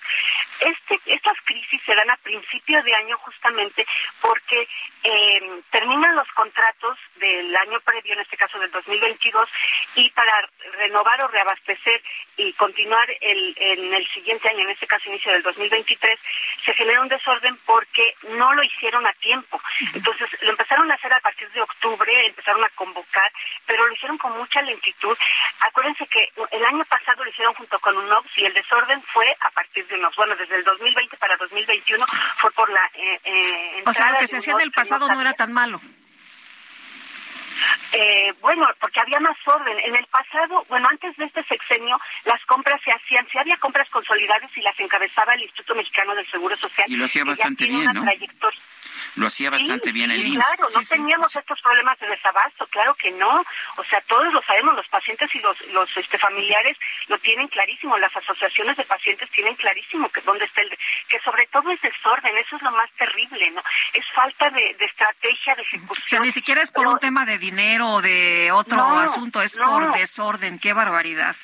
este, 0.61 1.01
estas 1.07 1.41
crisis 1.45 1.81
se 1.85 1.95
dan 1.95 2.11
a 2.11 2.17
principio 2.17 2.83
de 2.83 2.95
año 2.95 3.17
justamente 3.19 3.87
porque 4.21 4.69
eh, 5.05 5.63
terminan 5.71 6.17
los 6.17 6.29
contratos 6.33 6.99
del 7.17 7.55
año 7.57 7.81
previo, 7.81 8.15
en 8.15 8.21
este 8.21 8.37
caso 8.37 8.59
del 8.59 8.71
2022, 8.73 9.49
y 9.95 10.11
para 10.11 10.33
renovar 10.79 11.23
o 11.23 11.29
reabastecer 11.29 12.03
y 12.37 12.53
continuar 12.55 13.09
el, 13.21 13.55
en 13.57 13.95
el 13.95 14.07
siguiente 14.09 14.49
año, 14.49 14.63
en 14.63 14.71
este 14.71 14.87
caso 14.87 15.09
inicio 15.09 15.33
del 15.33 15.43
2023, 15.43 16.19
se 16.65 16.75
genera 16.75 17.03
un 17.03 17.09
desorden 17.09 17.57
porque 17.65 18.15
no 18.31 18.53
lo 18.55 18.63
hicieron 18.63 19.07
a 19.07 19.13
tiempo. 19.15 19.60
Entonces, 19.95 20.29
lo 20.43 20.51
empezaron 20.51 20.91
a 20.91 20.95
hacer 20.95 21.13
a 21.13 21.21
partir 21.21 21.51
de 21.51 21.61
octubre, 21.61 22.27
empezaron 22.27 22.63
a 22.65 22.69
convocar, 22.71 23.31
pero 23.67 23.87
lo 23.87 23.95
hicieron 23.95 24.19
con 24.19 24.37
mucha 24.37 24.63
lentitud. 24.63 25.17
Acuérdense 25.61 26.07
que 26.07 26.29
el 26.51 26.65
año 26.65 26.85
pasado 26.85 27.25
lo 27.25 27.31
hicieron 27.31 27.55
junto 27.55 27.79
con 27.79 27.97
UNOPS 27.97 28.39
y 28.39 28.45
el 28.45 28.55
desorden 28.55 29.03
fue 29.03 29.27
a 29.41 29.51
partir 29.51 29.87
de 29.87 29.97
UNOPS. 29.97 30.17
Bueno, 30.17 30.37
desde 30.37 30.57
el 30.57 30.65
2020 30.65 31.17
para 31.17 31.37
2021 31.37 32.05
fue 32.37 32.51
por 32.53 32.71
la 32.71 32.85
eh, 32.95 33.21
eh, 33.25 33.83
O 33.87 33.93
sea, 33.93 34.11
lo 34.11 34.19
que 34.19 34.27
se 34.27 34.39
hacía 34.39 34.55
en 34.55 34.61
el 34.61 34.73
pasado 34.73 35.09
no 35.09 35.21
era 35.21 35.33
tan 35.33 35.53
malo. 35.53 35.81
Eh, 37.93 38.31
bueno, 38.41 38.67
porque 38.79 39.01
había 39.01 39.19
más 39.21 39.37
orden. 39.47 39.77
En 39.85 39.97
el 39.97 40.07
pasado, 40.07 40.65
bueno, 40.69 40.89
antes 40.89 41.17
de 41.17 41.25
este 41.25 41.43
sexenio, 41.43 41.99
las 42.25 42.45
compras 42.47 42.81
se 42.85 42.93
hacían, 42.93 43.27
si 43.31 43.39
había 43.39 43.57
compras 43.57 43.89
consolidadas 43.91 44.51
y 44.57 44.61
las 44.63 44.79
encabezaba 44.79 45.35
el 45.35 45.43
Instituto 45.43 45.75
Mexicano 45.75 46.15
del 46.15 46.29
Seguro 46.31 46.57
Social. 46.57 46.87
Y 46.89 46.97
lo 46.97 47.05
hacía 47.05 47.25
bastante 47.25 47.67
bien, 47.67 47.91
¿no? 47.93 48.05
Lo 49.17 49.27
hacía 49.27 49.51
bastante 49.51 49.93
bien 49.93 50.11
el 50.11 50.23
sí, 50.23 50.35
Claro, 50.35 50.69
no 50.75 50.81
teníamos 50.81 51.35
estos 51.35 51.61
problemas 51.61 51.99
de 51.99 52.09
desabasto, 52.09 52.67
claro 52.69 52.95
que 52.95 53.11
no. 53.13 53.43
O 53.77 53.85
sea, 53.85 54.01
todos 54.03 54.33
lo 54.33 54.43
sabemos, 54.43 54.75
los 54.75 54.89
pacientes 54.89 55.35
y 55.35 55.41
los, 55.41 55.61
los 55.73 55.97
este, 55.97 56.19
familiares 56.19 56.77
lo 57.09 57.19
tienen 57.19 57.49
clarísimo, 57.49 57.99
las 57.99 58.15
asociaciones 58.17 58.77
de 58.77 58.85
pacientes 58.85 59.29
tienen 59.31 59.55
clarísimo 59.57 60.09
que 60.11 60.21
dónde 60.23 60.45
está 60.45 60.63
el, 60.63 60.71
que 61.09 61.21
sobre 61.21 61.47
todo 61.49 61.71
es 61.71 61.81
desorden, 61.81 62.37
eso 62.37 62.57
es 62.57 62.63
lo 62.63 62.71
más 62.71 62.91
terrible, 62.93 63.51
¿no? 63.51 63.63
Es 63.93 64.05
falta 64.15 64.51
de, 64.51 64.77
estrategia, 64.79 65.55
de 65.55 65.63
ejecución. 65.63 66.05
O 66.05 66.09
sea, 66.09 66.21
ni 66.21 66.33
siquiera 66.33 66.63
es 66.63 66.71
por 66.71 66.87
un 66.87 66.99
tema 66.99 67.25
de 67.25 67.39
dinero 67.39 67.89
o 67.95 68.03
de 68.03 68.53
otro 68.53 68.85
asunto, 68.99 69.43
es 69.43 69.57
por 69.57 69.93
desorden, 69.93 70.59
qué 70.59 70.73
barbaridad. 70.73 71.37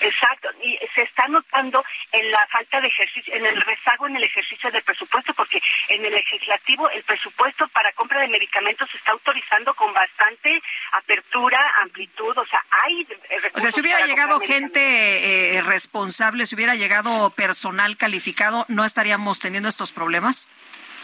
Exacto, 0.00 0.48
y 0.62 0.78
se 0.94 1.02
está 1.02 1.26
notando 1.28 1.84
en 2.12 2.30
la 2.30 2.46
falta 2.50 2.80
de 2.80 2.88
ejercicio, 2.88 3.34
en 3.34 3.44
el 3.44 3.60
rezago 3.62 4.06
en 4.06 4.16
el 4.16 4.24
ejercicio 4.24 4.70
del 4.70 4.82
presupuesto, 4.82 5.34
porque 5.34 5.60
en 5.88 6.04
el 6.04 6.12
legislativo 6.12 6.88
el 6.90 7.02
presupuesto 7.02 7.68
para 7.68 7.92
compra 7.92 8.20
de 8.20 8.28
medicamentos 8.28 8.88
se 8.90 8.96
está 8.96 9.12
autorizando 9.12 9.74
con 9.74 9.92
bastante 9.92 10.62
apertura, 10.92 11.60
amplitud, 11.82 12.36
o 12.36 12.46
sea, 12.46 12.64
hay 12.70 13.06
O 13.54 13.60
sea, 13.60 13.70
si 13.70 13.80
hubiera 13.80 14.06
llegado 14.06 14.40
gente 14.40 15.56
eh, 15.56 15.62
responsable, 15.62 16.46
si 16.46 16.54
hubiera 16.54 16.74
llegado 16.74 17.30
personal 17.30 17.96
calificado, 17.96 18.64
¿no 18.68 18.84
estaríamos 18.84 19.40
teniendo 19.40 19.68
estos 19.68 19.92
problemas? 19.92 20.48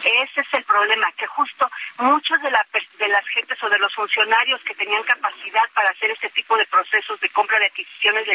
Ese 0.03 0.41
es 0.41 0.53
el 0.53 0.63
problema, 0.63 1.07
que 1.17 1.25
justo 1.27 1.69
muchos 1.99 2.41
de, 2.41 2.51
la, 2.51 2.65
de 2.99 3.07
las 3.07 3.25
gentes 3.27 3.61
o 3.63 3.69
de 3.69 3.79
los 3.79 3.93
funcionarios 3.93 4.61
que 4.63 4.75
tenían 4.75 5.03
capacidad 5.03 5.63
para 5.73 5.89
hacer 5.89 6.11
este 6.11 6.29
tipo 6.29 6.57
de 6.57 6.65
procesos 6.65 7.19
de 7.19 7.29
compra 7.29 7.57
de 7.59 7.67
adquisiciones 7.67 8.27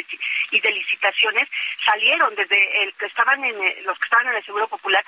y 0.50 0.60
de 0.60 0.70
licitaciones 0.70 1.48
salieron 1.84 2.34
desde 2.34 2.82
el 2.82 2.94
que 2.94 3.06
estaban 3.06 3.44
en 3.44 3.56
los 3.84 3.98
que 3.98 4.04
estaban 4.04 4.28
en 4.28 4.34
el 4.34 4.44
Seguro 4.44 4.68
Popular 4.68 5.04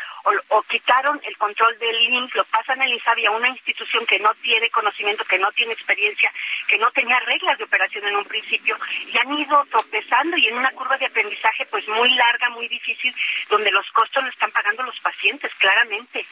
o, 0.48 0.62
quitaron 0.62 1.20
el 1.24 1.36
control 1.36 1.78
del 1.78 2.00
INSS, 2.00 2.34
lo 2.34 2.44
pasan 2.44 2.80
al 2.80 2.92
INSABI 2.92 3.26
a 3.26 3.30
una 3.32 3.48
institución 3.48 4.06
que 4.06 4.18
no 4.18 4.32
tiene 4.36 4.70
conocimiento, 4.70 5.24
que 5.24 5.38
no 5.38 5.50
tiene 5.52 5.72
experiencia, 5.72 6.32
que 6.66 6.78
no 6.78 6.90
tenía 6.92 7.18
reglas 7.20 7.58
de 7.58 7.64
operación 7.64 8.06
en 8.06 8.16
un 8.16 8.24
principio 8.24 8.78
y 9.06 9.18
han 9.18 9.32
ido 9.38 9.64
tropezando 9.70 10.36
y 10.36 10.48
en 10.48 10.56
una 10.56 10.70
curva 10.72 10.96
de 10.96 11.06
aprendizaje 11.06 11.66
pues 11.66 11.86
muy 11.88 12.10
larga, 12.14 12.48
muy 12.50 12.68
difícil, 12.68 13.14
donde 13.48 13.70
los 13.70 13.90
costos 13.92 14.22
lo 14.22 14.30
están 14.30 14.50
pagando 14.50 14.82
los 14.82 14.98
pacientes, 15.00 15.52
claramente. 15.56 16.26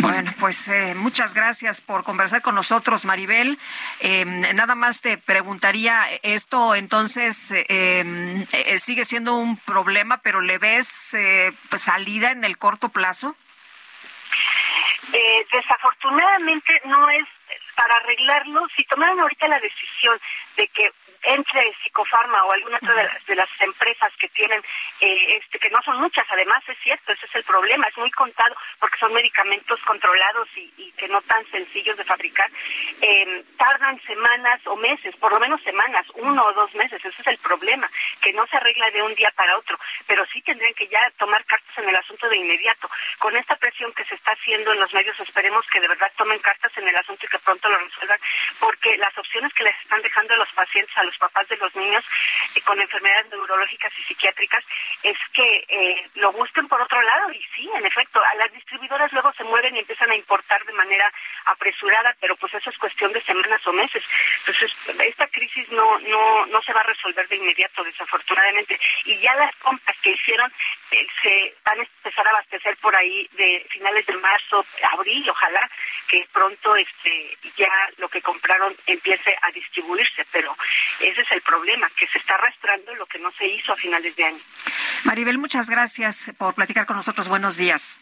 Bueno, 0.00 0.30
pues 0.38 0.68
eh, 0.68 0.94
muchas 0.94 1.34
gracias 1.34 1.80
por 1.80 2.04
conversar 2.04 2.42
con 2.42 2.54
nosotros, 2.54 3.06
Maribel. 3.06 3.58
Em, 4.00 4.40
nada 4.54 4.74
más 4.74 5.00
te 5.00 5.16
preguntaría, 5.16 6.04
esto 6.22 6.74
entonces 6.74 7.52
em, 7.68 8.44
eh, 8.52 8.78
sigue 8.78 9.04
siendo 9.06 9.36
un 9.36 9.56
problema, 9.56 10.18
pero 10.18 10.40
¿le 10.42 10.58
ves 10.58 11.14
eh, 11.14 11.52
pues, 11.70 11.82
salida 11.82 12.30
en 12.30 12.44
el 12.44 12.58
corto 12.58 12.88
plazo? 12.90 13.36
desafortunadamente 15.52 16.82
no 16.84 17.08
es 17.08 17.26
para 17.74 17.94
arreglarlo. 17.96 18.66
Si 18.76 18.84
tomaron 18.84 19.20
ahorita 19.20 19.48
la 19.48 19.60
decisión 19.60 20.18
de 20.56 20.68
que 20.68 20.90
entre 21.26 21.74
Psicofarma 21.82 22.44
o 22.44 22.52
alguna 22.52 22.76
otra 22.76 22.94
de 22.94 23.04
las, 23.04 23.26
de 23.26 23.34
las 23.34 23.48
empresas 23.60 24.12
que 24.18 24.28
tienen, 24.28 24.62
eh, 25.00 25.36
este, 25.36 25.58
que 25.58 25.70
no 25.70 25.82
son 25.82 26.00
muchas, 26.00 26.24
además 26.30 26.62
es 26.68 26.78
cierto, 26.82 27.12
ese 27.12 27.26
es 27.26 27.34
el 27.34 27.44
problema, 27.44 27.86
es 27.88 27.96
muy 27.98 28.10
contado 28.12 28.54
porque 28.78 28.98
son 28.98 29.12
medicamentos 29.12 29.80
controlados 29.82 30.48
y, 30.56 30.92
que 30.96 31.08
no 31.08 31.20
tan 31.22 31.44
sencillos 31.50 31.96
de 31.96 32.04
fabricar, 32.04 32.50
eh, 33.02 33.44
tardan 33.58 34.00
semanas 34.02 34.60
o 34.66 34.76
meses, 34.76 35.14
por 35.16 35.30
lo 35.30 35.38
menos 35.38 35.60
semanas, 35.62 36.06
uno 36.14 36.42
o 36.42 36.52
dos 36.54 36.74
meses, 36.74 37.04
ese 37.04 37.20
es 37.20 37.26
el 37.26 37.38
problema, 37.38 37.90
que 38.22 38.32
no 38.32 38.46
se 38.46 38.56
arregla 38.56 38.90
de 38.90 39.02
un 39.02 39.14
día 39.14 39.30
para 39.36 39.58
otro, 39.58 39.78
pero 40.06 40.24
sí 40.32 40.40
tendrían 40.42 40.72
que 40.74 40.88
ya 40.88 41.00
tomar 41.18 41.44
cartas 41.44 41.76
en 41.76 41.88
el 41.88 41.96
asunto 41.96 42.28
de 42.28 42.36
inmediato. 42.36 42.88
Con 43.18 43.36
esta 43.36 43.56
presión 43.56 43.92
que 43.92 44.04
se 44.04 44.14
está 44.14 44.32
haciendo 44.32 44.72
en 44.72 44.80
los 44.80 44.94
medios, 44.94 45.18
esperemos 45.20 45.66
que 45.66 45.80
de 45.80 45.88
verdad 45.88 46.10
tomen 46.16 46.38
cartas 46.38 46.72
en 46.78 46.88
el 46.88 46.96
asunto 46.96 47.26
y 47.26 47.28
que 47.28 47.38
pronto 47.40 47.68
lo 47.68 47.78
resuelvan, 47.78 48.18
porque 48.58 48.96
las 48.96 49.16
opciones 49.18 49.52
que 49.52 49.64
les 49.64 49.78
están 49.80 50.00
dejando 50.00 50.34
a 50.34 50.38
los 50.38 50.52
pacientes, 50.52 50.96
a 50.96 51.04
los 51.04 51.15
los 51.16 51.30
papás 51.30 51.48
de 51.48 51.56
los 51.56 51.74
niños 51.74 52.04
con 52.64 52.80
enfermedades 52.80 53.30
neurológicas 53.30 53.92
y 53.98 54.02
psiquiátricas 54.02 54.64
es 55.02 55.16
que 55.32 55.64
eh, 55.68 56.08
lo 56.14 56.32
busquen 56.32 56.66
por 56.68 56.80
otro 56.80 57.00
lado 57.00 57.30
y 57.32 57.42
sí, 57.54 57.68
en 57.74 57.86
efecto, 57.86 58.20
a 58.20 58.34
las 58.36 58.52
distribuidoras 58.52 59.12
luego 59.12 59.32
se 59.34 59.44
mueven 59.44 59.76
y 59.76 59.80
empiezan 59.80 60.10
a 60.10 60.16
importar 60.16 60.64
de 60.64 60.72
manera 60.72 61.12
apresurada, 61.46 62.14
pero 62.20 62.36
pues 62.36 62.52
eso 62.54 62.70
es 62.70 62.78
cuestión 62.78 63.12
de 63.12 63.20
semanas 63.22 63.64
o 63.66 63.72
meses. 63.72 64.02
Entonces, 64.40 64.72
esta 65.06 65.26
crisis 65.28 65.70
no 65.70 65.98
no 66.00 66.46
no 66.46 66.62
se 66.62 66.72
va 66.72 66.80
a 66.80 66.84
resolver 66.84 67.28
de 67.28 67.36
inmediato, 67.36 67.84
desafortunadamente, 67.84 68.78
y 69.04 69.18
ya 69.18 69.34
las 69.36 69.54
compras 69.56 69.96
que 70.02 70.10
hicieron 70.10 70.52
eh, 70.90 71.06
se 71.22 71.54
van 71.64 71.80
a 71.80 71.82
empezar 71.82 72.26
a 72.26 72.30
abastecer 72.30 72.76
por 72.78 72.94
ahí 72.96 73.28
de 73.32 73.66
finales 73.70 74.06
de 74.06 74.16
marzo, 74.16 74.64
abril, 74.92 75.28
ojalá 75.30 75.70
que 76.08 76.26
pronto 76.32 76.76
este 76.76 77.36
ya 77.56 77.70
lo 77.98 78.08
que 78.08 78.22
compraron 78.22 78.74
empiece 78.86 79.36
a 79.42 79.50
distribuirse, 79.52 80.24
pero 80.32 80.56
ese 81.00 81.22
es 81.22 81.32
el 81.32 81.40
problema, 81.42 81.88
que 81.96 82.06
se 82.06 82.18
está 82.18 82.34
arrastrando 82.34 82.94
lo 82.94 83.06
que 83.06 83.18
no 83.18 83.30
se 83.32 83.46
hizo 83.46 83.72
a 83.72 83.76
finales 83.76 84.14
de 84.16 84.24
año. 84.24 84.40
Maribel, 85.04 85.38
muchas 85.38 85.68
gracias 85.68 86.32
por 86.38 86.54
platicar 86.54 86.86
con 86.86 86.96
nosotros. 86.96 87.28
Buenos 87.28 87.56
días. 87.56 88.00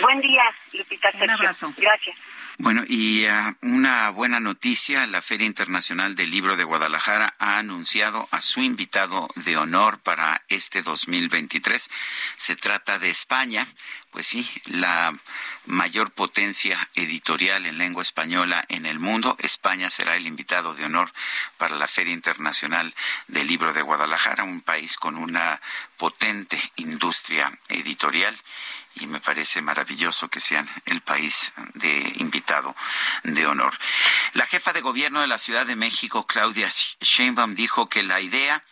Buen 0.00 0.20
día, 0.20 0.42
Lupita. 0.72 1.10
Un 1.14 1.30
abrazo. 1.30 1.72
Gracias. 1.76 2.16
Bueno, 2.60 2.82
y 2.88 3.24
uh, 3.24 3.54
una 3.62 4.10
buena 4.10 4.40
noticia, 4.40 5.06
la 5.06 5.22
Feria 5.22 5.46
Internacional 5.46 6.16
del 6.16 6.32
Libro 6.32 6.56
de 6.56 6.64
Guadalajara 6.64 7.36
ha 7.38 7.58
anunciado 7.58 8.26
a 8.32 8.40
su 8.40 8.60
invitado 8.62 9.28
de 9.36 9.56
honor 9.56 10.00
para 10.00 10.42
este 10.48 10.82
2023. 10.82 11.88
Se 12.34 12.56
trata 12.56 12.98
de 12.98 13.10
España, 13.10 13.64
pues 14.10 14.26
sí, 14.26 14.44
la 14.64 15.16
mayor 15.66 16.10
potencia 16.10 16.76
editorial 16.96 17.64
en 17.64 17.78
lengua 17.78 18.02
española 18.02 18.64
en 18.68 18.86
el 18.86 18.98
mundo. 18.98 19.36
España 19.38 19.88
será 19.88 20.16
el 20.16 20.26
invitado 20.26 20.74
de 20.74 20.84
honor 20.84 21.12
para 21.58 21.76
la 21.76 21.86
Feria 21.86 22.12
Internacional 22.12 22.92
del 23.28 23.46
Libro 23.46 23.72
de 23.72 23.82
Guadalajara, 23.82 24.42
un 24.42 24.62
país 24.62 24.96
con 24.96 25.16
una 25.16 25.60
potente 25.96 26.58
industria 26.74 27.56
editorial 27.68 28.36
y 29.00 29.06
me 29.06 29.20
parece 29.20 29.62
maravilloso 29.62 30.28
que 30.28 30.40
sean 30.40 30.68
el 30.86 31.00
país 31.00 31.52
de 31.74 32.12
invitado 32.16 32.74
de 33.22 33.46
honor. 33.46 33.72
La 34.32 34.46
jefa 34.46 34.72
de 34.72 34.80
gobierno 34.80 35.20
de 35.20 35.26
la 35.26 35.38
Ciudad 35.38 35.66
de 35.66 35.76
México, 35.76 36.26
Claudia 36.26 36.68
Sheinbaum, 37.00 37.54
dijo 37.54 37.88
que 37.88 38.02
la 38.02 38.20
idea 38.20 38.62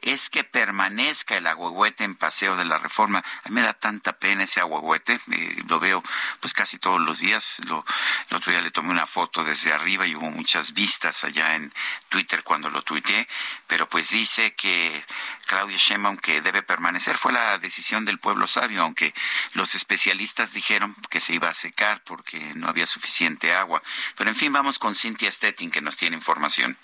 es 0.00 0.30
que 0.30 0.44
permanezca 0.44 1.36
el 1.36 1.46
agüehuete 1.46 2.04
en 2.04 2.14
Paseo 2.14 2.56
de 2.56 2.64
la 2.64 2.78
Reforma. 2.78 3.18
A 3.18 3.48
mí 3.48 3.54
me 3.54 3.62
da 3.62 3.74
tanta 3.74 4.18
pena 4.18 4.44
ese 4.44 4.60
agüehuete, 4.60 5.20
eh, 5.32 5.62
lo 5.66 5.80
veo 5.80 6.02
pues 6.40 6.52
casi 6.52 6.78
todos 6.78 7.00
los 7.00 7.20
días. 7.20 7.58
Lo, 7.66 7.84
el 8.30 8.36
otro 8.36 8.52
día 8.52 8.60
le 8.60 8.70
tomé 8.70 8.90
una 8.90 9.06
foto 9.06 9.44
desde 9.44 9.72
arriba 9.72 10.06
y 10.06 10.14
hubo 10.14 10.30
muchas 10.30 10.72
vistas 10.72 11.24
allá 11.24 11.56
en 11.56 11.72
Twitter 12.08 12.42
cuando 12.42 12.70
lo 12.70 12.82
tuiteé, 12.82 13.26
pero 13.66 13.88
pues 13.88 14.10
dice 14.10 14.54
que 14.54 15.04
Claudia 15.46 15.76
Sheinbaum 15.76 16.16
que 16.16 16.40
debe 16.40 16.62
permanecer. 16.62 17.16
Fue 17.16 17.32
la 17.32 17.58
decisión 17.58 18.04
del 18.04 18.18
pueblo 18.18 18.46
sabio, 18.46 18.82
aunque 18.82 19.14
los 19.54 19.74
especialistas 19.74 20.52
dijeron 20.52 20.94
que 21.10 21.20
se 21.20 21.34
iba 21.34 21.48
a 21.48 21.54
secar 21.54 22.02
porque 22.04 22.38
no 22.54 22.68
había 22.68 22.86
suficiente 22.86 23.54
agua. 23.54 23.82
Pero 24.16 24.30
en 24.30 24.36
fin, 24.36 24.52
vamos 24.52 24.78
con 24.78 24.94
Cynthia 24.94 25.30
Stettin 25.30 25.70
que 25.70 25.80
nos 25.80 25.96
tiene 25.96 26.16
información. 26.16 26.76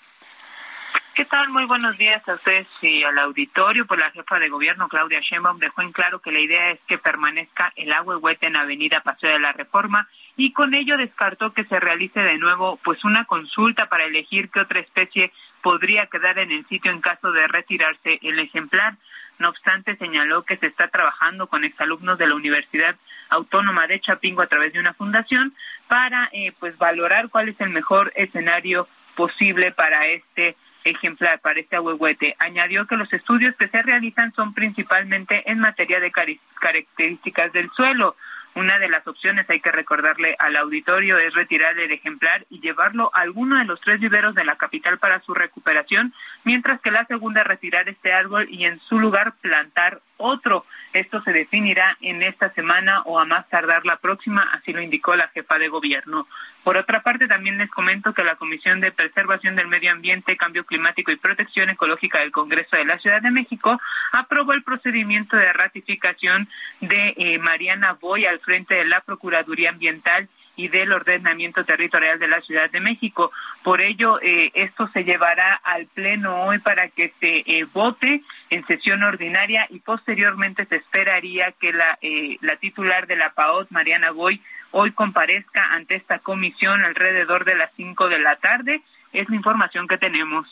¿Qué 1.15 1.23
tal? 1.23 1.47
Muy 1.47 1.63
buenos 1.63 1.97
días 1.97 2.27
a 2.27 2.33
ustedes 2.33 2.67
y 2.81 3.01
al 3.05 3.17
auditorio. 3.19 3.85
Pues 3.87 4.01
la 4.01 4.11
jefa 4.11 4.37
de 4.37 4.49
gobierno, 4.49 4.89
Claudia 4.89 5.21
Sheinbaum, 5.21 5.59
dejó 5.59 5.81
en 5.81 5.93
claro 5.93 6.19
que 6.19 6.33
la 6.33 6.41
idea 6.41 6.71
es 6.71 6.79
que 6.89 6.97
permanezca 6.97 7.71
el 7.77 7.93
agua 7.93 8.17
huete 8.17 8.47
en 8.47 8.57
Avenida 8.57 8.99
Paseo 8.99 9.31
de 9.31 9.39
la 9.39 9.53
Reforma 9.53 10.09
y 10.35 10.51
con 10.51 10.73
ello 10.73 10.97
descartó 10.97 11.53
que 11.53 11.63
se 11.63 11.79
realice 11.79 12.19
de 12.19 12.37
nuevo 12.37 12.77
pues 12.83 13.05
una 13.05 13.23
consulta 13.23 13.85
para 13.85 14.03
elegir 14.03 14.49
qué 14.49 14.59
otra 14.59 14.81
especie 14.81 15.31
podría 15.61 16.07
quedar 16.07 16.37
en 16.37 16.51
el 16.51 16.65
sitio 16.65 16.91
en 16.91 16.99
caso 16.99 17.31
de 17.31 17.47
retirarse 17.47 18.19
el 18.21 18.37
ejemplar. 18.39 18.95
No 19.39 19.47
obstante, 19.47 19.95
señaló 19.95 20.43
que 20.43 20.57
se 20.57 20.67
está 20.67 20.89
trabajando 20.89 21.47
con 21.47 21.63
exalumnos 21.63 22.17
de 22.17 22.27
la 22.27 22.35
Universidad 22.35 22.97
Autónoma 23.29 23.87
de 23.87 24.01
Chapingo 24.01 24.41
a 24.41 24.47
través 24.47 24.73
de 24.73 24.81
una 24.81 24.93
fundación 24.93 25.53
para 25.87 26.27
eh, 26.33 26.51
pues 26.59 26.77
valorar 26.77 27.29
cuál 27.29 27.47
es 27.47 27.61
el 27.61 27.69
mejor 27.69 28.11
escenario 28.17 28.85
posible 29.15 29.71
para 29.71 30.07
este 30.07 30.57
ejemplar 30.85 31.39
para 31.39 31.59
este 31.59 31.75
ahuehuete. 31.75 32.35
Añadió 32.39 32.87
que 32.87 32.95
los 32.95 33.11
estudios 33.11 33.55
que 33.55 33.67
se 33.67 33.81
realizan 33.81 34.31
son 34.33 34.53
principalmente 34.53 35.49
en 35.51 35.59
materia 35.59 35.99
de 35.99 36.11
características 36.59 37.51
del 37.51 37.69
suelo. 37.71 38.15
Una 38.55 38.79
de 38.79 38.87
las 38.87 39.05
opciones, 39.05 39.49
hay 39.49 39.59
que 39.59 39.71
recordarle 39.71 40.37
al 40.39 40.55
auditorio, 40.55 41.17
es 41.17 41.33
retirar 41.33 41.77
el 41.77 41.91
ejemplar 41.91 42.45
y 42.49 42.61
llevarlo 42.61 43.11
a 43.13 43.19
alguno 43.19 43.57
de 43.57 43.65
los 43.65 43.81
tres 43.81 43.99
viveros 43.99 44.33
de 44.33 44.45
la 44.45 44.55
capital 44.55 44.97
para 44.97 45.19
su 45.19 45.33
recuperación, 45.33 46.13
mientras 46.45 46.79
que 46.79 46.89
la 46.89 47.03
segunda 47.03 47.43
retirar 47.43 47.89
este 47.89 48.13
árbol 48.13 48.47
y 48.49 48.63
en 48.63 48.79
su 48.79 48.97
lugar 48.97 49.33
plantar 49.41 49.99
otro. 50.15 50.65
Esto 50.93 51.19
se 51.21 51.33
definirá 51.33 51.97
en 51.99 52.23
esta 52.23 52.49
semana 52.49 53.01
o 53.01 53.19
a 53.19 53.25
más 53.25 53.49
tardar 53.49 53.85
la 53.85 53.97
próxima, 53.97 54.43
así 54.53 54.71
lo 54.71 54.81
indicó 54.81 55.17
la 55.17 55.27
jefa 55.27 55.59
de 55.59 55.67
gobierno. 55.67 56.25
Por 56.65 56.77
otra 56.77 57.03
parte, 57.03 57.27
también 57.27 57.59
les 57.59 57.69
comento 57.69 58.11
que 58.11 58.23
la 58.23 58.37
Comisión 58.37 58.79
de 58.79 58.91
Preservación 58.91 59.55
del 59.55 59.67
Medio 59.67 59.91
Ambiente, 59.91 60.35
Cambio 60.35 60.65
Climático 60.65 61.11
y 61.11 61.15
Protección 61.15 61.69
Ecológica 61.69 62.21
del 62.21 62.31
Congreso 62.31 62.75
de 62.75 62.85
la 62.85 62.97
Ciudad 62.97 63.21
de 63.21 63.29
México 63.29 63.79
aprobó 64.11 64.53
el 64.53 64.63
procedimiento 64.63 65.37
de 65.37 65.53
ratificación 65.53 66.47
de 66.81 67.13
eh, 67.17 67.37
Mariana 67.37 67.93
Boy 67.93 68.25
al 68.25 68.39
frente 68.39 68.73
de 68.73 68.85
la 68.85 69.01
Procuraduría 69.01 69.69
Ambiental 69.69 70.27
y 70.55 70.69
del 70.69 70.91
ordenamiento 70.91 71.65
territorial 71.65 72.17
de 72.17 72.29
la 72.29 72.41
Ciudad 72.41 72.71
de 72.71 72.79
México. 72.79 73.31
Por 73.61 73.81
ello, 73.81 74.19
eh, 74.23 74.49
esto 74.55 74.87
se 74.87 75.03
llevará 75.03 75.53
al 75.53 75.85
Pleno 75.85 76.45
hoy 76.45 76.57
para 76.57 76.87
que 76.87 77.13
se 77.19 77.43
eh, 77.45 77.67
vote 77.73 78.23
en 78.49 78.65
sesión 78.65 79.03
ordinaria 79.03 79.67
y 79.69 79.81
posteriormente 79.81 80.65
se 80.65 80.77
esperaría 80.77 81.51
que 81.51 81.73
la, 81.73 81.99
la 82.41 82.55
titular 82.55 83.05
de 83.05 83.17
la 83.17 83.33
PAOT, 83.33 83.69
Mariana 83.69 84.09
Boy, 84.09 84.41
hoy 84.77 84.91
comparezca 84.91 85.73
ante 85.73 85.95
esta 85.95 86.19
comisión 86.19 86.83
alrededor 86.83 87.45
de 87.45 87.55
las 87.55 87.71
5 87.77 88.09
de 88.09 88.19
la 88.19 88.35
tarde. 88.35 88.81
Es 89.13 89.29
la 89.29 89.35
información 89.37 89.87
que 89.87 89.97
tenemos. 89.97 90.47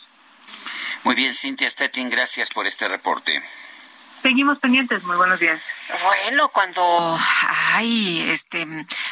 Muy 1.04 1.14
bien, 1.14 1.34
Cintia 1.34 1.68
Stettin, 1.68 2.08
gracias 2.08 2.48
por 2.48 2.66
este 2.66 2.88
reporte. 2.88 3.42
Seguimos 4.24 4.58
pendientes. 4.58 5.04
Muy 5.04 5.18
buenos 5.18 5.38
días. 5.38 5.60
Bueno, 6.02 6.48
cuando 6.48 7.20
hay 7.74 8.22
este 8.30 8.66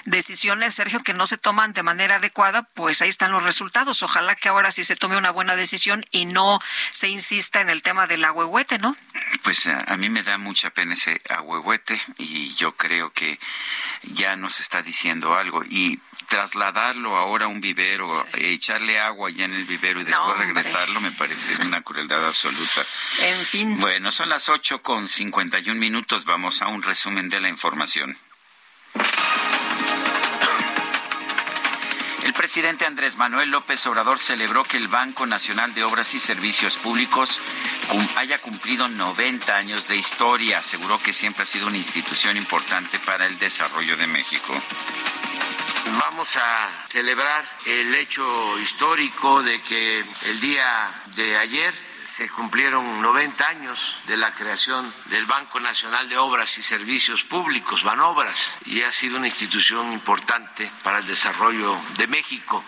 decisiones, 0.06 0.72
Sergio, 0.72 1.02
que 1.02 1.12
no 1.12 1.26
se 1.26 1.36
toman 1.36 1.74
de 1.74 1.82
manera 1.82 2.16
adecuada, 2.16 2.62
pues 2.72 3.02
ahí 3.02 3.10
están 3.10 3.30
los 3.30 3.42
resultados. 3.42 4.02
Ojalá 4.02 4.36
que 4.36 4.48
ahora 4.48 4.72
sí 4.72 4.84
se 4.84 4.96
tome 4.96 5.18
una 5.18 5.30
buena 5.30 5.54
decisión 5.54 6.06
y 6.12 6.24
no 6.24 6.60
se 6.92 7.08
insista 7.08 7.60
en 7.60 7.68
el 7.68 7.82
tema 7.82 8.06
del 8.06 8.24
agüehuete, 8.24 8.78
¿no? 8.78 8.96
Pues 9.42 9.66
a, 9.66 9.80
a 9.80 9.98
mí 9.98 10.08
me 10.08 10.22
da 10.22 10.38
mucha 10.38 10.70
pena 10.70 10.94
ese 10.94 11.20
agüehuete 11.28 12.00
y 12.16 12.54
yo 12.54 12.72
creo 12.72 13.12
que 13.12 13.38
ya 14.04 14.36
nos 14.36 14.60
está 14.60 14.80
diciendo 14.80 15.34
algo 15.34 15.62
y 15.62 16.00
trasladarlo 16.32 17.14
ahora 17.14 17.44
a 17.44 17.48
un 17.48 17.60
vivero, 17.60 18.10
echarle 18.38 18.98
agua 18.98 19.28
ya 19.28 19.44
en 19.44 19.52
el 19.52 19.66
vivero 19.66 20.00
y 20.00 20.04
después 20.04 20.38
regresarlo 20.38 20.98
me 20.98 21.12
parece 21.12 21.54
una 21.60 21.82
crueldad 21.82 22.26
absoluta. 22.26 22.80
En 23.20 23.44
fin. 23.44 23.78
Bueno, 23.78 24.10
son 24.10 24.30
las 24.30 24.48
ocho 24.48 24.80
con 24.80 25.06
cincuenta 25.06 25.60
y 25.60 25.68
un 25.68 25.78
minutos. 25.78 26.24
Vamos 26.24 26.62
a 26.62 26.68
un 26.68 26.80
resumen 26.80 27.28
de 27.28 27.38
la 27.38 27.50
información. 27.50 28.16
El 32.24 32.32
presidente 32.32 32.86
Andrés 32.86 33.18
Manuel 33.18 33.50
López 33.50 33.86
Obrador 33.86 34.18
celebró 34.18 34.64
que 34.64 34.78
el 34.78 34.88
Banco 34.88 35.26
Nacional 35.26 35.74
de 35.74 35.84
Obras 35.84 36.14
y 36.14 36.18
Servicios 36.18 36.78
Públicos 36.78 37.40
haya 38.16 38.40
cumplido 38.40 38.88
90 38.88 39.54
años 39.54 39.86
de 39.86 39.96
historia. 39.96 40.60
Aseguró 40.60 40.98
que 40.98 41.12
siempre 41.12 41.42
ha 41.42 41.46
sido 41.46 41.66
una 41.66 41.76
institución 41.76 42.38
importante 42.38 42.98
para 43.00 43.26
el 43.26 43.38
desarrollo 43.38 43.98
de 43.98 44.06
México. 44.06 44.58
Vamos 45.84 46.36
a 46.36 46.70
celebrar 46.88 47.44
el 47.66 47.94
hecho 47.96 48.58
histórico 48.58 49.42
de 49.42 49.60
que 49.62 50.04
el 50.26 50.40
día 50.40 50.88
de 51.16 51.36
ayer 51.38 51.74
se 52.04 52.28
cumplieron 52.28 53.00
90 53.00 53.48
años 53.48 53.98
de 54.06 54.16
la 54.16 54.32
creación 54.32 54.92
del 55.06 55.26
Banco 55.26 55.58
Nacional 55.58 56.08
de 56.08 56.18
Obras 56.18 56.56
y 56.58 56.62
Servicios 56.62 57.24
Públicos, 57.24 57.82
Banobras, 57.82 58.52
y 58.66 58.82
ha 58.82 58.92
sido 58.92 59.16
una 59.16 59.26
institución 59.26 59.92
importante 59.92 60.70
para 60.84 60.98
el 60.98 61.06
desarrollo 61.06 61.76
de 61.96 62.06
México. 62.06 62.64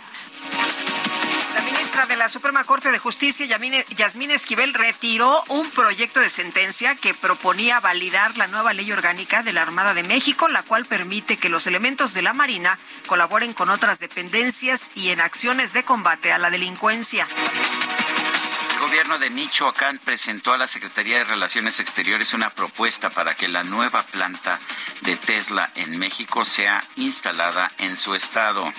La 1.54 1.60
ministra 1.60 2.06
de 2.06 2.16
la 2.16 2.28
Suprema 2.28 2.64
Corte 2.64 2.90
de 2.90 2.98
Justicia, 2.98 3.46
Yasmín 3.46 4.30
Esquivel, 4.30 4.74
retiró 4.74 5.44
un 5.48 5.70
proyecto 5.70 6.20
de 6.20 6.28
sentencia 6.28 6.96
que 6.96 7.14
proponía 7.14 7.78
validar 7.80 8.36
la 8.36 8.48
nueva 8.48 8.72
ley 8.72 8.90
orgánica 8.90 9.42
de 9.42 9.52
la 9.52 9.62
Armada 9.62 9.94
de 9.94 10.02
México, 10.02 10.48
la 10.48 10.62
cual 10.64 10.84
permite 10.84 11.36
que 11.36 11.48
los 11.48 11.66
elementos 11.66 12.12
de 12.12 12.22
la 12.22 12.32
Marina 12.32 12.78
colaboren 13.06 13.52
con 13.52 13.70
otras 13.70 14.00
dependencias 14.00 14.90
y 14.94 15.10
en 15.10 15.20
acciones 15.20 15.72
de 15.72 15.84
combate 15.84 16.32
a 16.32 16.38
la 16.38 16.50
delincuencia. 16.50 17.26
El 18.74 18.80
gobierno 18.80 19.18
de 19.18 19.30
Michoacán 19.30 19.98
presentó 19.98 20.52
a 20.52 20.58
la 20.58 20.66
Secretaría 20.66 21.18
de 21.18 21.24
Relaciones 21.24 21.80
Exteriores 21.80 22.34
una 22.34 22.50
propuesta 22.50 23.10
para 23.10 23.34
que 23.34 23.48
la 23.48 23.62
nueva 23.62 24.02
planta 24.02 24.58
de 25.02 25.16
Tesla 25.16 25.70
en 25.76 25.98
México 25.98 26.44
sea 26.44 26.84
instalada 26.96 27.70
en 27.78 27.96
su 27.96 28.14
estado. 28.14 28.70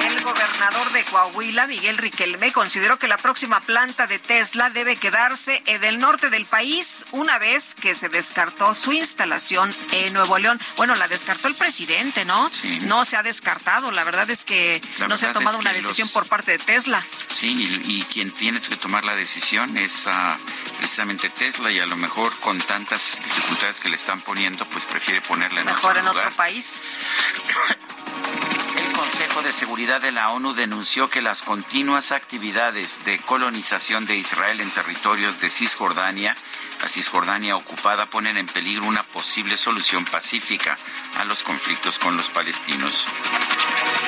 El 0.00 0.22
gobernador 0.22 0.90
de 0.92 1.04
Coahuila, 1.04 1.66
Miguel 1.66 1.96
Riquelme, 1.98 2.52
consideró 2.52 2.98
que 2.98 3.08
la 3.08 3.16
próxima 3.16 3.60
planta 3.60 4.06
de 4.06 4.18
Tesla 4.18 4.70
debe 4.70 4.96
quedarse 4.96 5.62
en 5.66 5.84
el 5.84 5.98
norte 5.98 6.28
del 6.30 6.46
país 6.46 7.04
una 7.12 7.38
vez 7.38 7.74
que 7.74 7.94
se 7.94 8.08
descartó 8.08 8.74
su 8.74 8.92
instalación 8.92 9.74
en 9.92 10.12
Nuevo 10.12 10.38
León. 10.38 10.60
Bueno, 10.76 10.94
la 10.96 11.08
descartó 11.08 11.48
el 11.48 11.54
presidente, 11.54 12.24
¿no? 12.24 12.50
Sí. 12.52 12.80
No 12.82 13.04
se 13.04 13.16
ha 13.16 13.22
descartado. 13.22 13.90
La 13.90 14.04
verdad 14.04 14.28
es 14.30 14.44
que 14.44 14.80
no 15.08 15.16
se 15.16 15.26
ha 15.26 15.32
tomado 15.32 15.58
es 15.58 15.64
una 15.64 15.72
decisión 15.72 16.06
los- 16.08 16.12
por 16.14 16.28
parte 16.28 16.52
de 16.52 16.58
Tesla. 16.58 17.04
Sí, 17.28 17.48
y, 17.86 17.98
y 17.98 18.02
quien 18.04 18.30
tiene 18.32 18.60
que 18.60 18.76
tomar 18.76 19.04
la 19.04 19.14
decisión 19.14 19.76
es 19.78 20.08
precisamente 20.78 21.30
Tesla 21.30 21.70
y 21.70 21.78
a 21.80 21.86
lo 21.86 21.96
mejor 21.96 22.38
con 22.40 22.58
tantas 22.58 23.18
dificultades 23.24 23.80
que 23.80 23.88
le 23.88 23.96
están 23.96 24.20
poniendo, 24.20 24.66
pues 24.68 24.84
prefiere 24.86 25.20
ponerla 25.22 25.60
en 25.60 25.66
Mejor 25.66 25.90
otro 25.92 26.00
en 26.00 26.06
lugar. 26.06 26.26
otro 26.26 26.36
país. 26.36 26.74
El 28.76 28.92
Consejo 28.92 29.42
de 29.42 29.52
Seguridad 29.52 29.85
de 29.86 30.10
la 30.10 30.30
ONU 30.30 30.52
denunció 30.52 31.08
que 31.08 31.22
las 31.22 31.42
continuas 31.42 32.10
actividades 32.10 33.04
de 33.04 33.20
colonización 33.20 34.04
de 34.04 34.16
Israel 34.16 34.60
en 34.60 34.68
territorios 34.72 35.40
de 35.40 35.48
Cisjordania, 35.48 36.36
la 36.82 36.88
Cisjordania 36.88 37.56
ocupada, 37.56 38.06
ponen 38.06 38.36
en 38.36 38.46
peligro 38.48 38.84
una 38.84 39.04
posible 39.04 39.56
solución 39.56 40.04
pacífica 40.04 40.76
a 41.16 41.24
los 41.24 41.44
conflictos 41.44 42.00
con 42.00 42.16
los 42.16 42.30
palestinos. 42.30 43.06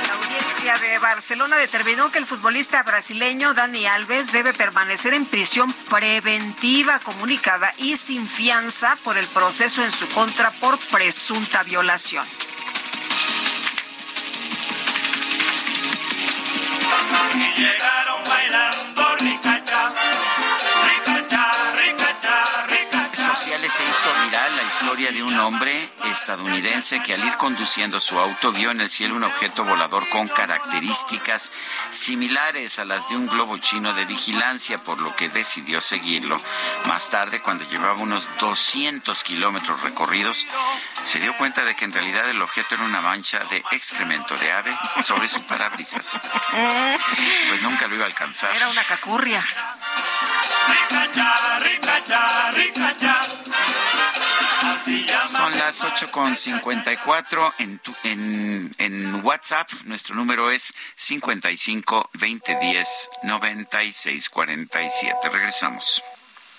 La 0.09 0.15
audiencia 0.15 0.77
de 0.79 0.99
Barcelona 0.99 1.57
determinó 1.59 2.11
que 2.11 2.19
el 2.19 2.27
futbolista 2.27 2.83
brasileño 2.83 3.55
Dani 3.55 3.87
Alves 3.87 4.33
debe 4.33 4.53
permanecer 4.53 5.15
en 5.15 5.27
prisión 5.27 5.73
preventiva 5.89 6.99
comunicada 6.99 7.73
y 7.79 7.97
sin 7.97 8.27
fianza 8.27 8.97
por 9.05 9.17
el 9.17 9.29
proceso 9.29 9.85
en 9.85 9.93
su 9.93 10.09
contra 10.09 10.51
por 10.51 10.77
presunta 10.89 11.63
violación. 11.63 12.27
Y 17.35 17.61
llegaron 17.61 18.28
hizo 23.99 24.15
viral 24.25 24.57
la 24.57 24.63
historia 24.63 25.11
de 25.11 25.23
un 25.25 25.37
hombre 25.41 25.91
estadounidense 26.05 27.03
que 27.03 27.15
al 27.15 27.25
ir 27.25 27.35
conduciendo 27.35 27.99
su 27.99 28.17
auto 28.17 28.53
vio 28.53 28.71
en 28.71 28.81
el 28.81 28.89
cielo 28.89 29.17
un 29.17 29.25
objeto 29.25 29.65
volador 29.65 30.09
con 30.09 30.29
características 30.29 31.51
similares 31.91 32.79
a 32.79 32.85
las 32.85 33.09
de 33.09 33.17
un 33.17 33.27
globo 33.27 33.59
chino 33.59 33.95
de 33.95 34.05
vigilancia, 34.05 34.79
por 34.79 35.01
lo 35.01 35.17
que 35.17 35.29
decidió 35.31 35.81
seguirlo. 35.81 36.41
Más 36.87 37.09
tarde, 37.09 37.41
cuando 37.41 37.69
llevaba 37.69 37.95
unos 37.95 38.31
200 38.39 39.25
kilómetros 39.25 39.83
recorridos, 39.83 40.47
se 41.05 41.19
dio 41.19 41.37
cuenta 41.37 41.65
de 41.65 41.75
que 41.75 41.85
en 41.85 41.93
realidad 41.93 42.29
el 42.31 42.41
objeto 42.41 42.77
era 42.77 42.85
una 42.85 43.01
mancha 43.01 43.41
de 43.51 43.65
excremento 43.73 44.37
de 44.37 44.53
ave 44.53 44.79
sobre 45.03 45.27
su 45.27 45.43
parabrisas. 45.43 46.21
Pues 47.49 47.63
nunca 47.63 47.89
lo 47.89 47.97
iba 47.97 48.05
a 48.05 48.09
alcanzar. 48.09 48.55
Era 48.55 48.69
una 48.69 48.85
cacurria. 48.85 49.45
Ricacha, 50.69 51.59
ricacha, 51.59 52.51
ricacha. 52.53 52.69
Así 52.99 53.05
llaman. 53.05 53.38
Son 55.31 55.57
las 55.59 55.83
8.54 55.83 57.53
en, 57.59 57.79
tu- 57.79 57.95
en, 58.05 58.75
en 58.79 59.25
WhatsApp. 59.25 59.71
Nuestro 59.85 60.15
número 60.15 60.51
es 60.51 60.73
55 60.97 62.11
2010 62.15 63.11
96 63.25 64.29
47. 64.31 65.29
Regresamos. 65.31 66.03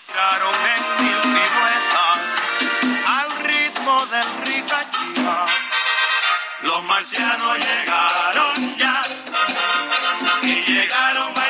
Giraron 0.06 0.54
en 0.54 1.04
mil 1.04 1.42
al 3.06 3.30
ritmo 3.44 4.06
del. 4.06 4.40
Los 6.62 6.84
marcianos 6.84 7.56
llegaron 7.58 8.76
ya 8.76 9.02
y 10.42 10.54
llegaron 10.70 11.32
bailando 11.32 11.49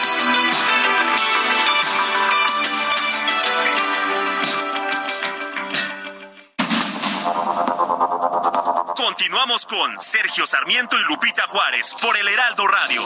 Continuamos 9.11 9.65
con 9.65 9.99
Sergio 9.99 10.47
Sarmiento 10.47 10.97
y 10.97 11.03
Lupita 11.03 11.43
Juárez 11.47 11.93
por 12.01 12.15
el 12.15 12.25
Heraldo 12.29 12.65
Radio. 12.65 13.03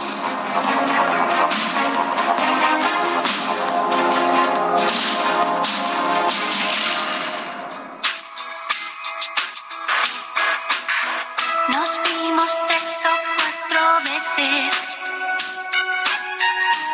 Nos 11.70 12.00
vimos 12.04 12.62
tres 12.68 13.08
o 13.08 13.10
cuatro 13.36 13.82
veces 14.04 14.88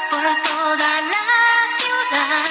por 0.09 0.23
toda 0.41 1.01
la 1.01 1.27
ciudad. 1.79 2.45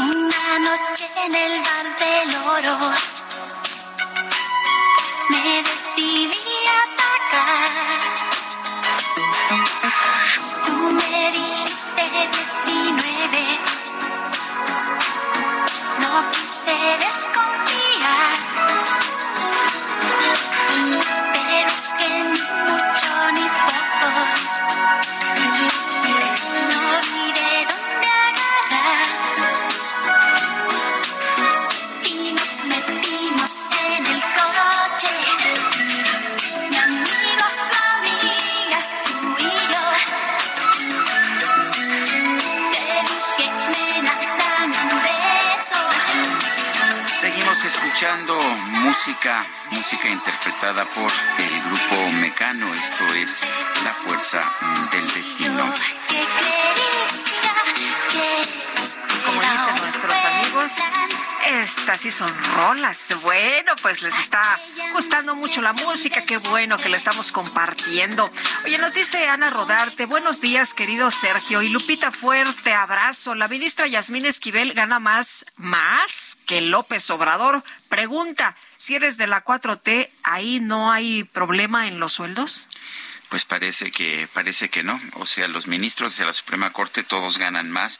Una 0.00 0.58
noche 0.58 1.08
en 1.26 1.32
el 1.36 1.60
bar 1.60 1.96
del 1.96 2.36
oro 2.44 3.11
me 5.30 5.62
decidí 5.62 6.36
atacar. 6.82 8.00
Tú 10.66 10.76
me 10.90 11.32
dijiste 11.32 12.02
19, 12.66 13.60
no 16.00 16.30
quise 16.30 16.76
desconfiar. 17.04 18.36
Pero 21.32 21.68
es 21.68 21.86
que 21.98 22.08
ni 22.24 22.40
mucho 22.66 23.10
ni 23.32 23.46
poco 23.66 24.10
escuchando 48.02 48.36
música, 48.84 49.46
música 49.70 50.08
interpretada 50.08 50.84
por 50.86 51.12
el 51.38 51.60
grupo 51.62 52.12
Mecano. 52.18 52.74
Esto 52.74 53.04
es 53.14 53.44
La 53.84 53.92
Fuerza 53.92 54.42
del 54.90 55.06
Destino. 55.06 55.72
Como 59.24 59.40
dicen 59.40 59.74
nuestros 59.80 60.24
amigos, 60.24 60.72
estas 61.46 62.00
sí 62.00 62.10
son 62.10 62.32
rolas. 62.56 63.14
Bueno, 63.22 63.72
pues 63.82 64.02
les 64.02 64.18
está 64.18 64.58
gustando 64.92 65.34
mucho 65.34 65.60
la 65.60 65.72
música. 65.72 66.24
Qué 66.24 66.38
bueno 66.38 66.78
que 66.78 66.88
la 66.88 66.96
estamos 66.96 67.32
compartiendo. 67.32 68.30
Oye, 68.64 68.78
nos 68.78 68.94
dice 68.94 69.28
Ana 69.28 69.50
Rodarte, 69.50 70.06
buenos 70.06 70.40
días, 70.40 70.74
querido 70.74 71.10
Sergio. 71.10 71.62
Y 71.62 71.68
Lupita, 71.68 72.10
fuerte 72.10 72.72
abrazo. 72.72 73.34
La 73.34 73.48
ministra 73.48 73.86
Yasmín 73.86 74.24
Esquivel 74.24 74.72
gana 74.74 74.98
más, 74.98 75.44
más 75.56 76.38
que 76.46 76.60
López 76.60 77.08
Obrador. 77.10 77.62
Pregunta, 77.88 78.56
si 78.76 78.94
eres 78.94 79.16
de 79.16 79.26
la 79.26 79.44
4T, 79.44 80.10
¿ahí 80.22 80.60
no 80.60 80.90
hay 80.90 81.24
problema 81.24 81.86
en 81.86 82.00
los 82.00 82.12
sueldos? 82.12 82.68
Pues 83.32 83.46
parece 83.46 83.90
que 83.90 84.28
parece 84.34 84.68
que 84.68 84.82
no. 84.82 85.00
O 85.14 85.24
sea, 85.24 85.48
los 85.48 85.66
ministros 85.66 86.18
de 86.18 86.26
la 86.26 86.34
Suprema 86.34 86.70
Corte 86.70 87.02
todos 87.02 87.38
ganan 87.38 87.70
más, 87.70 87.98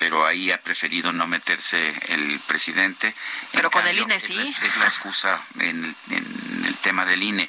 pero 0.00 0.26
ahí 0.26 0.50
ha 0.50 0.60
preferido 0.60 1.12
no 1.12 1.28
meterse 1.28 1.94
el 2.08 2.40
presidente. 2.48 3.14
Pero 3.52 3.68
En 3.68 3.72
con 3.72 3.86
el 3.86 4.00
INE 4.00 4.18
sí. 4.18 4.36
Es, 4.36 4.60
es 4.60 4.76
la 4.78 4.86
excusa 4.86 5.40
en, 5.60 5.94
en 6.10 6.42
en 6.62 6.68
el 6.68 6.76
tema 6.76 7.04
del 7.04 7.22
INE. 7.22 7.48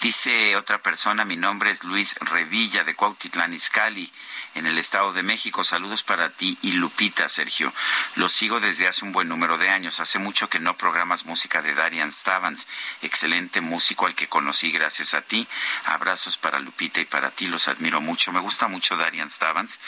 Dice 0.00 0.56
otra 0.56 0.78
persona, 0.78 1.24
mi 1.24 1.36
nombre 1.36 1.70
es 1.70 1.84
Luis 1.84 2.14
Revilla 2.20 2.84
de 2.84 2.94
Cuautitlán 2.94 3.52
Izcalli 3.52 4.10
en 4.54 4.66
el 4.66 4.78
Estado 4.78 5.12
de 5.12 5.22
México. 5.22 5.64
Saludos 5.64 6.02
para 6.02 6.30
ti 6.30 6.58
y 6.62 6.72
Lupita, 6.72 7.28
Sergio. 7.28 7.72
Lo 8.16 8.28
sigo 8.28 8.60
desde 8.60 8.86
hace 8.86 9.04
un 9.04 9.12
buen 9.12 9.28
número 9.28 9.58
de 9.58 9.70
años. 9.70 10.00
Hace 10.00 10.18
mucho 10.18 10.48
que 10.48 10.60
no 10.60 10.76
programas 10.76 11.24
música 11.24 11.62
de 11.62 11.74
Darian 11.74 12.12
Stavans, 12.12 12.66
excelente 13.02 13.60
músico 13.60 14.06
al 14.06 14.14
que 14.14 14.28
conocí 14.28 14.70
gracias 14.70 15.14
a 15.14 15.22
ti. 15.22 15.46
Abrazos 15.84 16.36
para 16.36 16.58
Lupita 16.58 17.00
y 17.00 17.04
para 17.04 17.30
ti, 17.30 17.46
los 17.46 17.68
admiro 17.68 18.00
mucho. 18.00 18.32
Me 18.32 18.40
gusta 18.40 18.68
mucho 18.68 18.96
Darian 18.96 19.30
Stavans, 19.30 19.80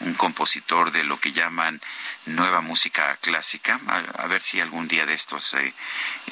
un 0.00 0.14
compositor 0.14 0.90
de 0.90 1.04
lo 1.04 1.18
que 1.20 1.32
llaman 1.32 1.80
nueva 2.26 2.60
música 2.60 3.16
clásica. 3.20 3.80
A, 3.86 4.26
ver 4.26 4.42
si 4.42 4.60
algún 4.60 4.88
día 4.88 5.06
de 5.06 5.14
estos 5.14 5.54
eh, 5.54 5.72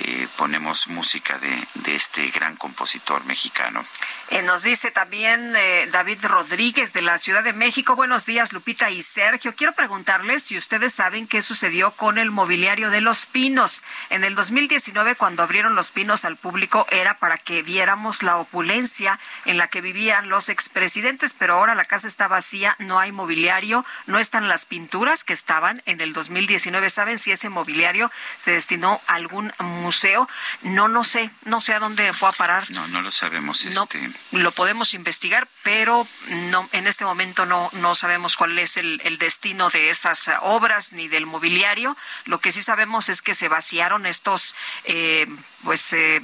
eh, 0.01 0.27
ponemos 0.37 0.89
música 0.89 1.39
de, 1.39 1.95
este 1.95 2.29
gran 2.31 2.57
compositor 2.57 3.25
mexicano. 3.25 3.85
Eh, 4.31 4.43
nos 4.43 4.63
dice 4.63 4.91
también 4.91 5.55
David 5.91 6.25
Rodríguez 6.25 6.93
de 6.95 7.03
la 7.03 7.19
Ciudad 7.19 7.45
de 7.45 7.53
México. 7.53 7.97
Buenos 7.97 8.25
días, 8.25 8.53
Lupita 8.53 8.91
y 8.91 9.03
Sergio. 9.03 9.55
Quiero 9.55 9.75
preguntarles 9.75 10.45
si 10.45 10.57
ustedes 10.57 10.95
saben 10.95 11.27
qué 11.27 11.43
sucedió 11.43 11.93
con 11.93 12.17
el 12.17 12.31
mobiliario 12.31 12.91
de 12.91 13.03
Los 13.03 13.27
Pinos. 13.27 13.83
En 14.09 14.25
el 14.25 14.35
2019, 14.35 15.17
cuando 15.17 15.43
abrieron 15.43 15.75
Los 15.75 15.91
Pinos 15.91 16.25
al 16.25 16.37
público, 16.37 16.87
era 16.91 17.19
para 17.19 17.37
que 17.37 17.63
viéramos 17.63 18.23
la 18.23 18.39
opulencia 18.39 19.21
en 19.45 19.59
la 19.59 19.69
que 19.69 19.83
vivían 19.83 20.31
los 20.31 20.49
expresidentes, 20.49 21.35
pero 21.35 21.55
ahora 21.55 21.75
la 21.75 21.85
casa 21.85 22.09
está 22.09 22.29
vacía, 22.29 22.77
no 22.79 22.99
hay 22.99 23.13
mobiliario, 23.13 23.85
no 24.07 24.19
están 24.19 24.49
las 24.49 24.65
pinturas 24.65 25.25
que 25.25 25.33
estaban 25.33 25.82
en 25.87 26.01
el 26.01 26.13
2019. 26.13 26.91
¿Saben 26.91 27.19
si 27.19 27.33
ese 27.33 27.49
mobiliario 27.49 28.11
se 28.37 28.53
destinó 28.53 29.01
a 29.07 29.15
algún 29.15 29.53
museo? 29.59 30.29
No, 30.63 30.89
no 30.89 31.05
sé, 31.05 31.31
no 31.45 31.61
sé 31.61 31.75
a 31.75 31.79
dónde 31.79 32.13
fue 32.13 32.29
a 32.29 32.33
parar. 32.33 32.71
No, 32.71 32.89
no 32.89 33.03
lo 33.03 33.11
sabemos. 33.11 33.65
Este... 33.65 34.11
lo 34.33 34.53
podemos 34.53 34.95
investigar, 34.95 35.49
pero 35.63 36.07
no, 36.51 36.69
en 36.73 36.87
este 36.87 37.05
momento 37.05 37.47
no, 37.47 37.71
no 37.73 37.95
sabemos 37.95 38.37
cuál 38.37 38.59
es 38.59 38.77
el, 38.77 39.01
destino 39.19 39.71
de 39.71 39.91
esas 39.91 40.31
obras 40.41 40.93
ni 40.93 41.09
del 41.09 41.27
mobiliario. 41.27 41.97
Lo 42.25 42.39
que 42.39 42.51
sí 42.51 42.63
sabemos 42.63 43.09
es 43.09 43.23
que 43.23 43.35
se 43.35 43.49
vaciaron 43.49 44.07
estos, 44.07 44.55
eh, 44.85 45.27
pues, 45.65 45.93
eh, 45.93 46.21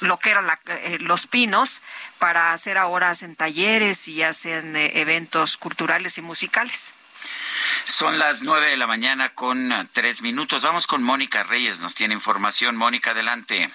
lo 0.00 0.18
que 0.18 0.30
eran 0.30 0.46
eh, 0.66 0.98
los 1.00 1.26
pinos 1.26 1.82
para 2.18 2.52
hacer 2.52 2.76
ahora 2.76 3.10
hacen 3.10 3.36
talleres 3.36 4.08
y 4.08 4.22
hacen 4.22 4.76
eventos 4.76 5.56
culturales 5.56 6.18
y 6.18 6.22
musicales. 6.22 6.94
Son 7.86 8.18
las 8.18 8.42
nueve 8.42 8.68
de 8.70 8.76
la 8.76 8.86
mañana 8.86 9.34
con 9.34 9.70
ah, 9.70 9.86
tres 9.92 10.22
minutos. 10.22 10.62
Vamos 10.62 10.86
con 10.86 11.02
Mónica 11.02 11.42
Reyes, 11.42 11.80
nos 11.80 11.94
tiene 11.94 12.14
información. 12.14 12.76
Mónica, 12.76 13.10
adelante. 13.10 13.70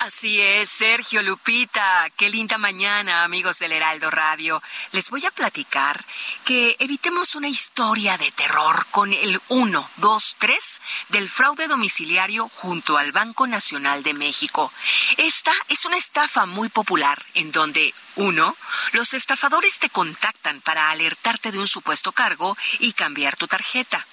Así 0.00 0.40
es, 0.40 0.70
Sergio 0.70 1.22
Lupita. 1.24 2.08
Qué 2.16 2.30
linda 2.30 2.56
mañana, 2.56 3.24
amigos 3.24 3.58
del 3.58 3.72
Heraldo 3.72 4.12
Radio. 4.12 4.62
Les 4.92 5.10
voy 5.10 5.26
a 5.26 5.32
platicar 5.32 6.04
que 6.44 6.76
evitemos 6.78 7.34
una 7.34 7.48
historia 7.48 8.16
de 8.16 8.30
terror 8.30 8.86
con 8.92 9.12
el 9.12 9.40
1, 9.48 9.90
2, 9.96 10.36
3 10.38 10.80
del 11.08 11.28
fraude 11.28 11.66
domiciliario 11.66 12.48
junto 12.48 12.96
al 12.96 13.10
Banco 13.10 13.48
Nacional 13.48 14.04
de 14.04 14.14
México. 14.14 14.72
Esta 15.16 15.52
es 15.68 15.84
una 15.84 15.96
estafa 15.96 16.46
muy 16.46 16.68
popular 16.68 17.20
en 17.34 17.50
donde, 17.50 17.92
uno, 18.14 18.56
los 18.92 19.14
estafadores 19.14 19.80
te 19.80 19.90
contactan 19.90 20.60
para 20.60 20.90
alertarte 20.90 21.50
de 21.50 21.58
un 21.58 21.66
supuesto 21.66 22.12
cargo 22.12 22.56
y 22.78 22.92
cambiar 22.92 23.34
tu 23.34 23.48
tarjeta. 23.48 24.06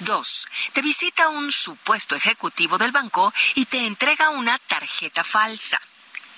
2. 0.00 0.48
Te 0.72 0.82
visita 0.82 1.28
un 1.28 1.52
supuesto 1.52 2.14
ejecutivo 2.14 2.78
del 2.78 2.92
banco 2.92 3.32
y 3.54 3.66
te 3.66 3.86
entrega 3.86 4.30
una 4.30 4.58
tarjeta 4.58 5.24
falsa. 5.24 5.80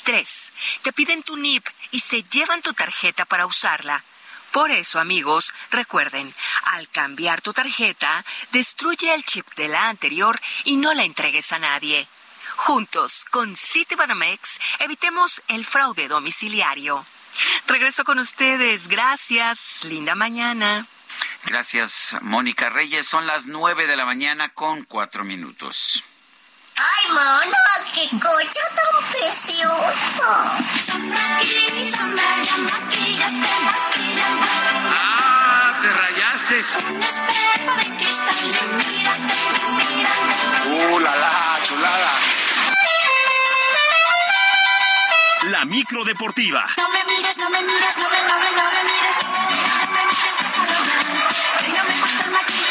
3. 0.04 0.52
Te 0.82 0.92
piden 0.92 1.22
tu 1.22 1.36
NIP 1.36 1.66
y 1.90 2.00
se 2.00 2.22
llevan 2.24 2.62
tu 2.62 2.72
tarjeta 2.72 3.24
para 3.24 3.46
usarla. 3.46 4.04
Por 4.50 4.70
eso, 4.70 5.00
amigos, 5.00 5.54
recuerden, 5.70 6.34
al 6.64 6.88
cambiar 6.88 7.40
tu 7.40 7.52
tarjeta, 7.52 8.24
destruye 8.50 9.14
el 9.14 9.24
chip 9.24 9.46
de 9.54 9.68
la 9.68 9.88
anterior 9.88 10.40
y 10.64 10.76
no 10.76 10.92
la 10.92 11.04
entregues 11.04 11.52
a 11.52 11.58
nadie. 11.58 12.06
Juntos, 12.56 13.24
con 13.30 13.56
Citibanamex, 13.56 14.58
evitemos 14.80 15.42
el 15.48 15.64
fraude 15.64 16.06
domiciliario. 16.06 17.06
Regreso 17.66 18.04
con 18.04 18.18
ustedes. 18.18 18.88
Gracias. 18.88 19.84
Linda 19.84 20.14
mañana. 20.14 20.86
Gracias, 21.44 22.16
Mónica 22.22 22.70
Reyes. 22.70 23.06
Son 23.06 23.26
las 23.26 23.46
nueve 23.46 23.86
de 23.86 23.96
la 23.96 24.04
mañana 24.04 24.50
con 24.50 24.84
cuatro 24.84 25.24
minutos. 25.24 26.04
¡Ay, 26.76 27.12
mono! 27.12 27.56
¡Qué 27.94 28.08
coche 28.18 28.60
tan 28.74 29.10
precioso! 29.10 30.22
¡Ah! 34.88 35.78
¡Te 35.82 35.90
rayaste! 35.92 36.62
¡Uh, 40.66 40.98
la 41.00 41.16
la! 41.16 41.58
¡Chulada! 41.62 42.12
La 45.50 45.64
micro 45.64 46.04
deportiva. 46.04 46.64
No 46.76 46.88
me 46.88 47.04
mires, 47.04 47.36
no 47.36 47.50
me 47.50 47.62
mires, 47.62 47.96
no 47.98 48.08
me, 48.08 48.22
no 48.22 48.38
me, 48.38 48.52
no 48.52 48.70
me 48.70 48.84
mires. 48.84 49.71
No 52.32 52.61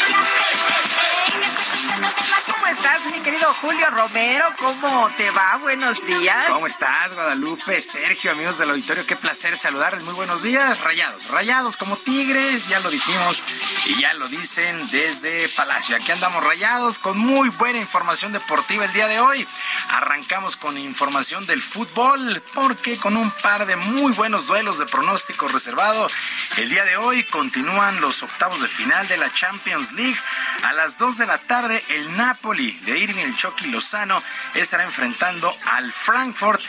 ¿Cómo 2.16 2.66
estás, 2.66 3.06
mi 3.06 3.20
querido 3.20 3.52
Julio 3.60 3.88
Romero? 3.90 4.46
¿Cómo 4.58 5.08
te 5.16 5.30
va? 5.30 5.56
Buenos 5.56 6.04
días. 6.04 6.48
¿Cómo 6.48 6.66
estás, 6.66 7.14
Guadalupe? 7.14 7.80
Sergio, 7.80 8.32
amigos 8.32 8.58
del 8.58 8.70
auditorio, 8.70 9.06
qué 9.06 9.14
placer 9.14 9.56
saludarles. 9.56 10.02
Muy 10.02 10.14
buenos 10.14 10.42
días, 10.42 10.80
rayados. 10.80 11.28
Rayados 11.28 11.76
como 11.76 11.96
tigres, 11.96 12.66
ya 12.66 12.80
lo 12.80 12.90
dijimos 12.90 13.42
y 13.86 14.00
ya 14.00 14.14
lo 14.14 14.26
dicen 14.28 14.90
desde 14.90 15.48
Palacio. 15.50 15.96
Aquí 15.96 16.10
andamos 16.10 16.42
rayados 16.42 16.98
con 16.98 17.16
muy 17.16 17.48
buena 17.50 17.78
información 17.78 18.32
deportiva 18.32 18.84
el 18.84 18.92
día 18.92 19.06
de 19.06 19.20
hoy. 19.20 19.46
Arrancamos 19.90 20.56
con 20.56 20.76
información 20.76 21.46
del 21.46 21.62
fútbol, 21.62 22.42
porque 22.54 22.96
con 22.98 23.16
un 23.16 23.30
par 23.42 23.66
de 23.66 23.76
muy 23.76 24.12
buenos 24.12 24.46
duelos 24.46 24.78
de 24.78 24.86
pronóstico 24.86 25.46
reservado, 25.48 26.08
el 26.56 26.68
día 26.68 26.84
de 26.84 26.96
hoy 26.96 27.22
continúan 27.24 28.00
los 28.00 28.22
octavos 28.22 28.60
de 28.60 28.68
final 28.68 29.06
de 29.08 29.16
la 29.16 29.32
Champions 29.32 29.92
League. 29.92 30.18
A 30.64 30.72
las 30.72 30.98
2 30.98 31.18
de 31.18 31.26
la 31.26 31.38
tarde, 31.38 31.82
el 31.88 32.01
Napoli 32.16 32.72
de 32.84 32.98
Irving 32.98 33.22
el 33.22 33.36
Chucky 33.36 33.66
Lozano 33.66 34.22
estará 34.54 34.84
enfrentando 34.84 35.52
al 35.72 35.92
Frankfurt 35.92 36.60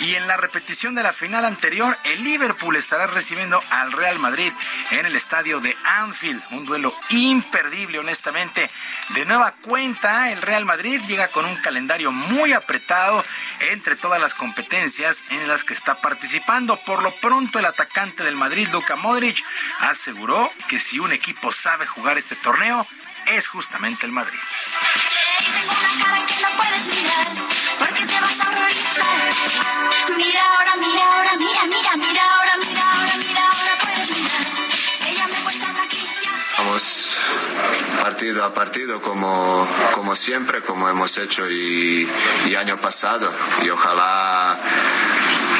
y 0.00 0.14
en 0.14 0.26
la 0.26 0.36
repetición 0.36 0.94
de 0.94 1.02
la 1.02 1.12
final 1.12 1.44
anterior 1.44 1.96
el 2.04 2.24
Liverpool 2.24 2.76
estará 2.76 3.06
recibiendo 3.06 3.62
al 3.70 3.92
Real 3.92 4.18
Madrid 4.18 4.52
en 4.90 5.06
el 5.06 5.14
estadio 5.14 5.60
de 5.60 5.76
Anfield, 5.84 6.42
un 6.50 6.64
duelo 6.64 6.92
imperdible 7.10 7.98
honestamente. 7.98 8.70
De 9.10 9.24
nueva 9.24 9.52
cuenta, 9.52 10.32
el 10.32 10.42
Real 10.42 10.64
Madrid 10.64 11.00
llega 11.06 11.28
con 11.28 11.44
un 11.44 11.56
calendario 11.56 12.10
muy 12.10 12.52
apretado 12.52 13.24
entre 13.70 13.96
todas 13.96 14.20
las 14.20 14.34
competencias 14.34 15.24
en 15.30 15.46
las 15.48 15.64
que 15.64 15.74
está 15.74 16.00
participando. 16.00 16.76
Por 16.84 17.02
lo 17.02 17.10
pronto 17.20 17.58
el 17.58 17.66
atacante 17.66 18.24
del 18.24 18.36
Madrid, 18.36 18.68
Luka 18.72 18.96
Modric, 18.96 19.42
aseguró 19.80 20.50
que 20.68 20.78
si 20.78 20.98
un 20.98 21.12
equipo 21.12 21.52
sabe 21.52 21.86
jugar 21.86 22.18
este 22.18 22.36
torneo, 22.36 22.86
es 23.26 23.48
justamente 23.48 24.06
el 24.06 24.12
Madrid. 24.12 24.38
Tengo 25.38 25.72
una 25.72 26.04
cara 26.04 26.26
que 26.26 26.34
no 26.42 26.48
puedes 26.56 26.86
mirar, 26.88 27.28
porque 27.78 28.06
te 28.06 28.20
vas 28.20 28.40
a 28.40 28.48
horrorizar. 28.48 29.32
Mira 30.16 30.40
ahora, 30.52 30.76
mira 30.76 31.06
ahora, 31.06 31.36
mira, 31.36 31.62
mira, 31.64 31.96
mira 31.96 32.22
ahora, 32.32 32.52
mira 32.64 32.92
ahora, 32.92 33.16
mira 33.16 33.42
ahora, 33.44 33.78
puedes 33.82 34.10
mirar. 34.10 34.46
Ella 35.08 35.26
me 35.26 35.34
cuesta 35.44 35.68
maquillaje. 35.72 36.28
Vamos 36.58 37.18
partido 38.00 38.44
a 38.44 38.52
partido 38.52 39.00
como, 39.00 39.66
como 39.94 40.14
siempre, 40.14 40.62
como 40.62 40.88
hemos 40.88 41.16
hecho 41.18 41.48
y, 41.48 42.08
y 42.46 42.54
año 42.54 42.76
pasado. 42.78 43.32
Y 43.62 43.70
ojalá 43.70 44.58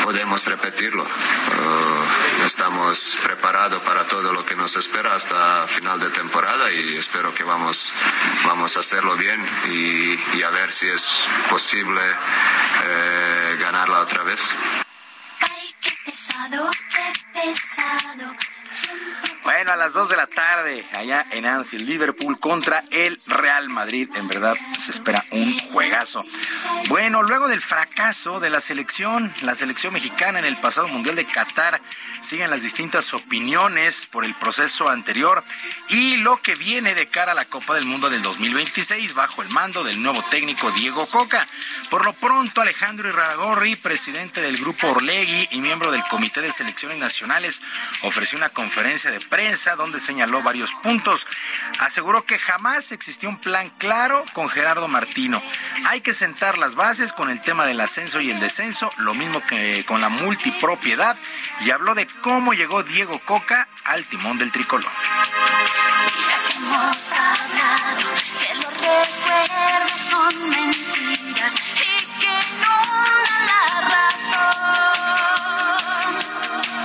podemos 0.03 0.45
repetirlo. 0.45 1.05
Uh, 1.05 2.45
estamos 2.45 3.17
preparados 3.23 3.83
para 3.83 4.05
todo 4.07 4.33
lo 4.33 4.45
que 4.45 4.55
nos 4.55 4.75
espera 4.77 5.15
hasta 5.15 5.67
final 5.69 5.99
de 6.01 6.11
temporada 6.11 6.71
y 6.71 6.97
espero 6.97 7.33
que 7.35 7.45
vamos, 7.45 7.93
vamos 8.45 8.77
a 8.77 8.81
hacerlo 8.81 9.17
bien 9.17 9.41
y, 9.69 10.43
a 10.43 10.51
ver 10.51 10.73
si 10.73 10.89
es 10.89 11.03
posible 11.49 12.01
eh, 12.85 13.57
ganarla 13.61 14.01
otra 14.01 14.25
vez. 14.25 14.41
Bueno, 19.45 19.73
a 19.73 19.77
las 19.77 19.93
2 19.93 20.09
de 20.09 20.17
la 20.17 20.27
tarde, 20.27 20.87
allá 20.93 21.27
en 21.31 21.47
Anfield, 21.47 21.87
Liverpool 21.87 22.41
contra 22.41 22.83
el 22.91 23.21
Real 23.27 23.69
Madrid. 23.69 24.09
En 24.15 24.27
verdad, 24.27 24.57
se 24.79 24.93
espera 24.93 25.25
un 25.31 25.59
juegazo. 25.71 26.21
Bueno, 26.89 27.23
luego 27.23 27.49
del 27.49 27.61
fracaso 27.61 28.41
de 28.41 28.51
la 28.51 28.61
selección, 28.61 29.33
la 29.43 29.55
selección 29.55 29.93
mexicana 29.93 30.39
en 30.39 30.47
el 30.47 30.57
pasado 30.57 30.89
Mundial 30.89 31.17
de 31.17 31.27
Qatar, 31.27 31.81
siguen 32.21 32.51
las 32.51 32.63
distintas 32.63 33.13
opiniones 33.15 34.07
por 34.07 34.25
el 34.25 34.35
proceso 34.35 34.89
anterior 34.89 35.45
y 35.89 36.17
lo 36.19 36.39
que 36.39 36.55
viene 36.55 36.95
de 36.95 37.09
cara 37.09 37.33
a 37.33 37.35
la 37.35 37.45
Copa 37.45 37.75
del 37.75 37.85
Mundo 37.85 38.09
del 38.09 38.23
2026 38.23 39.15
bajo 39.15 39.43
el 39.43 39.49
mando 39.51 39.85
del 39.85 40.03
nuevo 40.03 40.25
técnico 40.31 40.71
Diego 40.71 41.07
Coca. 41.09 41.47
Por 41.91 42.05
lo 42.05 42.13
pronto, 42.15 42.61
Alejandro 42.61 43.09
Irragorri, 43.09 43.77
presidente 43.77 44.41
del 44.41 44.57
grupo 44.57 44.89
Orlegui 44.89 45.49
y 45.51 45.61
miembro 45.61 45.91
del 45.91 46.05
Comité 46.05 46.41
de 46.41 46.51
Selecciones 46.51 46.99
Nacionales, 46.99 47.61
ofreció 48.03 48.39
una 48.39 48.49
conferencia 48.49 48.62
de 48.63 49.21
prensa 49.29 49.75
donde 49.77 50.01
señaló 50.01 50.43
varios 50.43 50.73
puntos. 50.83 51.27
Aseguró 51.81 52.25
que 52.25 52.39
jamás 52.39 52.93
existió 52.93 53.29
un 53.29 53.39
plan 53.39 53.71
claro 53.79 54.25
con 54.33 54.49
Gerardo 54.49 54.89
Martino. 54.89 55.43
Hay 55.87 56.01
que 56.01 56.15
sentar 56.15 56.59
las 56.59 56.77
bases 56.77 57.13
con 57.13 57.29
el 57.29 57.41
tema 57.41 57.67
del 57.67 57.81
ascenso 57.81 58.21
y 58.21 58.31
el 58.31 58.41
descenso, 58.41 58.91
lo 58.99 59.15
mismo 59.15 59.43
que 59.47 59.85
con 59.87 60.01
la 60.01 60.09
multipropiedad, 60.09 61.17
y 61.61 61.71
habló 61.71 61.95
de 61.95 62.07
cómo 62.23 62.55
llegó 62.55 62.83
Diego 62.83 63.19
Coca 63.21 63.69
al 63.85 64.05
timón 64.05 64.39
del 64.39 64.53
tricolor. 64.53 64.91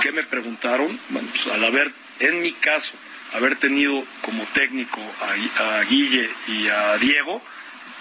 ¿Qué 0.08 0.12
me 0.12 0.22
preguntaron? 0.22 0.98
Bueno, 1.10 1.28
pues 1.30 1.48
al 1.48 1.62
haber, 1.62 1.92
en 2.20 2.40
mi 2.40 2.52
caso, 2.52 2.94
haber 3.34 3.56
tenido 3.56 4.02
como 4.22 4.42
técnico 4.54 5.02
a, 5.20 5.80
a 5.80 5.84
Guille 5.84 6.30
y 6.46 6.66
a 6.66 6.96
Diego, 6.96 7.42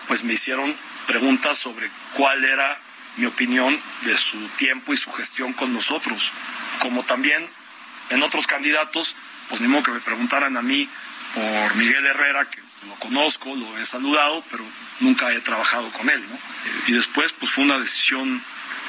pues 0.08 0.24
me 0.24 0.32
hicieron 0.32 0.74
preguntas 1.06 1.58
sobre 1.58 1.90
cuál 2.14 2.46
era 2.46 2.80
mi 3.18 3.26
opinión 3.26 3.78
de 4.04 4.16
su 4.16 4.38
tiempo 4.56 4.94
y 4.94 4.98
su 4.98 5.12
gestión 5.12 5.52
con 5.52 5.74
nosotros, 5.74 6.32
como 6.80 7.04
también 7.04 7.46
en 8.10 8.24
otros 8.24 8.48
candidatos, 8.48 9.18
pues 9.50 9.60
ni 9.60 9.68
modo 9.68 9.84
que 9.84 9.92
me 9.92 10.00
preguntaran 10.00 10.56
a 10.56 10.62
mí 10.62 10.88
por 11.34 11.76
Miguel 11.76 12.06
Herrera, 12.06 12.50
que 12.50 12.62
lo 12.88 12.96
conozco, 13.00 13.54
lo 13.54 13.78
he 13.80 13.86
saludado, 13.86 14.42
pero 14.50 14.64
nunca 15.02 15.34
he 15.34 15.42
trabajado 15.42 15.90
con 15.92 16.10
él, 16.10 16.24
¿no? 16.30 16.40
Y 16.88 16.94
después, 16.94 17.34
pues 17.34 17.52
fue 17.52 17.66
una 17.66 17.78
decisión 17.78 18.42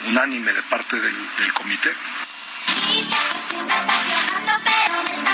unánime 0.07 0.53
de 0.53 0.63
parte 0.63 1.01
del 1.01 1.53
comité 1.55 1.91
siempre 3.49 3.77
estás 3.77 4.05
llorando, 4.05 4.53
pero 4.65 5.03
me 5.05 5.11
estás 5.11 5.28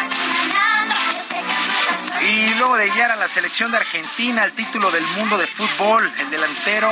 y 2.24 2.54
luego 2.54 2.78
de 2.78 2.88
guiar 2.88 3.10
a 3.10 3.16
la 3.16 3.28
selección 3.28 3.70
de 3.70 3.76
Argentina 3.76 4.42
al 4.42 4.52
título 4.52 4.90
del 4.90 5.04
mundo 5.08 5.36
de 5.36 5.46
fútbol, 5.46 6.10
el 6.18 6.30
delantero 6.30 6.90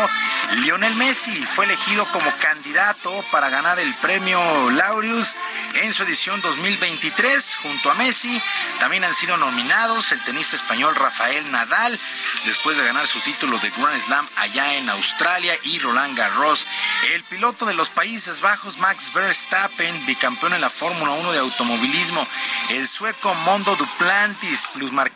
Lionel 0.57 0.95
Messi 0.97 1.33
fue 1.47 1.65
elegido 1.65 2.05
como 2.13 2.31
candidato 2.33 3.25
para 3.33 3.49
ganar 3.49 3.79
el 3.79 3.95
premio 3.95 4.39
Laureus 4.73 5.35
en 5.77 5.95
su 5.95 6.03
edición 6.03 6.39
2023 6.43 7.57
junto 7.63 7.91
a 7.91 7.95
Messi. 7.95 8.43
También 8.79 9.05
han 9.05 9.15
sido 9.15 9.39
nominados 9.39 10.13
el 10.13 10.23
tenista 10.23 10.57
español 10.57 10.95
Rafael 10.95 11.51
Nadal 11.51 11.99
después 12.45 12.77
de 12.77 12.85
ganar 12.85 13.07
su 13.07 13.19
título 13.21 13.59
de 13.59 13.71
Grand 13.71 14.05
Slam 14.05 14.29
allá 14.37 14.75
en 14.75 14.91
Australia 14.91 15.55
y 15.63 15.79
Roland 15.79 16.15
Garros. 16.15 16.67
El 17.11 17.23
piloto 17.25 17.65
de 17.65 17.73
los 17.73 17.89
Países 17.89 18.43
Bajos 18.43 18.77
Max 18.79 19.11
Verstappen, 19.15 20.05
bicampeón 20.05 20.53
en 20.53 20.61
la 20.61 20.71
Fórmula 20.71 21.13
1 21.13 21.33
de 21.33 21.39
automovilismo, 21.39 22.27
el 22.71 22.87
sueco 22.87 23.35
Mondo 23.35 23.75
Duplantis, 23.77 24.67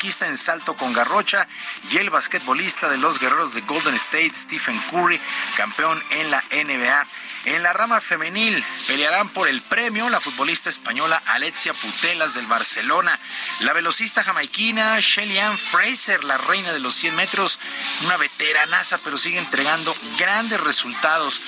en 0.06 0.36
salto 0.36 0.74
con 0.74 0.92
garrocha 0.92 1.48
y 1.90 1.96
el 1.96 2.10
basquetbolista 2.10 2.88
de 2.88 2.96
los 2.96 3.18
guerreros 3.18 3.54
de 3.54 3.62
Golden 3.62 3.94
State 3.94 4.34
Stephen 4.34 4.80
Curry, 4.88 5.20
campeón 5.56 6.00
en 6.10 6.30
la 6.30 6.44
NBA. 6.52 7.04
En 7.46 7.62
la 7.62 7.72
rama 7.72 8.00
femenil 8.00 8.62
pelearán 8.88 9.28
por 9.28 9.46
el 9.46 9.62
premio 9.62 10.10
la 10.10 10.18
futbolista 10.18 10.68
española 10.68 11.22
Alexia 11.26 11.72
Putelas 11.72 12.34
del 12.34 12.46
Barcelona, 12.46 13.16
la 13.60 13.72
velocista 13.72 14.24
jamaiquina 14.24 14.98
Shelly 14.98 15.38
Ann 15.38 15.56
Fraser, 15.56 16.24
la 16.24 16.38
reina 16.38 16.72
de 16.72 16.80
los 16.80 16.96
100 16.96 17.14
metros, 17.14 17.60
una 18.04 18.16
veteranaza, 18.16 18.98
pero 18.98 19.16
sigue 19.16 19.38
entregando 19.38 19.94
grandes 20.18 20.60
resultados. 20.60 21.40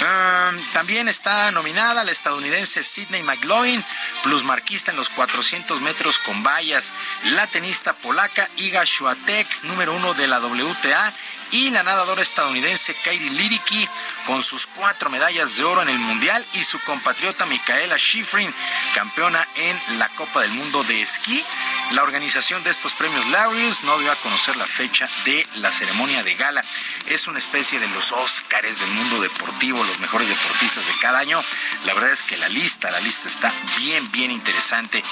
Um, 0.00 0.58
también 0.72 1.06
está 1.06 1.52
nominada 1.52 2.02
la 2.02 2.10
estadounidense 2.10 2.82
Sidney 2.82 3.22
McLaughlin, 3.22 3.84
plusmarquista 4.24 4.90
en 4.90 4.96
los 4.96 5.08
400 5.10 5.80
metros 5.82 6.18
con 6.18 6.42
vallas, 6.42 6.92
la 7.26 7.46
tenista 7.46 7.92
polaca 7.92 8.48
Iga 8.56 8.84
Swiatek, 8.84 9.46
número 9.62 9.94
uno 9.94 10.14
de 10.14 10.26
la 10.26 10.40
WTA, 10.40 11.14
y 11.54 11.70
la 11.70 11.84
nadadora 11.84 12.20
estadounidense 12.20 12.94
Katie 12.94 13.30
Lidicki 13.30 13.88
con 14.26 14.42
sus 14.42 14.66
cuatro 14.66 15.08
medallas 15.08 15.56
de 15.56 15.62
oro 15.62 15.82
en 15.82 15.88
el 15.88 15.98
Mundial 16.00 16.44
y 16.54 16.64
su 16.64 16.80
compatriota 16.80 17.46
Micaela 17.46 17.96
Schifrin, 17.96 18.52
campeona 18.92 19.46
en 19.54 19.98
la 20.00 20.08
Copa 20.08 20.40
del 20.40 20.50
Mundo 20.50 20.82
de 20.82 21.00
Esquí. 21.00 21.44
La 21.92 22.02
organización 22.02 22.64
de 22.64 22.70
estos 22.70 22.92
premios 22.94 23.24
Laureus 23.28 23.84
no 23.84 23.98
dio 24.00 24.10
a 24.10 24.16
conocer 24.16 24.56
la 24.56 24.66
fecha 24.66 25.08
de 25.24 25.46
la 25.56 25.70
ceremonia 25.70 26.24
de 26.24 26.34
gala. 26.34 26.64
Es 27.06 27.28
una 27.28 27.38
especie 27.38 27.78
de 27.78 27.86
los 27.88 28.10
Óscares 28.10 28.80
del 28.80 28.90
mundo 28.90 29.20
deportivo, 29.20 29.84
los 29.84 30.00
mejores 30.00 30.28
deportistas 30.28 30.84
de 30.86 30.98
cada 31.00 31.20
año. 31.20 31.40
La 31.84 31.94
verdad 31.94 32.10
es 32.10 32.22
que 32.22 32.36
la 32.36 32.48
lista, 32.48 32.90
la 32.90 33.00
lista 33.00 33.28
está 33.28 33.52
bien, 33.78 34.10
bien 34.10 34.32
interesante. 34.32 35.04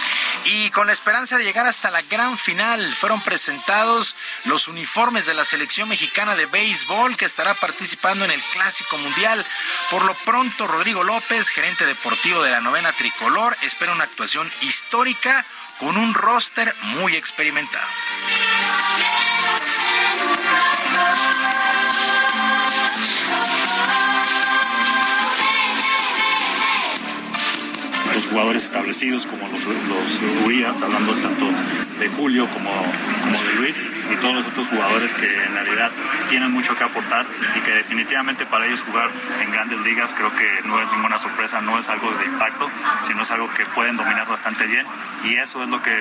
Y 0.46 0.70
con 0.70 0.88
la 0.88 0.92
esperanza 0.92 1.38
de 1.38 1.44
llegar 1.44 1.66
hasta 1.66 1.90
la 1.92 2.02
gran 2.02 2.36
final, 2.36 2.92
fueron 2.96 3.20
presentados 3.20 4.16
los 4.46 4.66
uniformes 4.66 5.26
de 5.26 5.34
la 5.34 5.44
selección 5.44 5.88
mexicana 5.88 6.31
de 6.34 6.46
béisbol 6.46 7.16
que 7.16 7.24
estará 7.24 7.54
participando 7.54 8.24
en 8.24 8.30
el 8.30 8.42
Clásico 8.52 8.96
Mundial. 8.98 9.44
Por 9.90 10.04
lo 10.04 10.14
pronto, 10.14 10.66
Rodrigo 10.66 11.02
López, 11.02 11.48
gerente 11.48 11.86
deportivo 11.86 12.42
de 12.42 12.50
la 12.50 12.60
novena 12.60 12.92
tricolor, 12.92 13.56
espera 13.62 13.92
una 13.92 14.04
actuación 14.04 14.50
histórica 14.62 15.44
con 15.78 15.96
un 15.96 16.14
roster 16.14 16.74
muy 16.82 17.16
experimentado. 17.16 17.86
Jugadores 28.32 28.64
establecidos 28.64 29.26
como 29.26 29.46
los, 29.48 29.64
los 29.64 30.46
Urias, 30.46 30.74
hablando 30.82 31.12
tanto 31.16 31.46
de 31.98 32.08
Julio 32.08 32.48
como, 32.48 32.70
de 32.70 33.54
Luis 33.60 33.82
y 34.10 34.16
todos 34.16 34.36
los 34.36 34.46
otros 34.46 34.68
jugadores 34.68 35.12
que 35.14 35.44
en 35.44 35.54
realidad 35.54 35.90
tienen 36.28 36.50
mucho 36.50 36.76
que 36.76 36.84
aportar 36.84 37.26
y 37.56 37.60
que 37.60 37.72
definitivamente 37.72 38.46
para 38.46 38.66
ellos 38.66 38.82
jugar 38.82 39.10
en 39.42 39.52
grandes 39.52 39.78
ligas 39.80 40.14
creo 40.14 40.34
que 40.34 40.48
no 40.64 40.80
es 40.80 40.90
ninguna 40.92 41.18
sorpresa, 41.18 41.60
no 41.60 41.78
es 41.78 41.88
algo 41.90 42.10
de 42.10 42.24
impacto, 42.24 42.68
sino 43.06 43.22
es 43.22 43.30
algo 43.30 43.52
que 43.54 43.66
pueden 43.66 43.96
dominar 43.96 44.26
bastante 44.26 44.66
bien 44.66 44.86
y 45.24 45.34
eso 45.36 45.62
es 45.62 45.68
lo 45.68 45.82
que 45.82 45.94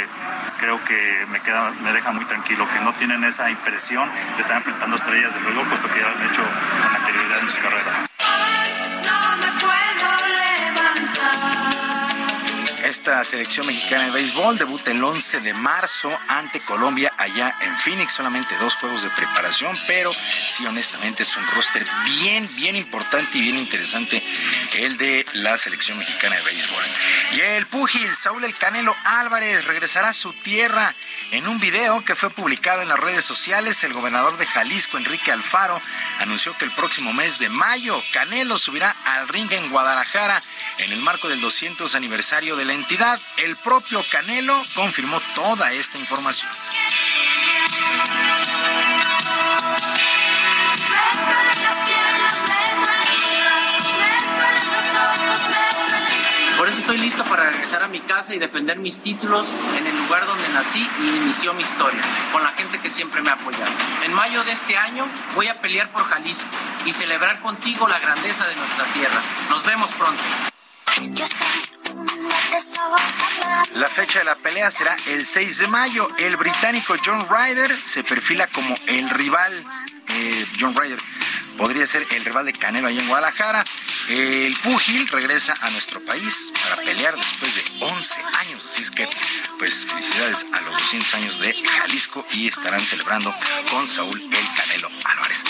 creo 0.60 0.80
que 0.86 1.26
me 1.32 1.40
queda, 1.42 1.72
me 1.84 1.92
deja 1.92 2.12
muy 2.14 2.26
tranquilo, 2.26 2.66
que 2.74 2.80
no 2.80 2.94
tienen 2.94 3.24
esa 3.26 3.50
impresión 3.50 4.10
de 4.36 4.42
estar 4.42 4.58
enfrentando 4.58 4.96
estrellas 4.96 5.34
de 5.34 5.42
luego, 5.42 5.64
puesto 5.70 5.88
que 5.90 6.00
ya 6.00 6.10
lo 6.10 6.16
han 6.16 6.32
hecho 6.32 6.44
con 6.82 6.96
anterioridad 6.96 7.40
en 7.40 7.50
sus 7.50 7.60
carreras. 7.60 8.12
Esta 12.92 13.24
selección 13.24 13.68
mexicana 13.68 14.04
de 14.04 14.12
béisbol 14.12 14.58
debuta 14.58 14.92
el 14.92 15.02
11 15.02 15.40
de 15.40 15.54
marzo 15.54 16.12
ante 16.28 16.60
Colombia 16.60 17.10
allá 17.18 17.56
en 17.62 17.78
Phoenix. 17.78 18.12
Solamente 18.12 18.54
dos 18.58 18.76
juegos 18.76 19.02
de 19.02 19.10
preparación, 19.12 19.80
pero 19.88 20.12
sí, 20.46 20.66
honestamente 20.66 21.24
es 21.24 21.38
un 21.38 21.48
roster 21.56 21.88
bien, 22.20 22.50
bien 22.58 22.76
importante 22.76 23.38
y 23.38 23.44
bien 23.44 23.58
interesante 23.58 24.22
el 24.74 24.98
de 24.98 25.26
la 25.36 25.58
selección 25.58 26.00
mexicana 26.00 26.36
de 26.36 26.42
béisbol. 26.42 26.84
Y 27.38 27.40
el 27.40 27.66
púgil 27.66 28.14
Saúl 28.14 28.44
El 28.44 28.58
Canelo 28.58 28.94
Álvarez 29.06 29.64
regresará 29.64 30.10
a 30.10 30.14
su 30.14 30.34
tierra 30.34 30.94
en 31.32 31.48
un 31.48 31.62
video 31.62 32.04
que 32.04 32.16
fue 32.18 32.30
publicado 32.30 32.82
en 32.82 32.90
las 32.90 33.00
redes 33.00 33.24
sociales. 33.24 33.86
El 33.86 33.94
gobernador 33.94 34.38
de 34.38 34.46
Jalisco, 34.46 34.98
Enrique 34.98 35.32
Alfaro, 35.32 35.82
anunció 36.20 36.58
que 36.58 36.66
el 36.66 36.72
próximo 36.72 37.14
mes 37.14 37.40
de 37.40 37.48
mayo 37.48 37.98
Canelo 38.12 38.58
subirá 38.58 38.94
al 39.06 39.30
ring 39.30 39.50
en 39.54 39.70
Guadalajara 39.70 40.44
en 40.80 40.92
el 40.92 41.00
marco 41.04 41.30
del 41.30 41.40
200 41.40 41.96
aniversario 41.96 42.58
de 42.58 42.66
la 42.66 42.81
entidad. 42.82 43.20
El 43.38 43.56
propio 43.58 44.04
Canelo 44.12 44.62
confirmó 44.76 45.22
toda 45.36 45.72
esta 45.72 45.98
información. 45.98 46.52
Por 56.58 56.68
eso 56.70 56.78
estoy 56.78 56.98
listo 56.98 57.24
para 57.24 57.50
regresar 57.50 57.84
a 57.84 57.88
mi 57.88 58.00
casa 58.00 58.36
y 58.36 58.40
defender 58.40 58.78
mis 58.78 59.00
títulos 59.00 59.52
en 59.78 59.88
el 59.88 59.98
lugar 59.98 60.26
donde 60.26 60.48
nací 60.50 60.88
y 61.02 61.18
inició 61.18 61.54
mi 61.54 61.64
historia, 61.64 62.02
con 62.32 62.44
la 62.44 62.52
gente 62.52 62.80
que 62.80 62.90
siempre 62.90 63.22
me 63.22 63.30
ha 63.30 63.34
apoyado. 63.34 63.72
En 64.04 64.14
mayo 64.14 64.44
de 64.44 64.52
este 64.52 64.78
año 64.78 65.08
voy 65.36 65.48
a 65.48 65.60
pelear 65.60 65.92
por 65.92 66.04
Jalisco 66.04 66.50
y 66.86 66.92
celebrar 66.92 67.40
contigo 67.42 67.88
la 67.88 68.00
grandeza 68.00 68.48
de 68.48 68.56
nuestra 68.56 68.86
tierra. 68.86 69.22
Nos 69.50 69.66
vemos 69.66 69.92
pronto. 69.92 70.22
La 73.76 73.90
fecha 73.90 74.20
de 74.20 74.26
la 74.26 74.36
pelea 74.36 74.70
será 74.72 74.96
el 75.08 75.26
6 75.26 75.58
de 75.60 75.68
mayo. 75.68 76.08
El 76.18 76.38
británico 76.38 76.96
John 77.04 77.26
Ryder 77.30 77.76
se 77.76 78.04
perfila 78.04 78.48
como 78.48 78.76
el 78.88 79.10
rival. 79.10 79.54
eh, 80.10 80.46
John 80.60 80.76
Ryder 80.76 81.00
podría 81.58 81.86
ser 81.86 82.06
el 82.12 82.26
rival 82.26 82.46
de 82.46 82.54
Canelo 82.54 82.88
ahí 82.88 82.98
en 83.00 83.08
Guadalajara. 83.08 83.64
El 84.10 84.56
púgil 84.58 85.08
regresa 85.08 85.54
a 85.62 85.70
nuestro 85.70 86.02
país 86.02 86.52
para 86.64 86.76
pelear 86.78 87.16
después 87.16 87.56
de 87.56 87.86
11 87.86 88.22
años. 88.40 88.66
Así 88.68 88.82
es 88.82 88.92
que, 88.92 89.08
pues, 89.60 89.86
felicidades 89.86 90.46
a 90.54 90.62
los 90.62 90.74
200 90.74 91.16
años 91.16 91.40
de 91.40 91.54
Jalisco 91.54 92.26
y 92.32 92.48
estarán 92.48 92.82
celebrando 92.82 93.34
con 93.70 93.88
Saúl 93.88 94.20
el 94.20 94.54
Canelo 94.56 94.90
Álvarez. 95.06 95.44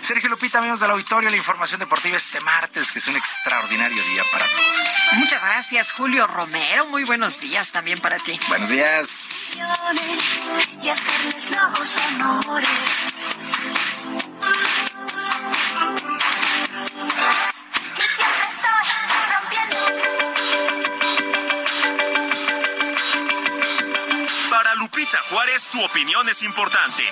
Sergio 0.00 0.28
Lupita, 0.28 0.58
amigos 0.58 0.80
del 0.80 0.92
auditorio, 0.92 1.30
la 1.30 1.36
información 1.36 1.80
deportiva 1.80 2.16
este 2.16 2.40
martes, 2.40 2.92
que 2.92 3.00
es 3.00 3.08
un 3.08 3.16
extraordinario 3.16 4.02
día 4.04 4.22
para 4.30 4.46
todos. 4.46 4.76
Muchas 5.14 5.42
gracias, 5.42 5.85
Julio 5.92 6.26
Romero. 6.26 6.86
Muy 6.86 7.04
buenos 7.04 7.40
días 7.40 7.72
también 7.72 7.98
para 8.00 8.18
ti. 8.18 8.38
Buenos 8.48 8.68
días. 8.68 9.28
Y 10.82 10.88
hacerles 10.88 11.50
los 11.50 11.96
honores. 11.96 12.68
Y 17.96 18.02
siempre 18.02 18.46
estoy 18.50 18.86
rompiendo. 19.34 19.76
Para 24.50 24.74
Lupita 24.76 25.18
Juárez, 25.30 25.68
tu 25.68 25.84
opinión 25.84 26.28
es 26.28 26.42
importante. 26.42 27.04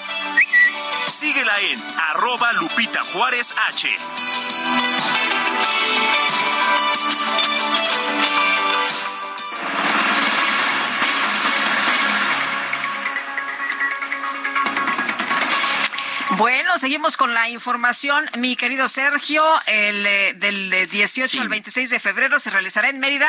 Síguela 1.08 1.60
en 1.60 1.82
arroba 1.98 2.52
Lupita 2.54 3.02
Juárez 3.12 3.54
H. 3.68 3.88
Bueno, 16.36 16.78
seguimos 16.78 17.16
con 17.16 17.32
la 17.32 17.48
información. 17.48 18.28
Mi 18.38 18.56
querido 18.56 18.88
Sergio, 18.88 19.44
el 19.66 20.04
eh, 20.06 20.34
del 20.34 20.72
eh, 20.72 20.86
18 20.88 21.28
Sí. 21.28 21.38
al 21.38 21.48
26 21.48 21.90
de 21.90 22.00
febrero 22.00 22.38
se 22.40 22.50
realizará 22.50 22.88
en 22.88 22.98
Mérida, 22.98 23.28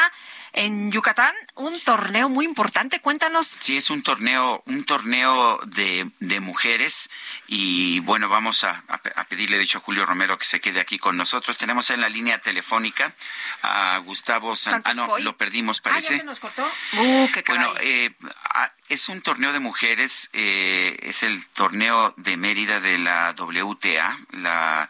en 0.57 0.91
Yucatán, 0.91 1.33
un 1.55 1.79
torneo 1.81 2.29
muy 2.29 2.45
importante. 2.45 2.99
Cuéntanos. 3.01 3.45
Sí, 3.45 3.75
es 3.77 3.89
un 3.89 4.03
torneo, 4.03 4.63
un 4.65 4.85
torneo 4.85 5.59
de, 5.65 6.09
de 6.19 6.39
mujeres 6.39 7.09
y 7.47 7.99
bueno, 7.99 8.29
vamos 8.29 8.63
a, 8.63 8.83
a 8.87 8.97
pe- 8.99 9.11
a 9.15 9.25
pedirle, 9.25 9.57
de 9.57 9.63
hecho, 9.63 9.79
a 9.79 9.81
Julio 9.81 10.05
Romero 10.05 10.37
que 10.37 10.45
se 10.45 10.59
quede 10.61 10.79
aquí 10.79 10.97
con 10.97 11.17
nosotros. 11.17 11.57
Tenemos 11.57 11.89
en 11.89 11.99
la 12.01 12.07
línea 12.09 12.39
telefónica 12.41 13.13
a 13.61 13.97
Gustavo 13.97 14.55
San... 14.55 14.81
Ah, 14.85 14.93
no, 14.93 15.07
Coy. 15.07 15.23
lo 15.23 15.37
perdimos, 15.37 15.79
Ah, 15.79 15.81
ya 15.83 15.91
parece. 15.91 16.17
se 16.19 16.23
nos 16.23 16.39
cortó. 16.39 16.65
Uh, 16.93 17.27
qué 17.33 17.43
caray. 17.43 17.59
Bueno, 17.65 17.73
eh, 17.81 18.11
ah, 18.45 18.71
es 18.87 19.09
un 19.09 19.21
torneo 19.21 19.51
de 19.51 19.59
mujeres, 19.59 20.29
eh, 20.33 20.97
es 21.01 21.23
el 21.23 21.45
torneo 21.49 22.13
de 22.17 22.37
Mérida 22.37 22.79
de 22.79 22.97
la 22.97 23.35
WTA, 23.37 24.17
la, 24.31 24.89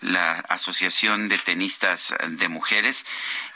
la 0.00 0.32
Asociación 0.48 1.28
de 1.28 1.38
Tenistas 1.38 2.14
de 2.26 2.48
Mujeres. 2.48 3.04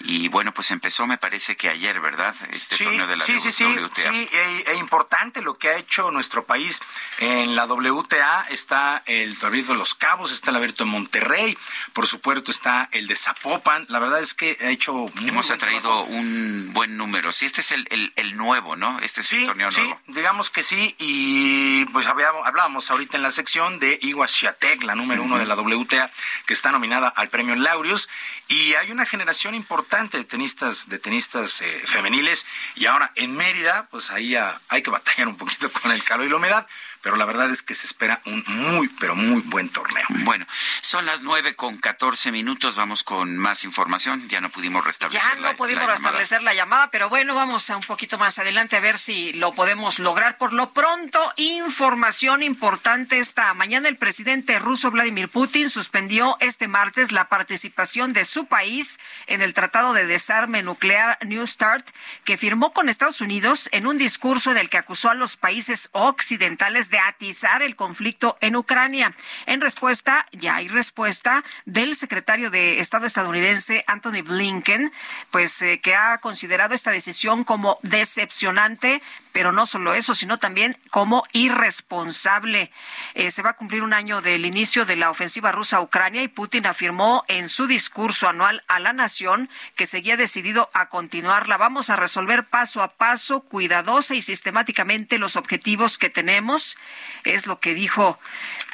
Y 0.01 0.29
bueno, 0.29 0.53
pues 0.55 0.71
empezó, 0.71 1.07
me 1.07 1.19
parece 1.19 1.48
que 1.57 1.69
ayer, 1.69 2.01
¿verdad? 2.01 2.35
Este 2.53 2.77
Sí, 2.77 2.85
torneo 2.85 3.07
de 3.07 3.17
la 3.17 3.25
sí, 3.25 3.39
sí, 3.41 3.53
sí, 3.53 3.65
WTA. 3.65 3.95
sí, 3.95 4.29
e, 4.33 4.65
e 4.69 4.75
importante 4.77 5.41
lo 5.43 5.55
que 5.59 5.69
ha 5.69 5.77
hecho 5.77 6.11
nuestro 6.11 6.45
país 6.45 6.81
en 7.19 7.55
la 7.55 7.67
WTA. 7.67 8.47
Está 8.51 9.03
el 9.07 9.37
Abierto 9.43 9.73
de 9.73 9.79
los 9.79 9.95
Cabos, 9.95 10.33
está 10.33 10.51
el 10.51 10.57
Abierto 10.57 10.85
de 10.85 10.91
Monterrey, 10.91 11.57
por 11.93 12.07
supuesto 12.07 12.51
está 12.51 12.89
el 12.93 13.07
de 13.07 13.17
Zapopan. 13.17 13.87
La 13.89 13.99
verdad 13.99 14.21
es 14.21 14.35
que 14.35 14.57
ha 14.61 14.71
hecho 14.71 14.93
muy 14.93 15.29
Hemos 15.29 15.51
atraído 15.51 16.03
un 16.05 16.71
buen 16.73 16.97
número. 16.97 17.33
Sí, 17.33 17.47
este 17.47 17.61
es 17.61 17.73
el, 17.73 17.87
el, 17.91 18.13
el 18.17 18.37
nuevo, 18.37 18.77
¿no? 18.77 18.99
Este 19.01 19.21
es 19.23 19.33
el 19.33 19.47
torneo 19.47 19.71
Sí, 19.71 19.81
nuevo. 19.81 20.01
digamos 20.07 20.51
que 20.51 20.63
sí, 20.63 20.95
y 20.99 21.85
pues 21.87 22.07
hablábamos 22.07 22.91
ahorita 22.91 23.17
en 23.17 23.23
la 23.23 23.31
sección 23.31 23.79
de 23.79 23.99
Igua 24.03 24.29
Swiatek, 24.29 24.83
la 24.83 24.95
número 24.95 25.23
uno 25.23 25.39
de 25.39 25.47
la 25.47 25.55
WTA, 25.55 26.11
que 26.47 26.53
está 26.53 26.73
nominada 26.73 27.09
al 27.09 27.29
premio 27.29 27.55
Laureus, 27.57 28.09
y 28.49 28.75
hay 28.75 28.91
una 28.91 29.05
generación 29.07 29.55
importante 29.55 30.17
de 30.19 30.25
tenistas, 30.25 30.89
de 30.89 30.99
tenistas 30.99 31.38
eh, 31.43 31.83
femeniles, 31.87 32.47
y 32.75 32.87
ahora 32.87 33.13
en 33.15 33.37
Mérida, 33.37 33.89
pues 33.91 34.11
ahí 34.11 34.35
ah, 34.37 34.61
hay 34.69 34.83
que 34.83 34.91
batallar 34.91 35.29
un 35.29 35.37
poquito 35.37 35.71
con 35.83 35.93
el 35.93 36.03
calor 36.05 36.27
y 36.27 36.31
la 36.31 36.37
humedad, 36.37 36.67
pero 37.03 37.17
la 37.17 37.25
verdad 37.25 37.51
es 37.51 37.63
que 37.63 37.75
se 37.75 37.87
espera 37.87 38.21
un 38.27 38.43
muy, 38.47 38.89
pero 38.89 39.15
muy 39.15 39.41
buen 39.43 39.69
torneo. 39.69 40.05
Bueno, 40.25 40.47
son 40.83 41.07
las 41.07 41.23
nueve 41.23 41.55
con 41.55 41.79
catorce 41.79 42.33
minutos. 42.33 42.77
Vamos 42.77 43.03
con 43.05 43.37
más 43.39 43.65
información. 43.65 44.29
Ya 44.29 44.41
no 44.41 44.51
pudimos 44.51 44.85
restablecer 44.85 45.29
Ya 45.35 45.41
la- 45.41 45.53
no 45.53 45.57
pudimos 45.57 45.83
la 45.87 45.95
llamada. 45.95 45.97
restablecer 45.97 46.43
la 46.43 46.55
llamada, 46.55 46.91
pero 46.91 47.09
bueno, 47.09 47.35
vamos 47.35 47.69
a 47.71 47.77
un 47.77 47.83
poquito 47.83 48.19
más 48.19 48.39
adelante 48.39 48.77
a 48.77 48.81
ver 48.81 48.99
si 48.99 49.33
lo 49.35 49.53
podemos 49.55 49.99
lograr. 49.99 50.39
Por 50.39 50.53
lo 50.53 50.73
pronto, 50.73 51.21
información 51.37 52.43
importante 52.43 53.19
esta 53.19 53.53
mañana. 53.55 53.89
El 53.89 53.97
presidente 53.97 54.59
ruso 54.59 54.91
Vladimir 54.91 55.29
Putin 55.29 55.71
suspendió 55.71 56.37
este 56.41 56.69
martes 56.69 57.13
la 57.13 57.29
participación 57.29 58.13
de 58.13 58.25
su 58.25 58.47
país 58.47 58.99
en 59.27 59.43
el 59.43 59.55
Tratado 59.55 59.93
de 59.93 60.07
Desarme 60.07 60.63
Nuclear 60.63 61.19
New 61.25 61.47
START, 61.47 61.87
que 62.25 62.37
firmó 62.37 62.73
con 62.73 62.89
Estados 62.89 63.21
Unidos 63.21 63.69
en 63.73 63.87
un 63.87 63.99
discurso 63.99 64.51
en 64.51 64.57
el 64.59 64.69
que 64.71 64.79
acusó 64.79 65.11
a 65.11 65.15
los 65.15 65.37
países 65.37 65.89
occidentales 65.93 66.88
de 66.91 66.99
atizar 66.99 67.63
el 67.63 67.77
conflicto 67.77 68.37
en 68.41 68.57
Ucrania. 68.57 69.15
En 69.47 69.61
respuesta, 69.61 70.27
ya 70.33 70.57
hay 70.57 70.69
respuesta 70.69 71.45
del 71.65 71.95
secretario 71.95 72.51
de 72.51 72.81
Estado 72.81 73.07
estadounidense 73.07 73.85
Anthony 73.87 74.23
Blinken, 74.25 74.93
pues 75.31 75.63
eh, 75.63 75.81
que 75.81 75.95
ha 75.95 76.19
considerado 76.19 76.75
esta 76.75 76.91
decisión 76.91 77.45
como 77.45 77.79
decepcionante, 77.83 79.03
pero 79.33 79.53
no 79.53 79.67
solo 79.67 79.95
eso, 79.95 80.15
sino 80.15 80.39
también 80.39 80.77
como 80.91 81.25
irresponsable. 81.33 82.71
Eh, 83.15 83.31
se 83.31 83.43
va 83.43 83.51
a 83.51 83.57
cumplir 83.57 83.83
un 83.83 83.93
año 83.93 84.21
del 84.21 84.47
inicio 84.47 84.85
de 84.85 84.97
la 84.97 85.11
ofensiva 85.11 85.53
rusa 85.53 85.77
a 85.77 85.83
Ucrania 85.83 86.23
y 86.23 86.29
Putin 86.29 86.67
afirmó 86.67 87.25
en 87.29 87.49
su 87.49 87.67
discurso 87.67 88.29
anual 88.29 88.63
a 88.69 88.81
la 88.81 88.93
nación 88.93 89.49
que 89.77 89.87
seguía 89.87 90.17
decidido 90.17 90.71
a 90.73 90.89
continuarla. 90.89 91.57
Vamos 91.57 91.91
a 91.91 91.97
resolver 91.97 92.45
paso 92.45 92.83
a 92.83 92.89
paso, 92.89 93.41
cuidadosa 93.41 94.15
y 94.15 94.23
sistemáticamente 94.23 95.19
los 95.19 95.37
objetivos 95.37 95.99
que 95.99 96.11
tenemos. 96.11 96.78
Es 97.25 97.47
lo 97.47 97.61
que 97.61 97.75
dijo, 97.75 98.19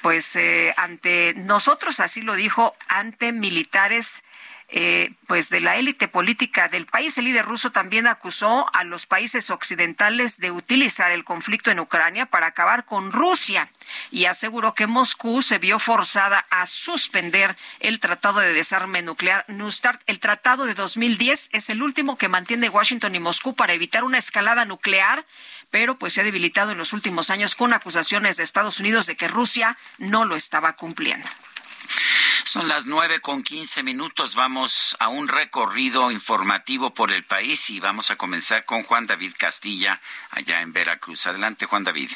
pues, 0.03 0.37
eh, 0.37 0.75
ante 0.77 1.35
nosotros, 1.37 2.01
así 2.01 2.23
lo 2.23 2.35
dijo, 2.35 2.75
ante 2.89 3.33
militares 3.33 4.23
eh, 4.77 5.13
pues 5.29 5.51
de 5.51 5.61
la 5.61 5.77
élite 5.77 6.09
política 6.09 6.69
del 6.69 6.87
país. 6.87 7.17
El 7.17 7.27
líder 7.27 7.45
ruso 7.45 7.71
también 7.71 8.09
acusó 8.09 8.67
a 8.75 8.83
los 8.83 9.07
países 9.07 9.51
occidentales 9.51 10.39
de 10.39 10.51
utilizar 10.51 11.13
el 11.13 11.23
conflicto 11.23 11.71
en 11.71 11.79
Ucrania 11.79 12.27
para 12.27 12.49
acabar 12.49 12.85
con 12.85 13.13
Rusia 13.13 13.71
y 14.11 14.25
aseguró 14.25 14.75
que 14.75 14.89
Moscú 14.89 15.43
se 15.43 15.59
vio 15.59 15.79
forzada 15.79 16.45
a 16.51 16.67
suspender 16.67 17.57
el 17.79 18.01
Tratado 18.01 18.41
de 18.41 18.53
Desarme 18.53 19.03
Nuclear 19.03 19.45
New 19.49 19.71
START. 19.71 20.03
El 20.07 20.19
tratado 20.19 20.65
de 20.65 20.75
2010 20.75 21.51
es 21.53 21.71
el 21.71 21.83
último 21.83 22.19
que 22.19 22.29
mantiene 22.29 22.69
Washington 22.69 23.15
y 23.15 23.21
Moscú 23.21 23.55
para 23.55 23.75
evitar 23.75 24.03
una 24.03 24.19
escalada 24.19 24.65
nuclear, 24.65 25.25
pero 25.75 25.99
pues 25.99 26.13
se 26.13 26.21
ha 26.21 26.25
debilitado 26.25 26.71
en 26.71 26.79
los 26.79 26.93
últimos 26.93 27.31
años 27.31 27.57
con 27.57 27.73
acusaciones 27.73 28.37
de 28.37 28.45
Estados 28.45 28.79
Unidos 28.79 29.09
de 29.09 29.17
que 29.17 29.27
Rusia 29.27 29.77
no 29.99 30.25
lo 30.25 30.37
estaba 30.37 30.77
cumpliendo. 30.77 31.27
Son 32.45 32.69
las 32.69 32.87
nueve 32.87 33.19
con 33.19 33.43
quince 33.43 33.83
minutos. 33.83 34.37
Vamos 34.37 34.97
a 35.01 35.09
un 35.09 35.27
recorrido 35.27 36.13
informativo 36.13 36.95
por 36.95 37.11
el 37.11 37.25
país 37.25 37.71
y 37.71 37.81
vamos 37.81 38.13
a 38.13 38.17
comenzar 38.17 38.65
con 38.65 38.85
Juan 38.85 39.09
David 39.09 39.33
Castilla, 39.37 40.01
allá 40.31 40.61
en 40.61 40.73
Veracruz. 40.73 41.27
Adelante, 41.27 41.67
Juan 41.67 41.83
David. 41.83 42.13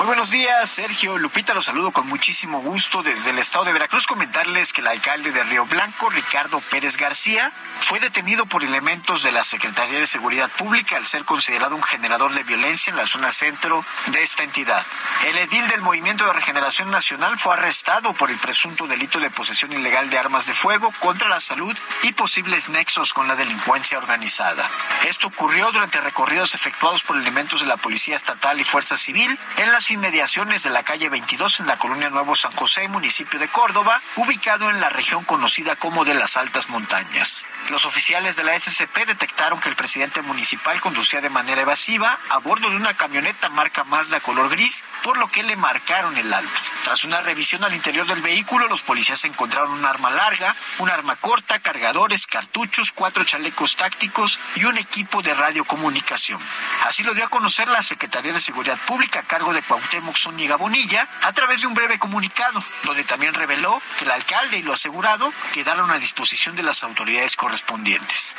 Muy 0.00 0.06
buenos 0.06 0.30
días, 0.30 0.70
Sergio 0.70 1.18
Lupita, 1.18 1.52
los 1.52 1.66
saludo 1.66 1.90
con 1.90 2.06
muchísimo 2.06 2.62
gusto 2.62 3.02
desde 3.02 3.32
el 3.32 3.38
estado 3.38 3.66
de 3.66 3.74
Veracruz. 3.74 4.06
Comentarles 4.06 4.72
que 4.72 4.80
el 4.80 4.86
alcalde 4.86 5.30
de 5.30 5.44
Río 5.44 5.66
Blanco, 5.66 6.08
Ricardo 6.08 6.58
Pérez 6.70 6.96
García, 6.96 7.52
fue 7.80 8.00
detenido 8.00 8.46
por 8.46 8.64
elementos 8.64 9.22
de 9.22 9.30
la 9.30 9.44
Secretaría 9.44 9.98
de 9.98 10.06
Seguridad 10.06 10.50
Pública 10.52 10.96
al 10.96 11.04
ser 11.04 11.26
considerado 11.26 11.76
un 11.76 11.82
generador 11.82 12.32
de 12.32 12.44
violencia 12.44 12.90
en 12.90 12.96
la 12.96 13.04
zona 13.04 13.30
centro 13.30 13.84
de 14.06 14.22
esta 14.22 14.42
entidad. 14.42 14.86
El 15.26 15.36
edil 15.36 15.68
del 15.68 15.82
Movimiento 15.82 16.24
de 16.24 16.32
Regeneración 16.32 16.90
Nacional 16.90 17.38
fue 17.38 17.52
arrestado 17.52 18.14
por 18.14 18.30
el 18.30 18.38
presunto 18.38 18.86
delito 18.86 19.20
de 19.20 19.28
posesión 19.28 19.70
ilegal 19.70 20.08
de 20.08 20.18
armas 20.18 20.46
de 20.46 20.54
fuego 20.54 20.94
contra 21.00 21.28
la 21.28 21.40
salud 21.40 21.76
y 22.04 22.12
posibles 22.12 22.70
nexos 22.70 23.12
con 23.12 23.28
la 23.28 23.36
delincuencia 23.36 23.98
organizada. 23.98 24.70
Esto 25.06 25.26
ocurrió 25.26 25.70
durante 25.72 26.00
recorridos 26.00 26.54
efectuados 26.54 27.02
por 27.02 27.18
elementos 27.18 27.60
de 27.60 27.66
la 27.66 27.76
Policía 27.76 28.16
Estatal 28.16 28.58
y 28.58 28.64
Fuerza 28.64 28.96
Civil 28.96 29.38
en 29.58 29.70
las 29.70 29.89
inmediaciones 29.90 30.62
de 30.62 30.70
la 30.70 30.82
calle 30.82 31.08
22 31.08 31.60
en 31.60 31.66
la 31.66 31.78
colonia 31.78 32.10
Nuevo 32.10 32.34
San 32.34 32.52
José, 32.52 32.88
municipio 32.88 33.38
de 33.38 33.48
Córdoba, 33.48 34.00
ubicado 34.16 34.70
en 34.70 34.80
la 34.80 34.88
región 34.88 35.24
conocida 35.24 35.76
como 35.76 36.04
de 36.04 36.14
las 36.14 36.36
altas 36.36 36.68
montañas. 36.68 37.46
Los 37.68 37.84
oficiales 37.84 38.36
de 38.36 38.44
la 38.44 38.58
SCP 38.58 39.06
detectaron 39.06 39.60
que 39.60 39.68
el 39.68 39.76
presidente 39.76 40.22
municipal 40.22 40.80
conducía 40.80 41.20
de 41.20 41.30
manera 41.30 41.62
evasiva 41.62 42.18
a 42.28 42.38
bordo 42.38 42.70
de 42.70 42.76
una 42.76 42.94
camioneta 42.94 43.48
marca 43.48 43.84
Mazda 43.84 44.20
color 44.20 44.48
gris, 44.50 44.84
por 45.02 45.16
lo 45.18 45.28
que 45.28 45.42
le 45.42 45.56
marcaron 45.56 46.16
el 46.16 46.32
alto. 46.32 46.60
Tras 46.84 47.04
una 47.04 47.20
revisión 47.20 47.62
al 47.64 47.74
interior 47.74 48.06
del 48.06 48.22
vehículo, 48.22 48.68
los 48.68 48.82
policías 48.82 49.24
encontraron 49.24 49.72
un 49.72 49.84
arma 49.84 50.10
larga, 50.10 50.54
un 50.78 50.90
arma 50.90 51.16
corta, 51.16 51.58
cargadores, 51.58 52.26
cartuchos, 52.26 52.92
cuatro 52.92 53.24
chalecos 53.24 53.76
tácticos 53.76 54.38
y 54.56 54.64
un 54.64 54.78
equipo 54.78 55.22
de 55.22 55.34
radiocomunicación. 55.34 56.40
Así 56.86 57.02
lo 57.02 57.14
dio 57.14 57.24
a 57.24 57.28
conocer 57.28 57.68
la 57.68 57.82
Secretaría 57.82 58.32
de 58.32 58.40
Seguridad 58.40 58.78
Pública 58.86 59.20
a 59.20 59.22
cargo 59.22 59.52
de 59.52 59.62
Cuauhtémoc 59.80 60.16
Zúñiga 60.16 60.56
Bonilla 60.56 61.08
a 61.22 61.32
través 61.32 61.62
de 61.62 61.66
un 61.66 61.74
breve 61.74 61.98
comunicado, 61.98 62.62
donde 62.84 63.02
también 63.04 63.32
reveló 63.32 63.80
que 63.98 64.04
el 64.04 64.10
alcalde 64.10 64.58
y 64.58 64.62
lo 64.62 64.74
asegurado 64.74 65.32
quedaron 65.54 65.90
a 65.90 65.98
disposición 65.98 66.54
de 66.54 66.62
las 66.62 66.84
autoridades 66.84 67.34
correspondientes. 67.34 68.36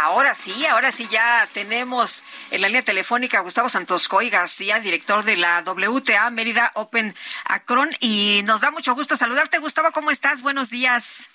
Ahora 0.00 0.34
sí, 0.34 0.64
ahora 0.66 0.90
sí 0.90 1.06
ya 1.10 1.46
tenemos 1.52 2.24
en 2.50 2.62
la 2.62 2.68
línea 2.68 2.82
telefónica 2.82 3.38
a 3.38 3.42
Gustavo 3.42 3.68
Santoscoy 3.68 4.30
García, 4.30 4.80
director 4.80 5.24
de 5.24 5.36
la 5.36 5.62
WTA 5.66 6.30
Mérida 6.30 6.70
Open 6.74 7.14
Acron, 7.44 7.90
y 8.00 8.40
nos 8.44 8.62
da 8.62 8.70
mucho 8.70 8.94
gusto 8.94 9.16
saludarte. 9.16 9.58
Gustavo, 9.58 9.90
¿cómo 9.92 10.10
estás? 10.10 10.42
Buenos 10.42 10.70
días. 10.70 11.28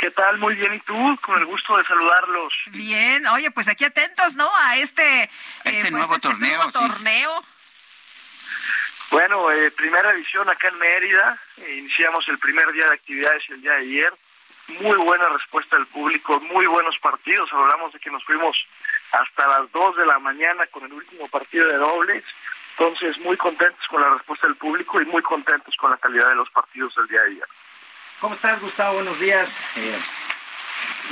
¿Qué 0.00 0.10
tal? 0.12 0.38
Muy 0.38 0.54
bien, 0.54 0.72
¿y 0.72 0.80
tú? 0.80 1.18
Con 1.20 1.38
el 1.38 1.44
gusto 1.44 1.76
de 1.76 1.84
saludarlos. 1.84 2.54
Bien, 2.68 3.26
oye, 3.26 3.50
pues 3.50 3.68
aquí 3.68 3.84
atentos, 3.84 4.34
¿no? 4.34 4.50
A 4.56 4.78
este, 4.78 5.24
eh, 5.24 5.30
Este 5.64 5.90
pues, 5.90 5.92
nuevo 5.92 6.14
este 6.14 6.26
torneo, 6.26 6.56
nuevo 6.56 6.70
sí. 6.70 6.88
torneo. 6.88 7.44
Bueno, 9.10 9.50
eh, 9.52 9.70
primera 9.72 10.10
edición 10.12 10.48
acá 10.48 10.68
en 10.68 10.78
Mérida. 10.78 11.38
Eh, 11.58 11.76
iniciamos 11.80 12.26
el 12.28 12.38
primer 12.38 12.72
día 12.72 12.86
de 12.86 12.94
actividades 12.94 13.42
el 13.50 13.60
día 13.60 13.72
de 13.72 13.80
ayer. 13.80 14.14
Muy 14.80 14.96
buena 14.96 15.28
respuesta 15.28 15.76
del 15.76 15.86
público, 15.86 16.40
muy 16.40 16.64
buenos 16.64 16.98
partidos. 17.00 17.52
Hablamos 17.52 17.92
de 17.92 18.00
que 18.00 18.10
nos 18.10 18.24
fuimos 18.24 18.56
hasta 19.12 19.46
las 19.48 19.70
2 19.70 19.96
de 19.98 20.06
la 20.06 20.18
mañana 20.18 20.66
con 20.68 20.82
el 20.82 20.94
último 20.94 21.28
partido 21.28 21.66
de 21.68 21.76
dobles. 21.76 22.24
Entonces, 22.70 23.18
muy 23.18 23.36
contentos 23.36 23.86
con 23.88 24.00
la 24.00 24.08
respuesta 24.08 24.46
del 24.46 24.56
público 24.56 25.02
y 25.02 25.04
muy 25.04 25.20
contentos 25.20 25.76
con 25.76 25.90
la 25.90 25.98
calidad 25.98 26.30
de 26.30 26.36
los 26.36 26.48
partidos 26.48 26.94
del 26.94 27.06
día 27.08 27.20
de 27.20 27.30
ayer. 27.32 27.48
¿Cómo 28.20 28.34
estás, 28.34 28.60
Gustavo? 28.60 28.96
Buenos 28.96 29.18
días. 29.18 29.64
Eh, 29.76 29.98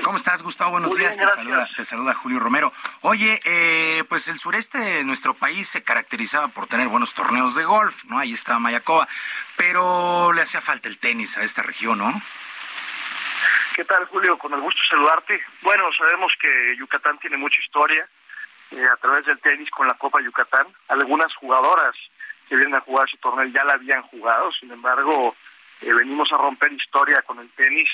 ¿Cómo 0.05 0.19
estás, 0.19 0.43
Gustavo? 0.43 0.73
Buenos 0.73 0.91
Muy 0.91 1.01
días. 1.01 1.17
bien, 1.17 1.27
te, 1.27 1.35
saluda, 1.35 1.69
te 1.75 1.85
saluda 1.85 2.13
Julio 2.15 2.39
Romero. 2.39 2.71
Oye, 3.01 3.41
eh, 3.47 4.05
pues 4.11 4.29
el 4.29 4.39
sureste 4.39 4.77
de 4.77 5.05
nuestro 5.05 5.33
país 5.33 5.69
se 5.69 5.83
caracterizaba 5.83 6.49
por 6.49 6.67
tener 6.67 6.89
buenos 6.89 7.15
torneos 7.15 7.55
de 7.55 7.65
golf, 7.65 8.05
¿no? 8.05 8.19
Ahí 8.19 8.35
estaba 8.35 8.59
Mayacoba, 8.59 9.09
pero 9.57 10.35
le 10.35 10.43
hacía 10.43 10.61
falta 10.61 10.89
el 10.89 10.99
tenis 10.99 11.39
a 11.39 11.45
esta 11.45 11.63
región, 11.63 11.99
¿no? 11.99 12.13
¿Qué 13.75 13.85
tal, 13.85 14.05
Julio? 14.07 14.37
Con 14.37 14.53
el 14.53 14.61
gusto 14.61 14.81
de 14.83 14.89
saludarte. 14.89 15.43
Bueno, 15.63 15.85
sabemos 15.97 16.33
que 16.39 16.77
Yucatán 16.77 17.19
tiene 17.19 17.39
mucha 17.39 17.61
historia 17.63 18.07
eh, 18.73 18.85
a 18.93 18.97
través 18.97 19.25
del 19.25 19.39
tenis 19.39 19.71
con 19.71 19.87
la 19.87 19.95
Copa 19.95 20.21
Yucatán. 20.21 20.67
Algunas 20.89 21.35
jugadoras 21.37 21.95
que 22.49 22.57
vienen 22.57 22.75
a 22.75 22.81
jugar 22.81 23.09
ese 23.09 23.17
torneo 23.17 23.47
ya 23.47 23.65
la 23.65 23.75
habían 23.75 24.03
jugado, 24.03 24.53
sin 24.53 24.71
embargo, 24.71 25.35
eh, 25.83 25.93
venimos 25.93 26.31
a 26.33 26.37
romper 26.37 26.73
historia 26.73 27.23
con 27.23 27.39
el 27.39 27.49
tenis, 27.51 27.89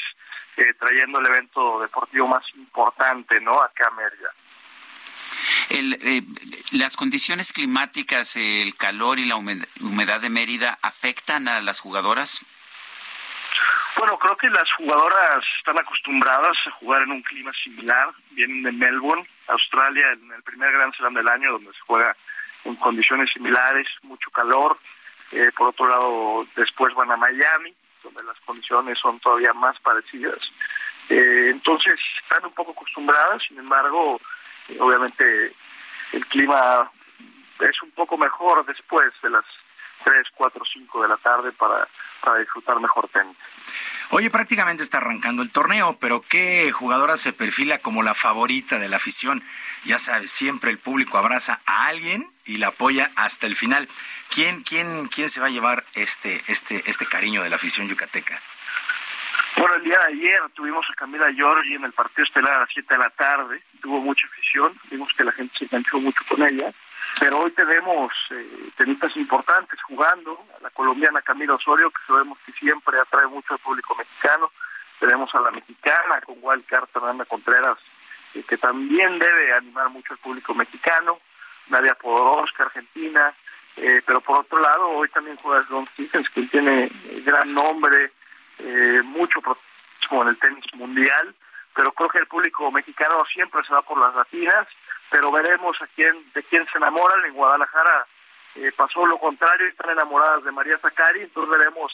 eh, 0.57 0.73
trayendo 0.79 1.19
el 1.21 1.27
evento 1.27 1.81
deportivo 1.81 2.29
más 2.29 2.45
importante, 2.55 3.41
¿no? 3.41 3.61
Acá 3.61 3.89
a 3.89 3.95
Mérida. 3.95 4.31
El, 5.71 5.95
eh, 6.03 6.23
las 6.73 6.97
condiciones 6.97 7.53
climáticas, 7.53 8.37
el 8.37 8.77
calor 8.77 9.19
y 9.19 9.25
la 9.25 9.37
humed- 9.37 9.67
humedad 9.81 10.21
de 10.21 10.31
Mérida 10.31 10.79
afectan 10.83 11.49
a 11.49 11.61
las 11.61 11.81
jugadoras. 11.81 12.45
Bueno, 13.97 14.19
creo 14.19 14.37
que 14.37 14.51
las 14.51 14.71
jugadoras 14.73 15.45
están 15.59 15.79
acostumbradas 15.79 16.57
a 16.67 16.71
jugar 16.73 17.03
en 17.03 17.13
un 17.13 17.23
clima 17.23 17.53
similar. 17.53 18.11
Vienen 18.31 18.63
de 18.65 18.73
Melbourne, 18.73 19.27
Australia, 19.49 20.13
en 20.13 20.33
el 20.33 20.43
primer 20.43 20.73
Gran 20.73 20.93
Slam 20.93 21.15
del 21.15 21.29
año, 21.29 21.53
donde 21.53 21.73
se 21.73 21.81
juega 21.81 22.17
en 22.65 22.75
condiciones 22.77 23.31
similares, 23.33 23.87
mucho 24.03 24.31
calor. 24.31 24.79
Eh, 25.33 25.51
por 25.57 25.69
otro 25.69 25.89
lado, 25.89 26.47
después 26.57 26.95
van 26.95 27.11
a 27.11 27.17
Miami, 27.17 27.75
donde 28.03 28.23
las 28.25 28.39
condiciones 28.41 28.99
son 28.99 29.19
todavía 29.21 29.53
más 29.53 29.79
parecidas. 29.81 30.39
Eh, 31.09 31.49
entonces, 31.51 31.99
están 32.23 32.45
un 32.45 32.53
poco 32.53 32.73
acostumbradas, 32.73 33.43
sin 33.47 33.59
embargo, 33.59 34.21
eh, 34.69 34.77
obviamente 34.81 35.53
el 36.13 36.27
clima 36.27 36.91
es 37.61 37.83
un 37.83 37.91
poco 37.93 38.17
mejor 38.17 38.65
después 38.67 39.13
de 39.23 39.31
las 39.31 39.45
3, 40.03 40.27
4, 40.35 40.63
5 40.73 41.03
de 41.03 41.09
la 41.09 41.17
tarde 41.17 41.53
para, 41.53 41.87
para 42.21 42.39
disfrutar 42.39 42.81
mejor 42.81 43.09
tenis. 43.09 43.37
Oye, 44.11 44.31
prácticamente 44.31 44.83
está 44.83 44.99
arrancando 44.99 45.43
el 45.43 45.51
torneo, 45.51 45.97
pero 46.01 46.21
¿qué 46.21 46.71
jugadora 46.73 47.17
se 47.17 47.33
perfila 47.33 47.79
como 47.79 48.03
la 48.03 48.15
favorita 48.15 48.79
de 48.79 48.89
la 48.89 48.97
afición? 48.97 49.43
Ya 49.85 49.99
sabes, 49.99 50.31
siempre 50.31 50.71
el 50.71 50.79
público 50.79 51.19
abraza 51.19 51.61
a 51.67 51.87
alguien 51.87 52.31
y 52.45 52.59
la 52.59 52.69
apoya 52.69 53.11
hasta 53.17 53.47
el 53.47 53.57
final. 53.57 53.89
¿Quién, 54.33 54.63
quién, 54.63 55.09
quién 55.09 55.29
se 55.31 55.41
va 55.41 55.47
a 55.47 55.51
llevar 55.51 55.85
este, 55.95 56.41
este, 56.49 56.83
este 56.87 57.07
cariño 57.07 57.43
de 57.43 57.51
la 57.51 57.57
afición 57.57 57.89
yucateca? 57.89 58.41
Bueno, 59.57 59.77
el 59.77 59.85
día 59.85 59.99
de 59.99 60.15
ayer 60.15 60.41
tuvimos 60.55 60.85
a 60.91 60.95
Camila 60.95 61.31
Giorgi 61.33 61.75
en 61.75 61.85
el 61.85 61.93
partido 61.93 62.25
estelar 62.25 62.55
a 62.55 62.61
las 62.61 62.71
7 62.73 62.93
de 62.95 62.99
la 62.99 63.11
tarde. 63.11 63.63
Tuvo 63.81 64.01
mucha 64.01 64.27
afición, 64.27 64.73
vimos 64.91 65.13
que 65.15 65.25
la 65.25 65.33
gente 65.33 65.57
se 65.59 65.65
enganchó 65.65 65.99
mucho 66.01 66.25
con 66.29 66.43
ella. 66.43 66.73
Pero 67.21 67.41
hoy 67.41 67.51
tenemos 67.53 68.13
eh, 68.31 68.71
tenistas 68.77 69.17
importantes 69.17 69.81
jugando. 69.83 70.45
La 70.61 70.71
colombiana 70.71 71.23
Camila 71.23 71.55
Osorio, 71.55 71.91
que 71.91 72.01
sabemos 72.07 72.39
que 72.45 72.53
siempre 72.53 72.99
atrae 72.99 73.27
mucho 73.27 73.55
al 73.55 73.61
público 73.61 73.95
mexicano. 73.95 74.51
Tenemos 74.99 75.35
a 75.35 75.41
la 75.41 75.51
mexicana 75.51 76.21
con 76.23 76.37
Wildcard 76.41 76.89
Fernanda 76.89 77.25
Contreras, 77.25 77.79
eh, 78.35 78.43
que 78.47 78.57
también 78.57 79.19
debe 79.19 79.53
animar 79.53 79.91
mucho 79.91 80.15
al 80.15 80.19
público 80.19 80.55
mexicano. 80.55 81.19
Nadia 81.69 81.95
Podoroska, 81.95 82.65
Argentina. 82.65 83.33
Eh, 83.77 84.03
pero 84.07 84.21
por 84.21 84.41
otro 84.41 84.61
lado, 84.61 84.89
hoy 84.89 85.09
también 85.09 85.37
juega 85.37 85.67
John 85.69 85.87
Stephens, 85.87 86.29
que 86.31 86.43
tiene 86.43 86.91
gran 87.25 87.53
nombre, 87.53 88.13
mucho 89.03 89.41
protagonismo 89.41 90.23
en 90.23 90.29
el 90.29 90.39
tenis 90.39 90.65
mundial, 90.75 91.35
pero 91.75 91.93
creo 91.93 92.09
que 92.09 92.19
el 92.19 92.27
público 92.27 92.71
mexicano 92.71 93.23
siempre 93.33 93.63
se 93.65 93.73
va 93.73 93.83
por 93.83 93.99
las 93.99 94.15
latinas, 94.15 94.67
pero 95.11 95.31
veremos 95.33 95.81
a 95.83 95.87
quién, 95.89 96.15
de 96.33 96.43
quién 96.43 96.67
se 96.71 96.79
enamoran. 96.79 97.25
En 97.25 97.35
Guadalajara 97.35 98.07
eh, 98.57 98.73
pasó 98.77 99.05
lo 99.07 99.19
contrario, 99.19 99.67
están 99.67 99.91
enamoradas 99.91 100.45
de 100.45 100.53
María 100.53 100.79
Zacari, 100.79 101.23
entonces 101.23 101.59
veremos 101.59 101.93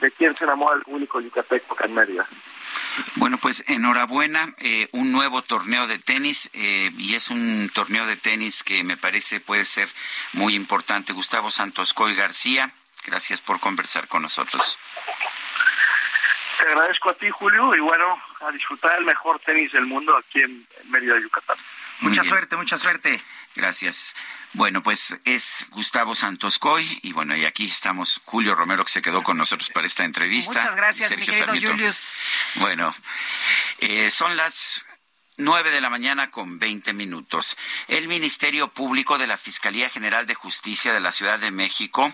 de 0.00 0.10
quién 0.12 0.36
se 0.36 0.44
enamora 0.44 0.76
el 0.76 0.82
público 0.82 1.20
yucateco 1.20 1.74
acá 1.74 1.86
en 1.86 1.94
Mérida. 1.94 2.26
Bueno, 3.16 3.38
pues 3.38 3.64
enhorabuena, 3.68 4.54
eh, 4.58 4.88
un 4.92 5.12
nuevo 5.12 5.42
torneo 5.42 5.86
de 5.86 5.98
tenis 5.98 6.50
eh, 6.52 6.90
y 6.96 7.14
es 7.14 7.30
un 7.30 7.70
torneo 7.72 8.06
de 8.06 8.16
tenis 8.16 8.62
que 8.62 8.82
me 8.84 8.96
parece 8.96 9.40
puede 9.40 9.64
ser 9.64 9.88
muy 10.32 10.54
importante. 10.54 11.12
Gustavo 11.12 11.50
Santos 11.50 11.94
Coy 11.94 12.14
García, 12.14 12.72
gracias 13.06 13.40
por 13.40 13.60
conversar 13.60 14.08
con 14.08 14.22
nosotros. 14.22 14.78
Te 16.58 16.64
agradezco 16.64 17.10
a 17.10 17.14
ti, 17.14 17.30
Julio, 17.30 17.74
y 17.76 17.80
bueno, 17.80 18.20
a 18.40 18.50
disfrutar 18.50 18.98
el 18.98 19.04
mejor 19.04 19.38
tenis 19.40 19.70
del 19.70 19.86
mundo 19.86 20.16
aquí 20.16 20.42
en, 20.42 20.66
Mérida, 20.86 21.14
Yucatán. 21.20 21.56
Mucha 22.00 22.24
suerte, 22.24 22.56
mucha 22.56 22.76
suerte. 22.76 23.20
Gracias. 23.54 24.16
Bueno, 24.54 24.82
pues 24.82 25.16
es 25.24 25.66
Gustavo 25.70 26.14
Santos 26.14 26.58
Coy 26.58 26.98
y 27.02 27.12
bueno, 27.12 27.36
y 27.36 27.44
aquí 27.44 27.66
estamos 27.66 28.20
Julio 28.24 28.54
Romero 28.54 28.84
que 28.84 28.90
se 28.90 29.02
quedó 29.02 29.22
con 29.22 29.36
nosotros 29.36 29.70
para 29.70 29.86
esta 29.86 30.04
entrevista. 30.04 30.54
Muchas 30.54 30.76
gracias, 30.76 31.08
Sergio 31.10 31.20
mi 31.20 31.26
querido 31.26 31.46
Sarmiento. 31.46 31.70
Julius. 31.72 32.12
Bueno, 32.56 32.94
eh, 33.78 34.10
son 34.10 34.36
las 34.36 34.84
nueve 35.38 35.70
de 35.70 35.80
la 35.80 35.88
mañana 35.88 36.30
con 36.30 36.58
veinte 36.58 36.92
minutos. 36.92 37.56
El 37.86 38.08
Ministerio 38.08 38.68
Público 38.68 39.18
de 39.18 39.28
la 39.28 39.36
Fiscalía 39.36 39.88
General 39.88 40.26
de 40.26 40.34
Justicia 40.34 40.92
de 40.92 41.00
la 41.00 41.12
Ciudad 41.12 41.38
de 41.38 41.52
México, 41.52 42.12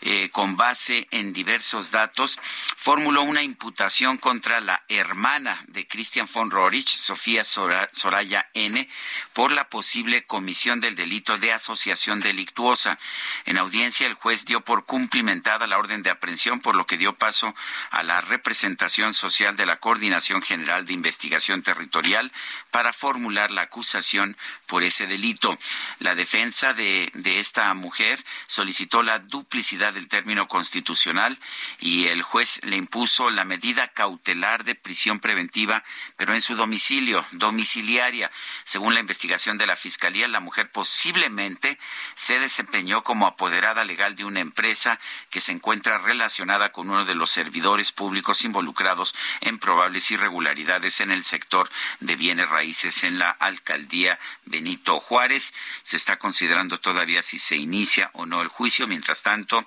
eh, 0.00 0.30
con 0.30 0.56
base 0.56 1.06
en 1.10 1.32
diversos 1.32 1.90
datos, 1.90 2.40
formuló 2.76 3.22
una 3.22 3.42
imputación 3.42 4.16
contra 4.16 4.60
la 4.60 4.82
hermana 4.88 5.62
de 5.68 5.86
Christian 5.86 6.26
von 6.32 6.50
Rorich, 6.50 6.88
Sofía 6.88 7.44
Sora- 7.44 7.90
Soraya 7.92 8.48
N., 8.54 8.88
por 9.34 9.52
la 9.52 9.68
posible 9.68 10.24
comisión 10.24 10.80
del 10.80 10.94
delito 10.96 11.36
de 11.36 11.52
asociación 11.52 12.20
delictuosa. 12.20 12.98
En 13.44 13.58
audiencia, 13.58 14.06
el 14.06 14.14
juez 14.14 14.46
dio 14.46 14.62
por 14.62 14.86
cumplimentada 14.86 15.66
la 15.66 15.78
orden 15.78 16.02
de 16.02 16.10
aprehensión, 16.10 16.60
por 16.60 16.74
lo 16.74 16.86
que 16.86 16.96
dio 16.96 17.12
paso 17.12 17.54
a 17.90 18.02
la 18.02 18.22
representación 18.22 19.12
social 19.12 19.56
de 19.56 19.66
la 19.66 19.76
Coordinación 19.76 20.40
General 20.40 20.86
de 20.86 20.94
Investigación 20.94 21.62
Territorial 21.62 22.32
para 22.72 22.92
formular 22.92 23.50
la 23.52 23.62
acusación 23.62 24.36
por 24.66 24.82
ese 24.82 25.06
delito. 25.06 25.56
La 26.00 26.14
defensa 26.14 26.72
de, 26.72 27.12
esta 27.24 27.72
mujer 27.74 28.18
solicitó 28.46 29.02
la 29.02 29.18
duplicidad 29.18 29.92
del 29.92 30.08
término 30.08 30.48
constitucional 30.48 31.38
y 31.78 32.06
el 32.06 32.22
juez 32.22 32.60
le 32.64 32.76
impuso 32.76 33.30
la 33.30 33.44
medida 33.44 33.88
cautelar 33.88 34.64
de 34.64 34.74
prisión 34.74 35.20
preventiva, 35.20 35.84
pero 36.16 36.34
en 36.34 36.40
su 36.40 36.56
domicilio, 36.56 37.24
domiciliaria. 37.32 38.30
Según 38.64 38.94
la 38.94 39.00
investigación 39.00 39.58
de 39.58 39.66
la 39.66 39.76
Fiscalía, 39.76 40.26
la 40.26 40.40
mujer 40.40 40.70
posiblemente 40.70 41.78
se 42.14 42.40
desempeñó 42.40 43.04
como 43.04 43.26
apoderada 43.26 43.84
legal 43.84 44.16
de 44.16 44.24
una 44.24 44.40
empresa 44.40 44.98
que 45.28 45.40
se 45.40 45.52
encuentra 45.52 45.98
relacionada 45.98 46.72
con 46.72 46.88
uno 46.88 47.04
de 47.04 47.14
los 47.14 47.30
servidores 47.30 47.92
públicos 47.92 48.44
involucrados 48.44 49.14
en 49.42 49.58
probables 49.58 50.10
irregularidades 50.10 51.00
en 51.00 51.10
el 51.10 51.22
sector 51.22 51.68
de 52.00 52.16
bienes 52.16 52.48
raíces 52.48 52.61
en 53.02 53.18
la 53.18 53.30
alcaldía 53.30 54.18
Benito 54.44 55.00
Juárez. 55.00 55.52
Se 55.82 55.96
está 55.96 56.18
considerando 56.18 56.78
todavía 56.78 57.22
si 57.22 57.38
se 57.38 57.56
inicia 57.56 58.10
o 58.14 58.24
no 58.24 58.40
el 58.40 58.48
juicio. 58.48 58.86
Mientras 58.86 59.22
tanto, 59.22 59.66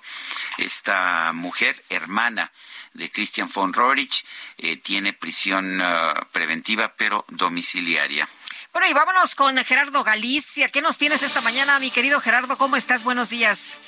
esta 0.56 1.32
mujer, 1.32 1.82
hermana 1.90 2.50
de 2.94 3.10
Christian 3.10 3.50
von 3.54 3.72
Rorich, 3.72 4.24
eh, 4.58 4.76
tiene 4.76 5.12
prisión 5.12 5.80
ah, 5.82 6.26
preventiva 6.32 6.94
pero 6.96 7.24
domiciliaria. 7.28 8.28
Bueno, 8.72 8.88
y 8.88 8.92
vámonos 8.92 9.34
con 9.34 9.56
Gerardo 9.64 10.02
Galicia. 10.02 10.68
¿Qué 10.68 10.82
nos 10.82 10.98
tienes 10.98 11.22
esta 11.22 11.40
mañana, 11.40 11.78
mi 11.78 11.90
querido 11.90 12.20
Gerardo? 12.20 12.56
¿Cómo 12.56 12.76
estás? 12.76 13.04
Buenos 13.04 13.30
días. 13.30 13.78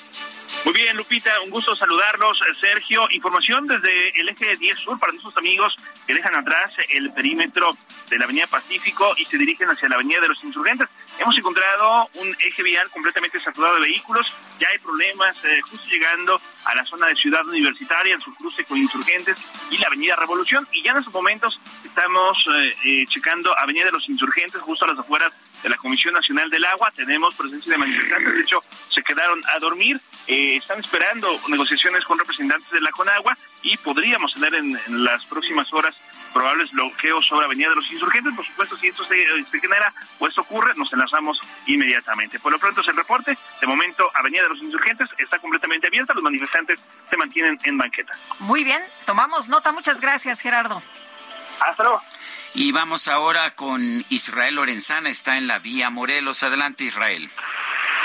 Muy 0.65 0.73
bien, 0.73 0.97
Lupita, 0.97 1.31
un 1.41 1.49
gusto 1.49 1.73
saludarlos. 1.73 2.39
Sergio, 2.59 3.07
información 3.11 3.65
desde 3.65 4.19
el 4.19 4.29
eje 4.29 4.55
10 4.57 4.77
Sur 4.77 4.99
para 4.99 5.13
nuestros 5.13 5.35
amigos 5.37 5.75
que 6.05 6.13
dejan 6.13 6.35
atrás 6.35 6.71
el 6.91 7.11
perímetro 7.11 7.69
de 8.09 8.17
la 8.17 8.25
Avenida 8.25 8.45
Pacífico 8.47 9.13
y 9.17 9.25
se 9.25 9.37
dirigen 9.37 9.69
hacia 9.69 9.87
la 9.87 9.95
Avenida 9.95 10.19
de 10.19 10.27
los 10.27 10.43
Insurgentes. 10.43 10.89
Hemos 11.17 11.37
encontrado 11.37 12.09
un 12.15 12.35
eje 12.45 12.61
vial 12.61 12.89
completamente 12.89 13.39
saturado 13.39 13.75
de 13.75 13.81
vehículos. 13.81 14.33
Ya 14.59 14.67
hay 14.67 14.77
problemas 14.79 15.35
eh, 15.45 15.61
justo 15.61 15.87
llegando 15.89 16.39
a 16.65 16.75
la 16.75 16.83
zona 16.85 17.07
de 17.07 17.15
Ciudad 17.15 17.45
Universitaria, 17.47 18.15
en 18.15 18.21
su 18.21 18.33
cruce 18.35 18.63
con 18.65 18.77
Insurgentes 18.77 19.37
y 19.71 19.77
la 19.77 19.87
Avenida 19.87 20.15
Revolución. 20.17 20.67
Y 20.73 20.83
ya 20.83 20.91
en 20.91 20.97
estos 20.97 21.13
momentos 21.13 21.59
estamos 21.85 22.45
eh, 22.53 22.69
eh, 22.83 23.05
checando 23.07 23.57
Avenida 23.57 23.85
de 23.85 23.91
los 23.91 24.07
Insurgentes, 24.09 24.61
justo 24.61 24.85
a 24.85 24.89
las 24.89 24.99
afueras 24.99 25.33
de 25.63 25.69
la 25.69 25.77
Comisión 25.77 26.13
Nacional 26.13 26.49
del 26.49 26.65
Agua. 26.65 26.91
Tenemos 26.95 27.35
presencia 27.35 27.73
de 27.73 27.77
manifestantes, 27.77 28.33
de 28.33 28.41
hecho, 28.41 28.63
se 28.89 29.01
quedaron 29.03 29.41
a 29.53 29.59
dormir. 29.59 29.99
Eh, 30.27 30.57
están 30.57 30.79
esperando 30.79 31.39
negociaciones 31.47 32.03
con 32.03 32.17
representantes 32.17 32.69
de 32.69 32.81
la 32.81 32.91
Conagua 32.91 33.37
y 33.61 33.77
podríamos 33.77 34.33
tener 34.33 34.53
en, 34.55 34.79
las 35.03 35.25
próximas 35.25 35.71
horas 35.73 35.95
probables 36.33 36.71
bloqueos 36.71 37.25
sobre 37.25 37.45
Avenida 37.45 37.69
de 37.69 37.75
los 37.75 37.91
Insurgentes. 37.91 38.33
Por 38.35 38.45
supuesto, 38.45 38.77
si 38.77 38.87
esto 38.87 39.03
se, 39.03 39.15
se, 39.49 39.59
genera 39.59 39.93
o 40.19 40.27
esto 40.27 40.41
ocurre, 40.41 40.73
nos 40.75 40.91
enlazamos 40.93 41.39
inmediatamente. 41.65 42.39
Por 42.39 42.51
lo 42.51 42.59
pronto 42.59 42.81
es 42.81 42.87
el 42.87 42.95
reporte. 42.95 43.37
De 43.59 43.67
momento, 43.67 44.09
Avenida 44.13 44.43
de 44.43 44.49
los 44.49 44.61
Insurgentes 44.61 45.09
está 45.17 45.39
completamente 45.39 45.87
abierta. 45.87 46.13
Los 46.13 46.23
manifestantes 46.23 46.79
se 47.09 47.17
mantienen 47.17 47.59
en 47.63 47.77
banqueta. 47.77 48.13
Muy 48.39 48.63
bien, 48.63 48.81
tomamos 49.05 49.49
nota. 49.49 49.71
Muchas 49.71 49.99
gracias, 49.99 50.41
Gerardo. 50.41 50.81
Hasta 51.59 51.83
luego. 51.83 52.01
Y 52.55 52.71
vamos 52.71 53.07
ahora 53.07 53.51
con 53.55 53.81
Israel 54.09 54.55
Lorenzana, 54.55 55.09
está 55.09 55.37
en 55.37 55.47
la 55.47 55.59
vía 55.59 55.89
Morelos. 55.89 56.43
Adelante, 56.43 56.83
Israel. 56.83 57.29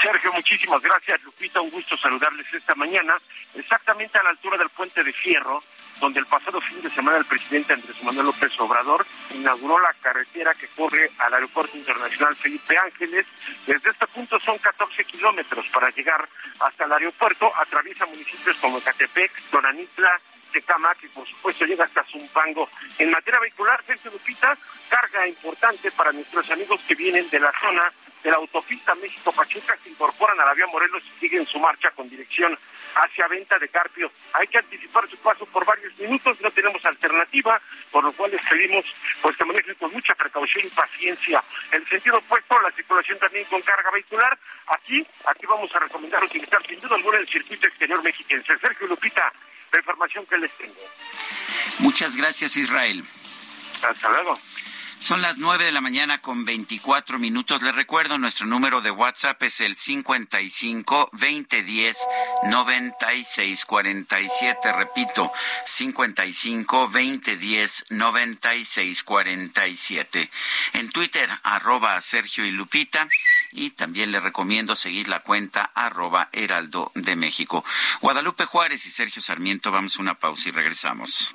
Sergio, 0.02 0.32
muchísimas 0.34 0.82
gracias. 0.82 1.22
Lupita, 1.22 1.62
un 1.62 1.70
gusto 1.70 1.96
saludarles 1.96 2.46
esta 2.52 2.74
mañana, 2.74 3.18
exactamente 3.54 4.18
a 4.18 4.22
la 4.22 4.30
altura 4.30 4.58
del 4.58 4.68
puente 4.68 5.02
de 5.02 5.12
Fierro, 5.14 5.62
donde 5.98 6.20
el 6.20 6.26
pasado 6.26 6.60
fin 6.60 6.82
de 6.82 6.90
semana 6.90 7.16
el 7.16 7.24
presidente 7.24 7.72
Andrés 7.72 8.02
Manuel 8.02 8.26
López 8.26 8.52
Obrador 8.58 9.06
inauguró 9.30 9.80
la 9.80 9.94
carretera 9.94 10.52
que 10.52 10.68
corre 10.68 11.10
al 11.18 11.32
Aeropuerto 11.32 11.78
Internacional 11.78 12.36
Felipe 12.36 12.76
Ángeles. 12.76 13.26
Desde 13.66 13.90
este 13.90 14.06
punto 14.08 14.38
son 14.40 14.58
14 14.58 15.04
kilómetros 15.04 15.66
para 15.68 15.88
llegar 15.88 16.28
hasta 16.60 16.84
el 16.84 16.92
aeropuerto. 16.92 17.50
Atraviesa 17.56 18.04
municipios 18.04 18.58
como 18.58 18.80
Catepec, 18.80 19.32
Tonanitla, 19.50 20.20
Tecamac 20.54 21.02
y 21.02 21.08
por 21.08 21.26
supuesto 21.26 21.66
llega 21.66 21.84
hasta 21.84 22.04
Zumpango. 22.04 22.68
En 22.98 23.10
materia 23.10 23.40
vehicular, 23.40 23.82
Sergio 23.84 24.12
Lupita, 24.12 24.56
carga 24.88 25.26
importante 25.26 25.90
para 25.90 26.12
nuestros 26.12 26.48
amigos 26.52 26.80
que 26.86 26.94
vienen 26.94 27.28
de 27.28 27.40
la 27.40 27.52
zona 27.60 27.92
de 28.22 28.30
la 28.30 28.36
autopista 28.36 28.94
México-Pachuca, 28.94 29.76
se 29.82 29.90
incorporan 29.90 30.40
a 30.40 30.46
la 30.46 30.54
vía 30.54 30.66
Morelos 30.68 31.04
y 31.04 31.20
siguen 31.20 31.44
su 31.44 31.58
marcha 31.58 31.90
con 31.90 32.08
dirección 32.08 32.56
hacia 32.94 33.26
venta 33.26 33.58
de 33.58 33.68
Carpio. 33.68 34.10
Hay 34.32 34.46
que 34.46 34.58
anticipar 34.58 35.08
su 35.08 35.18
paso 35.18 35.44
por 35.46 35.66
varios 35.66 35.98
minutos, 35.98 36.40
no 36.40 36.50
tenemos 36.52 36.84
alternativa, 36.86 37.60
por 37.90 38.04
lo 38.04 38.12
cual 38.12 38.30
les 38.30 38.46
pedimos 38.46 38.84
pues 39.20 39.36
que 39.36 39.44
manejen 39.44 39.74
con 39.74 39.92
mucha 39.92 40.14
precaución 40.14 40.64
y 40.64 40.70
paciencia. 40.70 41.42
En 41.72 41.84
sentido 41.86 42.18
opuesto, 42.18 42.60
la 42.60 42.70
circulación 42.70 43.18
también 43.18 43.44
con 43.46 43.60
carga 43.62 43.90
vehicular. 43.90 44.38
Aquí, 44.68 45.04
aquí 45.26 45.46
vamos 45.46 45.74
a 45.74 45.80
recomendar 45.80 46.22
utilizar 46.22 46.64
sin 46.66 46.80
duda 46.80 46.94
alguna 46.94 47.18
el 47.18 47.26
circuito 47.26 47.66
exterior 47.66 48.02
mexiquense. 48.02 48.56
Sergio 48.58 48.86
Lupita, 48.86 49.32
la 49.74 49.80
información 49.80 50.24
que 50.26 50.38
les 50.38 50.56
tengo. 50.56 50.74
Muchas 51.80 52.16
gracias, 52.16 52.56
Israel. 52.56 53.04
Hasta 53.82 54.08
luego. 54.08 54.38
Son 54.98 55.20
las 55.20 55.38
nueve 55.38 55.64
de 55.64 55.72
la 55.72 55.80
mañana 55.80 56.18
con 56.18 56.44
24 56.44 57.18
minutos. 57.18 57.62
Les 57.62 57.74
recuerdo, 57.74 58.16
nuestro 58.18 58.46
número 58.46 58.80
de 58.80 58.90
WhatsApp 58.90 59.42
es 59.42 59.60
el 59.60 59.76
55 59.76 61.10
2010 61.12 61.98
96 62.44 63.64
47. 63.66 64.72
Repito, 64.72 65.30
55 65.66 66.90
2010 66.92 67.84
96 67.90 69.02
47. 69.02 70.30
En 70.72 70.90
Twitter, 70.90 71.30
arroba 71.42 72.00
Sergio 72.00 72.46
y 72.46 72.50
Lupita. 72.50 73.08
Y 73.52 73.70
también 73.70 74.10
le 74.10 74.20
recomiendo 74.20 74.74
seguir 74.74 75.08
la 75.08 75.20
cuenta 75.20 75.70
arroba 75.74 76.30
Heraldo 76.32 76.90
de 76.94 77.14
México. 77.14 77.64
Guadalupe 78.00 78.46
Juárez 78.46 78.86
y 78.86 78.90
Sergio 78.90 79.20
Sarmiento, 79.20 79.70
vamos 79.70 79.98
a 79.98 80.02
una 80.02 80.14
pausa 80.14 80.48
y 80.48 80.52
regresamos. 80.52 81.34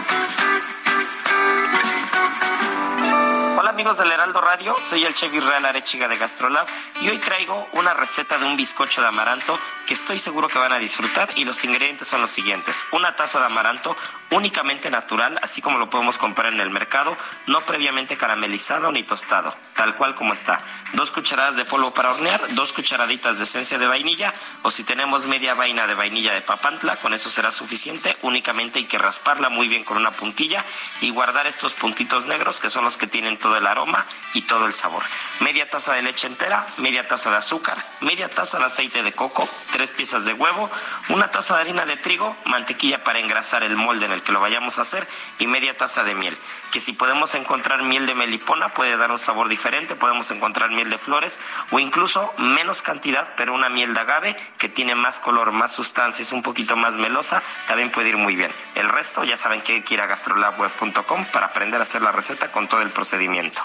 Amigos 3.81 3.97
del 3.97 4.11
Heraldo 4.11 4.41
Radio? 4.41 4.75
Soy 4.79 5.05
el 5.05 5.15
chef 5.15 5.33
Israel 5.33 5.65
Arechiga 5.65 6.07
de 6.07 6.15
Gastrolab 6.15 6.67
y 7.01 7.09
hoy 7.09 7.17
traigo 7.17 7.67
una 7.73 7.95
receta 7.95 8.37
de 8.37 8.45
un 8.45 8.55
bizcocho 8.55 9.01
de 9.01 9.07
amaranto 9.07 9.57
que 9.87 9.95
estoy 9.95 10.19
seguro 10.19 10.47
que 10.47 10.59
van 10.59 10.71
a 10.71 10.77
disfrutar 10.77 11.31
y 11.35 11.45
los 11.45 11.65
ingredientes 11.65 12.07
son 12.07 12.21
los 12.21 12.29
siguientes. 12.29 12.85
Una 12.91 13.15
taza 13.15 13.39
de 13.39 13.47
amaranto 13.47 13.97
únicamente 14.31 14.89
natural, 14.89 15.37
así 15.41 15.61
como 15.61 15.77
lo 15.77 15.89
podemos 15.89 16.17
comprar 16.17 16.53
en 16.53 16.59
el 16.59 16.69
mercado, 16.69 17.15
no 17.47 17.61
previamente 17.61 18.17
caramelizado 18.17 18.91
ni 18.91 19.03
tostado, 19.03 19.55
tal 19.75 19.95
cual 19.95 20.15
como 20.15 20.33
está. 20.33 20.61
Dos 20.93 21.11
cucharadas 21.11 21.57
de 21.57 21.65
polvo 21.65 21.93
para 21.93 22.11
hornear, 22.11 22.41
dos 22.53 22.73
cucharaditas 22.73 23.37
de 23.37 23.43
esencia 23.43 23.77
de 23.77 23.87
vainilla 23.87 24.33
o 24.63 24.71
si 24.71 24.83
tenemos 24.83 25.27
media 25.27 25.53
vaina 25.53 25.85
de 25.85 25.93
vainilla 25.93 26.33
de 26.33 26.41
papantla, 26.41 26.95
con 26.97 27.13
eso 27.13 27.29
será 27.29 27.51
suficiente. 27.51 28.17
Únicamente 28.21 28.79
hay 28.79 28.85
que 28.85 28.97
rasparla 28.97 29.49
muy 29.49 29.67
bien 29.67 29.83
con 29.83 29.97
una 29.97 30.11
puntilla 30.11 30.65
y 31.01 31.09
guardar 31.09 31.45
estos 31.47 31.73
puntitos 31.73 32.25
negros 32.25 32.59
que 32.59 32.69
son 32.69 32.85
los 32.85 32.97
que 32.97 33.07
tienen 33.07 33.37
todo 33.37 33.57
el 33.57 33.67
aroma 33.67 34.05
y 34.33 34.43
todo 34.43 34.65
el 34.65 34.73
sabor. 34.73 35.03
Media 35.41 35.69
taza 35.69 35.93
de 35.93 36.03
leche 36.03 36.27
entera, 36.27 36.65
media 36.77 37.07
taza 37.07 37.31
de 37.31 37.37
azúcar, 37.37 37.77
media 37.99 38.29
taza 38.29 38.59
de 38.59 38.65
aceite 38.65 39.03
de 39.03 39.11
coco, 39.11 39.47
tres 39.71 39.91
piezas 39.91 40.25
de 40.25 40.33
huevo, 40.33 40.69
una 41.09 41.29
taza 41.29 41.55
de 41.55 41.61
harina 41.61 41.85
de 41.85 41.97
trigo, 41.97 42.37
mantequilla 42.45 43.03
para 43.03 43.19
engrasar 43.19 43.63
el 43.63 43.75
molde 43.75 44.05
en 44.05 44.11
el 44.13 44.20
que 44.21 44.31
lo 44.31 44.39
vayamos 44.39 44.77
a 44.77 44.83
hacer 44.83 45.07
y 45.39 45.47
media 45.47 45.75
taza 45.75 46.03
de 46.03 46.15
miel. 46.15 46.37
Que 46.71 46.79
si 46.79 46.93
podemos 46.93 47.35
encontrar 47.35 47.83
miel 47.83 48.05
de 48.05 48.15
melipona 48.15 48.69
puede 48.69 48.97
dar 48.97 49.11
un 49.11 49.19
sabor 49.19 49.49
diferente, 49.49 49.95
podemos 49.95 50.31
encontrar 50.31 50.69
miel 50.71 50.89
de 50.89 50.97
flores 50.97 51.39
o 51.71 51.79
incluso 51.79 52.33
menos 52.37 52.81
cantidad, 52.81 53.33
pero 53.35 53.53
una 53.53 53.69
miel 53.69 53.93
de 53.93 53.99
agave 53.99 54.35
que 54.57 54.69
tiene 54.69 54.95
más 54.95 55.19
color, 55.19 55.51
más 55.51 55.73
sustancia, 55.73 56.23
es 56.23 56.31
un 56.31 56.43
poquito 56.43 56.75
más 56.75 56.95
melosa, 56.95 57.41
también 57.67 57.91
puede 57.91 58.09
ir 58.09 58.17
muy 58.17 58.35
bien. 58.35 58.51
El 58.75 58.89
resto 58.89 59.23
ya 59.23 59.37
saben 59.37 59.61
que 59.61 59.73
hay 59.73 59.81
que 59.81 59.93
ir 59.95 60.01
a 60.01 60.07
gastrolabweb.com 60.07 61.25
para 61.33 61.47
aprender 61.47 61.79
a 61.79 61.83
hacer 61.83 62.01
la 62.01 62.11
receta 62.11 62.51
con 62.51 62.67
todo 62.67 62.81
el 62.81 62.89
procedimiento. 62.89 63.61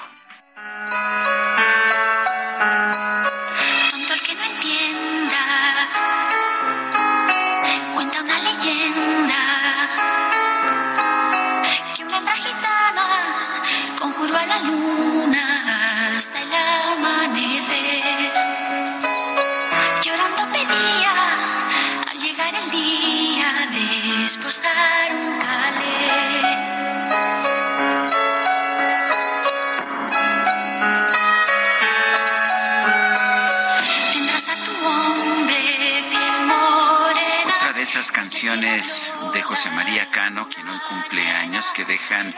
José 39.46 39.70
María 39.70 40.10
Cano, 40.10 40.48
quien 40.48 40.68
hoy 40.68 40.78
cumple 40.88 41.24
años, 41.30 41.70
que 41.70 41.84
dejan, 41.84 42.34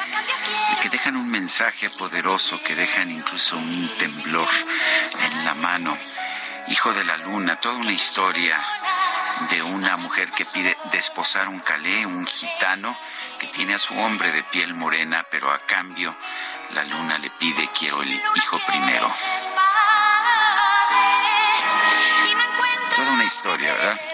que 0.82 0.90
dejan 0.90 1.16
un 1.16 1.30
mensaje 1.30 1.89
poderoso, 1.89 2.60
que 2.62 2.74
dejan 2.74 3.10
incluso 3.10 3.56
un 3.56 3.90
temblor 3.98 4.47
en 5.18 5.44
la 5.47 5.55
mano. 5.55 5.97
Hijo 6.68 6.93
de 6.93 7.05
la 7.05 7.16
luna, 7.16 7.60
toda 7.60 7.76
una 7.76 7.93
historia 7.93 8.60
de 9.48 9.62
una 9.62 9.97
mujer 9.97 10.30
que 10.32 10.44
pide 10.44 10.76
desposar 10.93 11.48
un 11.48 11.60
calé, 11.60 12.05
un 12.05 12.26
gitano, 12.26 12.94
que 13.39 13.47
tiene 13.47 13.74
a 13.74 13.78
su 13.78 13.98
hombre 13.98 14.30
de 14.30 14.43
piel 14.43 14.74
morena, 14.74 15.24
pero 15.30 15.51
a 15.51 15.60
cambio 15.60 16.14
la 16.74 16.85
luna 16.85 17.16
le 17.16 17.30
pide 17.30 17.66
quiero 17.68 18.02
el 18.02 18.12
hijo 18.12 18.59
primero. 18.66 19.09
Toda 22.94 23.12
una 23.12 23.24
historia, 23.24 23.72
¿verdad? 23.72 24.07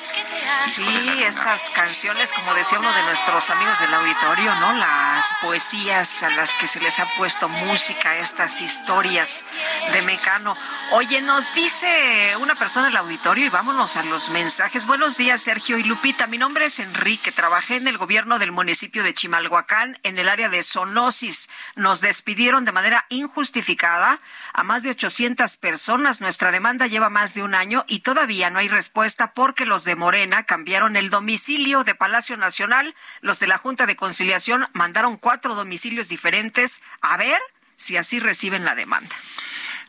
Sí, 0.64 1.22
estas 1.22 1.70
canciones, 1.70 2.32
como 2.32 2.54
decía 2.54 2.78
uno 2.78 2.92
de 2.92 3.02
nuestros 3.04 3.50
amigos 3.50 3.78
del 3.80 3.92
auditorio, 3.92 4.54
¿no? 4.56 4.72
Las 4.74 5.32
poesías 5.42 6.22
a 6.22 6.30
las 6.30 6.54
que 6.54 6.66
se 6.66 6.80
les 6.80 6.98
ha 7.00 7.06
puesto 7.16 7.48
música, 7.48 8.16
estas 8.16 8.60
historias 8.60 9.44
de 9.92 10.02
Mecano. 10.02 10.56
Oye, 10.96 11.20
nos 11.22 11.52
dice 11.56 12.36
una 12.40 12.54
persona 12.54 12.86
del 12.86 12.96
auditorio 12.98 13.46
y 13.46 13.48
vámonos 13.48 13.96
a 13.96 14.04
los 14.04 14.30
mensajes. 14.30 14.86
Buenos 14.86 15.16
días, 15.16 15.42
Sergio 15.42 15.76
y 15.76 15.82
Lupita. 15.82 16.28
Mi 16.28 16.38
nombre 16.38 16.66
es 16.66 16.78
Enrique. 16.78 17.32
Trabajé 17.32 17.74
en 17.74 17.88
el 17.88 17.98
gobierno 17.98 18.38
del 18.38 18.52
municipio 18.52 19.02
de 19.02 19.12
Chimalhuacán 19.12 19.98
en 20.04 20.18
el 20.20 20.28
área 20.28 20.48
de 20.48 20.62
zoonosis. 20.62 21.50
Nos 21.74 22.00
despidieron 22.00 22.64
de 22.64 22.70
manera 22.70 23.06
injustificada 23.08 24.20
a 24.52 24.62
más 24.62 24.84
de 24.84 24.90
800 24.90 25.56
personas. 25.56 26.20
Nuestra 26.20 26.52
demanda 26.52 26.86
lleva 26.86 27.08
más 27.08 27.34
de 27.34 27.42
un 27.42 27.56
año 27.56 27.84
y 27.88 27.98
todavía 27.98 28.48
no 28.50 28.60
hay 28.60 28.68
respuesta 28.68 29.32
porque 29.32 29.66
los 29.66 29.82
de 29.82 29.96
Morena 29.96 30.44
cambiaron 30.44 30.94
el 30.94 31.10
domicilio 31.10 31.82
de 31.82 31.96
Palacio 31.96 32.36
Nacional. 32.36 32.94
Los 33.20 33.40
de 33.40 33.48
la 33.48 33.58
Junta 33.58 33.86
de 33.86 33.96
Conciliación 33.96 34.68
mandaron 34.74 35.16
cuatro 35.16 35.56
domicilios 35.56 36.08
diferentes. 36.08 36.82
A 37.00 37.16
ver 37.16 37.40
si 37.74 37.96
así 37.96 38.20
reciben 38.20 38.64
la 38.64 38.76
demanda. 38.76 39.16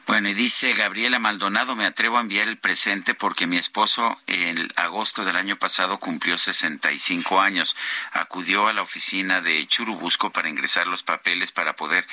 Bueno, 0.07 0.30
y 0.30 0.36
dice 0.36 0.73
Gabriela 0.73 1.18
Maldonado, 1.18 1.76
me 1.76 1.88
atrevo 1.88 2.19
a 2.19 2.22
enviar 2.22 2.48
el 2.48 2.60
presente 2.60 3.15
porque 3.15 3.48
mi 3.48 3.57
esposo 3.57 4.22
en 4.27 4.72
agosto 4.76 5.26
del 5.26 5.36
año 5.36 5.56
pasado 5.56 5.99
cumplió 5.99 6.38
65 6.38 7.41
años. 7.41 7.76
Acudió 8.11 8.68
a 8.68 8.73
la 8.73 8.84
oficina 8.84 9.41
de 9.41 9.65
Churubusco 9.65 10.30
para 10.30 10.48
ingresar 10.48 10.86
los 10.86 11.02
papeles 11.02 11.52
para 11.52 11.76
poder 11.76 12.06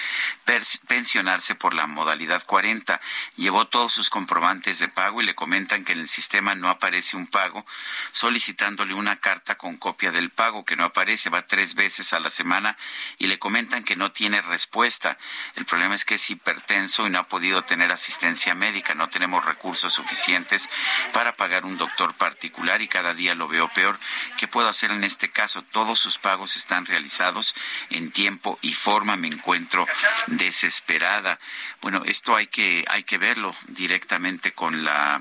pensionarse 0.89 1.55
por 1.55 1.75
la 1.75 1.87
modalidad 1.87 2.43
40. 2.47 2.99
Llevó 3.37 3.69
todos 3.69 3.93
sus 3.93 4.09
comprobantes 4.09 4.79
de 4.79 4.89
pago 4.89 5.21
y 5.21 5.27
le 5.27 5.35
comentan 5.35 5.85
que 5.85 5.93
en 5.93 6.01
el 6.01 6.09
sistema 6.09 6.55
no 6.55 6.71
aparece 6.71 7.19
un 7.19 7.27
pago, 7.27 7.67
solicitándole 8.11 8.95
una 8.95 9.17
carta 9.17 9.57
con 9.59 9.77
copia 9.77 10.13
del 10.13 10.31
pago 10.31 10.65
que 10.65 10.77
no 10.77 10.85
aparece, 10.85 11.29
va 11.29 11.47
tres 11.47 11.75
veces 11.75 12.15
a 12.15 12.21
la 12.21 12.31
semana 12.31 12.75
y 13.19 13.27
le 13.27 13.39
comentan 13.39 13.85
que 13.85 13.97
no 13.97 14.13
tiene 14.13 14.41
respuesta. 14.41 15.19
El 15.57 15.67
problema 15.67 15.95
es 15.95 16.07
que 16.07 16.15
es 16.15 16.31
hipertenso 16.31 17.07
y 17.07 17.11
no 17.11 17.19
ha 17.19 17.25
podido 17.25 17.61
tener 17.61 17.82
asistencia 17.91 18.55
médica, 18.55 18.95
no 18.95 19.09
tenemos 19.09 19.45
recursos 19.45 19.93
suficientes 19.93 20.69
para 21.13 21.33
pagar 21.33 21.65
un 21.65 21.79
doctor 21.79 22.15
particular 22.15 22.83
y 22.83 22.89
cada 22.89 23.15
día 23.15 23.35
lo 23.35 23.49
veo 23.49 23.69
peor. 23.69 23.99
¿Qué 24.37 24.47
puedo 24.47 24.69
hacer 24.69 24.91
en 24.91 25.05
este 25.05 25.31
caso? 25.31 25.63
Todos 25.63 25.99
sus 25.99 26.19
pagos 26.19 26.57
están 26.57 26.87
realizados 26.87 27.55
en 27.91 28.11
tiempo 28.11 28.59
y 28.63 28.73
forma. 28.73 29.17
Me 29.17 29.29
encuentro 29.29 29.87
desesperada. 30.27 31.39
Bueno, 31.81 32.03
esto 32.07 32.37
hay 32.37 32.47
que 32.47 32.85
hay 32.89 33.05
que 33.05 33.19
verlo 33.19 33.55
directamente 33.69 34.53
con 34.53 34.85
la 34.85 35.21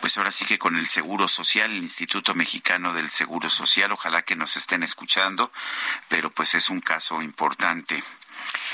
pues 0.00 0.18
ahora 0.18 0.30
sí 0.30 0.44
que 0.44 0.58
con 0.58 0.76
el 0.76 0.86
Seguro 0.86 1.26
Social, 1.28 1.70
el 1.70 1.78
Instituto 1.78 2.34
Mexicano 2.34 2.92
del 2.92 3.10
Seguro 3.10 3.48
Social, 3.50 3.92
ojalá 3.92 4.22
que 4.22 4.36
nos 4.36 4.56
estén 4.56 4.82
escuchando, 4.82 5.50
pero 6.08 6.30
pues 6.30 6.54
es 6.54 6.68
un 6.68 6.80
caso 6.80 7.22
importante. 7.22 8.02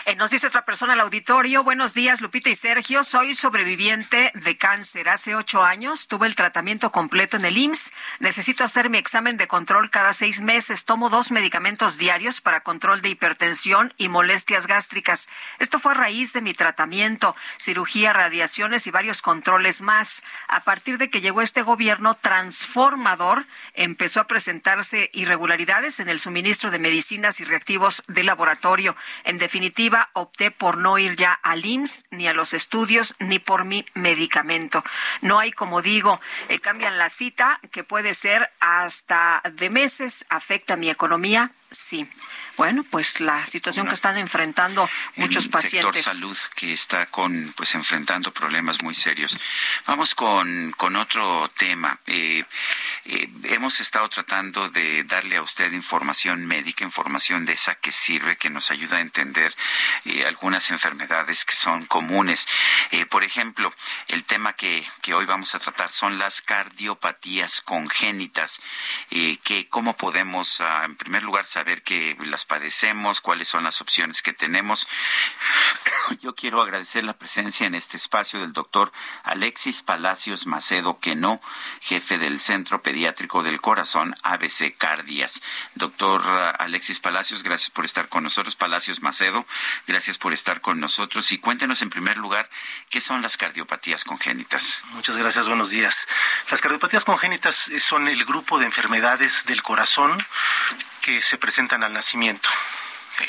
Eh, 0.04 0.16
nos 0.16 0.30
dice 0.30 0.48
otra 0.48 0.64
persona 0.64 0.94
al 0.94 1.00
auditorio, 1.00 1.62
buenos 1.62 1.94
días 1.94 2.20
Lupita 2.20 2.48
y 2.50 2.56
Sergio, 2.56 3.04
soy 3.04 3.36
sobreviviente 3.36 4.32
de 4.34 4.56
cáncer. 4.56 5.08
Hace 5.08 5.36
ocho 5.36 5.62
años 5.62 6.08
tuve 6.08 6.26
el 6.26 6.34
tratamiento 6.34 6.90
completo 6.90 7.36
en 7.36 7.44
el 7.44 7.56
IMSS. 7.56 7.92
Necesito 8.18 8.64
hacer 8.64 8.90
mi 8.90 8.98
examen 8.98 9.36
de 9.36 9.46
control 9.46 9.90
cada 9.90 10.12
seis 10.12 10.40
meses. 10.40 10.86
Tomo 10.86 11.08
dos 11.08 11.30
medicamentos 11.30 11.98
diarios 11.98 12.40
para 12.40 12.64
control 12.64 13.00
de 13.00 13.10
hipertensión 13.10 13.94
y 13.96 14.08
molestias 14.08 14.66
gástricas. 14.66 15.28
Esto 15.60 15.78
fue 15.78 15.92
a 15.92 15.96
raíz 15.96 16.32
de 16.32 16.40
mi 16.40 16.52
tratamiento, 16.52 17.36
cirugía, 17.56 18.12
radiaciones 18.12 18.88
y 18.88 18.90
varios 18.90 19.22
controles 19.22 19.82
más. 19.82 20.24
A 20.48 20.64
partir 20.64 20.98
de 20.98 21.10
que 21.10 21.20
llegó 21.20 21.42
este 21.42 21.62
gobierno 21.62 22.14
transformador, 22.14 23.46
empezó 23.74 24.18
a 24.18 24.26
presentarse 24.26 25.10
irregularidades 25.12 26.00
en 26.00 26.08
el 26.08 26.18
suministro 26.18 26.72
de 26.72 26.80
medicinas 26.80 27.40
y 27.40 27.44
reactivos 27.44 28.02
de 28.08 28.24
laboratorio. 28.24 28.96
En 29.22 29.38
definitiva, 29.38 29.91
opté 30.12 30.51
por 30.51 30.78
no 30.78 30.98
ir 30.98 31.16
ya 31.16 31.32
al 31.32 31.64
IMSS, 31.64 32.06
ni 32.10 32.27
a 32.27 32.32
los 32.32 32.52
estudios, 32.55 33.14
ni 33.19 33.39
por 33.39 33.64
mi 33.64 33.85
medicamento. 33.94 34.85
No 35.20 35.39
hay, 35.39 35.52
como 35.52 35.82
digo, 35.82 36.20
eh, 36.48 36.59
cambian 36.59 36.98
la 36.98 37.09
cita, 37.09 37.60
que 37.70 37.85
puede 37.85 38.14
ser 38.14 38.51
hasta 38.60 39.43
de 39.52 39.70
meses, 39.70 40.27
afecta 40.28 40.77
mi 40.77 40.90
economía, 40.90 41.52
sí. 41.70 42.09
Bueno, 42.56 42.84
pues 42.90 43.20
la 43.20 43.44
situación 43.46 43.88
que 43.88 43.94
están 43.94 44.18
enfrentando 44.18 44.88
muchos 45.16 45.46
el 45.46 45.50
pacientes. 45.50 45.96
sector 45.96 46.14
salud 46.14 46.36
que 46.54 46.72
está 46.72 47.06
con 47.06 47.52
pues 47.56 47.74
enfrentando 47.74 48.32
problemas 48.32 48.82
muy 48.82 48.94
serios. 48.94 49.34
Vamos 49.86 50.14
con, 50.14 50.72
con 50.76 50.96
otro 50.96 51.50
tema. 51.56 51.98
Eh, 52.06 52.44
eh, 53.04 53.28
hemos 53.44 53.80
estado 53.80 54.08
tratando 54.08 54.68
de 54.68 55.04
darle 55.04 55.36
a 55.36 55.42
usted 55.42 55.72
información 55.72 56.46
médica, 56.46 56.84
información 56.84 57.44
de 57.46 57.54
esa 57.54 57.74
que 57.74 57.90
sirve, 57.90 58.36
que 58.36 58.50
nos 58.50 58.70
ayuda 58.70 58.98
a 58.98 59.00
entender 59.00 59.54
eh, 60.04 60.24
algunas 60.26 60.70
enfermedades 60.70 61.44
que 61.44 61.54
son 61.54 61.86
comunes. 61.86 62.46
Por 63.10 63.24
ejemplo, 63.24 63.72
el 64.08 64.24
tema 64.24 64.52
que, 64.52 64.84
que 65.00 65.14
hoy 65.14 65.24
vamos 65.24 65.54
a 65.54 65.58
tratar 65.58 65.90
son 65.90 66.18
las 66.18 66.42
cardiopatías 66.42 67.60
congénitas. 67.62 68.60
Que 69.08 69.68
cómo 69.68 69.96
podemos, 69.96 70.60
ah, 70.60 70.84
en 70.84 70.96
primer 70.96 71.22
lugar, 71.22 71.44
saber 71.44 71.82
que 71.82 72.16
las 72.20 72.41
padecemos, 72.44 73.20
cuáles 73.20 73.48
son 73.48 73.64
las 73.64 73.81
opciones 73.81 74.23
que 74.23 74.32
tenemos. 74.32 74.86
Yo 76.20 76.35
quiero 76.35 76.62
agradecer 76.62 77.05
la 77.05 77.12
presencia 77.12 77.66
en 77.66 77.74
este 77.74 77.97
espacio 77.97 78.40
del 78.40 78.52
doctor 78.52 78.93
Alexis 79.24 79.82
Palacios 79.82 80.47
Macedo 80.47 80.98
Queno, 80.98 81.40
jefe 81.81 82.19
del 82.19 82.40
Centro 82.40 82.82
Pediátrico 82.82 83.43
del 83.43 83.60
Corazón 83.60 84.16
ABC 84.23 84.77
Cardias. 84.77 85.43
Doctor 85.74 86.23
Alexis 86.59 87.01
Palacios, 87.01 87.43
gracias 87.43 87.70
por 87.70 87.85
estar 87.85 88.09
con 88.09 88.24
nosotros. 88.24 88.56
Palacios 88.56 89.02
Macedo, 89.02 89.47
gracias 89.86 90.19
por 90.19 90.32
estar 90.32 90.60
con 90.60 90.81
nosotros. 90.81 91.32
Y 91.32 91.39
cuéntenos 91.39 91.82
en 91.82 91.90
primer 91.90 92.16
lugar, 92.16 92.48
¿qué 92.90 93.01
son 93.01 93.23
las 93.23 93.36
cardiopatías 93.36 94.05
congénitas? 94.05 94.82
Muchas 94.90 95.16
gracias, 95.16 95.48
buenos 95.48 95.70
días. 95.70 96.06
Las 96.51 96.60
cardiopatías 96.60 97.05
congénitas 97.05 97.70
son 97.81 98.09
el 98.09 98.24
grupo 98.24 98.59
de 98.59 98.66
enfermedades 98.66 99.44
del 99.47 99.62
corazón 99.62 100.24
que 101.02 101.20
se 101.20 101.36
presentan 101.36 101.84
al 101.84 101.92
nacimiento. 101.92 102.48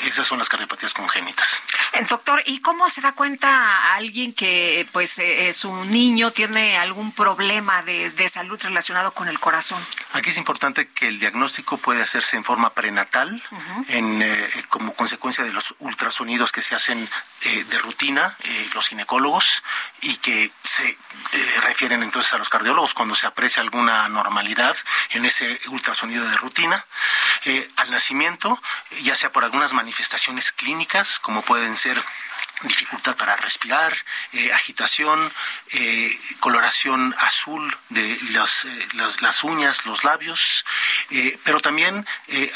Esas 0.06 0.26
son 0.26 0.38
las 0.38 0.48
cardiopatías 0.48 0.94
congénitas. 0.94 1.60
Eh, 1.92 2.04
doctor, 2.08 2.42
¿y 2.46 2.60
cómo 2.60 2.88
se 2.88 3.00
da 3.00 3.12
cuenta 3.12 3.94
alguien 3.94 4.32
que 4.32 4.86
pues 4.92 5.18
eh, 5.18 5.52
su 5.52 5.84
niño 5.84 6.30
tiene 6.30 6.78
algún 6.78 7.12
problema 7.12 7.82
de, 7.82 8.10
de, 8.10 8.28
salud 8.28 8.58
relacionado 8.62 9.12
con 9.12 9.28
el 9.28 9.38
corazón? 9.38 9.80
Aquí 10.12 10.30
es 10.30 10.38
importante 10.38 10.88
que 10.88 11.08
el 11.08 11.20
diagnóstico 11.20 11.76
puede 11.76 12.02
hacerse 12.02 12.36
en 12.36 12.44
forma 12.44 12.70
prenatal, 12.70 13.42
uh 13.50 13.56
-huh. 13.56 13.84
en, 13.88 14.22
eh, 14.22 14.48
como 14.68 14.94
consecuencia 14.94 15.44
de 15.44 15.52
los 15.52 15.74
ultrasonidos 15.78 16.50
que 16.50 16.62
se 16.62 16.74
hacen 16.74 17.08
eh, 17.44 17.64
de 17.64 17.78
rutina 17.78 18.36
eh, 18.40 18.70
los 18.74 18.88
ginecólogos 18.88 19.62
y 20.02 20.16
que 20.16 20.50
se 20.64 20.98
refieren 21.62 22.02
entonces 22.02 22.32
a 22.34 22.38
los 22.38 22.48
cardiólogos 22.48 22.94
cuando 22.94 23.14
se 23.14 23.26
aprecia 23.26 23.62
alguna 23.62 24.08
normalidad 24.08 24.76
en 25.10 25.24
ese 25.24 25.60
ultrasonido 25.68 26.28
de 26.28 26.36
rutina. 26.36 26.84
al 27.76 27.90
nacimiento, 27.90 28.60
ya 29.02 29.16
sea 29.16 29.32
por 29.32 29.44
algunas 29.44 29.72
manifestaciones 29.72 30.52
clínicas, 30.52 31.18
como 31.18 31.42
pueden 31.42 31.76
ser 31.76 32.02
dificultad 32.62 33.16
para 33.16 33.36
respirar, 33.36 33.94
eh, 34.32 34.52
agitación, 34.52 35.32
eh, 35.72 36.18
coloración 36.40 37.14
azul 37.18 37.76
de 37.90 38.18
las, 38.30 38.64
eh, 38.64 38.88
las, 38.94 39.20
las, 39.22 39.44
uñas, 39.44 39.84
los 39.86 40.04
labios, 40.04 40.64
pero 41.44 41.60
también 41.60 42.06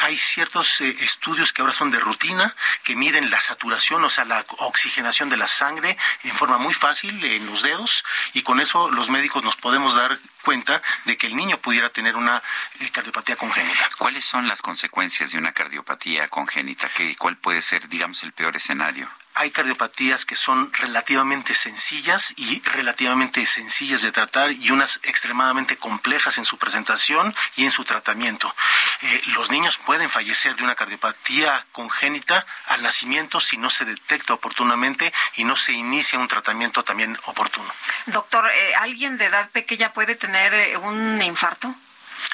hay 0.00 0.16
ciertos 0.16 0.80
estudios 0.80 1.52
que 1.52 1.62
ahora 1.62 1.74
son 1.74 1.90
de 1.90 2.00
rutina 2.00 2.54
que 2.82 2.96
miden 2.96 3.30
la 3.30 3.40
saturación, 3.40 4.02
o 4.04 4.10
sea, 4.10 4.24
la 4.24 4.44
oxigenación 4.58 5.28
de 5.28 5.36
la 5.36 5.46
sangre 5.46 5.96
en 6.24 6.34
forma 6.36 6.58
muy 6.58 6.74
fácil 6.74 7.22
en 7.24 7.46
los 7.46 7.62
dedos 7.62 8.04
y 8.32 8.42
con 8.42 8.60
eso 8.60 8.90
los 8.90 9.10
médicos 9.10 9.42
nos 9.44 9.56
podemos 9.56 9.94
dar 9.94 10.18
cuenta 10.42 10.80
de 11.04 11.16
que 11.16 11.26
el 11.26 11.36
niño 11.36 11.58
pudiera 11.58 11.90
tener 11.90 12.16
una 12.16 12.42
cardiopatía 12.92 13.36
congénita. 13.36 13.88
¿Cuáles 13.98 14.24
son 14.24 14.48
las 14.48 14.62
consecuencias 14.62 15.32
de 15.32 15.38
una 15.38 15.52
cardiopatía 15.52 16.28
congénita? 16.28 16.88
¿Qué, 16.88 17.14
¿Cuál 17.16 17.36
puede 17.36 17.60
ser, 17.60 17.88
digamos, 17.88 18.22
el 18.22 18.32
peor 18.32 18.56
escenario? 18.56 19.10
Hay 19.38 19.52
cardiopatías 19.52 20.26
que 20.26 20.34
son 20.34 20.72
relativamente 20.72 21.54
sencillas 21.54 22.34
y 22.36 22.60
relativamente 22.62 23.46
sencillas 23.46 24.02
de 24.02 24.10
tratar 24.10 24.50
y 24.50 24.72
unas 24.72 24.98
extremadamente 25.04 25.76
complejas 25.76 26.38
en 26.38 26.44
su 26.44 26.58
presentación 26.58 27.32
y 27.54 27.64
en 27.64 27.70
su 27.70 27.84
tratamiento. 27.84 28.52
Eh, 29.02 29.22
los 29.34 29.52
niños 29.52 29.78
pueden 29.78 30.10
fallecer 30.10 30.56
de 30.56 30.64
una 30.64 30.74
cardiopatía 30.74 31.64
congénita 31.70 32.44
al 32.66 32.82
nacimiento 32.82 33.40
si 33.40 33.56
no 33.58 33.70
se 33.70 33.84
detecta 33.84 34.34
oportunamente 34.34 35.12
y 35.36 35.44
no 35.44 35.56
se 35.56 35.72
inicia 35.72 36.18
un 36.18 36.26
tratamiento 36.26 36.82
también 36.82 37.16
oportuno. 37.26 37.72
Doctor, 38.06 38.50
eh, 38.50 38.74
¿alguien 38.74 39.18
de 39.18 39.26
edad 39.26 39.48
pequeña 39.50 39.92
puede 39.92 40.16
tener 40.16 40.52
eh, 40.52 40.76
un 40.76 41.22
infarto? 41.22 41.72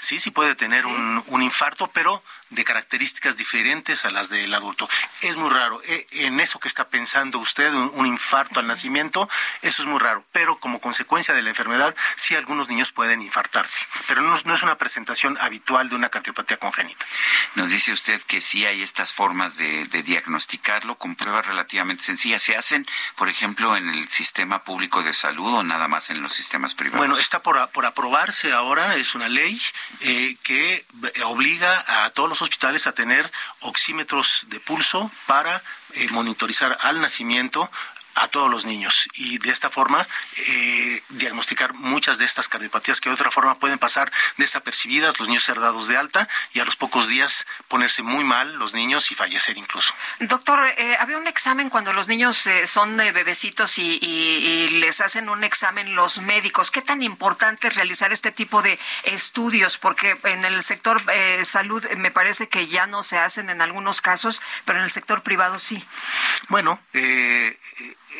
Sí, 0.01 0.19
sí 0.21 0.31
puede 0.31 0.55
tener 0.55 0.85
¿Sí? 0.85 0.89
Un, 0.89 1.23
un, 1.27 1.43
infarto, 1.43 1.87
pero 1.89 2.23
de 2.55 2.65
características 2.65 3.37
diferentes 3.37 4.05
a 4.05 4.11
las 4.11 4.29
del 4.29 4.53
adulto. 4.55 4.89
Es 5.23 5.37
muy 5.37 5.51
raro. 5.51 5.81
En 6.11 6.41
eso 6.41 6.59
que 6.59 6.69
está 6.69 6.89
pensando 6.89 7.39
usted, 7.39 7.73
un, 7.73 8.07
infarto 8.07 8.61
al 8.61 8.67
nacimiento, 8.67 9.29
eso 9.63 9.83
es 9.83 9.89
muy 9.89 9.99
raro. 9.99 10.25
Pero 10.33 10.59
como 10.59 10.81
consecuencia 10.81 11.35
de 11.35 11.43
la 11.43 11.51
enfermedad, 11.51 11.95
sí 12.17 12.35
algunos 12.35 12.69
niños 12.69 12.93
pueden 12.93 13.23
infartarse. 13.23 13.87
Pero 14.07 14.23
no, 14.23 14.39
no 14.45 14.55
es 14.55 14.63
una 14.63 14.77
presentación 14.77 15.39
habitual 15.41 15.89
de 15.89 15.97
una 15.97 16.09
cardiopatía 16.09 16.57
congénita. 16.59 17.05
Nos 17.55 17.71
dice 17.71 17.93
usted 17.93 18.21
que 18.23 18.41
sí 18.41 18.65
hay 18.67 18.83
estas 18.83 19.13
formas 19.13 19.57
de, 19.57 19.87
de 19.87 20.03
diagnosticarlo 20.03 20.97
con 20.97 21.17
pruebas 21.17 21.47
relativamente 21.47 22.05
sencillas. 22.05 22.43
¿Se 22.43 22.57
hacen, 22.57 22.87
por 23.17 23.29
ejemplo, 23.29 23.77
en 23.77 23.89
el 23.89 24.09
sistema 24.09 24.65
público 24.65 25.03
de 25.03 25.13
salud 25.13 25.55
o 25.55 25.63
nada 25.63 25.89
más 25.89 26.11
en 26.11 26.23
los 26.23 26.33
sistemas 26.33 26.75
privados? 26.75 26.99
Bueno, 26.99 27.19
está 27.19 27.43
por, 27.43 27.69
por 27.71 27.87
aprobarse 27.87 28.53
ahora, 28.53 28.97
es 28.97 29.15
una 29.15 29.29
ley 29.29 29.61
eh, 30.01 30.37
que 30.43 30.85
obliga 31.25 32.05
a 32.05 32.11
todos 32.11 32.29
los 32.29 32.43
hospitales 32.45 32.87
a 32.87 32.93
tener 32.93 33.31
oxímetros 33.61 34.45
de 34.49 34.61
pulso 34.61 35.11
para 35.27 35.62
eh, 35.95 36.09
monitorizar 36.11 36.79
al 36.81 37.01
nacimiento 37.01 37.71
a 38.15 38.28
todos 38.28 38.51
los 38.51 38.65
niños 38.65 39.09
y 39.15 39.39
de 39.39 39.51
esta 39.51 39.70
forma 39.70 40.07
eh, 40.36 41.03
diagnosticar 41.11 41.74
muchas 41.74 42.19
de 42.19 42.24
estas 42.24 42.49
cardiopatías 42.49 43.01
que 43.01 43.09
de 43.09 43.15
otra 43.15 43.31
forma 43.31 43.57
pueden 43.57 43.78
pasar 43.78 44.12
desapercibidas, 44.36 45.19
los 45.19 45.28
niños 45.28 45.45
ser 45.45 45.61
dados 45.61 45.89
de 45.89 45.97
alta 45.97 46.28
y 46.53 46.61
a 46.61 46.65
los 46.65 46.77
pocos 46.77 47.09
días 47.09 47.47
ponerse 47.69 48.03
muy 48.03 48.24
mal 48.24 48.55
los 48.55 48.74
niños 48.74 49.11
y 49.11 49.15
fallecer 49.15 49.57
incluso. 49.59 49.95
Doctor, 50.20 50.66
eh, 50.77 50.97
había 50.99 51.19
un 51.19 51.27
examen 51.27 51.70
cuando 51.70 51.93
los 51.93 52.09
niños 52.09 52.47
eh, 52.47 52.66
son 52.66 52.97
bebecitos 52.97 53.78
y, 53.78 53.99
y, 54.01 54.07
y, 54.07 54.69
les 54.81 55.01
hacen 55.01 55.28
un 55.28 55.45
examen 55.45 55.95
los 55.95 56.20
médicos. 56.20 56.70
¿Qué 56.70 56.82
tan 56.82 57.03
importante 57.03 57.69
es 57.69 57.74
realizar 57.74 58.12
este 58.12 58.32
tipo 58.32 58.62
de 58.62 58.78
estudios? 59.05 59.78
Porque 59.78 60.16
en 60.24 60.45
el 60.45 60.62
sector 60.62 61.03
salud 61.43 61.85
me 61.97 62.11
parece 62.11 62.49
que 62.49 62.66
ya 62.66 62.86
no 62.86 63.03
se 63.03 63.19
hacen 63.19 63.51
en 63.51 63.61
algunos 63.61 64.01
casos, 64.01 64.43
pero 64.65 64.78
en 64.78 64.85
el 64.85 64.91
sector 64.91 65.23
privado 65.23 65.59
sí. 65.59 65.85
Bueno, 66.49 66.81
eh, 66.93 67.57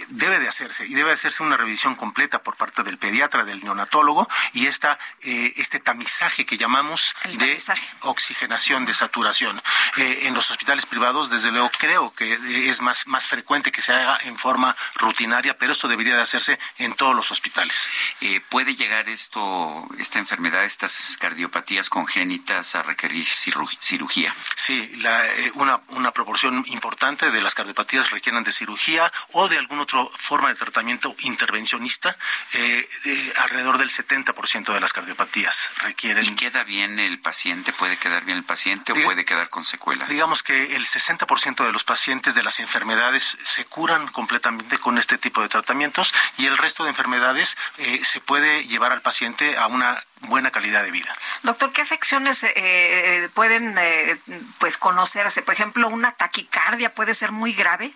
debe 0.09 0.39
de 0.41 0.49
hacerse 0.49 0.87
y 0.87 0.95
debe 0.95 1.09
de 1.09 1.15
hacerse 1.15 1.43
una 1.43 1.57
revisión 1.57 1.95
completa 1.95 2.43
por 2.43 2.57
parte 2.57 2.83
del 2.83 2.99
pediatra, 2.99 3.45
del 3.45 3.63
neonatólogo 3.65 4.29
y 4.53 4.67
esta, 4.67 4.99
eh, 5.23 5.53
este 5.57 5.81
tamizaje 5.81 6.45
que 6.45 6.57
llamamos 6.59 7.15
El 7.23 7.39
de 7.39 7.47
tamizaje. 7.47 7.89
oxigenación, 8.01 8.85
de 8.85 8.95
saturación. 8.95 9.63
Eh, 9.97 10.21
en 10.23 10.35
los 10.35 10.51
hospitales 10.51 10.87
privados, 10.87 11.31
desde 11.31 11.51
luego, 11.51 11.71
creo 11.79 12.13
que 12.15 12.69
es 12.69 12.81
más, 12.81 13.07
más 13.07 13.29
frecuente 13.29 13.73
que 13.73 13.83
se 13.83 13.93
haga 13.93 14.19
en 14.25 14.39
forma 14.39 14.77
rutinaria, 14.97 15.57
pero 15.59 15.73
esto 15.73 15.89
debería 15.89 16.17
de 16.17 16.23
hacerse 16.23 16.59
en 16.79 16.95
todos 16.95 17.15
los 17.15 17.31
hospitales. 17.31 17.91
Eh, 18.21 18.41
¿Puede 18.49 18.75
llegar 18.75 19.09
esto, 19.09 19.87
esta 19.99 20.19
enfermedad, 20.19 20.65
estas 20.65 21.17
cardiopatías 21.21 21.89
congénitas 21.89 22.75
a 22.75 22.83
requerir 22.83 23.27
cirugía? 23.27 24.35
Sí, 24.57 24.97
la, 24.97 25.27
eh, 25.27 25.53
una, 25.55 25.81
una 25.89 26.11
proporción 26.13 26.65
importante 26.69 27.31
de 27.31 27.43
las 27.43 27.55
cardiopatías 27.55 28.11
requieren 28.11 28.45
de 28.45 28.53
cirugía 28.53 29.13
o 29.33 29.49
de 29.49 29.59
alguna 29.59 29.84
otra 29.85 30.05
forma 30.19 30.49
de 30.49 30.55
tratamiento 30.55 31.15
intervencionista. 31.21 32.17
Eh, 32.53 32.89
eh, 33.05 33.33
alrededor 33.39 33.79
del 33.79 33.91
70% 33.91 34.73
de 34.73 34.81
las 34.81 34.93
cardiopatías 34.93 35.71
requieren. 35.79 36.25
¿Y 36.25 36.35
queda 36.35 36.65
bien 36.65 36.99
el 36.99 37.21
paciente? 37.21 37.73
¿Puede 37.73 37.97
quedar 37.99 38.25
bien 38.25 38.39
el 38.39 38.45
paciente 38.45 38.93
o 38.93 38.95
Diga, 38.95 39.07
puede 39.07 39.25
quedar 39.25 39.49
con 39.49 39.65
secuelas? 39.65 40.09
Digamos 40.09 40.43
que 40.43 40.77
el 40.77 40.87
60% 40.87 41.65
de 41.65 41.73
los 41.73 41.85
pacientes 41.85 42.35
de 42.35 42.43
las 42.43 42.59
enfermedades 42.61 43.39
se 43.45 43.65
curan 43.65 44.09
completamente 44.09 44.79
con 44.79 44.99
este 44.99 45.19
tipo 45.19 45.41
de 45.43 45.49
tratamientos 45.49 46.13
y 46.37 46.47
el 46.47 46.59
resto 46.59 46.85
de 46.85 46.91
enfermedades 46.91 47.57
eh, 47.79 48.01
se 48.05 48.21
puede 48.21 48.67
llevar 48.67 48.93
al 48.93 49.03
paciente 49.03 49.57
a 49.57 49.67
una 49.67 50.03
buena 50.29 50.51
calidad 50.51 50.83
de 50.83 50.91
vida. 50.91 51.15
Doctor, 51.43 51.73
¿qué 51.73 51.83
afecciones 51.83 52.45
eh, 52.45 53.29
pueden 53.35 53.77
eh, 53.79 54.19
pues 54.59 54.77
conocerse? 54.77 55.43
Por 55.43 55.55
ejemplo, 55.55 55.89
una 55.89 56.13
taquicardia 56.13 56.95
puede 56.95 57.15
ser 57.15 57.33
muy 57.33 57.53
grave. 57.53 57.93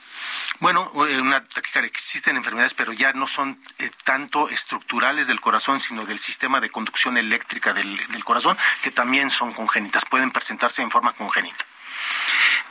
Bueno, 0.60 0.90
una 0.92 1.44
taquicardia 1.46 1.88
existen 1.88 2.36
enfermedades, 2.36 2.74
pero 2.74 2.92
ya 2.92 3.12
no 3.12 3.26
son 3.26 3.60
eh, 3.78 3.90
tanto 4.04 4.48
estructurales 4.48 5.26
del 5.26 5.40
corazón, 5.40 5.80
sino 5.80 6.06
del 6.06 6.18
sistema 6.18 6.60
de 6.60 6.70
conducción 6.70 7.16
eléctrica 7.16 7.72
del, 7.72 7.96
del 8.08 8.24
corazón, 8.24 8.56
que 8.82 8.90
también 8.90 9.30
son 9.30 9.52
congénitas, 9.52 10.04
pueden 10.04 10.30
presentarse 10.30 10.82
en 10.82 10.90
forma 10.90 11.12
congénita. 11.12 11.64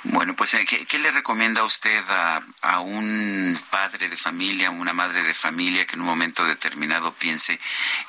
Bueno, 0.03 0.35
pues 0.35 0.55
¿qué, 0.67 0.85
qué 0.85 0.99
le 0.99 1.11
recomienda 1.11 1.63
usted 1.63 2.03
a, 2.09 2.41
a, 2.61 2.79
un 2.79 3.59
padre 3.69 4.09
de 4.09 4.17
familia, 4.17 4.69
una 4.69 4.93
madre 4.93 5.23
de 5.23 5.33
familia 5.33 5.85
que 5.85 5.95
en 5.95 6.01
un 6.01 6.07
momento 6.07 6.45
determinado 6.45 7.13
piense 7.13 7.59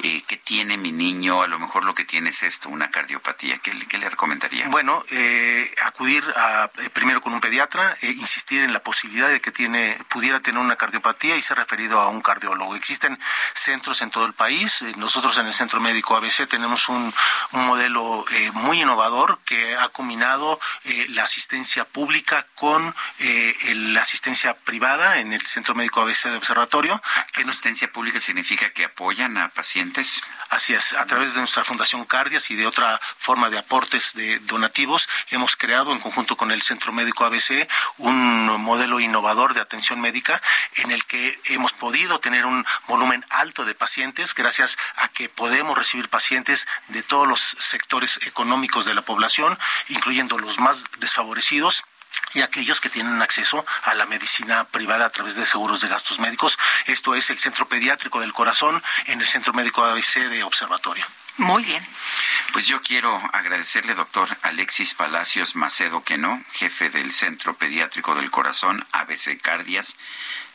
eh, 0.02 0.22
qué 0.26 0.36
tiene 0.36 0.76
mi 0.76 0.92
niño? 0.92 1.42
A 1.42 1.48
lo 1.48 1.58
mejor 1.58 1.84
lo 1.84 1.94
que 1.94 2.04
tiene 2.04 2.30
es 2.30 2.42
esto, 2.42 2.68
una 2.68 2.90
cardiopatía. 2.90 3.58
¿Qué, 3.58 3.72
qué 3.88 3.98
le 3.98 4.08
recomendaría? 4.08 4.68
Bueno, 4.68 5.04
eh, 5.10 5.74
acudir 5.82 6.24
a, 6.36 6.70
eh, 6.78 6.90
primero 6.90 7.20
con 7.20 7.32
un 7.32 7.40
pediatra, 7.40 7.96
eh, 8.02 8.10
insistir 8.12 8.62
en 8.62 8.72
la 8.72 8.80
posibilidad 8.80 9.28
de 9.28 9.40
que 9.40 9.50
tiene, 9.50 9.98
pudiera 10.08 10.40
tener 10.40 10.60
una 10.60 10.76
cardiopatía 10.76 11.36
y 11.36 11.42
ser 11.42 11.58
referido 11.58 12.00
a 12.00 12.08
un 12.08 12.20
cardiólogo. 12.20 12.76
Existen 12.76 13.18
centros 13.54 14.02
en 14.02 14.10
todo 14.10 14.26
el 14.26 14.34
país. 14.34 14.82
Eh, 14.82 14.94
nosotros 14.96 15.36
en 15.38 15.46
el 15.46 15.54
Centro 15.54 15.80
Médico 15.80 16.16
ABC 16.16 16.48
tenemos 16.48 16.88
un, 16.88 17.12
un 17.52 17.66
modelo 17.66 18.24
eh, 18.30 18.50
muy 18.52 18.82
innovador 18.82 19.40
que 19.44 19.76
ha 19.76 19.88
combinado 19.88 20.60
la 21.08 21.26
asistencia 21.38 21.84
pública 21.84 22.48
con 22.56 22.92
eh, 23.20 23.54
la 23.72 24.02
asistencia 24.02 24.54
privada 24.54 25.20
en 25.20 25.32
el 25.32 25.46
Centro 25.46 25.72
Médico 25.76 26.00
ABC 26.00 26.24
de 26.24 26.36
Observatorio. 26.36 27.00
Que 27.32 27.42
asistencia 27.42 27.92
pública 27.92 28.18
significa 28.18 28.70
que 28.70 28.86
apoyan 28.86 29.38
a 29.38 29.48
pacientes. 29.48 30.20
Así 30.50 30.74
es, 30.74 30.94
a 30.94 31.06
través 31.06 31.34
de 31.34 31.38
nuestra 31.38 31.62
Fundación 31.62 32.04
Cardias 32.06 32.50
y 32.50 32.56
de 32.56 32.66
otra 32.66 33.00
forma 33.18 33.50
de 33.50 33.58
aportes 33.58 34.14
de 34.14 34.40
donativos, 34.40 35.08
hemos 35.30 35.54
creado 35.54 35.92
en 35.92 36.00
conjunto 36.00 36.36
con 36.36 36.50
el 36.50 36.62
Centro 36.62 36.92
Médico 36.92 37.24
ABC 37.24 37.68
un 37.98 38.60
modelo 38.60 38.98
innovador 38.98 39.54
de 39.54 39.60
atención 39.60 40.00
médica 40.00 40.42
en 40.76 40.90
el 40.90 41.04
que 41.04 41.38
hemos 41.44 41.72
podido 41.72 42.18
tener 42.18 42.46
un 42.46 42.66
volumen 42.88 43.24
alto 43.30 43.64
de 43.64 43.76
pacientes 43.76 44.34
gracias 44.34 44.76
a 44.96 45.08
que 45.08 45.28
podemos 45.28 45.78
recibir 45.78 46.08
pacientes 46.08 46.66
de 46.88 47.04
todos 47.04 47.28
los 47.28 47.40
sectores 47.60 48.18
económicos 48.26 48.86
de 48.86 48.94
la 48.94 49.02
población, 49.02 49.56
incluyendo 49.88 50.36
los 50.38 50.58
más 50.58 50.84
desfavorecidos 50.98 51.27
y 52.34 52.40
aquellos 52.40 52.80
que 52.80 52.88
tienen 52.88 53.20
acceso 53.22 53.64
a 53.84 53.94
la 53.94 54.06
medicina 54.06 54.64
privada 54.64 55.06
a 55.06 55.10
través 55.10 55.34
de 55.34 55.46
seguros 55.46 55.80
de 55.80 55.88
gastos 55.88 56.18
médicos. 56.18 56.58
Esto 56.86 57.14
es 57.14 57.30
el 57.30 57.38
Centro 57.38 57.68
Pediátrico 57.68 58.20
del 58.20 58.32
Corazón 58.32 58.82
en 59.06 59.20
el 59.20 59.26
Centro 59.26 59.52
Médico 59.52 59.84
ABC 59.84 60.28
de 60.28 60.42
Observatorio. 60.42 61.04
Muy 61.36 61.62
bien. 61.62 61.86
Pues 62.52 62.66
yo 62.66 62.82
quiero 62.82 63.14
agradecerle, 63.32 63.94
doctor 63.94 64.28
Alexis 64.42 64.94
Palacios 64.94 65.54
Macedo, 65.54 66.02
que 66.02 66.18
no, 66.18 66.42
jefe 66.52 66.90
del 66.90 67.12
Centro 67.12 67.56
Pediátrico 67.56 68.14
del 68.16 68.30
Corazón, 68.30 68.84
ABC 68.92 69.40
Cardias, 69.40 69.96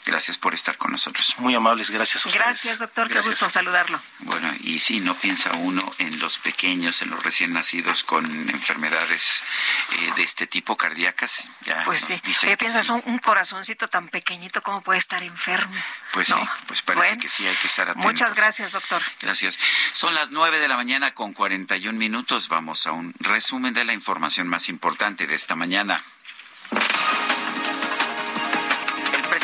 Gracias 0.06 0.38
por 0.38 0.54
estar 0.54 0.78
con 0.78 0.92
nosotros. 0.92 1.36
Muy 1.38 1.56
amables, 1.56 1.90
gracias 1.90 2.26
a 2.26 2.30
ustedes. 2.30 2.46
Gracias, 2.46 2.80
doctor. 2.80 3.08
Qué 3.08 3.22
gusto 3.22 3.50
saludarlo. 3.50 4.02
Bueno, 4.20 4.54
y 4.62 4.80
sí, 4.80 5.00
no 5.00 5.16
piensa 5.16 5.52
uno 5.54 5.90
en 5.98 6.20
los 6.20 6.38
pequeños, 6.38 7.02
en 7.02 7.10
los 7.10 7.24
recién 7.24 7.54
nacidos 7.54 8.04
con 8.04 8.26
enfermedades 8.50 9.44
eh, 9.92 10.12
de 10.16 10.24
este 10.24 10.46
tipo 10.46 10.76
cardíacas. 10.76 11.49
Ya 11.65 11.84
pues 11.86 12.02
sí. 12.02 12.20
¿Qué 12.41 12.57
piensas? 12.57 12.90
Un, 12.90 13.20
corazoncito 13.20 13.88
tan 13.88 14.10
pequeñito, 14.10 14.62
¿cómo 14.62 14.82
puede 14.82 14.99
estar 14.99 15.23
enfermo? 15.23 15.73
Pues 16.12 16.28
sí, 16.28 16.34
pues 16.68 16.82
parece 16.82 17.18
que 17.18 17.30
sí, 17.30 17.48
hay 17.48 17.56
que 17.56 17.68
estar 17.68 17.90
atentos. 17.90 18.12
Muchas 18.12 18.34
gracias, 18.34 18.73
doctor. 18.73 19.02
Gracias. 19.22 19.57
Son 19.94 20.14
las 20.14 20.32
nueve 20.32 20.60
de 20.60 20.68
la 20.68 20.76
mañana 20.76 21.14
con 21.14 21.34
41 21.34 21.98
minutos. 21.98 22.49
Vamos 22.49 22.86
a 22.88 22.91
un 22.91 23.14
resumen 23.20 23.73
de 23.73 23.86
la 23.86 23.94
información 23.94 24.48
más 24.48 24.68
importante 24.68 25.28
de 25.28 25.36
esta 25.36 25.56
mañana 25.56 26.04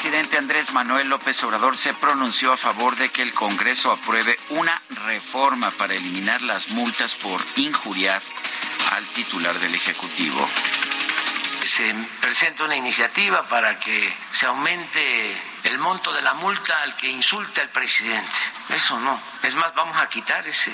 presidente 0.09 0.39
Andrés 0.39 0.73
Manuel 0.73 1.07
López 1.07 1.43
Obrador 1.43 1.77
se 1.77 1.93
pronunció 1.93 2.51
a 2.51 2.57
favor 2.57 2.95
de 2.95 3.09
que 3.09 3.21
el 3.21 3.31
Congreso 3.31 3.91
apruebe 3.91 4.39
una 4.49 4.81
reforma 5.05 5.69
para 5.69 5.93
eliminar 5.93 6.41
las 6.41 6.69
multas 6.69 7.13
por 7.13 7.39
injuriar 7.57 8.19
al 8.93 9.05
titular 9.09 9.59
del 9.59 9.75
Ejecutivo. 9.75 10.49
Se 11.63 11.93
presenta 12.21 12.63
una 12.63 12.75
iniciativa 12.75 13.47
para 13.47 13.79
que 13.79 14.11
se 14.31 14.47
aumente 14.47 15.37
el 15.65 15.77
monto 15.77 16.11
de 16.11 16.23
la 16.23 16.33
multa 16.33 16.81
al 16.81 16.95
que 16.95 17.07
insulte 17.07 17.61
al 17.61 17.69
presidente. 17.69 18.35
Eso 18.69 18.99
no. 18.99 19.21
Es 19.43 19.53
más, 19.53 19.75
vamos 19.75 19.95
a 19.95 20.09
quitar 20.09 20.47
ese 20.47 20.73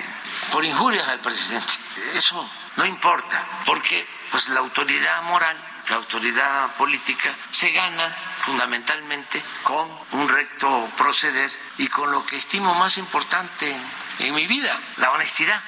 por 0.50 0.64
injurias 0.64 1.10
al 1.10 1.20
presidente. 1.20 1.74
Eso 2.14 2.50
no 2.78 2.86
importa, 2.86 3.44
porque 3.66 4.08
pues 4.32 4.48
la 4.48 4.62
autoridad 4.62 5.24
moral 5.24 5.58
la 5.90 5.98
autoridad 5.98 6.74
política 6.76 7.30
se 7.52 7.70
gana 7.70 8.16
fundamentalmente 8.46 9.44
con 9.64 9.90
un 10.12 10.30
recto 10.30 10.90
proceder 10.96 11.50
y 11.78 11.88
con 11.88 12.12
lo 12.12 12.26
que 12.26 12.38
estimo 12.38 12.76
más 12.76 12.98
importante 12.98 13.76
en 14.20 14.34
mi 14.36 14.46
vida, 14.46 14.80
la 14.98 15.12
honestidad 15.12 15.62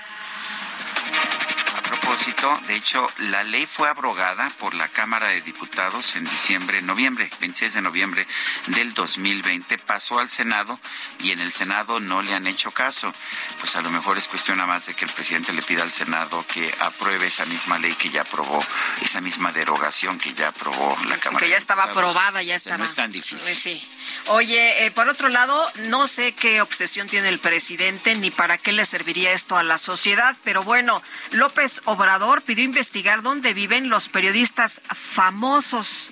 propósito, 1.88 2.59
de 2.67 2.75
hecho, 2.75 3.06
la 3.17 3.43
ley 3.43 3.66
fue 3.66 3.90
abrogada 3.90 4.49
por 4.59 4.74
la 4.74 4.88
Cámara 4.90 5.27
de 5.27 5.41
Diputados 5.41 6.16
en 6.16 6.24
diciembre, 6.25 6.82
noviembre, 6.82 7.30
26 7.40 7.75
de 7.75 7.82
noviembre 7.82 8.27
del 8.67 8.93
2020. 8.93 9.77
Pasó 9.80 10.19
al 10.19 10.30
Senado 10.30 10.80
y 11.19 11.32
en 11.32 11.40
el 11.40 11.51
Senado 11.51 11.99
no 11.99 12.22
le 12.22 12.33
han 12.33 12.48
hecho 12.48 12.72
caso. 12.72 13.14
Pues 13.59 13.75
a 13.75 13.82
lo 13.82 13.90
mejor 13.90 14.17
es 14.17 14.27
cuestión 14.27 14.57
nada 14.57 14.67
más 14.67 14.85
de 14.85 14.93
que 14.93 15.06
el 15.06 15.11
presidente 15.11 15.53
le 15.53 15.61
pida 15.61 15.83
al 15.83 15.91
Senado 15.91 16.45
que 16.53 16.74
apruebe 16.80 17.27
esa 17.27 17.45
misma 17.45 17.77
ley 17.77 17.93
que 17.93 18.09
ya 18.09 18.22
aprobó, 18.22 18.59
esa 19.01 19.22
misma 19.22 19.51
derogación 19.51 20.17
que 20.19 20.33
ya 20.33 20.49
aprobó 20.49 20.98
la 21.07 21.17
Cámara. 21.17 21.45
Que 21.45 21.51
ya 21.51 21.57
estaba 21.57 21.83
aprobada, 21.83 22.43
ya 22.43 22.56
está. 22.56 22.77
no 22.77 22.83
es 22.83 22.93
tan 22.93 23.11
difícil. 23.11 23.40
Pues 23.40 23.59
sí. 23.59 23.88
Oye, 24.27 24.85
eh, 24.85 24.91
por 24.91 25.07
otro 25.09 25.30
lado, 25.30 25.66
no 25.88 26.07
sé 26.07 26.33
qué 26.33 26.61
obsesión 26.61 27.07
tiene 27.07 27.30
el 27.30 27.40
presidente 27.40 28.16
ni 28.16 28.32
para 28.32 28.57
qué 28.57 28.72
le 28.72 28.85
serviría 28.85 29.32
esto 29.32 29.57
a 29.57 29.64
la 29.64 29.77
sociedad, 29.77 30.35
pero 30.43 30.64
bueno, 30.64 31.01
López 31.32 31.77
Obrador 31.86 32.42
pidió 32.42 32.64
investigar 32.64 33.22
dónde 33.22 33.54
viven 33.54 33.90
los 33.90 34.10
periodistas 34.10 34.82
famosos 34.94 36.12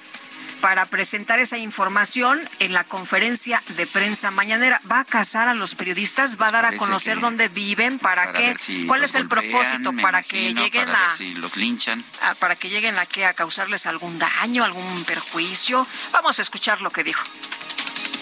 para 0.61 0.85
presentar 0.85 1.39
esa 1.39 1.57
información 1.57 2.41
en 2.59 2.73
la 2.73 2.83
conferencia 2.83 3.61
de 3.77 3.85
prensa 3.85 4.31
mañanera. 4.31 4.81
¿Va 4.91 5.01
a 5.01 5.05
casar 5.05 5.47
a 5.47 5.53
los 5.53 5.75
periodistas? 5.75 6.41
¿Va 6.41 6.47
a 6.47 6.51
dar 6.51 6.65
a 6.65 6.77
conocer 6.77 7.19
dónde 7.19 7.49
viven? 7.49 7.99
¿Para, 7.99 8.33
qué? 8.33 8.55
¿Cuál 8.87 9.03
es 9.03 9.15
el 9.15 9.27
propósito? 9.27 9.93
¿Para 10.01 10.23
que 10.23 10.53
lleguen 10.53 10.89
a... 10.89 11.13
si 11.13 11.33
los 11.33 11.55
linchan. 11.57 12.03
¿Para 12.39 12.55
que 12.55 12.69
lleguen 12.69 12.97
a 12.97 13.05
qué? 13.05 13.25
¿A 13.25 13.33
causarles 13.33 13.85
algún 13.85 14.17
daño, 14.17 14.63
algún 14.63 15.03
perjuicio? 15.05 15.85
Vamos 16.11 16.39
a 16.39 16.41
escuchar 16.41 16.81
lo 16.81 16.89
que 16.89 17.03
dijo. 17.03 17.23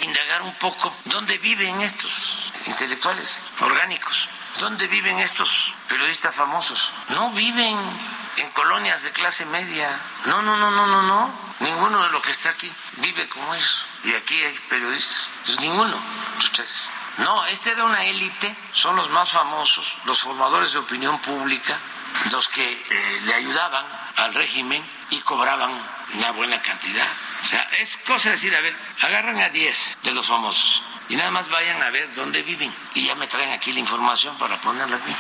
Indagar 0.03 0.41
un 0.41 0.53
poco 0.56 0.93
dónde 1.06 1.38
viven 1.40 1.82
estos 1.82 2.51
intelectuales 2.67 3.41
orgánicos 3.59 4.27
¿Dónde 4.59 4.88
viven 4.88 5.17
estos 5.19 5.73
periodistas 5.88 6.35
famosos? 6.35 6.91
No 7.09 7.32
viven 7.32 7.75
en 8.38 8.51
colonias 8.51 9.01
de 9.01 9.11
clase 9.11 9.45
media. 9.48 9.90
No, 10.25 10.43
no, 10.43 10.56
no, 10.57 10.69
no, 10.69 10.85
no, 10.85 11.01
no. 11.01 11.32
Ninguno 11.59 12.03
de 12.03 12.11
los 12.11 12.22
que 12.22 12.32
está 12.32 12.51
aquí 12.51 12.72
vive 12.98 13.27
como 13.30 13.53
ellos. 13.56 13.85
Y 14.03 14.14
aquí 14.14 14.35
hay 14.43 14.53
periodistas. 14.69 15.30
Pues 15.45 15.59
ninguno 15.59 15.98
de 16.38 16.45
ustedes. 16.45 16.90
No, 17.17 17.45
esta 17.45 17.72
era 17.72 17.83
una 17.83 18.06
élite, 18.06 18.56
son 18.73 18.95
los 18.95 19.09
más 19.09 19.32
famosos, 19.32 19.98
los 20.06 20.19
formadores 20.19 20.73
de 20.73 20.80
opinión 20.80 21.19
pública, 21.19 21.77
los 22.32 22.48
que 22.48 22.72
eh, 22.72 23.22
le 23.25 23.35
ayudaban 23.35 23.85
al 24.17 24.33
régimen 24.33 24.83
y 25.11 25.19
cobraban 25.22 25.72
una 26.15 26.32
buena 26.32 26.59
cantidad. 26.61 27.07
O 27.44 27.46
sea, 27.46 27.62
es 27.82 27.98
cosa 27.98 28.30
de 28.30 28.36
decir, 28.36 28.56
a 28.56 28.62
ver, 28.62 28.74
agarran 29.02 29.38
a 29.38 29.50
10 29.50 29.98
de 30.04 30.12
los 30.12 30.26
famosos 30.26 30.82
y 31.10 31.18
nada 31.18 31.30
más 31.30 31.50
vayan 31.50 31.84
a 31.84 31.90
ver 31.90 32.14
dónde 32.14 32.42
viven 32.42 32.74
y 32.96 33.06
ya 33.06 33.16
me 33.16 33.28
traen 33.28 33.52
aquí 33.52 33.74
la 33.74 33.82
información 33.82 34.38
para 34.38 34.56
ponerla 34.62 34.96
aquí. 34.96 35.14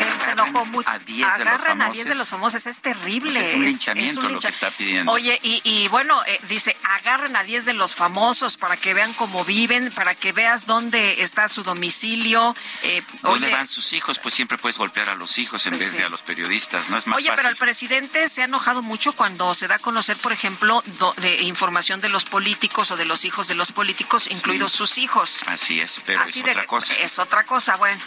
Él 0.00 0.18
se 0.18 0.30
enojó 0.30 0.64
mucho. 0.66 0.88
A 0.88 0.98
10 0.98 1.38
de 1.38 1.44
los 1.44 1.62
famosos. 1.62 1.90
a 1.90 1.92
10 1.92 2.08
de 2.08 2.14
los 2.14 2.28
famosos, 2.28 2.66
es 2.66 2.80
terrible. 2.80 3.32
Pues 3.32 3.50
es 3.50 3.54
un 3.54 3.64
linchamiento 3.64 4.28
lo 4.28 4.40
que 4.40 4.48
está 4.48 4.70
pidiendo. 4.70 5.12
Oye, 5.12 5.38
y, 5.42 5.60
y 5.64 5.88
bueno, 5.88 6.22
eh, 6.26 6.40
dice, 6.48 6.76
agarren 6.84 7.36
a 7.36 7.44
10 7.44 7.66
de 7.66 7.74
los 7.74 7.94
famosos 7.94 8.56
para 8.56 8.76
que 8.76 8.94
vean 8.94 9.12
cómo 9.14 9.44
viven, 9.44 9.90
para 9.92 10.14
que 10.14 10.32
veas 10.32 10.66
dónde 10.66 11.22
está 11.22 11.48
su 11.48 11.62
domicilio. 11.62 12.54
Eh, 12.82 13.02
¿Dónde 13.22 13.50
van 13.50 13.66
sus 13.66 13.92
hijos? 13.92 14.18
Pues 14.18 14.34
siempre 14.34 14.58
puedes 14.58 14.78
golpear 14.78 15.10
a 15.10 15.14
los 15.14 15.38
hijos 15.38 15.66
en 15.66 15.72
pues 15.72 15.90
vez 15.90 15.98
de 15.98 16.04
a 16.04 16.08
los 16.08 16.22
periodistas, 16.22 16.88
¿no? 16.88 16.96
Es 16.96 17.06
más 17.06 17.18
Oye, 17.18 17.30
pero 17.36 17.48
el 17.48 17.56
presidente 17.56 18.28
se 18.28 18.42
ha 18.42 18.44
enojado 18.46 18.82
mucho 18.82 19.12
cuando 19.12 19.52
se 19.54 19.68
da 19.68 19.76
a 19.76 19.78
conocer, 19.78 20.16
por 20.16 20.32
ejemplo, 20.32 20.82
de 21.18 21.42
información 21.42 22.00
de 22.00 22.08
los 22.08 22.24
políticos 22.24 22.90
o 22.90 22.96
de 22.96 23.04
los 23.04 23.24
hijos 23.24 23.48
de 23.48 23.54
los 23.54 23.72
políticos, 23.72 24.28
incluidos 24.30 24.72
sus 24.72 24.98
hijos. 24.98 25.42
Así 25.46 25.80
es, 25.80 26.00
pero 26.06 26.22
es 26.24 26.36
otra 26.40 26.66
cosa. 26.66 26.94
Es 26.94 27.18
otra 27.18 27.44
cosa, 27.44 27.76
bueno. 27.76 28.00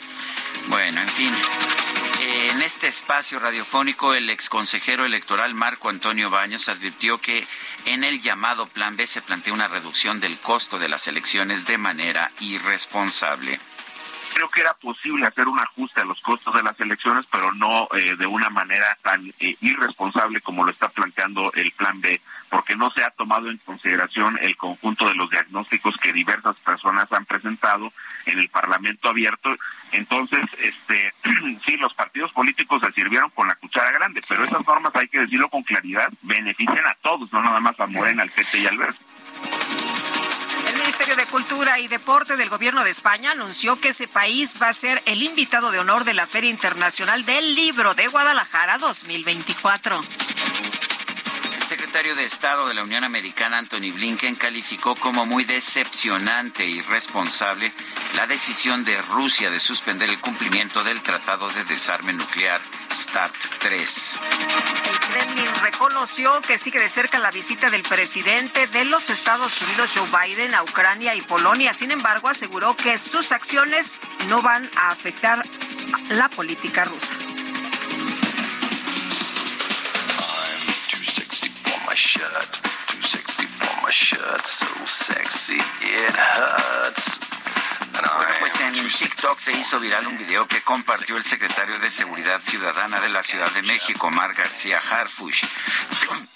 Bueno, 0.68 1.02
en 1.02 1.08
fin. 1.10 1.23
En 1.24 2.62
este 2.62 2.88
espacio 2.88 3.40
radiofónico, 3.40 4.14
el 4.14 4.30
exconsejero 4.30 5.06
electoral 5.06 5.54
Marco 5.54 5.90
Antonio 5.90 6.30
Baños 6.30 6.70
advirtió 6.70 7.18
que 7.18 7.46
en 7.86 8.04
el 8.04 8.22
llamado 8.22 8.68
Plan 8.68 8.96
B 8.96 9.06
se 9.08 9.22
plantea 9.22 9.54
una 9.54 9.68
reducción 9.68 10.20
del 10.20 10.40
costo 10.40 10.80
de 10.80 10.90
las 10.90 11.08
elecciones 11.08 11.66
de 11.66 11.78
manera 11.78 12.32
irresponsable. 12.40 13.60
Creo 14.34 14.50
que 14.50 14.62
era 14.62 14.74
posible 14.74 15.28
hacer 15.28 15.48
un 15.48 15.60
ajuste 15.60 16.02
a 16.02 16.06
los 16.06 16.22
costos 16.22 16.56
de 16.56 16.64
las 16.64 16.80
elecciones, 16.80 17.26
pero 17.32 17.52
no 17.54 17.88
eh, 17.94 18.16
de 18.18 18.26
una 18.26 18.50
manera 18.50 18.98
tan 19.02 19.28
eh, 19.40 19.56
irresponsable 19.62 20.42
como 20.42 20.64
lo 20.64 20.72
está 20.72 20.90
planteando 20.90 21.52
el 21.54 21.72
plan 21.72 22.02
B, 22.02 22.20
porque 22.54 22.76
no 22.76 22.92
se 22.92 23.04
ha 23.04 23.10
tomado 23.10 23.50
en 23.50 23.58
consideración 23.58 24.38
el 24.40 24.56
conjunto 24.56 25.08
de 25.08 25.16
los 25.16 25.28
diagnósticos 25.28 25.98
que 25.98 26.14
diversas 26.14 26.56
personas 26.58 27.12
han 27.12 27.26
presentado 27.26 27.92
en 28.28 28.38
el 28.38 28.48
Parlamento 28.50 29.10
abierto. 29.10 29.50
Entonces, 29.92 30.46
este, 30.60 31.12
sí, 31.66 31.78
los 31.78 31.96
partidos 31.96 32.32
políticos 32.32 32.80
se 32.80 32.92
sirvieron 32.92 33.32
con 33.32 33.48
la 33.48 33.56
cuchara 33.56 33.92
grande, 33.94 34.22
pero 34.30 34.46
esas 34.46 34.68
normas, 34.68 34.96
hay 34.96 35.08
que 35.08 35.22
decirlo 35.22 35.50
con 35.50 35.64
claridad, 35.64 36.14
benefician 36.22 36.86
a 36.86 36.94
todos, 37.02 37.34
no 37.34 37.42
nada 37.42 37.60
más 37.60 37.80
a 37.80 37.88
Morena, 37.88 38.22
al 38.22 38.30
PT 38.30 38.60
y 38.60 38.68
al 38.68 38.78
Verde. 38.78 39.00
El 40.68 40.78
Ministerio 40.78 41.16
de 41.16 41.26
Cultura 41.26 41.80
y 41.80 41.88
Deporte 41.88 42.38
del 42.38 42.50
Gobierno 42.50 42.84
de 42.84 42.92
España 42.92 43.32
anunció 43.32 43.82
que 43.82 43.90
ese 43.90 44.08
país 44.08 44.60
va 44.62 44.70
a 44.70 44.74
ser 44.74 45.02
el 45.08 45.24
invitado 45.24 45.72
de 45.72 45.80
honor 45.80 46.04
de 46.04 46.14
la 46.14 46.28
Feria 46.28 46.52
Internacional 46.52 47.26
del 47.26 47.56
Libro 47.56 47.96
de 47.96 48.08
Guadalajara 48.10 48.78
2024 48.78 50.02
secretario 51.74 52.14
de 52.14 52.24
Estado 52.24 52.68
de 52.68 52.76
la 52.76 52.84
Unión 52.84 53.04
Americana, 53.04 53.58
Anthony 53.58 53.92
Blinken, 53.92 54.36
calificó 54.36 54.96
como 54.96 55.26
muy 55.26 55.44
decepcionante 55.44 56.62
e 56.62 56.68
irresponsable 56.68 57.74
la 58.16 58.28
decisión 58.28 58.84
de 58.84 59.02
Rusia 59.02 59.50
de 59.50 59.60
suspender 59.60 60.08
el 60.08 60.20
cumplimiento 60.20 60.84
del 60.84 61.02
Tratado 61.02 61.50
de 61.50 61.64
Desarme 61.64 62.14
Nuclear 62.14 62.62
START 62.92 63.34
3. 63.58 64.20
El 64.86 65.00
Kremlin 65.00 65.56
reconoció 65.64 66.42
que 66.42 66.60
sigue 66.60 66.80
de 66.80 66.90
cerca 66.90 67.18
la 67.18 67.32
visita 67.32 67.72
del 67.72 67.82
presidente 67.82 68.68
de 68.68 68.86
los 68.86 69.10
Estados 69.10 69.60
Unidos, 69.64 69.94
Joe 69.96 70.28
Biden, 70.28 70.54
a 70.54 70.62
Ucrania 70.62 71.16
y 71.16 71.22
Polonia. 71.22 71.74
Sin 71.74 71.90
embargo, 71.90 72.30
aseguró 72.30 72.76
que 72.76 73.00
sus 73.00 73.32
acciones 73.32 74.00
no 74.30 74.44
van 74.44 74.70
a 74.76 74.90
afectar 74.90 75.42
la 76.10 76.30
política 76.30 76.84
rusa. 76.84 77.14
My 81.94 81.98
shirt. 81.98 82.54
Too 82.88 83.04
sexy 83.04 83.46
for 83.46 83.84
my 83.84 83.92
shirt. 83.92 84.42
So 84.42 84.66
sexy 84.84 85.62
it 85.84 86.16
hurts. 86.16 87.23
Bueno, 88.04 88.36
pues 88.40 88.54
en 88.60 88.74
TikTok 88.90 89.40
se 89.40 89.54
hizo 89.54 89.80
viral 89.80 90.08
un 90.08 90.18
video 90.18 90.46
que 90.46 90.62
compartió 90.62 91.16
el 91.16 91.24
secretario 91.24 91.80
de 91.80 91.90
Seguridad 91.90 92.42
Ciudadana 92.42 93.00
de 93.00 93.08
la 93.08 93.24
Ciudad 93.24 93.50
de 93.52 93.62
México, 93.62 94.12
Mar 94.12 94.34
García 94.34 94.80
Harfush, 94.80 95.44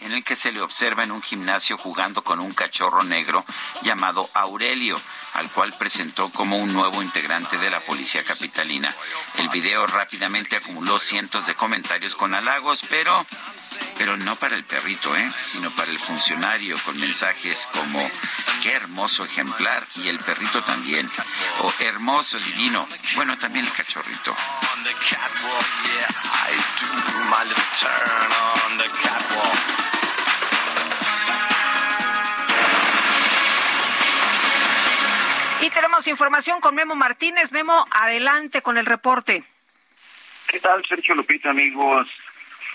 en 0.02 0.14
el 0.14 0.24
que 0.24 0.38
se 0.38 0.54
le 0.54 0.62
observa 0.62 1.04
en 1.04 1.12
un 1.12 1.22
gimnasio 1.22 1.78
jugando 1.78 2.24
con 2.24 2.40
un 2.40 2.54
cachorro 2.54 3.04
negro 3.04 3.44
llamado 3.82 4.30
Aurelio, 4.34 4.96
al 5.34 5.52
cual 5.52 5.74
presentó 5.78 6.30
como 6.30 6.58
un 6.58 6.74
nuevo 6.74 7.02
integrante 7.04 7.58
de 7.58 7.70
la 7.70 7.82
policía 7.82 8.24
capitalina. 8.24 8.94
El 9.38 9.50
video 9.50 9.86
rápidamente 9.88 10.56
acumuló 10.56 11.00
cientos 11.00 11.48
de 11.48 11.56
comentarios 11.56 12.16
con 12.16 12.34
halagos, 12.34 12.84
pero, 12.90 13.26
pero 13.98 14.16
no 14.16 14.36
para 14.38 14.56
el 14.56 14.64
perrito, 14.64 15.16
¿eh? 15.16 15.32
sino 15.32 15.70
para 15.72 15.92
el 15.92 16.00
funcionario, 16.00 16.78
con 16.86 16.98
mensajes 16.98 17.68
como 17.74 18.00
qué 18.64 18.74
hermoso 18.74 19.26
ejemplar 19.26 19.86
y 19.96 20.08
el 20.08 20.18
perrito 20.20 20.62
también 20.64 21.08
o 21.60 21.74
hermoso, 21.80 22.38
divino. 22.40 22.88
Bueno, 23.16 23.38
también 23.38 23.66
el 23.66 23.72
cachorrito. 23.72 24.36
Y 35.62 35.70
tenemos 35.70 36.08
información 36.08 36.62
con 36.62 36.76
Memo 36.76 36.96
Martínez. 36.96 37.52
Memo, 37.52 37.86
adelante 37.92 38.62
con 38.62 38.78
el 38.78 38.86
reporte. 38.86 39.44
¿Qué 40.48 40.60
tal, 40.60 40.86
Sergio 40.86 41.16
Lupita, 41.16 41.50
amigos? 41.50 42.08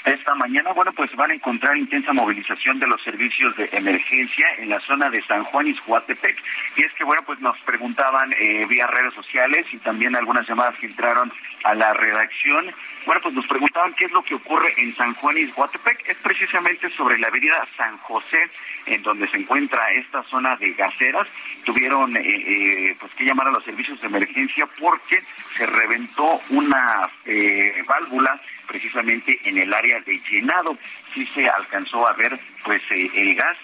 Esta 0.05 0.35
mañana, 0.35 0.73
bueno, 0.73 0.93
pues 0.93 1.15
van 1.15 1.31
a 1.31 1.35
encontrar 1.35 1.77
intensa 1.77 2.13
movilización 2.13 2.81
de 2.81 2.89
los 2.89 3.01
servicios 3.03 3.57
de 3.57 3.69
emergencia 3.71 4.49
en 4.59 4.69
la 4.69 4.81
zona 4.81 5.09
de 5.09 5.23
San 5.23 5.45
Juan 5.45 5.69
y 5.69 5.77
Huatepec. 5.87 6.43
Y 6.77 6.83
es 6.83 6.93
que, 6.95 7.05
bueno, 7.05 7.23
pues 7.25 7.41
nos 7.41 7.57
preguntaban 7.61 8.33
eh, 8.33 8.67
vía 8.69 8.89
redes 8.89 9.15
sociales 9.15 9.65
y 9.73 9.79
también 9.79 10.17
algunas 10.17 10.49
llamadas 10.49 10.77
que 10.79 10.87
entraron 10.87 11.33
a 11.63 11.75
la 11.75 11.95
redacción. 11.95 12.67
Bueno, 13.07 13.21
pues 13.23 13.33
nos 13.33 13.47
preguntaban 13.47 13.93
qué 13.93 14.07
es 14.07 14.13
lo 14.13 14.25
que 14.25 14.35
ocurre 14.35 14.73
en 14.77 14.93
San 14.97 15.15
Juan 15.15 15.39
y 15.39 15.45
Huatepec. 15.45 16.09
Es 16.09 16.17
precisamente 16.17 16.91
sobre 16.91 17.17
la 17.19 17.29
avenida 17.29 17.65
San 17.77 17.97
José, 17.99 18.51
en 18.87 19.03
donde 19.03 19.29
se 19.29 19.37
encuentra 19.37 19.89
esta 19.93 20.25
zona 20.25 20.57
de 20.57 20.73
gaseras. 20.73 21.29
Tuvieron 21.65 22.17
eh, 22.17 22.23
eh, 22.25 22.97
pues 22.99 23.15
que 23.15 23.25
llamar 23.25 23.47
a 23.47 23.53
los 23.53 23.65
servicios 23.65 24.01
de 24.01 24.09
emergencia 24.09 24.67
porque 24.81 25.21
se 25.57 25.67
reventó 25.67 26.41
una 26.51 27.09
válvula 27.87 28.41
precisamente 28.73 29.39
en 29.45 29.59
el 29.59 29.73
área 29.73 30.01
de 30.01 30.19
llenado. 30.31 30.79
Sí 31.13 31.27
se 31.35 31.47
alcanzó 31.47 32.09
a 32.09 32.15
ver 32.15 32.39
pues 32.65 32.83
eh, 32.91 33.11
el 33.15 33.35
gas 33.35 33.57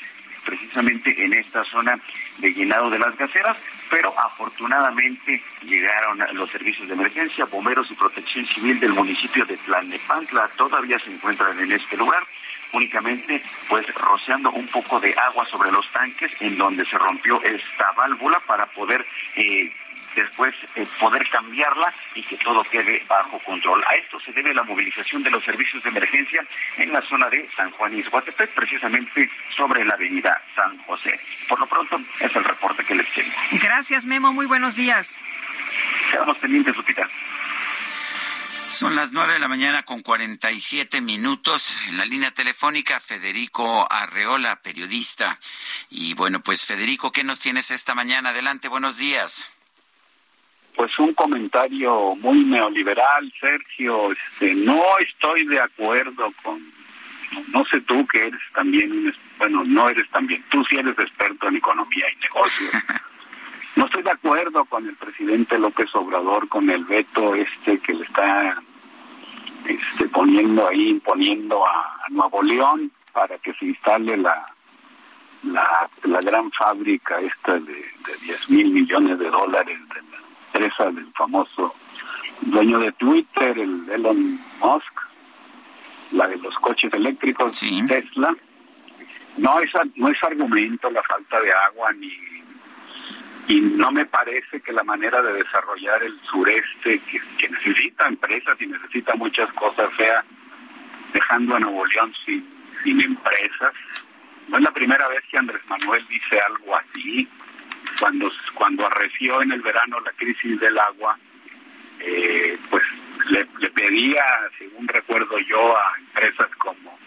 precisamente 0.45 1.15
en 1.25 1.35
esta 1.35 1.65
zona 1.65 1.99
de 2.39 2.53
llenado 2.53 2.89
de 2.89 2.99
las 2.99 3.17
gaseras, 3.19 3.59
pero 3.91 4.15
afortunadamente 4.19 5.43
llegaron 5.63 6.25
los 6.33 6.51
servicios 6.51 6.89
de 6.89 6.95
emergencia, 6.95 7.45
bomberos 7.47 7.91
y 7.91 7.95
protección 7.95 8.47
civil 8.47 8.81
del 8.81 8.93
municipio 8.93 9.45
de 9.45 9.57
Tlalnepantla, 9.57 10.49
todavía 10.57 10.99
se 11.01 11.13
encuentran 11.13 11.59
en 11.59 11.73
este 11.73 11.99
lugar, 11.99 12.27
únicamente 12.73 13.43
pues 13.69 13.87
rociando 13.95 14.51
un 14.53 14.67
poco 14.69 14.99
de 15.01 15.15
agua 15.19 15.45
sobre 15.47 15.71
los 15.71 15.87
tanques 15.93 16.31
en 16.41 16.57
donde 16.57 16.85
se 16.87 16.97
rompió 16.97 17.43
esta 17.43 17.93
válvula 17.93 18.41
para 18.47 18.65
poder 18.67 19.05
eh, 19.37 19.71
después 20.15 20.55
eh, 20.75 20.85
poder 20.99 21.29
cambiarla 21.31 21.93
y 22.15 22.23
que 22.23 22.37
todo 22.39 22.63
quede 22.65 23.05
bajo 23.09 23.39
control. 23.41 23.83
A 23.85 23.95
esto 23.97 24.19
se 24.21 24.33
debe 24.33 24.55
la 24.55 24.63
movilización 24.63 25.23
de 25.23 25.31
los 25.31 25.45
servicios 25.45 25.83
de 25.83 25.91
emergencia 25.91 26.45
en 26.77 26.93
la 26.93 27.03
zona 27.03 27.29
de 27.29 27.49
San 27.57 27.71
Juan 27.73 27.97
y 27.97 28.03
Guatepec, 28.03 28.51
precisamente 28.53 29.31
sobre 29.57 29.85
la 29.85 29.95
avenida 29.95 30.41
San 30.55 30.77
José. 30.85 31.19
Por 31.49 31.61
lo 31.61 31.67
pronto, 31.67 31.97
es 32.21 32.35
el 32.35 32.45
reporte 32.45 32.85
que 32.85 32.95
les 32.95 33.13
tengo. 33.13 33.33
Gracias, 33.53 34.07
Memo. 34.07 34.33
Muy 34.33 34.47
buenos 34.47 34.77
días. 34.77 35.21
Quedamos 36.11 36.39
pendientes, 36.39 36.77
Lupita. 36.77 37.07
Son 38.69 38.95
las 38.95 39.13
nueve 39.13 39.33
de 39.33 39.39
la 39.39 39.49
mañana 39.49 39.83
con 39.83 40.03
47 40.03 41.01
minutos. 41.01 41.79
En 41.89 41.97
la 41.97 42.05
línea 42.05 42.33
telefónica, 42.33 43.01
Federico 43.01 43.91
Arreola, 43.91 44.61
periodista. 44.61 45.39
Y 45.89 46.13
bueno, 46.15 46.41
pues 46.41 46.67
Federico, 46.67 47.11
¿qué 47.11 47.25
nos 47.25 47.41
tienes 47.41 47.71
esta 47.71 47.95
mañana? 47.95 48.31
Adelante, 48.31 48.69
buenos 48.69 48.99
días 48.99 49.58
pues 50.79 50.97
un 51.01 51.13
comentario 51.13 52.15
muy 52.21 52.45
neoliberal, 52.45 53.33
Sergio. 53.41 54.13
Este, 54.13 54.55
no 54.55 54.81
estoy 55.01 55.45
de 55.47 55.61
acuerdo 55.61 56.33
con, 56.45 56.63
no 57.49 57.65
sé 57.65 57.81
tú 57.81 58.07
que 58.07 58.29
eres 58.29 58.41
también 58.55 58.93
un, 58.93 59.13
bueno, 59.39 59.65
no 59.65 59.89
eres 59.89 60.09
también, 60.11 60.41
tú 60.51 60.65
sí 60.71 60.77
eres 60.77 60.97
experto 60.97 61.49
en 61.49 61.57
economía 61.57 62.07
y 62.15 62.21
negocios. 62.21 62.71
No 63.77 63.85
estoy 63.85 64.03
de 64.03 64.11
acuerdo 64.11 64.65
con 64.65 64.89
el 64.89 64.95
presidente 64.97 65.57
López 65.57 65.95
Obrador 65.95 66.49
con 66.49 66.69
el 66.69 66.85
veto 66.85 67.37
este 67.37 67.79
que 67.79 67.95
le 67.95 68.05
está 68.05 68.61
este, 69.67 70.09
poniendo 70.09 70.67
ahí, 70.67 70.89
imponiendo 70.89 71.65
a, 71.65 71.97
Nuevo 72.09 72.43
León 72.43 72.91
para 73.13 73.39
que 73.39 73.53
se 73.55 73.67
instale 73.67 74.17
la 74.17 74.47
la, 75.45 75.89
la 76.03 76.21
gran 76.23 76.51
fábrica 76.51 77.21
esta 77.21 77.55
de, 77.55 77.75
de 77.75 78.17
10 78.23 78.51
mil 78.51 78.71
millones 78.71 79.19
de 79.21 79.31
dólares 79.31 79.79
de 79.95 80.08
empresa 80.59 80.91
del 80.91 81.11
famoso 81.13 81.75
dueño 82.41 82.79
de 82.79 82.93
Twitter, 82.93 83.59
el 83.59 83.89
Elon 83.91 84.41
Musk, 84.61 85.01
la 86.13 86.27
de 86.27 86.37
los 86.39 86.55
coches 86.57 86.93
eléctricos, 86.93 87.61
Tesla. 87.87 88.37
No 89.37 89.61
es, 89.61 89.71
no 89.95 90.09
es 90.09 90.17
argumento 90.25 90.91
la 90.91 91.03
falta 91.03 91.41
de 91.41 91.53
agua 91.53 91.93
ni 91.93 92.13
y 93.47 93.61
no 93.61 93.91
me 93.91 94.05
parece 94.05 94.61
que 94.61 94.73
la 94.73 94.83
manera 94.83 95.23
de 95.23 95.33
desarrollar 95.33 96.03
el 96.03 96.21
sureste 96.21 97.01
que, 97.11 97.19
que 97.39 97.49
necesita 97.49 98.07
empresas 98.07 98.61
y 98.61 98.67
necesita 98.67 99.15
muchas 99.15 99.51
cosas 99.55 99.89
sea 99.97 100.23
dejando 101.15 101.57
a 101.57 101.61
Nuevo 101.61 101.87
León 101.87 102.13
sin, 102.27 102.47
sin 102.83 103.01
empresas. 103.01 103.73
No 104.49 104.59
es 104.59 104.63
la 104.63 104.71
primera 104.71 105.09
vez 105.09 105.23
que 105.31 105.39
Andrés 105.39 105.63
Manuel 105.67 106.07
dice 106.09 106.39
algo 106.41 106.77
así 106.77 107.27
cuando 107.99 108.31
cuando 108.55 108.87
arreció 108.87 109.43
en 109.43 109.53
el 109.53 109.63
verano 109.63 110.01
la 110.01 110.13
crisis 110.13 110.59
del 110.61 110.79
agua, 110.79 111.19
eh, 112.01 112.59
pues 112.71 112.83
le, 113.31 113.45
pedía, 113.71 114.23
según 114.59 114.87
recuerdo 114.89 115.39
yo, 115.41 115.77
a 115.77 115.99
empresas 115.99 116.49
como 116.57 116.99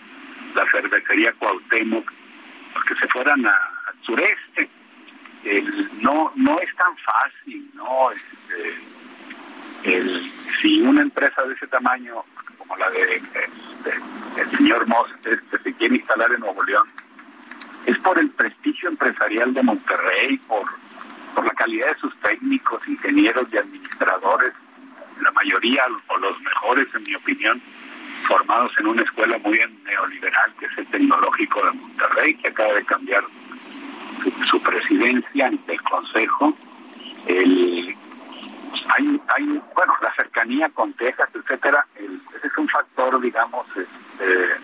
la 0.55 0.65
cervecería 0.71 1.33
Cuauhtémoc, 1.33 2.11
que 2.87 2.95
se 2.95 3.07
fueran 3.07 3.45
al 3.45 3.53
sureste. 4.01 4.69
no 6.01 6.31
no 6.35 6.59
es 6.59 6.75
tan 6.75 6.95
fácil, 6.97 7.69
¿no? 7.73 8.11
Este, 8.11 8.75
si 10.61 10.81
una 10.81 11.01
empresa 11.01 11.43
de 11.43 11.53
ese 11.53 11.67
tamaño, 11.67 12.23
como 12.57 12.77
la 12.77 12.89
de, 12.89 13.21
el 14.37 14.57
señor 14.57 14.87
Moss, 14.87 15.09
este, 15.25 15.57
se 15.59 15.73
quiere 15.73 15.95
instalar 15.95 16.31
en 16.31 16.41
Nuevo 16.41 16.63
León, 16.63 16.87
es 17.85 17.98
por 18.00 18.19
el 18.19 18.30
prestigio 18.32 18.90
empresarial 18.90 19.53
de 19.53 19.64
Monterrey, 19.64 20.38
por, 20.48 20.66
por 21.35 21.45
la 21.45 21.51
calidad 21.51 21.88
de 21.88 22.00
sus 22.00 22.16
técnicos, 22.19 22.88
ingenieros 22.88 23.48
y 23.51 23.58
administradores, 23.58 24.53
la 25.22 25.32
mayoría 25.32 25.84
o 26.08 26.18
los 26.18 26.42
mejores 26.42 26.88
en 26.95 27.03
mi 27.03 27.16
opinión, 27.16 27.61
formados 28.27 28.72
en 28.80 28.88
una 28.88 29.03
escuela 29.03 29.38
muy 29.40 29.60
neoliberal 29.84 30.53
que 30.60 30.66
es 30.66 30.77
el 30.77 30.88
Tecnológico 30.88 31.66
de 31.66 31.72
Monterrey, 31.72 32.35
que 32.35 32.48
acaba 32.50 32.74
de 32.74 32.85
cambiar 32.85 33.24
su, 34.50 34.61
presidencia 34.61 35.48
ante 35.48 35.74
el 35.74 35.82
Consejo. 35.82 36.56
El, 37.26 37.95
hay, 38.98 39.22
hay, 39.38 39.61
bueno, 39.76 39.93
la 40.01 40.14
cercanía 40.16 40.69
con 40.69 40.93
Texas, 40.93 41.30
etcétera, 41.34 41.85
ese 41.95 42.48
es 42.48 42.58
un 42.58 42.68
factor, 42.68 43.19
digamos, 43.22 43.66
este, 43.76 44.56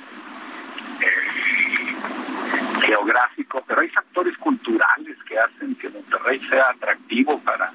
geográfico, 2.81 3.63
pero 3.67 3.81
hay 3.81 3.89
factores 3.89 4.37
culturales 4.37 5.17
que 5.27 5.37
hacen 5.37 5.75
que 5.75 5.89
Monterrey 5.89 6.39
sea 6.47 6.65
atractivo 6.69 7.39
para, 7.39 7.71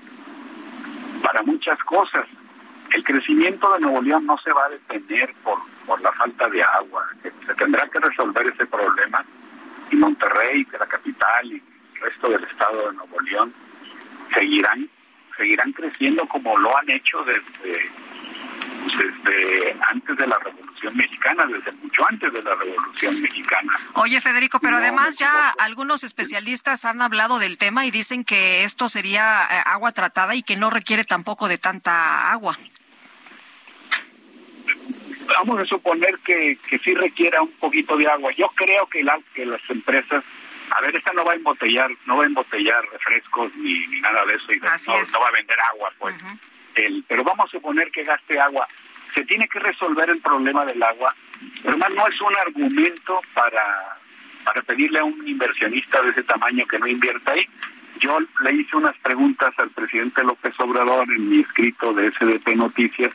para 1.23 1.43
muchas 1.43 1.79
cosas. 1.85 2.27
El 2.93 3.05
crecimiento 3.05 3.73
de 3.75 3.81
Nuevo 3.81 4.03
León 4.03 4.27
no 4.27 4.37
se 4.39 4.53
va 4.53 4.67
a 4.67 4.69
detener 4.69 5.33
por, 5.43 5.59
por 5.87 6.01
la 6.03 6.13
falta 6.13 6.49
de 6.49 6.63
agua. 6.63 7.09
Se 7.47 7.55
tendrá 7.55 7.87
que 7.89 7.99
resolver 7.99 8.47
ese 8.47 8.67
problema 8.67 9.25
y 9.91 9.97
Monterrey, 9.97 10.65
de 10.65 10.79
la 10.79 10.87
capital 10.87 11.47
y 11.47 11.63
el 11.95 12.01
resto 12.01 12.29
del 12.29 12.43
estado 12.45 12.91
de 12.91 12.97
Nuevo 12.97 13.21
León 13.21 13.53
seguirán 14.35 14.89
seguirán 15.37 15.73
creciendo 15.73 16.27
como 16.27 16.57
lo 16.59 16.77
han 16.77 16.91
hecho 16.91 17.23
desde 17.25 17.91
desde 18.99 19.77
antes 19.91 20.17
de 20.17 20.27
la 20.27 20.39
Revolución 20.39 20.72
Mexicana, 20.91 21.47
desde 21.47 21.73
mucho 21.73 22.03
antes 22.09 22.33
de 22.33 22.43
la 22.43 22.55
Revolución 22.55 23.21
Mexicana. 23.23 23.73
Oye, 23.95 24.21
Federico, 24.21 24.59
pero 24.61 24.73
No, 24.73 24.79
además 24.79 25.19
ya 25.19 25.51
algunos 25.59 26.03
especialistas 26.05 26.85
han 26.85 27.01
hablado 27.03 27.39
del 27.39 27.59
tema 27.59 27.87
y 27.87 27.91
dicen 27.91 28.25
que 28.25 28.65
esto 28.65 28.89
sería 28.89 29.43
eh, 29.51 29.63
agua 29.65 29.93
tratada 29.93 30.35
y 30.35 30.43
que 30.43 30.57
no 30.57 30.71
requiere 30.71 31.05
tampoco 31.05 31.49
de 31.49 31.59
tanta 31.59 32.31
agua. 32.33 32.57
Vamos 35.39 35.61
a 35.61 35.65
suponer 35.67 36.19
que, 36.25 36.59
que 36.69 36.79
sí 36.79 36.95
requiera 36.95 37.41
un 37.43 37.53
poquito 37.53 37.97
de 37.97 38.07
agua. 38.07 38.31
Yo 38.37 38.49
creo 38.55 38.87
que, 38.89 39.03
la, 39.03 39.19
que 39.35 39.47
las 39.47 39.61
empresas, 39.71 40.23
a 40.77 40.81
ver, 40.83 40.95
esta 40.97 41.13
no 41.13 41.25
va 41.25 41.33
a 41.33 41.37
embotellar, 41.37 41.91
no 42.07 42.17
va 42.19 42.25
a 42.25 42.27
embotellar 42.27 42.85
refrescos 42.91 43.55
ni, 43.57 43.87
ni 43.87 44.01
nada 44.01 44.25
de 44.27 44.35
eso 44.35 44.53
y 44.53 44.59
de- 44.59 44.69
no, 44.69 44.75
es. 44.75 45.13
no 45.13 45.21
va 45.21 45.29
a 45.29 45.33
vender 45.33 45.57
agua, 45.73 45.93
pues. 45.99 46.15
El, 46.75 47.05
pero 47.07 47.23
vamos 47.25 47.47
a 47.47 47.51
suponer 47.51 47.91
que 47.91 48.03
gaste 48.03 48.41
agua. 48.41 48.67
Se 49.13 49.25
tiene 49.25 49.49
que 49.49 49.59
resolver 49.59 50.09
el 50.11 50.21
problema 50.21 50.65
del 50.65 50.83
agua, 50.83 51.15
pero 51.63 51.77
más 51.77 51.91
no 51.95 52.07
es 52.07 52.21
un 52.21 52.37
argumento 52.37 53.21
para, 53.35 53.99
para 54.45 54.63
pedirle 54.63 55.01
a 55.01 55.05
un 55.05 55.27
inversionista 55.27 56.01
de 56.03 56.11
ese 56.11 56.23
tamaño 56.23 56.67
que 56.67 56.79
no 56.79 56.87
invierta 56.87 57.33
ahí. 57.33 57.47
Yo 58.01 58.19
le 58.43 58.55
hice 58.55 58.77
unas 58.77 58.97
preguntas 58.99 59.55
al 59.59 59.71
presidente 59.71 60.25
López 60.25 60.55
Obrador 60.59 61.11
en 61.13 61.29
mi 61.29 61.41
escrito 61.41 61.93
de 61.93 62.11
SDP 62.11 62.57
Noticias 62.57 63.15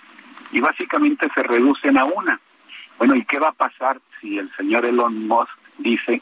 y 0.52 0.60
básicamente 0.60 1.28
se 1.34 1.44
reducen 1.44 1.98
a 1.98 2.06
una. 2.06 2.40
Bueno, 2.98 3.16
¿y 3.16 3.26
qué 3.26 3.40
va 3.40 3.50
a 3.50 3.54
pasar 3.54 4.00
si 4.22 4.38
el 4.38 4.52
señor 4.56 4.86
Elon 4.86 5.28
Musk 5.28 5.52
dice, 5.78 6.22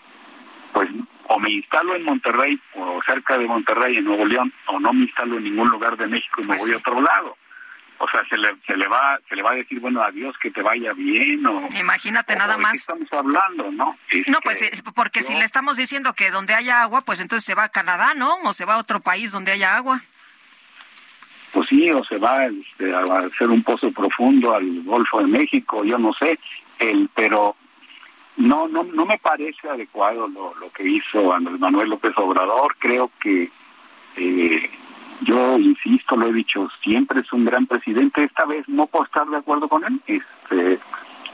pues 0.74 0.90
o 1.28 1.40
me 1.40 1.52
instalo 1.52 1.96
en 1.96 2.04
Monterrey 2.04 2.60
o 2.76 3.02
cerca 3.04 3.38
de 3.38 3.48
Monterrey, 3.48 3.98
en 3.98 4.06
Nuevo 4.06 4.26
León, 4.26 4.52
o 4.68 4.80
no 4.80 4.94
me 4.94 5.06
instalo 5.06 5.38
en 5.38 5.44
ningún 5.44 5.70
lugar 5.70 5.98
de 5.98 6.08
México 6.08 6.42
y 6.42 6.46
me 6.46 6.58
voy 6.58 6.72
a 6.72 6.78
otro 6.78 7.02
lado? 7.02 7.38
O 7.98 8.08
sea, 8.10 8.28
se 8.28 8.38
le, 8.38 8.56
se 8.68 8.76
le 8.76 8.88
va 8.88 9.20
se 9.30 9.36
le 9.36 9.42
va 9.42 9.52
a 9.52 9.56
decir, 9.56 9.80
bueno, 9.80 10.02
adiós, 10.02 10.36
que 10.38 10.52
te 10.52 10.62
vaya 10.62 10.92
bien, 10.94 11.46
o... 11.46 11.68
Imagínate 11.78 12.34
o 12.34 12.38
nada 12.38 12.54
de 12.54 12.58
qué 12.58 12.64
más. 12.64 12.78
estamos 12.78 13.12
hablando, 13.14 13.72
¿no? 13.72 13.98
No, 14.28 14.40
pues 14.44 14.84
porque 14.94 15.22
si 15.22 15.34
le 15.34 15.46
estamos 15.46 15.78
diciendo 15.78 16.14
que 16.14 16.32
donde 16.32 16.54
haya 16.54 16.82
agua, 16.82 17.02
pues 17.02 17.22
entonces 17.22 17.46
se 17.46 17.56
va 17.56 17.64
a 17.64 17.70
Canadá, 17.70 18.14
¿no? 18.16 18.36
O 18.44 18.54
se 18.54 18.66
va 18.66 18.76
a 18.76 18.80
otro 18.80 19.00
país 19.00 19.32
donde 19.32 19.54
haya 19.54 19.78
agua. 19.78 20.02
pues 21.52 21.70
sí, 21.70 21.90
o 21.92 22.04
se 22.04 22.18
va 22.18 22.46
este, 22.46 22.94
a 22.94 23.02
hacer 23.20 23.50
un 23.50 23.64
pozo 23.64 23.92
profundo 23.92 24.54
al 24.54 24.84
Golfo 24.84 25.20
de 25.20 25.28
México, 25.28 25.84
yo 25.86 25.98
no 25.98 26.14
sé, 26.14 26.38
el, 26.80 27.10
pero 27.16 27.56
no, 28.38 28.68
no, 28.68 28.84
no 28.84 29.06
me 29.06 29.18
parece 29.18 29.70
adecuado 29.70 30.28
lo, 30.28 30.54
lo 30.56 30.70
que 30.72 30.84
hizo 30.84 31.34
Andrés 31.34 31.60
Manuel 31.60 31.90
López 31.90 32.12
Obrador, 32.18 32.76
creo 32.78 33.10
que 33.22 33.50
eh, 34.18 34.70
yo 35.22 35.58
insisto, 35.58 36.16
lo 36.18 36.28
he 36.28 36.34
dicho, 36.34 36.70
siempre 36.82 37.22
es 37.22 37.32
un 37.34 37.46
gran 37.46 37.66
presidente, 37.66 38.24
esta 38.24 38.46
vez 38.46 38.68
no 38.68 38.86
puedo 38.88 39.06
estar 39.06 39.26
de 39.28 39.38
acuerdo 39.38 39.68
con 39.68 39.84
él, 39.84 40.00
este, 40.08 40.80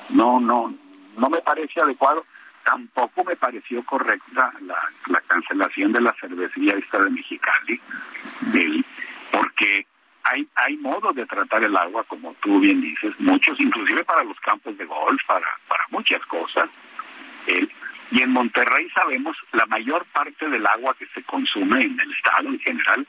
no, 0.09 0.39
no, 0.39 0.73
no 1.17 1.29
me 1.29 1.39
parece 1.41 1.81
adecuado, 1.81 2.25
tampoco 2.63 3.23
me 3.23 3.35
pareció 3.35 3.83
correcta 3.83 4.53
la, 4.61 4.77
la 5.07 5.21
cancelación 5.21 5.91
de 5.93 6.01
la 6.01 6.13
cervecería 6.19 6.73
esta 6.75 6.99
de 6.99 7.09
Mexicali, 7.09 7.81
el- 8.53 8.85
porque 9.31 9.85
hay 10.23 10.47
hay 10.55 10.77
modos 10.77 11.15
de 11.15 11.25
tratar 11.25 11.63
el 11.63 11.75
agua, 11.75 12.03
como 12.03 12.35
tú 12.41 12.59
bien 12.59 12.79
dices, 12.81 13.13
muchos, 13.19 13.59
inclusive 13.59 14.03
para 14.03 14.23
los 14.23 14.39
campos 14.41 14.77
de 14.77 14.85
golf, 14.85 15.19
para, 15.25 15.47
para 15.67 15.83
muchas 15.89 16.23
cosas. 16.27 16.69
Y 18.11 18.21
en 18.21 18.31
Monterrey 18.31 18.87
sabemos 18.93 19.35
la 19.53 19.65
mayor 19.65 20.05
parte 20.13 20.47
del 20.49 20.65
agua 20.67 20.93
que 20.99 21.07
se 21.07 21.23
consume 21.23 21.81
en 21.85 21.99
el 21.99 22.11
estado 22.11 22.49
en 22.49 22.59
general 22.59 23.07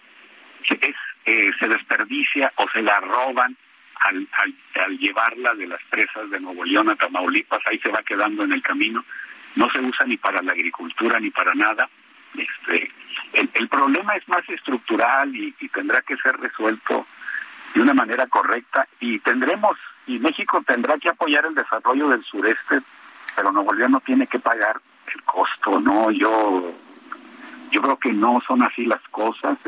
es, 0.70 0.96
eh, 1.24 1.50
se 1.58 1.68
desperdicia 1.68 2.52
o 2.56 2.68
se 2.70 2.82
la 2.82 2.98
roban 3.00 3.56
al, 4.00 4.28
al, 4.84 4.98
llevarla 4.98 5.54
de 5.54 5.66
las 5.66 5.82
presas 5.84 6.28
de 6.30 6.40
Nuevo 6.40 6.64
León 6.64 6.90
a 6.90 6.96
Tamaulipas, 6.96 7.60
ahí 7.66 7.78
se 7.78 7.90
va 7.90 8.02
quedando 8.02 8.44
en 8.44 8.52
el 8.52 8.62
camino, 8.62 9.04
no 9.54 9.70
se 9.70 9.80
usa 9.80 10.06
ni 10.06 10.16
para 10.16 10.42
la 10.42 10.52
agricultura 10.52 11.20
ni 11.20 11.30
para 11.30 11.54
nada. 11.54 11.88
Este, 12.36 12.88
el, 13.34 13.50
el 13.54 13.68
problema 13.68 14.16
es 14.16 14.26
más 14.28 14.48
estructural 14.48 15.34
y, 15.34 15.52
tendrá 15.68 16.02
que 16.02 16.16
ser 16.16 16.36
resuelto 16.38 17.06
de 17.74 17.80
una 17.80 17.94
manera 17.94 18.26
correcta 18.26 18.86
y 19.00 19.18
tendremos, 19.20 19.78
y 20.06 20.18
México 20.18 20.62
tendrá 20.66 20.98
que 20.98 21.08
apoyar 21.08 21.46
el 21.46 21.54
desarrollo 21.54 22.08
del 22.08 22.24
sureste, 22.24 22.80
pero 23.36 23.52
Nuevo 23.52 23.72
León 23.72 23.92
no 23.92 24.00
tiene 24.00 24.26
que 24.26 24.38
pagar 24.38 24.80
el 25.14 25.22
costo, 25.22 25.80
¿no? 25.80 26.10
Yo, 26.10 26.74
yo 27.70 27.82
creo 27.82 27.96
que 27.98 28.12
no 28.12 28.42
son 28.46 28.62
así 28.62 28.84
las 28.84 29.02
cosas, 29.10 29.58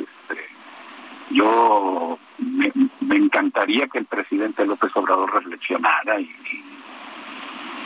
yo 1.31 2.19
me, 2.39 2.73
me 3.01 3.17
encantaría 3.17 3.87
que 3.89 3.99
el 3.99 4.07
presidente 4.07 4.67
López 4.67 4.91
Obrador 4.95 5.33
reflexionara 5.35 6.21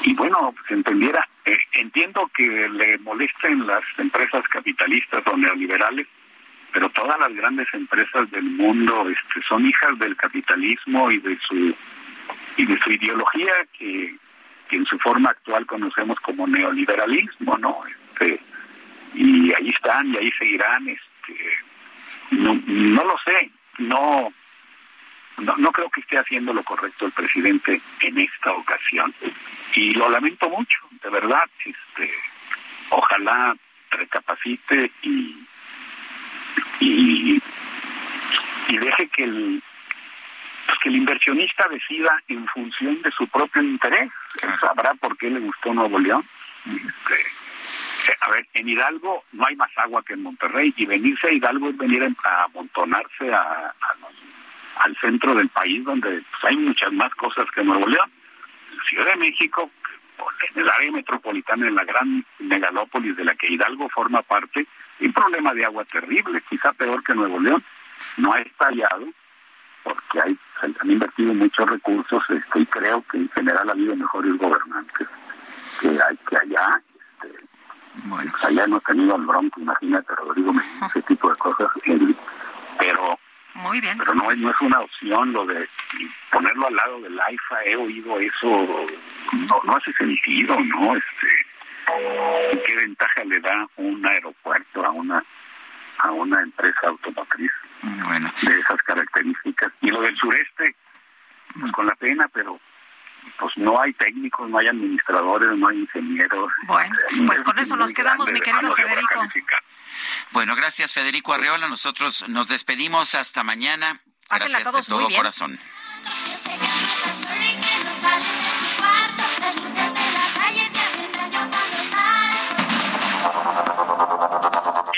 y, 0.05 0.15
bueno, 0.15 0.55
se 0.67 0.75
entendiera. 0.75 1.27
Eh, 1.45 1.59
entiendo 1.73 2.31
que 2.35 2.69
le 2.69 2.99
molesten 2.99 3.67
las 3.67 3.83
empresas 3.99 4.43
capitalistas 4.49 5.23
o 5.27 5.37
neoliberales, 5.37 6.07
pero 6.73 6.89
todas 6.91 7.19
las 7.19 7.35
grandes 7.35 7.67
empresas 7.73 8.31
del 8.31 8.45
mundo 8.45 9.09
este, 9.09 9.43
son 9.49 9.67
hijas 9.67 9.99
del 9.99 10.17
capitalismo 10.17 11.11
y 11.11 11.19
de 11.19 11.39
su 11.41 11.75
y 12.57 12.67
de 12.67 12.79
su 12.81 12.91
ideología 12.91 13.53
que, 13.79 14.17
que 14.69 14.77
en 14.77 14.85
su 14.85 14.99
forma 14.99 15.31
actual 15.31 15.65
conocemos 15.65 16.19
como 16.21 16.47
neoliberalismo, 16.47 17.57
¿no? 17.57 17.79
Este, 17.87 18.41
y 19.15 19.53
ahí 19.55 19.71
están 19.71 20.09
y 20.09 20.17
ahí 20.17 20.31
seguirán. 20.33 20.89
Este, 20.89 21.68
no, 22.31 22.61
no 22.67 23.05
lo 23.05 23.17
sé, 23.25 23.51
no, 23.79 24.33
no 25.39 25.57
no 25.57 25.73
creo 25.73 25.91
que 25.91 26.01
esté 26.01 26.19
haciendo 26.19 26.53
lo 26.53 26.63
correcto 26.63 27.07
el 27.07 27.13
presidente 27.13 27.81
en 28.01 28.19
esta 28.19 28.53
ocasión 28.53 29.15
y 29.75 29.95
lo 29.95 30.09
lamento 30.09 30.49
mucho, 30.49 30.79
de 31.03 31.11
verdad. 31.11 31.45
Este, 31.65 32.13
ojalá 32.91 33.55
recapacite 33.91 34.91
y 35.03 35.47
y, 36.81 37.43
y 38.69 38.79
deje 38.79 39.09
que 39.09 39.25
el 39.25 39.63
pues 40.67 40.79
que 40.81 40.89
el 40.91 40.97
inversionista 40.97 41.67
decida 41.69 42.23
en 42.29 42.47
función 42.49 43.01
de 43.01 43.11
su 43.13 43.27
propio 43.29 43.63
interés. 43.63 44.11
Él 44.43 44.51
sabrá 44.61 44.95
por 44.95 45.17
qué 45.17 45.31
le 45.31 45.41
gustó 45.41 45.73
Nuevo 45.73 45.99
León. 45.99 46.25
Este, 46.67 47.25
a 48.21 48.31
ver, 48.31 48.47
en 48.55 48.69
Hidalgo 48.69 49.25
no 49.33 49.47
hay 49.47 49.57
más 49.57 49.71
agua 49.77 50.03
que 50.03 50.15
en 50.15 50.23
Monterrey 50.23 50.73
y 50.77 50.87
venirse 50.87 51.29
a 51.29 51.33
Hidalgo 51.33 51.69
es 51.69 51.77
venir 51.77 52.09
a 52.25 52.45
amontonarse 52.45 53.33
a, 53.33 53.75
al 54.79 54.97
centro 55.01 55.35
del 55.35 55.49
país 55.49 55.85
donde 55.85 56.11
pues, 56.11 56.45
hay 56.45 56.57
muchas 56.57 56.93
más 56.93 57.15
cosas 57.15 57.47
que 57.55 57.65
Nuevo 57.65 57.87
León. 57.87 58.11
En 58.73 58.81
Ciudad 58.89 59.07
de 59.07 59.17
México, 59.17 59.71
en 60.55 60.63
el 60.63 60.69
área 60.69 60.93
metropolitana, 60.93 61.67
en 61.67 61.75
la 61.75 61.85
gran 61.85 62.25
megalópolis 62.39 63.17
de 63.17 63.25
la 63.25 63.35
que 63.35 63.53
Hidalgo 63.53 63.89
forma 63.89 64.23
parte, 64.23 64.67
hay 65.01 65.07
un 65.07 65.13
problema 65.13 65.55
de 65.55 65.65
agua 65.65 65.85
terrible, 65.85 66.43
quizá 66.49 66.73
peor 66.73 67.03
que 67.03 67.15
Nuevo 67.15 67.41
León. 67.41 67.63
No 68.17 68.33
ha 68.33 68.41
estallado 68.41 69.07
porque 69.83 70.21
hay, 70.21 70.39
se 70.61 70.67
han 70.67 70.91
invertido 70.91 71.35
muchos 71.35 71.69
recursos 71.69 72.23
este, 72.29 72.61
y 72.61 72.67
creo 72.67 73.03
que 73.11 73.19
en 73.19 73.31
general 73.31 73.69
ha 73.69 73.73
habido 73.73 73.97
mejores 73.97 74.37
gobernantes 74.37 75.09
que 75.81 75.89
que 76.29 76.37
allá. 76.37 76.83
Este, 77.99 78.31
pues 78.31 78.45
allá 78.45 78.67
tenido 78.87 79.17
el 79.17 79.27
bronco, 79.27 79.61
imagínate, 79.61 80.15
Rodrigo, 80.15 80.53
ese 80.87 81.03
tipo 81.03 81.31
de 81.31 81.37
cosas. 81.37 81.69
pero 82.79 83.19
Muy 83.55 83.81
bien. 83.81 83.99
pero 83.99 84.15
no 84.15 84.31
es, 84.31 84.39
no 84.39 84.51
es 84.51 84.61
una 84.61 84.81
opción 84.81 85.33
lo 85.33 85.47
de 85.47 85.69
ponerlo 86.31 86.69
al 86.69 86.77
lado 86.77 87.01
del 87.01 87.21
AIFA, 87.21 87.65
he 87.65 87.77
oído 87.77 88.19
eso, 88.21 88.87
no, 89.33 89.61
no 89.65 89.77
hace 89.77 89.93
sentido, 89.95 90.59
¿no? 90.61 90.97
Este, 90.97 92.63
¿Qué 92.67 92.77
ventaja 92.77 93.25
le 93.25 93.41
da 93.41 93.67
un 93.77 94.07
aeropuerto 94.07 94.85
a 94.85 94.91
una 94.91 95.25
a 96.01 96.13
una 96.13 96.41
empresa 96.43 96.81
automotriz 96.85 97.51
de 97.83 98.61
esas 98.61 98.83
características? 98.83 99.73
Y 99.81 99.89
lo 99.91 100.03
del 100.03 100.17
sureste, 100.17 100.77
pues 101.59 101.73
con 101.73 101.87
la 101.87 101.95
pena, 101.97 102.29
pero 102.33 102.61
pues 103.39 103.57
no 103.57 103.81
hay 103.81 103.93
técnicos, 103.95 104.49
no 104.49 104.59
hay 104.59 104.69
administradores, 104.69 105.57
no 105.57 105.69
hay 105.69 105.79
ingenieros. 105.79 106.51
Bueno, 106.67 106.97
pues 107.27 107.43
con 107.43 107.59
eso 107.59 107.77
nos 107.77 107.93
quedamos, 107.93 108.31
mi 108.33 108.41
querido 108.41 108.73
Federico. 108.73 109.27
Bueno, 110.33 110.55
gracias 110.55 110.93
Federico 110.93 111.33
Arreola. 111.33 111.69
Nosotros 111.69 112.29
nos 112.29 112.49
despedimos 112.49 113.15
hasta 113.15 113.43
mañana. 113.43 113.99
Gracias 114.31 114.63
todos 114.63 114.85
de 114.85 114.91
todo 114.91 115.01
muy 115.01 115.09
bien. 115.09 115.21
corazón. 115.21 115.59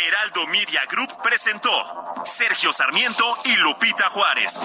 Heraldo 0.06 0.46
Media 0.48 0.80
Group 0.90 1.22
presentó 1.22 1.70
Sergio 2.24 2.72
Sarmiento 2.72 3.38
y 3.44 3.56
Lupita 3.56 4.08
Juárez. 4.10 4.60